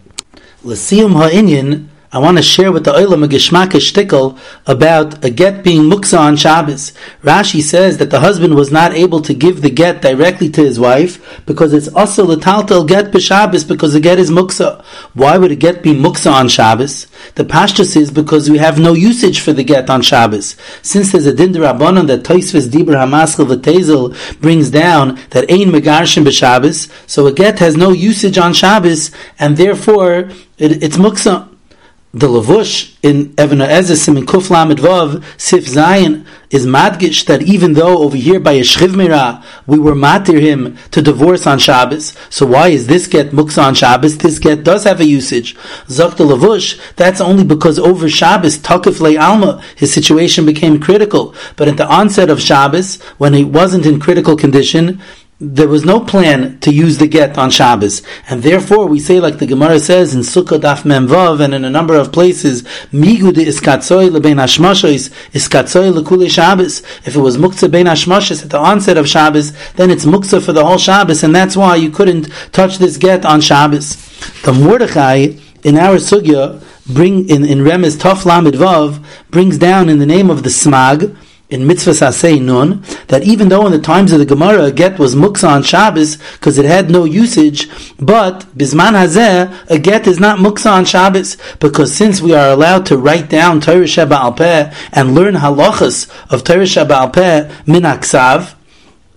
L'siyum 0.64 1.12
Ha'inyan, 1.12 1.87
I 2.17 2.19
want 2.19 2.39
to 2.39 2.43
share 2.43 2.73
with 2.73 2.87
the 2.87 2.93
Olam 2.93 3.27
a 3.27 3.29
Geshmak 3.29 3.73
shtickle 3.73 4.39
about 4.67 5.23
a 5.23 5.29
get 5.29 5.62
being 5.62 5.83
muksa 5.83 6.19
on 6.19 6.37
Shabbos. 6.37 6.95
Rashi 7.23 7.61
says 7.61 7.99
that 7.99 8.09
the 8.09 8.21
husband 8.21 8.55
was 8.55 8.73
not 8.73 8.95
able 8.95 9.21
to 9.21 9.35
give 9.35 9.61
the 9.61 9.69
get 9.69 10.01
directly 10.01 10.49
to 10.49 10.64
his 10.64 10.81
wife 10.81 11.45
because 11.45 11.75
it's 11.75 11.89
also 11.89 12.25
the 12.25 12.37
taltal 12.37 12.89
get 12.89 13.12
b'Shabbos 13.12 13.69
because 13.69 13.93
the 13.93 14.01
get 14.01 14.19
is 14.19 14.31
muksa. 14.31 14.83
Why 15.12 15.37
would 15.37 15.51
a 15.53 15.57
get 15.57 15.83
be 15.83 15.93
muksa 15.93 16.33
on 16.33 16.49
Shabbos? 16.49 17.07
The 17.35 17.45
pashtus 17.45 17.95
is 17.99 18.11
because 18.11 18.49
we 18.49 18.57
have 18.57 18.79
no 18.79 18.95
usage 18.95 19.41
for 19.41 19.53
the 19.53 19.62
get 19.62 19.91
on 19.91 20.01
Shabbos. 20.01 20.57
Since 20.81 21.12
there's 21.12 21.27
a 21.27 21.35
dinder 21.35 21.71
rabbanon 21.71 22.07
that 22.07 22.23
Toisves 22.23 22.69
Dibur 22.69 22.95
Hamaschel 22.95 23.45
V'Tezel 23.45 24.41
brings 24.41 24.71
down 24.71 25.17
that 25.33 25.51
ein 25.51 25.71
megarshim 25.71 26.25
b'Shabbos, 26.25 26.91
so 27.07 27.27
a 27.27 27.33
get 27.35 27.59
has 27.59 27.77
no 27.77 27.91
usage 27.91 28.39
on 28.39 28.55
Shabbos 28.55 29.11
and 29.39 29.59
therefore 29.59 30.31
it, 30.57 30.83
it's 30.83 30.97
muksa 30.97 31.51
the 32.17 32.29
Levush 32.29 32.97
in 33.03 33.35
Even 33.39 33.59
HaEzer 33.59 33.95
Simin 33.95 34.25
Kuf 34.25 34.49
Lamed 34.49 34.79
Vav 34.79 35.23
Sif 35.39 35.67
Zayin 35.67 36.25
is 36.49 36.64
madgish 36.64 37.27
that 37.27 37.43
even 37.43 37.75
though 37.75 37.99
over 37.99 38.17
here 38.17 38.41
by 38.41 38.53
a 38.53 38.64
Mira 38.89 39.45
we 39.67 39.79
were 39.79 39.95
matir 39.95 40.41
him 40.41 40.79
to 40.93 41.03
divorce 41.03 41.47
on 41.47 41.59
Shabbos, 41.59 42.17
so 42.31 42.47
why 42.47 42.69
is 42.69 42.87
this 42.87 43.07
get 43.07 43.33
muksa 43.33 43.62
on 43.62 43.75
Shabbos? 43.75 44.17
This 44.17 44.39
get 44.39 44.64
does 44.64 44.85
have 44.85 45.01
a 45.01 45.05
usage. 45.05 45.57
Zok 45.89 46.17
the 46.17 46.25
Levush, 46.25 46.81
that's 46.97 47.21
only 47.21 47.45
because 47.45 47.79
over 47.79 48.09
Shabbos 48.09 48.57
Takif 48.57 48.99
Le 49.01 49.19
Alma 49.19 49.62
his 49.77 49.93
situation 49.93 50.47
became 50.47 50.81
critical. 50.81 51.35
But 51.57 51.69
at 51.69 51.77
the 51.77 51.87
onset 51.87 52.31
of 52.31 52.41
Shabbos, 52.41 52.99
when 53.19 53.35
he 53.35 53.45
wasn't 53.45 53.85
in 53.85 54.01
critical 54.01 54.39
condition, 54.39 55.03
there 55.39 55.68
was 55.68 55.84
no 55.84 56.01
plan 56.01 56.59
to 56.61 56.72
use 56.72 56.97
the 56.97 57.07
get 57.07 57.37
on 57.37 57.51
Shabbos, 57.51 58.01
and 58.26 58.43
therefore 58.43 58.87
we 58.87 58.99
say, 58.99 59.20
like 59.20 59.39
the 59.39 59.47
Gemara 59.47 59.78
says 59.78 60.14
in 60.14 60.22
Sukkot 60.22 60.61
Daf 60.61 60.84
Memvav 60.84 61.41
and 61.41 61.53
in 61.53 61.62
a 61.62 61.68
number 61.68 61.95
of 61.95 62.11
places, 62.11 62.62
Migu 62.91 63.34
de 63.34 63.45
iskatzoy 63.45 64.09
lebein 64.09 64.37
hashmashos 64.37 65.11
iskatzoy 65.32 65.93
lekule 65.93 66.30
Shabbos. 66.30 66.80
If 67.05 67.16
it 67.16 67.20
was 67.20 67.37
muktzah 67.37 67.70
bein 67.70 67.84
hashmashos 67.84 68.45
at 68.45 68.51
the 68.51 68.59
onset 68.59 68.97
of 68.97 69.07
Shabbos, 69.07 69.53
then 69.72 69.91
it's 69.91 70.07
muktzah 70.07 70.43
for 70.43 70.55
the 70.55 70.64
whole 70.64 70.78
Shabbos, 70.78 71.22
and 71.22 71.37
that's 71.37 71.55
why 71.55 71.76
you 71.76 71.91
couldn't 71.91 72.30
touch 72.53 72.78
this 72.78 72.97
get 72.97 73.26
on 73.26 73.43
Shabbos. 73.43 73.97
The 74.41 74.55
Mordechai 74.55 75.34
in 75.64 75.76
our 75.76 75.97
sugya 75.97 76.62
bring 76.87 77.28
in 77.28 77.45
in 77.45 77.59
Remez 77.59 77.99
Tov 77.99 78.24
Lamed 78.24 78.55
Vav 78.55 79.05
brings 79.30 79.59
down 79.59 79.91
in 79.91 79.99
the 79.99 80.07
name 80.07 80.30
of 80.30 80.45
the 80.45 80.49
Smag 80.49 81.14
in 81.49 81.66
Mitzvah 81.66 81.92
Sasei 81.92 82.42
Nun 82.42 82.82
that 83.07 83.22
even 83.22 83.49
though 83.49 83.66
in 83.66 83.72
the 83.72 83.78
times 83.78 84.12
of 84.12 84.18
the 84.18 84.26
Gemara 84.26 84.64
a 84.64 84.72
get 84.72 84.99
was 84.99 85.14
muksa 85.14 85.49
on 85.49 85.62
Shabbos 85.62 86.16
because 86.32 86.59
it 86.59 86.64
had 86.64 86.90
no 86.90 87.05
usage, 87.05 87.68
but 87.99 88.40
Bisman 88.57 88.92
Hazeh 88.92 89.70
a 89.70 89.78
get 89.78 90.07
is 90.07 90.18
not 90.18 90.38
muksa 90.38 90.72
on 90.72 90.84
Shabbos 90.84 91.36
because 91.61 91.94
since 91.94 92.20
we 92.20 92.34
are 92.34 92.51
allowed 92.51 92.86
to 92.86 92.99
write 92.99 93.30
down 93.30 93.61
Torah 93.61 93.86
Sheba 93.86 94.16
Al 94.16 94.32
Peh 94.32 94.72
and 94.92 95.14
learn 95.14 95.34
halachas 95.34 96.11
of 96.32 96.42
Torah 96.42 96.66
Sheba 96.66 96.94
Al 96.94 97.11
Peh 97.11 97.51
min 97.66 97.82
aksav, 97.82 98.56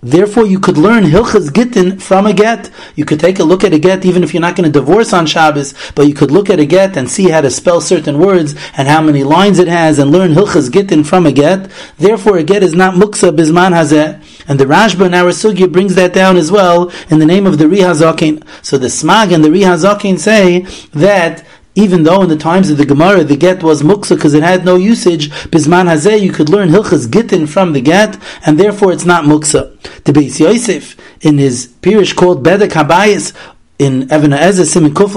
Therefore, 0.02 0.45
you 0.45 0.60
could 0.60 0.78
learn 0.78 1.04
Hilchas 1.04 1.54
Gittin 1.54 2.00
from 2.00 2.26
a 2.26 2.34
get. 2.34 2.70
You 2.95 3.04
could 3.04 3.20
take 3.20 3.39
a 3.39 3.43
look 3.43 3.66
at 3.66 3.74
a 3.74 3.80
get, 3.80 4.06
even 4.06 4.24
if 4.24 4.34
you're 4.34 4.41
not 4.41 4.56
going 4.56 4.72
to 4.72 4.80
divorce 4.80 5.12
on 5.12 5.26
Shabbos, 5.26 5.74
but 5.93 6.08
you 6.08 6.14
could 6.14 6.32
look 6.32 6.50
at 6.50 6.60
a 6.60 6.66
get 6.66 6.95
and 6.95 7.12
see 7.12 7.30
how 7.30 7.41
to 7.41 7.52
spell 7.52 7.82
certain 7.82 8.18
words 8.18 8.56
and 8.78 8.88
how 8.88 9.02
many 9.02 9.24
lines 9.24 9.60
it 9.60 9.68
has 9.68 10.00
and 10.00 10.10
learn 10.10 10.32
Hilchas 10.32 10.72
Gittin 10.72 11.04
from 11.04 11.26
a 11.26 11.34
get. 11.34 11.70
Therefore, 11.97 12.38
a 12.38 12.43
get 12.43 12.64
is 12.64 12.74
not 12.74 12.93
Muksa 12.93 13.36
Bisman 13.36 13.74
Hazeh. 13.74 14.24
And 14.47 14.60
the 14.60 14.66
Rashba 14.66 15.06
in 15.06 15.14
our 15.14 15.32
Sugya 15.32 15.72
brings 15.72 15.95
that 15.95 16.14
down 16.14 16.38
as 16.38 16.52
well 16.52 16.91
in 17.10 17.20
the 17.20 17.26
name 17.26 17.45
of 17.45 17.58
the 17.58 17.66
Rihazakin. 17.66 18.45
So 18.64 18.78
the 18.78 18.88
Smag 18.88 19.34
and 19.34 19.43
the 19.43 19.50
Rihazakin 19.50 20.18
say 20.18 20.62
that 20.93 21.45
even 21.76 22.03
though 22.03 22.22
in 22.24 22.30
the 22.30 22.38
times 22.38 22.70
of 22.70 22.78
the 22.78 22.86
Gemara 22.86 23.24
the 23.24 23.38
get 23.38 23.63
was 23.63 23.82
muksa 23.82 24.15
because 24.15 24.34
it 24.34 24.43
had 24.43 24.65
no 24.65 24.76
usage, 24.76 25.30
bisman 25.51 25.86
hazeh 25.86 26.20
you 26.20 26.32
could 26.32 26.49
learn 26.49 26.70
hilchas 26.70 27.09
gittin 27.09 27.47
from 27.47 27.74
the 27.74 27.82
get, 27.82 28.17
and 28.45 28.59
therefore 28.59 28.91
it's 28.91 29.05
not 29.05 29.26
muksa. 29.26 29.80
The 30.03 30.11
Beis 30.11 30.39
Yosef 30.39 30.95
in 31.22 31.38
his 31.38 31.74
pirish 31.82 32.15
called 32.15 32.43
Bedek 32.43 32.70
Habayis 32.70 33.36
in 33.80 34.03
Even 34.03 34.32
HaEzer 34.32 34.65
Simin 34.65 34.93
Kuf 34.93 35.15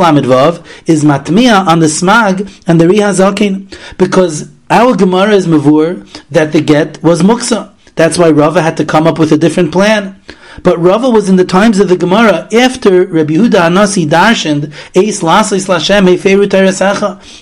is 0.86 1.04
matmia 1.04 1.66
on 1.66 1.80
the 1.80 1.86
smag 1.86 2.62
and 2.66 2.80
the 2.80 2.84
rihazakin 2.84 3.76
because 3.98 4.48
our 4.70 4.96
Gemara 4.96 5.32
is 5.32 5.46
mavur 5.46 6.06
that 6.30 6.52
the 6.52 6.60
get 6.60 7.02
was 7.02 7.22
muksa. 7.22 7.71
That's 7.94 8.18
why 8.18 8.30
Rava 8.30 8.62
had 8.62 8.76
to 8.78 8.84
come 8.84 9.06
up 9.06 9.18
with 9.18 9.32
a 9.32 9.36
different 9.36 9.72
plan. 9.72 10.20
But 10.62 10.78
Rava 10.78 11.08
was 11.08 11.28
in 11.28 11.36
the 11.36 11.44
times 11.44 11.78
of 11.78 11.88
the 11.88 11.96
Gemara 11.96 12.48
after 12.52 13.06
Rabbi 13.06 13.34
Yehuda 13.34 13.70
Anasi 13.70 14.06
darshaned 14.06 14.72
Eis 14.94 15.20
Lasis 15.22 15.66
Lashem. 15.66 16.04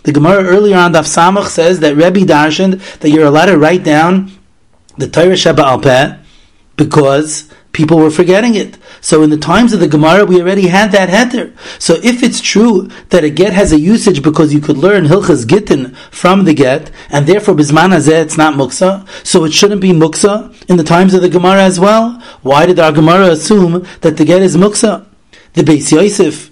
The 0.02 0.12
Gemara 0.12 0.44
earlier 0.44 0.76
on 0.76 0.92
Daf 0.92 1.06
Samach 1.06 1.46
says 1.46 1.80
that 1.80 1.96
Rabbi 1.96 2.20
darshaned 2.20 3.00
that 3.00 3.10
you're 3.10 3.26
allowed 3.26 3.46
to 3.46 3.58
write 3.58 3.84
down 3.84 4.32
the 4.96 5.08
Torah 5.08 5.36
Sheba 5.36 5.62
Al 5.62 5.80
Peh 5.80 6.16
because 6.76 7.50
people 7.72 7.98
were 7.98 8.10
forgetting 8.10 8.54
it. 8.54 8.76
So 9.00 9.22
in 9.22 9.30
the 9.30 9.38
times 9.38 9.72
of 9.72 9.80
the 9.80 9.88
Gemara, 9.88 10.24
we 10.24 10.40
already 10.40 10.68
had 10.68 10.92
that 10.92 11.08
heter. 11.08 11.56
So 11.80 11.94
if 12.02 12.22
it's 12.22 12.40
true 12.40 12.88
that 13.08 13.24
a 13.24 13.30
get 13.30 13.52
has 13.52 13.72
a 13.72 13.80
usage 13.80 14.22
because 14.22 14.52
you 14.52 14.60
could 14.60 14.76
learn 14.76 15.06
Hilchas 15.06 15.46
Gittin 15.46 15.94
from 16.10 16.44
the 16.44 16.54
get, 16.54 16.90
and 17.08 17.26
therefore 17.26 17.54
Bisman 17.54 17.90
Hazeh 17.90 18.22
it's 18.22 18.36
not 18.36 18.54
Muksa, 18.54 19.06
so 19.26 19.44
it 19.44 19.52
shouldn't 19.52 19.80
be 19.80 19.92
Muksa 19.92 20.54
in 20.68 20.76
the 20.76 20.84
times 20.84 21.14
of 21.14 21.22
the 21.22 21.28
Gemara 21.28 21.62
as 21.62 21.80
well? 21.80 22.20
Why 22.42 22.66
did 22.66 22.78
our 22.78 22.92
Gemara 22.92 23.30
assume 23.30 23.86
that 24.02 24.16
the 24.16 24.24
get 24.24 24.42
is 24.42 24.56
Muksa? 24.56 25.06
The 25.54 25.62
Beis 25.62 25.90
Yosef 25.90 26.49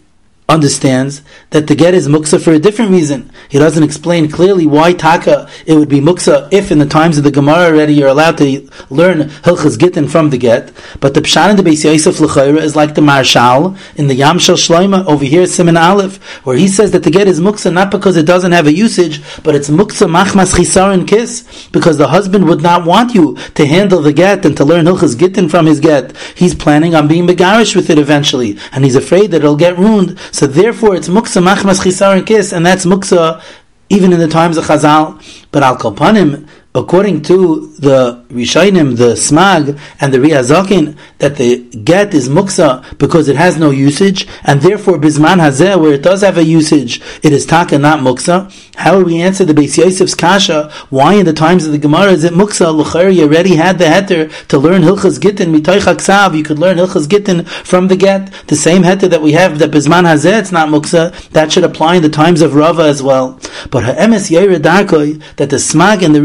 understands 0.51 1.21
that 1.51 1.67
the 1.67 1.75
get 1.75 1.93
is 1.93 2.09
muksa 2.09 2.43
for 2.43 2.53
a 2.53 2.59
different 2.59 2.91
reason. 2.91 3.31
He 3.51 3.59
doesn't 3.59 3.83
explain 3.83 4.31
clearly 4.31 4.65
why 4.65 4.95
taka 4.95 5.47
it 5.67 5.75
would 5.75 5.91
be 5.91 6.01
muksa 6.01 6.49
if 6.51 6.71
in 6.71 6.79
the 6.79 6.87
times 6.87 7.19
of 7.19 7.25
the 7.25 7.31
Gemara 7.31 7.67
already 7.67 7.93
you're 7.93 8.09
allowed 8.09 8.39
to 8.39 8.67
learn 8.89 9.29
hilchas 9.45 9.79
gittin 9.79 10.09
from 10.09 10.31
the 10.31 10.39
get. 10.39 10.73
But 11.01 11.13
the 11.13 11.21
pshat 11.21 11.51
in 11.51 11.57
the 11.57 11.63
Beis 11.63 11.85
Yosef 11.85 12.19
l'chayra 12.19 12.63
is 12.63 12.75
like 12.75 12.95
the 12.95 13.03
Maharshal 13.03 13.79
in 13.97 14.07
the 14.07 14.15
Yam 14.15 14.39
Shel 14.39 14.57
Shloima 14.57 15.05
over 15.05 15.23
here, 15.23 15.47
Simon 15.47 15.77
Aleph, 15.77 16.17
where 16.47 16.57
he 16.57 16.67
says 16.67 16.93
that 16.93 17.03
the 17.03 17.11
get 17.11 17.29
is 17.29 17.41
muksa 17.41 17.71
not 17.71 17.91
because 17.91 18.17
it 18.17 18.25
doesn't 18.25 18.53
have 18.53 18.67
a 18.67 18.73
usage, 18.73 19.21
but 19.43 19.55
it's 19.55 19.69
muksa 19.69 20.09
machmas 20.09 20.55
chisaron 20.55 21.07
kiss 21.07 21.69
because 21.73 21.99
the 21.99 22.09
husband 22.09 22.49
would 22.49 22.63
not 22.63 22.87
want 22.87 23.15
you 23.15 23.37
to 23.55 23.67
handle 23.67 24.01
the 24.01 24.15
get 24.15 24.47
and 24.47 24.57
to 24.57 24.65
learn 24.65 24.87
hilchas 24.87 25.19
gittin 25.19 25.51
from 25.51 25.67
his 25.67 25.79
get. 25.79 26.17
He's 26.35 26.55
planning 26.55 26.95
on 26.95 27.07
being 27.07 27.27
begarish 27.27 27.77
with 27.77 27.91
it 27.91 27.99
eventually, 27.99 28.59
and 28.73 28.83
he's 28.83 28.97
afraid 28.97 29.31
that 29.33 29.43
it'll 29.43 29.55
get 29.55 29.77
ruined. 29.77 30.19
So 30.39 30.47
therefore, 30.47 30.95
it's 30.95 31.09
muksa 31.09 31.43
machmas 31.43 31.83
chisaron 31.83 32.25
kiss, 32.25 32.53
and 32.53 32.65
that's 32.65 32.87
muksa 32.87 33.43
even 33.89 34.13
in 34.13 34.21
the 34.21 34.29
times 34.29 34.57
of 34.57 34.67
Chazal. 34.67 35.21
But 35.51 35.65
al 35.65 35.77
kolpanim, 35.77 36.49
according 36.75 37.23
to 37.23 37.73
the 37.79 38.23
Rishainim, 38.29 38.97
the 38.97 39.15
Smag, 39.15 39.79
and 40.01 40.13
the 40.13 40.19
Riazakin, 40.19 40.97
that 41.19 41.37
the 41.37 41.65
get 41.65 42.13
is 42.13 42.29
muksa 42.29 42.99
because 42.99 43.29
it 43.29 43.37
has 43.37 43.57
no 43.57 43.71
usage, 43.71 44.29
and 44.45 44.61
therefore 44.61 44.99
Bisman 44.99 45.39
Hazeh, 45.39 45.81
where 45.81 45.95
it 45.95 46.03
does 46.03 46.21
have 46.21 46.37
a 46.37 46.45
usage, 46.45 47.01
it 47.23 47.33
is 47.33 47.47
taka, 47.47 47.79
not 47.79 48.01
muksa. 48.01 48.53
How 48.77 48.99
do 48.99 49.05
we 49.05 49.21
answer 49.21 49.45
the 49.45 49.55
Beis 49.55 49.83
Yosef's 49.83 50.15
kasha? 50.15 50.71
Why 50.91 51.15
in 51.15 51.25
the 51.25 51.33
times 51.33 51.65
of 51.67 51.73
the 51.73 51.79
Gemara 51.79 52.13
is 52.13 52.25
it 52.25 52.33
muksa? 52.35 52.69
You 53.15 53.25
already 53.25 53.57
had 53.57 53.79
the 53.79 53.87
heter 53.87 54.47
to 54.49 54.59
learn 54.59 54.83
Hilchas 54.83 55.21
Gittin, 55.21 55.53
mitoich 55.53 55.81
haksav, 55.81 56.37
you 56.37 56.45
could 56.45 56.59
learn 56.59 56.77
Hilchas 56.77 57.09
Gittin 57.09 57.45
from 57.45 57.89
the 57.89 57.97
get. 57.97 58.33
The 58.47 58.57
same 58.57 58.83
heter 58.83 59.09
that 59.11 59.23
we 59.23 59.33
have, 59.33 59.59
that 59.59 59.71
Bisman 59.71 60.05
Hazeh, 60.05 60.39
it's 60.39 60.53
not 60.53 60.69
muksa, 60.69 61.31
that 61.31 61.51
should 61.51 61.65
apply 61.65 61.97
in 61.97 62.03
the 62.03 62.09
times 62.09 62.43
of 62.43 62.55
Rava 62.55 62.83
as 62.83 63.03
well. 63.03 63.41
But 63.71 63.85
Ha'emes 63.85 64.31
Yair 64.31 64.57
Darkoi, 64.59 65.23
that 65.37 65.51
the 65.51 65.57
Smag 65.57 66.03
and 66.05 66.15
the 66.15 66.23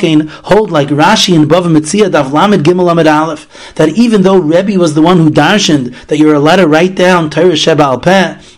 Hold 0.00 0.70
like 0.70 0.88
Rashi 0.88 1.34
and 1.34 1.48
Bava 1.48 1.66
Mitzia 1.66 2.10
Dav 2.10 2.32
Lamed 2.32 2.64
Gimel 2.64 2.84
Lamed 2.84 3.06
Aleph, 3.06 3.74
that 3.74 3.90
even 3.90 4.22
though 4.22 4.38
Rebbe 4.38 4.78
was 4.78 4.94
the 4.94 5.02
one 5.02 5.18
who 5.18 5.30
darshaned 5.30 6.06
that 6.06 6.18
you're 6.18 6.34
allowed 6.34 6.56
to 6.56 6.68
write 6.68 6.94
down 6.94 7.30
Torah 7.30 7.56
Sheba 7.56 7.82
Al 7.82 8.00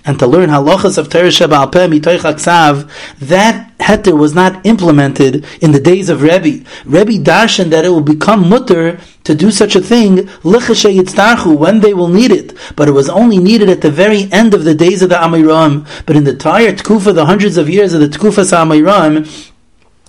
and 0.05 0.18
to 0.18 0.26
learn 0.26 0.51
halachas 0.51 0.99
of 0.99 1.09
Torah 1.09 1.30
Sheba 1.30 1.55
Al 1.55 1.68
Peh 1.68 1.86
Mitoich 1.86 2.89
that 3.20 3.76
heter 3.78 4.18
was 4.18 4.34
not 4.34 4.64
implemented 4.66 5.45
in 5.61 5.72
the 5.72 5.80
days 5.80 6.09
of 6.09 6.22
Rebbe. 6.22 6.64
Rebbe 6.84 7.22
darshaned 7.22 7.70
that 7.70 7.84
it 7.84 7.91
will 7.91 8.01
become 8.01 8.49
mutter 8.49 8.99
to 9.24 9.34
do 9.34 9.51
such 9.51 9.76
a 9.76 9.80
thing 9.80 10.26
when 10.43 11.80
they 11.80 11.95
will 11.95 12.09
need 12.09 12.30
it. 12.30 12.57
But 12.76 12.89
it 12.89 12.93
was 12.93 13.09
only 13.09 13.39
needed 13.39 13.68
at 13.68 13.82
the 13.82 13.91
very 13.91 14.30
end 14.32 14.55
of 14.55 14.64
the 14.64 14.74
days 14.74 15.03
of 15.03 15.11
the 15.11 15.16
Amiram. 15.16 15.86
But 16.07 16.16
in 16.16 16.24
the 16.24 16.32
entire 16.32 16.72
Tkufa, 16.72 17.14
the 17.14 17.26
hundreds 17.26 17.57
of 17.57 17.68
years 17.68 17.93
of 17.93 18.01
the 18.01 18.09
Tkufas 18.09 18.53
Amiram, 18.53 19.26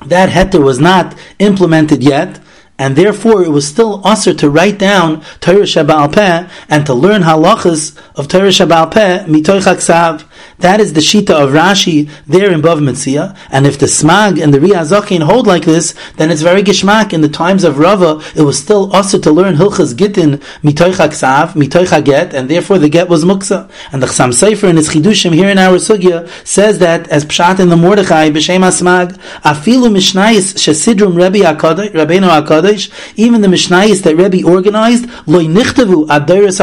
that 0.06 0.30
heter 0.30 0.64
was 0.64 0.80
not 0.80 1.16
implemented 1.40 2.04
yet 2.04 2.40
and 2.80 2.96
therefore 2.96 3.44
it 3.44 3.50
was 3.50 3.68
still 3.68 4.02
usher 4.06 4.34
to 4.34 4.50
write 4.50 4.80
down 4.80 5.22
Torah 5.42 5.68
Shabbat 5.74 6.14
Peh 6.14 6.48
and 6.70 6.86
to 6.86 6.94
learn 6.94 7.22
halachas 7.22 7.96
of 8.16 8.30
Torah 8.30 8.48
Shabbat 8.48 8.92
Peh. 8.92 10.30
That 10.60 10.80
is 10.80 10.94
the 10.94 11.02
shita 11.02 11.32
of 11.32 11.52
Rashi 11.52 12.10
there 12.26 12.52
in 12.52 12.62
Bav 12.62 12.80
Metzia. 12.80 13.38
And 13.50 13.68
if 13.68 13.78
the 13.80 13.86
Smag 13.86 14.42
and 14.42 14.54
the 14.54 14.60
Riazakin 14.60 15.24
hold 15.24 15.48
like 15.48 15.66
this, 15.66 15.94
then 16.16 16.32
it's 16.32 16.42
very 16.42 16.64
gishmak. 16.64 17.14
In 17.14 17.22
the 17.22 17.30
times 17.30 17.64
of 17.64 17.80
Rava, 17.80 18.22
it 18.36 18.42
was 18.42 18.60
still 18.60 18.92
also 18.94 19.20
to 19.20 19.32
learn 19.32 19.56
Hilchas 19.56 19.96
Gittin 19.96 20.38
mitoich 20.64 20.96
haksav, 20.96 21.54
mitoich 21.54 22.04
get, 22.04 22.34
and 22.34 22.50
therefore 22.50 22.78
the 22.78 22.90
get 22.90 23.10
was 23.10 23.24
muksa. 23.26 23.70
And 23.92 24.02
the 24.02 24.08
Chassam 24.08 24.30
Sofer 24.30 24.70
in 24.70 24.78
his 24.78 24.90
Chidushim 24.90 25.34
here 25.34 25.50
in 25.50 25.58
our 25.58 25.78
Sugya 25.78 26.28
says 26.46 26.80
that 26.80 27.08
as 27.10 27.26
Pshat 27.26 27.60
in 27.60 27.70
the 27.70 27.78
Mordechai, 27.78 28.30
B'Shem 28.30 28.62
HaSmag, 28.62 29.18
Afilu 29.42 29.90
Mishnayis 29.90 30.56
Shesidrum 30.56 31.16
Rebbe 31.16 31.40
Rabbeinu 31.40 32.30
HaKadosh, 32.70 33.14
even 33.16 33.42
the 33.42 33.48
Mishnayis 33.48 34.04
that 34.04 34.16
Rebbe 34.16 34.48
organized, 34.48 35.06
Loi 35.28 35.46
Nichtavu 35.46 36.08
Adairis 36.08 36.60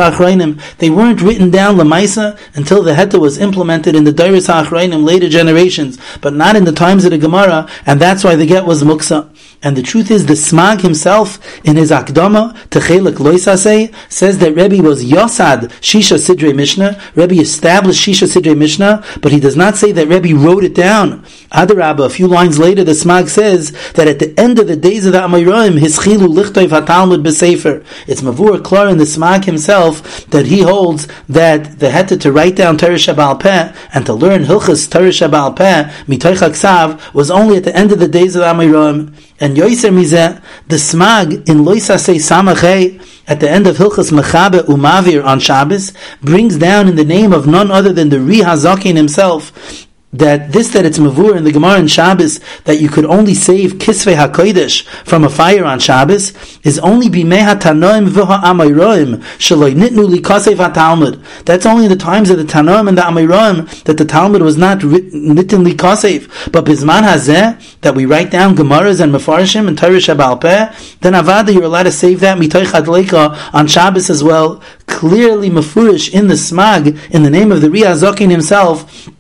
they 0.79 0.91
weren't 0.91 1.23
written 1.23 1.51
down 1.51 1.77
Lamaisa 1.77 2.39
until 2.55 2.83
the 2.83 2.93
Heta 2.93 3.21
was 3.21 3.39
implemented 3.39 3.95
in 3.95 4.05
the 4.05 4.13
Dairis 4.13 4.49
HaAchrayim 4.49 5.05
later 5.05 5.29
generations, 5.29 5.99
but 6.21 6.35
not 6.35 6.57
in 6.57 6.65
the 6.65 6.73
times 6.73 7.05
of 7.05 7.11
the 7.11 7.19
Gemara, 7.19 7.69
and 7.85 8.01
that's 8.01 8.25
why 8.25 8.37
the 8.37 8.47
get 8.47 8.65
was 8.67 8.83
Muksa. 8.83 9.29
And 9.63 9.77
the 9.77 9.83
truth 9.83 10.11
is, 10.11 10.27
the 10.27 10.35
Smag 10.35 10.83
himself, 10.83 11.39
in 11.65 11.77
his 11.77 11.91
Akdama, 11.91 12.55
Techelik 12.69 13.15
Loisase, 13.15 13.93
says 14.09 14.39
that 14.39 14.55
Rebbe 14.55 14.83
was 14.83 15.05
Yosad 15.05 15.71
Shisha 15.81 16.19
Sidre 16.19 16.55
Mishnah. 16.55 17.01
Rebbe 17.15 17.35
established 17.35 18.07
Shisha 18.07 18.29
Sidre 18.29 18.57
Mishnah, 18.57 19.03
but 19.23 19.33
he 19.33 19.41
does 19.41 19.57
not 19.57 19.77
say 19.77 19.93
that 19.93 20.09
Rebbe 20.09 20.39
wrote 20.39 20.65
it 20.65 20.75
down. 20.75 21.23
Adarabba, 21.53 22.07
a 22.07 22.11
few 22.11 22.27
lines 22.29 22.59
later, 22.59 22.85
the 22.85 22.93
Smag 22.93 23.29
says 23.29 23.73
that 23.93 24.09
at 24.09 24.19
the 24.19 24.39
end 24.39 24.59
of 24.59 24.67
the 24.69 24.77
days 24.77 25.07
of 25.07 25.13
the 25.13 25.21
Amayroim, 25.21 25.79
his 25.79 25.99
Chilu 25.99 26.29
Lichtoiv 26.29 26.69
HaTalmud 26.69 27.25
B'Sefer. 27.25 27.85
It's 28.07 28.21
Mavur 28.21 28.63
Klar 28.63 28.89
in 28.89 28.99
the 28.99 29.05
Smag 29.05 29.45
himself 29.45 30.27
that 30.27 30.47
he 30.47 30.63
holds 30.63 31.09
that 31.29 31.79
the 31.79 31.89
Heta 31.89 32.21
to 32.21 32.33
write 32.33 32.57
down 32.57 32.77
Torah 32.77 32.95
Shabal 32.95 33.41
Peh 33.41 33.73
and 33.95 34.07
to 34.07 34.13
learn 34.15 34.45
Hilchas 34.45 34.91
Torah 34.91 35.09
Shabal 35.09 35.57
Peh, 35.57 35.85
Mitoich 36.07 36.47
Aksav, 36.47 37.15
was 37.15 37.31
only 37.31 37.57
at 37.57 37.65
the 37.65 37.75
end 37.75 37.93
of 37.93 37.99
the 37.99 38.09
days 38.09 38.37
of 38.37 38.43
the 38.43 38.47
Amayroim. 38.47 39.15
And 39.39 39.57
Yoiser 39.57 39.93
Mizeh, 39.93 40.43
the 40.67 40.77
Smag 40.77 41.49
in 41.49 41.59
Loisasei 41.59 42.17
Samachei, 42.17 43.03
at 43.29 43.41
the 43.41 43.51
end 43.51 43.67
of 43.67 43.77
Hilchas 43.77 44.11
Mechabe 44.11 44.61
Umavir 44.61 45.25
on 45.25 45.41
Shabbos, 45.41 45.93
brings 46.23 46.57
down 46.57 46.89
in 46.89 46.97
the 46.97 47.05
name 47.05 47.33
of 47.33 47.47
none 47.47 47.71
other 47.71 47.93
than 47.93 48.09
the 48.09 48.17
Rihazakin 48.17 48.97
himself, 48.97 49.87
that 50.19 50.53
this 50.53 50.69
that 50.73 50.85
it's 50.85 50.99
mavur 50.99 51.37
in 51.37 51.45
the 51.45 51.53
Gemara 51.53 51.79
and 51.79 51.91
Shabbos 51.91 52.41
that 52.65 52.81
you 52.81 52.89
could 52.89 53.05
only 53.05 53.35
save 53.35 53.75
kisvei 53.75 54.17
hakodesh 54.17 54.87
from 55.05 55.25
a 55.25 55.29
fire 55.29 55.65
on 55.65 55.79
Shabbos 55.79 56.33
is 56.65 56.79
only 56.79 57.09
bimei 57.09 57.45
hatanoim 57.45 58.09
v'ha 58.09 58.43
amayroim 58.43 59.17
shaloi 59.39 59.75
nitnu 59.75 60.09
likasev 60.15 60.57
hatalmud. 60.57 61.23
That's 61.45 61.67
only 61.67 61.85
in 61.85 61.91
the 61.91 61.97
times 61.97 62.31
of 62.31 62.39
the 62.39 62.45
Tanoim 62.45 62.89
and 62.89 62.97
the 62.97 63.03
Amayroim 63.03 63.85
that 63.85 63.97
the 63.97 64.05
Talmud 64.05 64.43
was 64.43 64.57
not 64.57 64.79
nitin 64.79 65.67
likasev. 65.67 66.53
But 66.53 66.65
bisman 66.65 67.03
hazeh 67.03 67.81
that 67.81 67.95
we 67.95 68.07
write 68.07 68.31
down 68.31 68.57
Gemaras 68.57 69.01
and 69.01 69.13
Mefarshim 69.13 69.69
and 69.69 69.77
Torah 69.79 69.93
Shabbal 69.93 70.41
Peh, 70.41 70.75
then 71.01 71.13
avada 71.13 71.53
you're 71.53 71.65
allowed 71.65 71.85
to 71.85 71.93
save 71.93 72.21
that 72.21 72.39
mitoich 72.39 72.67
adleika 72.67 73.55
on 73.55 73.67
Shabbos 73.67 74.11
as 74.11 74.23
well. 74.23 74.63
Clearly 74.87 75.51
mafurish 75.51 76.13
in 76.13 76.29
the 76.29 76.35
smag 76.35 77.11
in 77.11 77.23
the 77.23 77.31
name 77.31 77.53
of 77.53 77.61
the 77.61 77.69
Riazokin 77.69 78.31
himself 78.31 79.11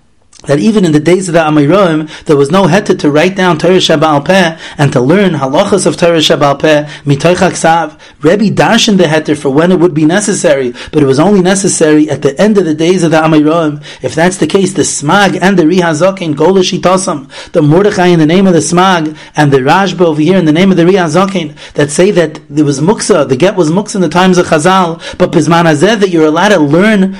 that 0.47 0.59
even 0.59 0.84
in 0.84 0.92
the 0.92 1.01
days 1.01 1.28
of 1.28 1.34
the 1.34 1.40
Amiroim, 1.40 2.09
there 2.24 2.36
was 2.36 2.51
no 2.51 2.64
heter 2.64 2.99
to 2.99 3.11
write 3.11 3.36
down 3.36 3.59
Torah 3.59 3.76
Shabbal 3.76 4.24
Peh 4.24 4.59
and 4.78 4.92
to 4.92 5.01
learn 5.01 5.32
halachas 5.32 5.86
of 5.86 5.97
Torah 5.97 6.18
Shabbal 6.18 6.59
Peh, 6.59 6.84
mitoich 7.05 7.36
haksav. 7.36 7.99
Rebbe 8.22 8.55
darshan 8.55 8.97
the 8.97 9.05
heter 9.05 9.36
for 9.36 9.51
when 9.51 9.72
it 9.72 9.78
would 9.78 9.94
be 9.94 10.05
necessary, 10.05 10.72
but 10.92 11.03
it 11.03 11.07
was 11.07 11.20
only 11.20 11.42
necessary 11.42 12.09
at 12.11 12.22
the 12.22 12.38
end 12.40 12.59
of 12.59 12.64
the 12.64 12.74
days 12.74 13.03
of 13.03 13.11
the 13.11 13.18
Amiroim. 13.18 13.84
If 14.03 14.14
that's 14.14 14.38
the 14.38 14.47
case, 14.47 14.72
the 14.72 14.82
Smag 14.82 15.38
and 15.40 15.59
the 15.59 15.64
Rihazokin 15.64 16.36
go 16.36 16.51
l'shitasam, 16.51 17.53
the 17.53 17.62
Mordechai 17.62 18.07
in 18.07 18.18
the 18.18 18.26
name 18.26 18.47
of 18.47 18.53
the 18.53 18.61
Smag, 18.61 19.16
and 19.36 19.53
the 19.53 19.59
Rashba 19.59 20.03
over 20.03 20.20
here 20.20 20.38
in 20.38 20.44
the 20.44 20.53
name 20.53 20.70
of 20.70 20.76
the 20.76 20.84
Rihazokin, 20.84 21.57
that 21.74 21.90
say 21.90 22.11
that 22.12 22.40
there 22.49 22.64
was 22.64 22.80
muksa, 22.80 23.28
the 23.28 23.36
get 23.36 23.57
was 23.57 23.70
muksa 23.70 23.97
in 23.97 24.01
the 24.01 24.09
times 24.09 24.38
of 24.38 24.47
Chazal, 24.47 24.97
but 25.18 25.32
Pizman 25.32 25.64
Hazeh, 25.64 25.99
that 26.01 26.11
you're 26.11 26.26
allowed 26.26 26.51
to 26.51 26.59
learn 26.59 27.16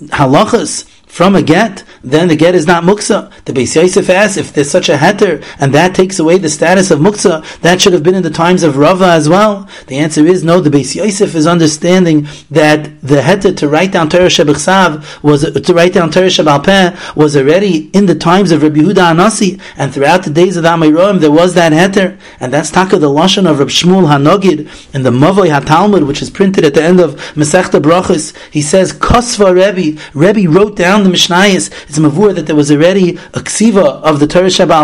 halachas 0.00 0.88
from 1.12 1.34
a 1.34 1.42
get, 1.42 1.84
then 2.02 2.28
the 2.28 2.34
get 2.34 2.54
is 2.54 2.66
not 2.66 2.84
muksa. 2.84 3.30
The 3.44 3.52
Beis 3.52 3.76
Yosef 3.76 4.08
asks 4.08 4.38
if 4.38 4.54
there's 4.54 4.70
such 4.70 4.88
a 4.88 4.96
heter, 4.96 5.44
and 5.60 5.74
that 5.74 5.94
takes 5.94 6.18
away 6.18 6.38
the 6.38 6.48
status 6.48 6.90
of 6.90 7.00
muksa, 7.00 7.44
that 7.60 7.82
should 7.82 7.92
have 7.92 8.02
been 8.02 8.14
in 8.14 8.22
the 8.22 8.30
times 8.30 8.62
of 8.62 8.78
Rava 8.78 9.08
as 9.08 9.28
well. 9.28 9.68
The 9.88 9.98
answer 9.98 10.26
is 10.26 10.42
no. 10.42 10.60
The 10.60 10.70
Beis 10.70 10.94
Yosef 10.94 11.34
is 11.34 11.46
understanding 11.46 12.28
that 12.50 12.98
the 13.02 13.16
heter 13.16 13.54
to 13.58 13.68
write 13.68 13.92
down 13.92 14.08
Torah 14.08 14.28
Shebechsav 14.28 15.22
was 15.22 15.42
to 15.52 15.74
write 15.74 15.92
down 15.92 16.10
Torah 16.10 16.28
Shebalpeh 16.28 17.14
was 17.14 17.36
already 17.36 17.90
in 17.90 18.06
the 18.06 18.14
times 18.14 18.50
of 18.50 18.62
Rabbi 18.62 18.80
Yehuda 18.80 19.14
Anasi, 19.14 19.60
and 19.76 19.92
throughout 19.92 20.22
the 20.22 20.30
days 20.30 20.56
of 20.56 20.62
the 20.62 20.70
Amiroim 20.70 21.20
there 21.20 21.30
was 21.30 21.52
that 21.52 21.72
heter, 21.72 22.18
and 22.40 22.50
that's 22.50 22.70
taka 22.70 22.98
the 22.98 23.10
lashon 23.10 23.46
of 23.46 23.58
Rabbi 23.58 23.70
Shmuel 23.70 24.08
Hanogid 24.08 24.94
in 24.94 25.02
the 25.02 25.10
Mavoi 25.10 25.60
HaTalmud, 25.60 26.06
which 26.06 26.22
is 26.22 26.30
printed 26.30 26.64
at 26.64 26.72
the 26.72 26.82
end 26.82 27.00
of 27.00 27.16
Masechta 27.34 27.82
Brachos. 27.82 28.34
He 28.50 28.62
says 28.62 28.94
Kosva 28.94 29.52
Rebbe. 29.52 30.00
Rebbe 30.14 30.50
wrote 30.50 30.74
down 30.74 31.01
the 31.04 31.10
Mishnayis, 31.10 31.70
it's 31.88 31.98
mavur 31.98 32.34
that 32.34 32.46
there 32.46 32.56
was 32.56 32.70
already 32.70 33.16
a 33.34 33.40
ksiva 33.40 34.02
of 34.02 34.20
the 34.20 34.26
Torah 34.26 34.46
Shabbal. 34.46 34.82